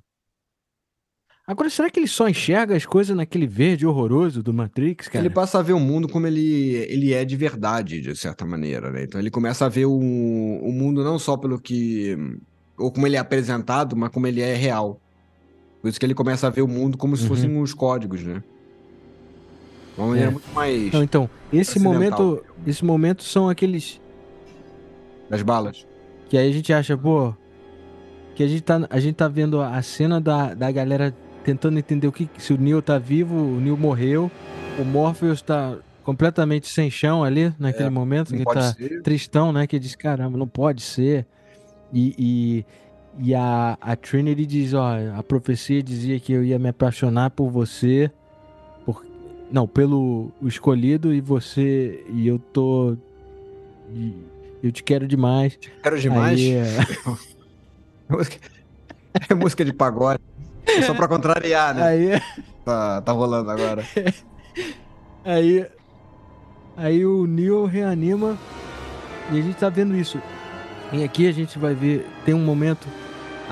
Agora, 1.45 1.69
será 1.69 1.89
que 1.89 1.99
ele 1.99 2.07
só 2.07 2.27
enxerga 2.29 2.75
as 2.75 2.85
coisas 2.85 3.15
naquele 3.15 3.45
verde 3.45 3.85
horroroso 3.85 4.41
do 4.41 4.53
Matrix, 4.53 5.09
cara? 5.09 5.25
Ele 5.25 5.33
passa 5.33 5.59
a 5.59 5.61
ver 5.61 5.73
o 5.73 5.79
mundo 5.79 6.07
como 6.07 6.25
ele, 6.25 6.75
ele 6.89 7.13
é 7.13 7.25
de 7.25 7.35
verdade, 7.35 7.99
de 7.99 8.15
certa 8.15 8.45
maneira, 8.45 8.89
né? 8.91 9.03
Então 9.03 9.19
ele 9.19 9.29
começa 9.29 9.65
a 9.65 9.69
ver 9.69 9.85
o, 9.85 9.91
o 9.93 10.71
mundo 10.71 11.03
não 11.03 11.19
só 11.19 11.35
pelo 11.35 11.59
que. 11.59 12.15
ou 12.77 12.91
como 12.93 13.05
ele 13.07 13.17
é 13.17 13.19
apresentado, 13.19 13.95
mas 13.95 14.09
como 14.09 14.25
ele 14.25 14.39
é 14.41 14.53
real. 14.55 15.01
Por 15.83 15.89
isso 15.89 15.99
que 15.99 16.05
ele 16.05 16.13
começa 16.15 16.47
a 16.47 16.49
ver 16.49 16.61
o 16.61 16.67
mundo 16.67 16.97
como 16.97 17.15
se 17.17 17.23
Uhum. 17.23 17.27
fossem 17.29 17.61
os 17.61 17.73
códigos, 17.73 18.23
né? 18.23 18.41
Uma 19.97 20.07
maneira 20.07 20.29
É. 20.29 20.31
muito 20.31 20.49
mais 20.53 20.93
Não, 20.93 21.03
então, 21.03 21.29
esse 21.51 21.77
momento, 21.77 22.41
esse 22.65 22.85
momento 22.85 23.21
são 23.21 23.49
aqueles 23.49 23.99
das 25.29 25.41
balas. 25.41 25.85
que 26.29 26.37
aí 26.37 26.49
a 26.49 26.53
gente 26.53 26.71
acha, 26.71 26.97
pô, 26.97 27.33
que 28.33 28.41
a 28.43 28.47
gente 28.47 28.61
tá, 28.61 28.87
a 28.89 28.99
gente 28.99 29.15
tá 29.15 29.27
vendo 29.27 29.61
a 29.61 29.81
cena 29.81 30.21
da, 30.21 30.53
da 30.53 30.71
galera 30.71 31.13
tentando 31.43 31.77
entender 31.77 32.07
o 32.07 32.11
que 32.13 32.29
se 32.37 32.53
o 32.53 32.57
Neo 32.57 32.81
tá 32.81 32.97
vivo, 32.97 33.35
o 33.35 33.59
Neo 33.59 33.75
morreu, 33.77 34.31
o 34.79 34.85
Morpheus 34.85 35.41
tá 35.41 35.75
completamente 36.01 36.67
sem 36.69 36.89
chão 36.89 37.23
ali 37.25 37.53
naquele 37.59 37.89
momento, 37.89 38.31
Não 38.31 38.39
que 38.39 38.45
tá 38.45 38.73
ser. 38.73 39.01
tristão, 39.01 39.51
né? 39.51 39.67
Que 39.67 39.77
diz, 39.77 39.95
caramba, 39.95 40.37
não 40.37 40.47
pode 40.47 40.81
ser. 40.81 41.25
E, 41.91 42.15
e, 42.17 42.65
e 43.19 43.33
a, 43.35 43.77
a 43.79 43.95
Trinity 43.95 44.45
diz, 44.45 44.73
ó, 44.73 44.93
a 45.17 45.21
profecia 45.23 45.81
dizia 45.83 46.19
que 46.19 46.33
eu 46.33 46.43
ia 46.43 46.57
me 46.57 46.69
apaixonar 46.69 47.29
por 47.29 47.49
você, 47.49 48.09
por, 48.85 49.05
não, 49.51 49.67
pelo 49.67 50.31
escolhido 50.41 51.13
e 51.13 51.21
você, 51.21 52.03
e 52.09 52.27
eu 52.27 52.39
tô, 52.39 52.95
e 53.93 54.13
eu 54.63 54.71
te 54.71 54.81
quero 54.83 55.07
demais. 55.07 55.57
Quero 55.81 55.99
demais. 55.99 56.39
Aí, 56.39 56.51
é, 56.55 56.65
Música- 58.09 58.49
É 59.29 59.33
música 59.33 59.63
de 59.63 59.73
pagode. 59.73 60.19
É 60.65 60.81
só 60.81 60.93
pra 60.93 61.07
contrariar, 61.07 61.75
né? 61.75 61.83
aí, 61.83 62.21
Tá, 62.65 63.01
tá 63.01 63.11
rolando 63.11 63.51
agora. 63.51 63.83
aí, 65.23 65.65
aí 66.77 67.05
o 67.05 67.25
Neo 67.27 67.65
reanima 67.65 68.37
e 69.31 69.39
a 69.39 69.41
gente 69.41 69.55
tá 69.57 69.69
vendo 69.69 69.95
isso. 69.95 70.19
E 70.91 71.03
aqui 71.03 71.27
a 71.27 71.31
gente 71.31 71.57
vai 71.59 71.73
ver, 71.73 72.07
tem 72.25 72.33
um 72.33 72.43
momento, 72.43 72.87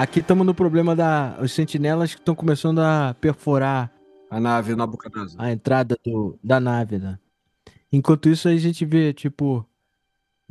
aqui 0.02 0.20
estamos 0.20 0.46
no 0.46 0.54
problema 0.54 0.96
da, 0.96 1.38
os 1.42 1.52
sentinelas 1.52 2.14
que 2.14 2.20
estão 2.22 2.36
começando 2.36 2.80
a 2.80 3.16
perforar 3.20 3.92
A 4.30 4.40
nave 4.40 4.76
Nabucodonosor. 4.76 5.40
a 5.42 5.52
entrada 5.52 5.96
do, 6.06 6.38
da 6.44 6.60
nave, 6.60 6.98
né? 6.98 7.18
Enquanto 7.92 8.30
isso, 8.30 8.48
a 8.48 8.56
gente 8.56 8.86
vê, 8.86 9.12
tipo, 9.14 9.66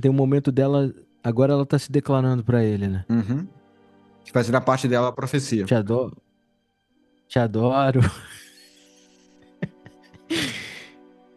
tem 0.01 0.11
um 0.11 0.15
momento 0.15 0.53
dela, 0.53 0.93
agora 1.25 1.53
ela 1.55 1.65
tá 1.65 1.79
se 1.79 1.91
declarando 1.91 2.45
pra 2.45 2.63
ele, 2.63 2.87
né? 2.87 3.05
Uhum. 3.09 3.47
Que 4.25 4.33
vai 4.33 4.45
ser 4.45 4.53
da 4.53 4.61
parte 4.61 4.87
dela 4.87 5.09
a 5.09 5.13
profecia. 5.13 5.65
Te 5.65 5.75
adoro. 5.75 6.17
Te 7.29 7.39
adoro. 7.39 8.01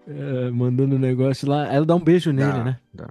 É, 0.05 0.51
mandando 0.51 0.97
um 0.97 0.99
negócio 0.99 1.47
lá. 1.47 1.65
Ela 1.73 1.85
dá 1.85 1.95
um 1.95 1.99
beijo 2.03 2.31
nele, 2.33 2.51
Dá, 2.51 2.63
né? 2.65 2.79
dá. 2.93 3.09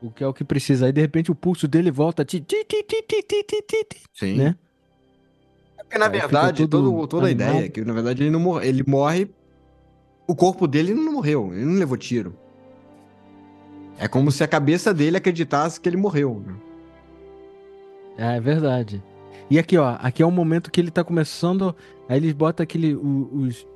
O 0.00 0.10
que 0.10 0.22
é 0.22 0.26
o 0.26 0.32
que 0.32 0.44
precisa. 0.44 0.86
Aí 0.86 0.92
de 0.92 1.00
repente 1.00 1.30
o 1.30 1.34
pulso 1.34 1.66
dele 1.66 1.90
volta. 1.90 2.24
Ti, 2.24 2.40
ti, 2.40 2.64
ti, 2.64 2.82
ti, 2.82 3.02
ti, 3.02 3.22
ti, 3.22 3.42
ti, 3.42 3.62
ti, 3.62 4.02
Sim. 4.14 4.36
Né? 4.36 4.56
É 5.76 5.82
porque 5.82 5.98
na 5.98 6.06
Aí 6.06 6.12
verdade, 6.12 6.66
todo, 6.68 7.06
toda 7.06 7.26
a 7.26 7.30
ideia 7.30 7.66
é 7.66 7.68
que 7.68 7.84
na 7.84 7.92
verdade 7.92 8.22
ele 8.22 8.30
não 8.30 8.40
morre, 8.40 8.68
ele 8.68 8.84
morre. 8.86 9.30
O 10.26 10.34
corpo 10.34 10.66
dele 10.66 10.94
não 10.94 11.12
morreu, 11.12 11.52
ele 11.52 11.64
não 11.64 11.78
levou 11.78 11.96
tiro. 11.96 12.36
É 13.98 14.06
como 14.06 14.30
se 14.30 14.44
a 14.44 14.48
cabeça 14.48 14.94
dele 14.94 15.16
acreditasse 15.16 15.80
que 15.80 15.88
ele 15.88 15.96
morreu. 15.96 16.42
Né? 16.46 16.54
É, 18.18 18.36
é 18.36 18.40
verdade. 18.40 19.02
E 19.50 19.58
aqui, 19.58 19.78
ó, 19.78 19.96
aqui 20.00 20.22
é 20.22 20.26
o 20.26 20.30
momento 20.30 20.70
que 20.70 20.80
ele 20.80 20.90
tá 20.90 21.02
começando. 21.02 21.74
Aí 22.08 22.18
eles 22.18 22.32
botam 22.32 22.62
aquele. 22.62 22.94
Os, 22.94 23.66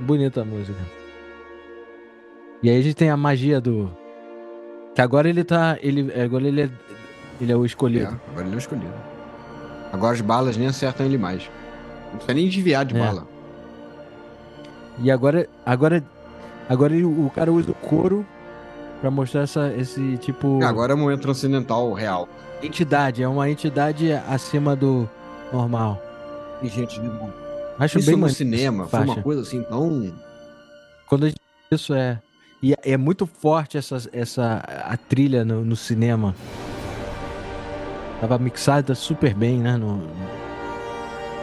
Bonita 0.00 0.42
a 0.42 0.44
música. 0.44 0.78
E 2.62 2.70
aí 2.70 2.78
a 2.78 2.82
gente 2.82 2.94
tem 2.94 3.10
a 3.10 3.16
magia 3.16 3.60
do. 3.60 3.90
Que 4.94 5.00
agora 5.00 5.28
ele 5.28 5.44
tá. 5.44 5.76
Ele, 5.80 6.12
agora 6.20 6.46
ele 6.46 6.62
é. 6.62 6.70
Ele 7.40 7.52
é 7.52 7.56
o 7.56 7.62
É, 7.64 7.66
escolhido. 7.66 8.20
agora 8.30 8.46
ele 8.46 8.54
é 8.54 8.56
o 8.56 8.58
escolhido. 8.58 8.94
Agora 9.92 10.14
as 10.14 10.20
balas 10.20 10.56
nem 10.56 10.66
acertam 10.68 11.04
ele 11.06 11.18
mais. 11.18 11.48
Não 12.06 12.16
precisa 12.16 12.34
nem 12.34 12.48
desviar 12.48 12.84
de 12.84 12.96
É. 12.96 12.98
bala. 12.98 13.26
E 14.98 15.10
agora. 15.10 15.48
Agora. 15.64 16.02
Agora 16.68 16.94
ele- 16.94 17.04
o 17.04 17.30
cara 17.34 17.52
usa 17.52 17.70
o 17.70 17.74
couro 17.74 18.24
pra 19.00 19.10
mostrar 19.10 19.42
essa, 19.42 19.72
esse 19.76 20.16
tipo. 20.18 20.62
Agora 20.64 20.92
é 20.92 20.94
o 20.94 20.98
momento 20.98 21.20
transcendental 21.20 21.92
real. 21.92 22.28
Entidade. 22.62 23.22
É 23.22 23.28
uma 23.28 23.50
entidade 23.50 24.10
acima 24.12 24.74
do 24.74 25.08
normal. 25.52 26.00
E, 26.62 26.68
gente, 26.68 26.98
Acho 27.78 27.98
isso 27.98 28.10
bem 28.10 28.16
no 28.20 28.28
cinema 28.28 28.86
foi 28.86 29.00
uma 29.00 29.22
coisa 29.22 29.42
assim 29.42 29.62
tão. 29.64 30.12
Quando 31.08 31.24
a 31.24 31.28
gente- 31.28 31.40
isso 31.72 31.92
é. 31.94 32.20
E 32.62 32.72
é- 32.72 32.92
é 32.92 32.96
muito 32.96 33.26
forte 33.26 33.76
essa, 33.76 33.98
essa 34.12 34.62
a 34.84 34.96
trilha 34.96 35.44
no, 35.44 35.64
no 35.64 35.76
cinema. 35.76 36.34
Tava 38.20 38.38
mixada 38.38 38.94
super 38.94 39.34
bem, 39.34 39.58
né? 39.58 39.76
no- 39.76 40.02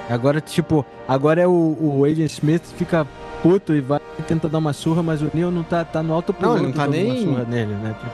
Agora, 0.09 0.41
tipo, 0.41 0.85
agora 1.07 1.41
é 1.41 1.47
o, 1.47 1.77
o 1.79 2.03
Agent 2.05 2.31
Smith 2.31 2.63
fica 2.75 3.07
puto 3.41 3.73
e 3.73 3.79
vai 3.81 3.99
tentar 4.27 4.47
dar 4.49 4.57
uma 4.57 4.73
surra, 4.73 5.01
mas 5.01 5.21
o 5.21 5.29
Neo 5.33 5.51
não 5.51 5.63
tá, 5.63 5.85
tá 5.85 6.01
no 6.03 6.13
alto 6.13 6.35
Não, 6.39 6.57
ele 6.57 6.65
não 6.67 6.71
tá 6.73 6.85
dando 6.85 6.95
uma 6.95 7.13
nem- 7.13 7.23
surra 7.23 7.43
nele, 7.45 7.73
né? 7.75 7.95
Tipo, 7.99 8.11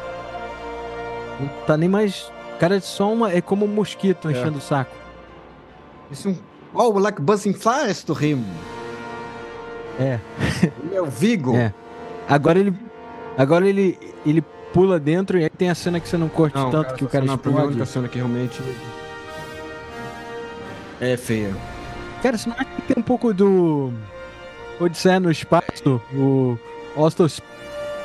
não 1.44 1.49
tá 1.65 1.77
nem 1.77 1.89
mais. 1.89 2.31
Cara, 2.60 2.76
é 2.76 2.80
só 2.80 3.11
uma. 3.11 3.31
É 3.31 3.41
como 3.41 3.65
um 3.65 3.68
mosquito 3.69 4.27
É. 4.27 4.31
enchendo 4.31 4.57
o 4.57 4.61
saco. 4.61 4.91
Isso 6.11 6.27
é 6.27 6.31
um. 6.31 6.38
Oh, 6.80 6.98
like 6.99 7.20
buzzing 7.22 7.54
flies 7.54 8.04
to 8.04 8.14
him. 8.14 8.44
É. 9.99 10.20
Meu 10.91 11.06
Vigo. 11.08 11.56
É. 11.56 11.74
Agora 12.30 12.60
ele. 12.60 12.74
Agora 13.38 13.68
ele. 13.68 13.98
Ele 14.26 14.44
pula 14.74 14.99
dentro 14.99 15.40
e 15.40 15.44
aí 15.44 15.49
tem 15.49 15.70
a 15.70 15.76
cena 15.76 15.99
que 15.99 16.08
você 16.08 16.18
não 16.18 16.28
curte 16.30 16.56
Não, 16.56 16.70
tanto 16.70 16.94
que 16.95 17.04
o 17.04 17.08
cara 17.08 17.26
cena 17.26 17.38
pra 17.38 17.52
mim 17.52 17.58
é 17.58 17.60
a 17.60 17.64
explode. 17.64 17.78
única 17.78 17.86
cena 17.91 18.08
que 18.08 18.18
realmente. 18.18 18.62
É 20.99 21.16
feia. 21.18 21.56
Cara, 22.22 22.38
você 22.38 22.49
não 22.49 22.56
acha 22.56 22.66
que 22.66 22.82
tem 22.82 22.95
um 22.98 23.02
pouco 23.04 23.34
do. 23.34 23.91
Odisseia 24.80 25.20
no 25.20 25.32
espaço? 25.32 26.02
O. 26.14 26.58
Ostos. 26.95 27.41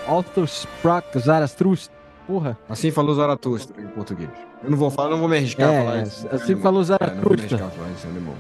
Ostos 0.09 0.67
Prak 0.83 1.19
Zarastrust. 1.19 1.91
Porra. 2.27 2.57
Assim 2.69 2.91
falou 2.91 3.15
Zaratustra 3.15 3.81
em 3.83 3.87
português. 3.89 4.31
Eu 4.63 4.71
não 4.71 4.77
vou 4.79 4.91
falar, 4.91 5.11
não 5.11 5.19
vou 5.19 5.29
me 5.29 5.37
arriscar 5.37 5.69
a 5.69 5.73
É, 5.73 5.85
falar 5.85 6.03
isso. 6.03 6.29
assim 6.31 6.53
É, 6.53 6.57
falou 6.57 6.83
É, 6.83 6.87
não 6.89 7.23
vou 7.23 7.33
me 7.33 7.39
Zaratustra. 7.39 7.57
arriscar 7.57 7.67
a 7.67 7.71
falar 7.71 7.89
isso 7.91 8.07
em 8.07 8.11
alemão. 8.11 8.35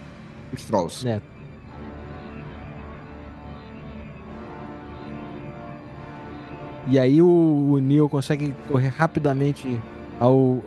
Strauss. 0.56 1.04
É. 1.04 1.20
E 6.88 6.98
aí 6.98 7.22
o, 7.22 7.26
o 7.72 7.78
Neo 7.78 8.08
consegue 8.08 8.54
correr 8.68 8.88
rapidamente 8.88 9.80
ao, 10.18 10.62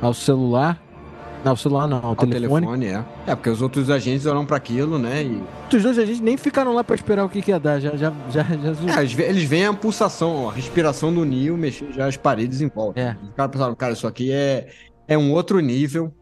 ao 0.00 0.14
celular. 0.14 0.80
Não, 1.44 1.52
ao 1.52 1.56
celular 1.56 1.86
não, 1.86 1.98
ao, 1.98 2.04
Ao 2.10 2.16
telefone. 2.16 2.66
telefone, 2.66 2.86
é. 2.86 3.04
É, 3.30 3.34
porque 3.36 3.48
os 3.50 3.62
outros 3.62 3.90
agentes 3.90 4.26
olham 4.26 4.44
pra 4.44 4.56
aquilo, 4.56 4.98
né? 4.98 5.22
E. 5.22 5.42
Os 5.76 5.82
dois 5.82 5.98
a 5.98 6.04
gente 6.04 6.20
nem 6.22 6.36
ficaram 6.36 6.74
lá 6.74 6.82
pra 6.82 6.96
esperar 6.96 7.24
o 7.24 7.28
que, 7.28 7.40
que 7.42 7.50
ia 7.52 7.60
dar. 7.60 7.78
Já, 7.78 7.90
já, 7.94 8.12
já, 8.30 8.42
já... 8.42 8.96
É, 8.96 8.98
eles 9.00 9.12
ve- 9.12 9.22
eles 9.22 9.44
veem 9.44 9.66
a 9.66 9.72
pulsação, 9.72 10.48
a 10.48 10.52
respiração 10.52 11.12
do 11.14 11.24
Neo 11.24 11.56
mexer 11.56 11.92
já 11.92 12.06
as 12.06 12.16
paredes 12.16 12.60
em 12.60 12.68
volta. 12.68 12.98
É. 12.98 13.16
Os 13.22 13.34
caras 13.36 13.52
pensaram, 13.52 13.74
cara, 13.76 13.92
isso 13.92 14.06
aqui 14.06 14.32
é, 14.32 14.68
é 15.06 15.16
um 15.16 15.30
outro 15.32 15.60
nível. 15.60 16.12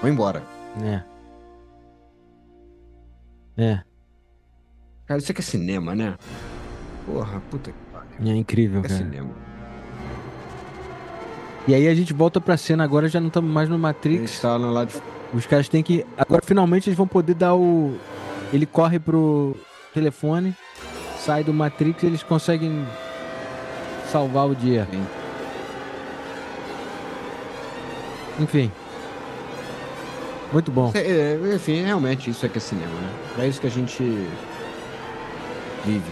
Vou 0.00 0.10
embora. 0.10 0.42
É. 0.82 1.02
É. 3.56 3.80
Cara, 5.06 5.18
isso 5.20 5.30
aqui 5.32 5.40
é 5.40 5.44
cinema, 5.44 5.94
né? 5.94 6.16
Porra, 7.06 7.40
puta 7.50 7.70
que 7.70 7.78
pariu. 7.92 8.32
É 8.32 8.36
incrível, 8.36 8.80
É 8.80 8.82
cara. 8.82 8.94
cinema. 8.94 9.30
E 11.66 11.74
aí 11.74 11.86
a 11.86 11.94
gente 11.94 12.12
volta 12.12 12.40
pra 12.40 12.56
cena, 12.56 12.82
agora 12.82 13.08
já 13.08 13.20
não 13.20 13.28
estamos 13.28 13.50
mais 13.50 13.68
no 13.68 13.78
Matrix. 13.78 14.32
está 14.32 14.58
no 14.58 14.72
lado 14.72 14.88
de 14.92 15.36
Os 15.36 15.46
caras 15.46 15.68
têm 15.68 15.82
que. 15.82 16.04
Agora 16.16 16.42
finalmente 16.44 16.88
eles 16.88 16.96
vão 16.96 17.06
poder 17.06 17.34
dar 17.34 17.54
o. 17.54 17.96
Ele 18.52 18.66
corre 18.66 18.98
pro 18.98 19.56
telefone, 19.94 20.54
sai 21.18 21.44
do 21.44 21.52
Matrix 21.52 22.02
e 22.02 22.06
eles 22.06 22.22
conseguem 22.22 22.84
salvar 24.10 24.48
o 24.48 24.54
dia. 24.54 24.86
Sim. 24.90 25.06
Enfim. 28.40 28.72
Muito 30.52 30.70
bom. 30.70 30.90
É, 30.94 30.98
é, 31.00 31.54
enfim, 31.54 31.82
realmente 31.82 32.28
isso 32.30 32.44
é 32.44 32.48
que 32.48 32.58
é 32.58 32.60
cinema, 32.60 32.92
né? 32.92 33.10
É 33.38 33.48
isso 33.48 33.60
que 33.60 33.66
a 33.66 33.70
gente 33.70 34.02
vive. 35.84 36.10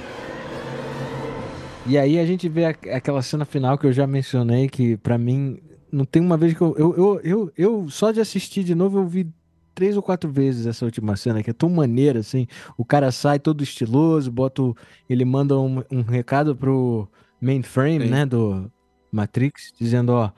E 1.87 1.99
aí 1.99 2.19
a 2.19 2.27
gente 2.27 2.49
vê 2.49 2.65
aquela 2.67 3.23
cena 3.23 3.45
final 3.45 3.77
que 3.77 3.87
eu 3.87 3.93
já 3.93 4.07
mencionei, 4.07 4.69
que 4.69 4.97
pra 4.97 5.19
mim 5.19 5.59
não 5.91 6.05
tem 6.05 6.23
uma 6.23 6.37
vez 6.37 6.55
que 6.55 6.61
eu. 6.61 6.75
Eu, 6.79 6.95
eu, 6.97 7.21
eu, 7.23 7.53
eu 7.57 7.89
só 7.91 8.13
de 8.13 8.21
assistir 8.21 8.63
de 8.65 8.75
novo 8.75 8.99
eu 8.99 9.07
vi 9.07 9.29
três 9.75 9.97
ou 9.97 10.03
quatro 10.03 10.31
vezes 10.31 10.67
essa 10.67 10.85
última 10.85 11.17
cena, 11.17 11.43
que 11.43 11.51
é 11.51 11.55
tão 11.55 11.69
maneira, 11.71 12.21
assim. 12.21 12.47
O 12.77 12.85
cara 12.85 13.11
sai 13.11 13.39
todo 13.39 13.63
estiloso, 13.63 14.31
bota 14.31 14.63
o- 14.63 14.77
ele 15.09 15.25
manda 15.25 15.59
um, 15.59 15.83
um 15.91 16.03
recado 16.03 16.55
pro 16.55 17.09
mainframe, 17.41 18.05
Sim. 18.05 18.11
né, 18.11 18.27
do 18.27 18.71
Matrix, 19.11 19.73
dizendo, 19.79 20.13
ó, 20.13 20.31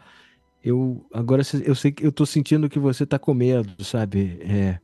eu 0.64 1.04
agora 1.12 1.42
eu 1.64 1.74
sei 1.74 1.90
que 1.92 2.06
eu 2.06 2.12
tô 2.12 2.24
sentindo 2.24 2.68
que 2.68 2.78
você 2.78 3.04
tá 3.04 3.18
com 3.18 3.34
medo, 3.34 3.82
sabe? 3.84 4.38
É, 4.42 4.78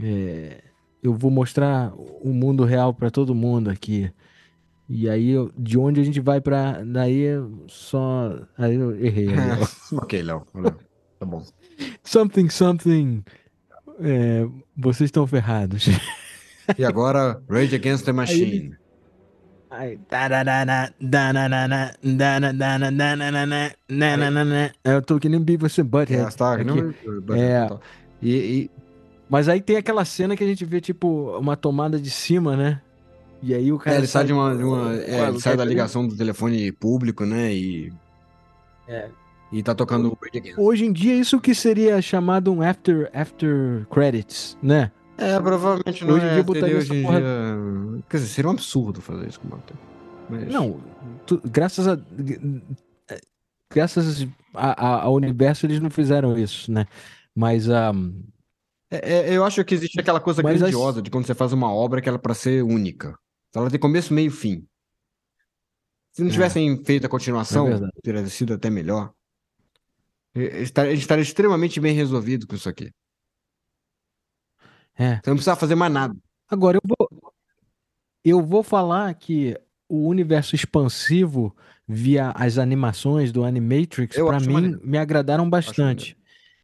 é, 0.00 0.62
eu 1.06 1.14
vou 1.14 1.30
mostrar 1.30 1.92
o 1.96 2.32
mundo 2.32 2.64
real 2.64 2.92
pra 2.92 3.10
todo 3.10 3.34
mundo 3.34 3.70
aqui. 3.70 4.10
E 4.88 5.08
aí, 5.08 5.34
de 5.56 5.78
onde 5.78 6.00
a 6.00 6.04
gente 6.04 6.20
vai 6.20 6.40
pra. 6.40 6.82
Daí 6.84 7.26
só. 7.68 8.38
Aí 8.56 8.74
eu 8.74 8.94
errei. 9.04 9.28
ok, 9.92 10.22
Léo. 10.22 10.44
Tá 11.18 11.26
bom. 11.26 11.44
Something, 12.04 12.48
something. 12.48 13.24
É, 14.00 14.46
vocês 14.76 15.08
estão 15.08 15.26
ferrados. 15.26 15.88
E 16.76 16.84
agora, 16.84 17.40
Rage 17.48 17.74
Against 17.76 18.04
the 18.04 18.12
Machine. 18.12 18.74
Aí. 19.70 19.98
Eu 24.84 25.02
tô 25.02 25.18
que 25.18 25.28
nem 25.28 25.40
Beavis 25.40 25.78
and 25.78 25.86
Butthead. 25.86 26.22
É, 26.22 26.30
tá, 26.36 26.54
aqui. 26.54 26.64
não, 26.64 27.34
É. 27.36 27.68
E, 28.22 28.30
e- 28.34 28.70
Mas 29.28 29.48
aí 29.48 29.60
tem 29.60 29.76
aquela 29.76 30.04
cena 30.04 30.36
que 30.36 30.44
a 30.44 30.46
gente 30.46 30.64
vê, 30.64 30.80
tipo, 30.80 31.36
uma 31.38 31.56
tomada 31.56 31.98
de 31.98 32.10
cima, 32.10 32.56
né? 32.56 32.80
E 33.42 33.54
aí 33.54 33.70
o 33.72 33.76
é, 33.76 33.78
cara. 33.78 33.96
ele 33.98 34.06
sai 34.06 34.24
de 34.24 34.32
uma. 34.32 34.56
de 34.56 34.62
uma- 34.62 34.94
é, 34.94 35.20
Ué, 35.22 35.28
ele 35.28 35.40
sai 35.40 35.56
da 35.56 35.64
ligação 35.64 36.06
do 36.06 36.16
telefone 36.16 36.70
público, 36.72 37.24
né? 37.24 37.52
E. 37.52 37.92
É. 38.88 39.08
E 39.52 39.62
tá 39.62 39.74
tocando. 39.74 40.16
Hoje 40.56 40.84
em 40.86 40.92
dia, 40.92 41.14
isso 41.14 41.40
que 41.40 41.54
seria 41.54 42.00
chamado 42.02 42.52
um 42.52 42.62
after, 42.62 43.10
after 43.14 43.86
credits, 43.90 44.56
né? 44.62 44.90
É, 45.18 45.38
provavelmente 45.40 46.04
não 46.04 46.14
Hoje 46.14 46.26
em 46.26 46.28
é. 46.28 46.34
dia 46.34 46.42
botaria 46.42 46.68
seria 46.68 46.78
essa 46.82 46.92
hoje 46.92 47.00
em 47.00 47.04
porra- 47.04 47.20
dia- 47.20 48.02
Quer 48.10 48.16
dizer, 48.18 48.28
seria 48.28 48.48
um 48.50 48.52
absurdo 48.54 49.00
fazer 49.00 49.28
isso 49.28 49.40
com 49.40 49.48
o 49.48 49.50
Matheus. 49.52 49.78
Mas... 50.28 50.48
Não, 50.52 50.80
tu- 51.24 51.40
graças 51.44 51.86
a. 51.88 51.98
Graças 53.72 54.26
a- 54.54 54.86
a- 54.86 55.02
ao 55.02 55.14
universo, 55.14 55.66
eles 55.66 55.80
não 55.80 55.90
fizeram 55.90 56.38
isso, 56.38 56.70
né? 56.70 56.86
Mas 57.34 57.68
ah, 57.68 57.92
É, 58.90 59.12
é, 59.30 59.36
eu 59.36 59.44
acho 59.44 59.64
que 59.64 59.74
existe 59.74 59.98
aquela 60.00 60.20
coisa 60.20 60.42
Mas 60.42 60.54
as- 60.56 60.60
grandiosa 60.60 61.02
de 61.02 61.10
quando 61.10 61.26
você 61.26 61.34
faz 61.34 61.52
uma 61.52 61.72
obra 61.72 62.00
que 62.00 62.08
ela 62.08 62.18
é 62.18 62.20
pra 62.20 62.34
ser 62.34 62.62
única. 62.62 63.18
Ela 63.54 63.70
tem 63.70 63.80
começo, 63.80 64.12
meio 64.14 64.28
e 64.28 64.30
fim. 64.30 64.66
Se 66.12 66.22
não 66.22 66.28
É. 66.28 66.32
tivessem 66.32 66.82
feito 66.84 67.04
a 67.04 67.06
É 67.06 67.10
continuação, 67.10 67.66
verdade. 67.66 67.92
teria 68.02 68.26
sido 68.26 68.54
até 68.54 68.70
melhor. 68.70 69.12
Estaria- 70.34 70.92
estaria 70.92 71.22
extremamente 71.22 71.80
bem 71.80 71.94
resolvido 71.94 72.46
com 72.46 72.54
isso 72.54 72.68
aqui. 72.68 72.90
é. 74.98 75.16
Você 75.16 75.28
não 75.30 75.36
precisava 75.36 75.60
fazer 75.60 75.74
mais 75.74 75.92
nada. 75.92 76.16
Agora 76.48 76.78
eu 76.78 76.82
vou, 76.86 77.32
eu 78.24 78.42
vou 78.42 78.62
falar 78.62 79.12
que 79.14 79.58
o 79.88 80.06
universo 80.08 80.54
expansivo 80.54 81.54
via 81.86 82.30
as 82.30 82.56
animações 82.58 83.30
do 83.32 83.44
Animatrix, 83.44 84.16
para 84.16 84.40
mim, 84.40 84.52
maneiro. 84.52 84.80
me 84.82 84.96
agradaram 84.98 85.48
bastante. 85.48 86.16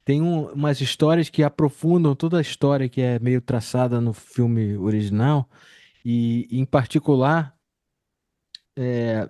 Tem 0.04 0.20
um- 0.20 0.52
umas 0.52 0.80
histórias 0.80 1.28
que 1.28 1.42
aprofundam 1.42 2.14
toda 2.14 2.38
a 2.38 2.42
história 2.42 2.88
que 2.88 3.00
é 3.00 3.18
meio 3.18 3.40
traçada 3.40 4.00
no 4.00 4.12
filme 4.12 4.76
original 4.76 5.48
e, 6.04 6.48
em 6.50 6.64
particular, 6.64 7.54
é, 8.76 9.28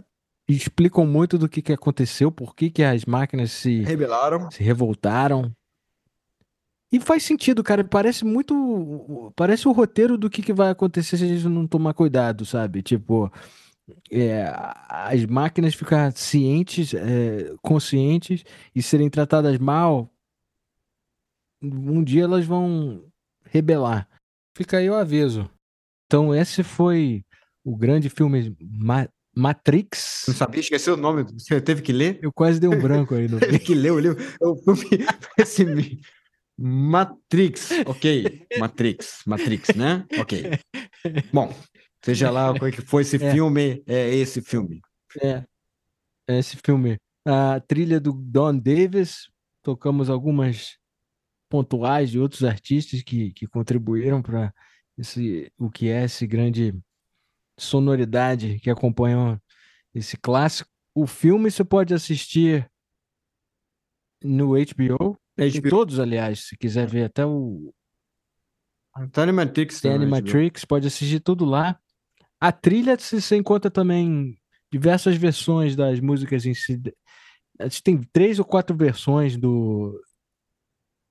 explicam 0.49 1.07
muito 1.07 1.36
do 1.36 1.49
que, 1.49 1.61
que 1.62 1.73
aconteceu, 1.73 2.31
por 2.32 2.55
que, 2.55 2.70
que 2.70 2.82
as 2.82 3.05
máquinas 3.05 3.53
se 3.53 3.82
Rebelaram. 3.82 4.51
se 4.51 4.62
revoltaram. 4.62 5.53
E 6.90 7.01
faz 7.01 7.23
sentido, 7.23 7.62
cara. 7.65 7.82
Parece 7.82 8.23
muito. 8.24 9.32
Parece 9.35 9.66
o 9.66 9.73
roteiro 9.73 10.19
do 10.19 10.28
que, 10.28 10.43
que 10.43 10.53
vai 10.53 10.70
acontecer 10.70 11.16
se 11.16 11.24
a 11.24 11.27
gente 11.27 11.49
não 11.49 11.66
tomar 11.66 11.94
cuidado, 11.94 12.44
sabe? 12.44 12.82
Tipo, 12.82 13.32
é, 14.11 14.44
as 14.89 15.24
máquinas 15.24 15.74
ficar 15.74 16.12
cientes, 16.12 16.93
é, 16.93 17.55
conscientes 17.62 18.44
e 18.74 18.82
serem 18.82 19.09
tratadas 19.09 19.57
mal. 19.59 20.11
Um 21.62 22.02
dia 22.02 22.24
elas 22.24 22.44
vão 22.44 23.05
rebelar. 23.44 24.09
Fica 24.56 24.78
aí 24.78 24.89
o 24.90 24.94
aviso. 24.94 25.48
Então, 26.06 26.34
esse 26.34 26.62
foi 26.62 27.22
o 27.64 27.76
grande 27.76 28.10
filme 28.10 28.56
Ma- 28.60 29.09
Matrix. 29.34 30.24
Não 30.28 30.34
sabia, 30.34 30.60
esqueceu 30.60 30.94
o 30.94 30.97
nome. 30.97 31.22
Você 31.24 31.60
teve 31.60 31.80
que 31.82 31.93
ler? 31.93 32.18
Eu 32.22 32.32
quase 32.32 32.60
dei 32.60 32.68
um 32.68 32.78
branco 32.80 33.14
aí 33.14 33.28
no 33.28 33.39
Teve 33.40 33.59
que 33.59 33.74
ler 33.74 33.93
o 33.93 33.98
livro. 33.98 34.22
Eu, 34.40 34.56
eu, 34.66 34.74
esse 35.39 35.64
Matrix. 36.59 37.70
Ok. 37.86 38.47
Matrix. 38.59 39.22
Matrix, 39.26 39.74
né? 39.74 40.05
Ok. 40.18 40.51
Bom, 41.32 41.55
seja 42.05 42.30
lá 42.30 42.56
qual 42.59 42.68
é 42.68 42.72
que 42.72 42.82
foi 42.82 43.02
esse 43.02 43.16
É. 43.22 43.32
filme, 43.32 43.82
é 43.86 44.14
esse 44.14 44.43
filme. 44.43 44.80
É, 45.20 45.44
esse 46.28 46.56
filme. 46.64 46.97
A 47.26 47.60
trilha 47.60 47.98
do 48.01 48.12
Don 48.12 48.56
Davis, 48.59 49.30
tocamos 49.62 50.10
algumas 50.10 50.76
pontuais 51.52 52.10
de 52.10 52.18
outros 52.18 52.44
artistas 52.44 53.02
que, 53.02 53.30
que 53.32 53.46
contribuíram 53.46 54.22
para 54.22 54.54
esse 54.96 55.52
o 55.58 55.68
que 55.70 55.90
é 55.90 56.04
esse 56.04 56.26
grande 56.26 56.74
sonoridade 57.58 58.58
que 58.58 58.70
acompanha 58.70 59.38
esse 59.94 60.16
clássico. 60.16 60.70
O 60.94 61.06
filme 61.06 61.50
você 61.50 61.62
pode 61.62 61.92
assistir 61.92 62.70
no 64.24 64.52
HBO, 64.52 65.18
em 65.36 65.60
todos, 65.68 66.00
aliás, 66.00 66.46
se 66.46 66.56
quiser 66.56 66.86
ver 66.86 67.04
até 67.04 67.26
o 67.26 67.74
Tá 69.12 69.26
no 69.26 69.34
Matrix. 69.34 69.82
The 69.82 69.90
não, 69.90 69.96
HBO. 69.96 70.02
Animatrix, 70.04 70.64
pode 70.64 70.86
assistir 70.86 71.20
tudo 71.20 71.44
lá. 71.44 71.78
A 72.40 72.50
trilha 72.50 72.96
você 72.98 73.36
encontra 73.36 73.70
também 73.70 74.38
diversas 74.70 75.16
versões 75.16 75.76
das 75.76 76.00
músicas 76.00 76.46
em 76.46 76.54
si. 76.54 76.80
Tem 77.84 78.00
três 78.10 78.38
ou 78.38 78.44
quatro 78.44 78.74
versões 78.74 79.36
do 79.36 80.00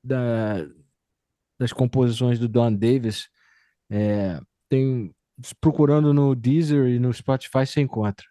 da, 0.04 0.68
das 1.60 1.72
composições 1.72 2.40
do 2.40 2.48
Don 2.48 2.74
Davis. 2.74 3.30
É, 3.90 4.40
tem 4.70 5.14
procurando 5.60 6.14
no 6.14 6.36
Deezer 6.36 6.88
e 6.88 7.00
no 7.00 7.14
Spotify 7.14 7.66
você 7.66 7.82
encontra. 7.82 8.26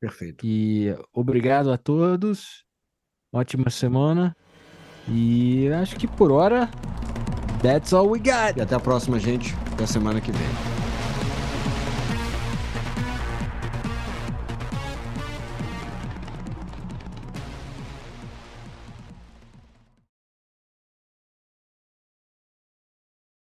Perfeito. 0.00 0.46
E 0.46 0.94
obrigado 1.12 1.72
a 1.72 1.78
todos. 1.78 2.64
Ótima 3.32 3.68
semana. 3.68 4.36
E 5.08 5.68
acho 5.68 5.96
que 5.96 6.06
por 6.06 6.30
hora 6.30 6.70
that's 7.62 7.92
all 7.92 8.08
we 8.08 8.18
got. 8.18 8.56
E 8.56 8.60
até 8.60 8.74
a 8.74 8.80
próxima, 8.80 9.18
gente. 9.18 9.54
Até 9.72 9.84
a 9.84 9.86
semana 9.86 10.20
que 10.20 10.30
vem. 10.30 10.77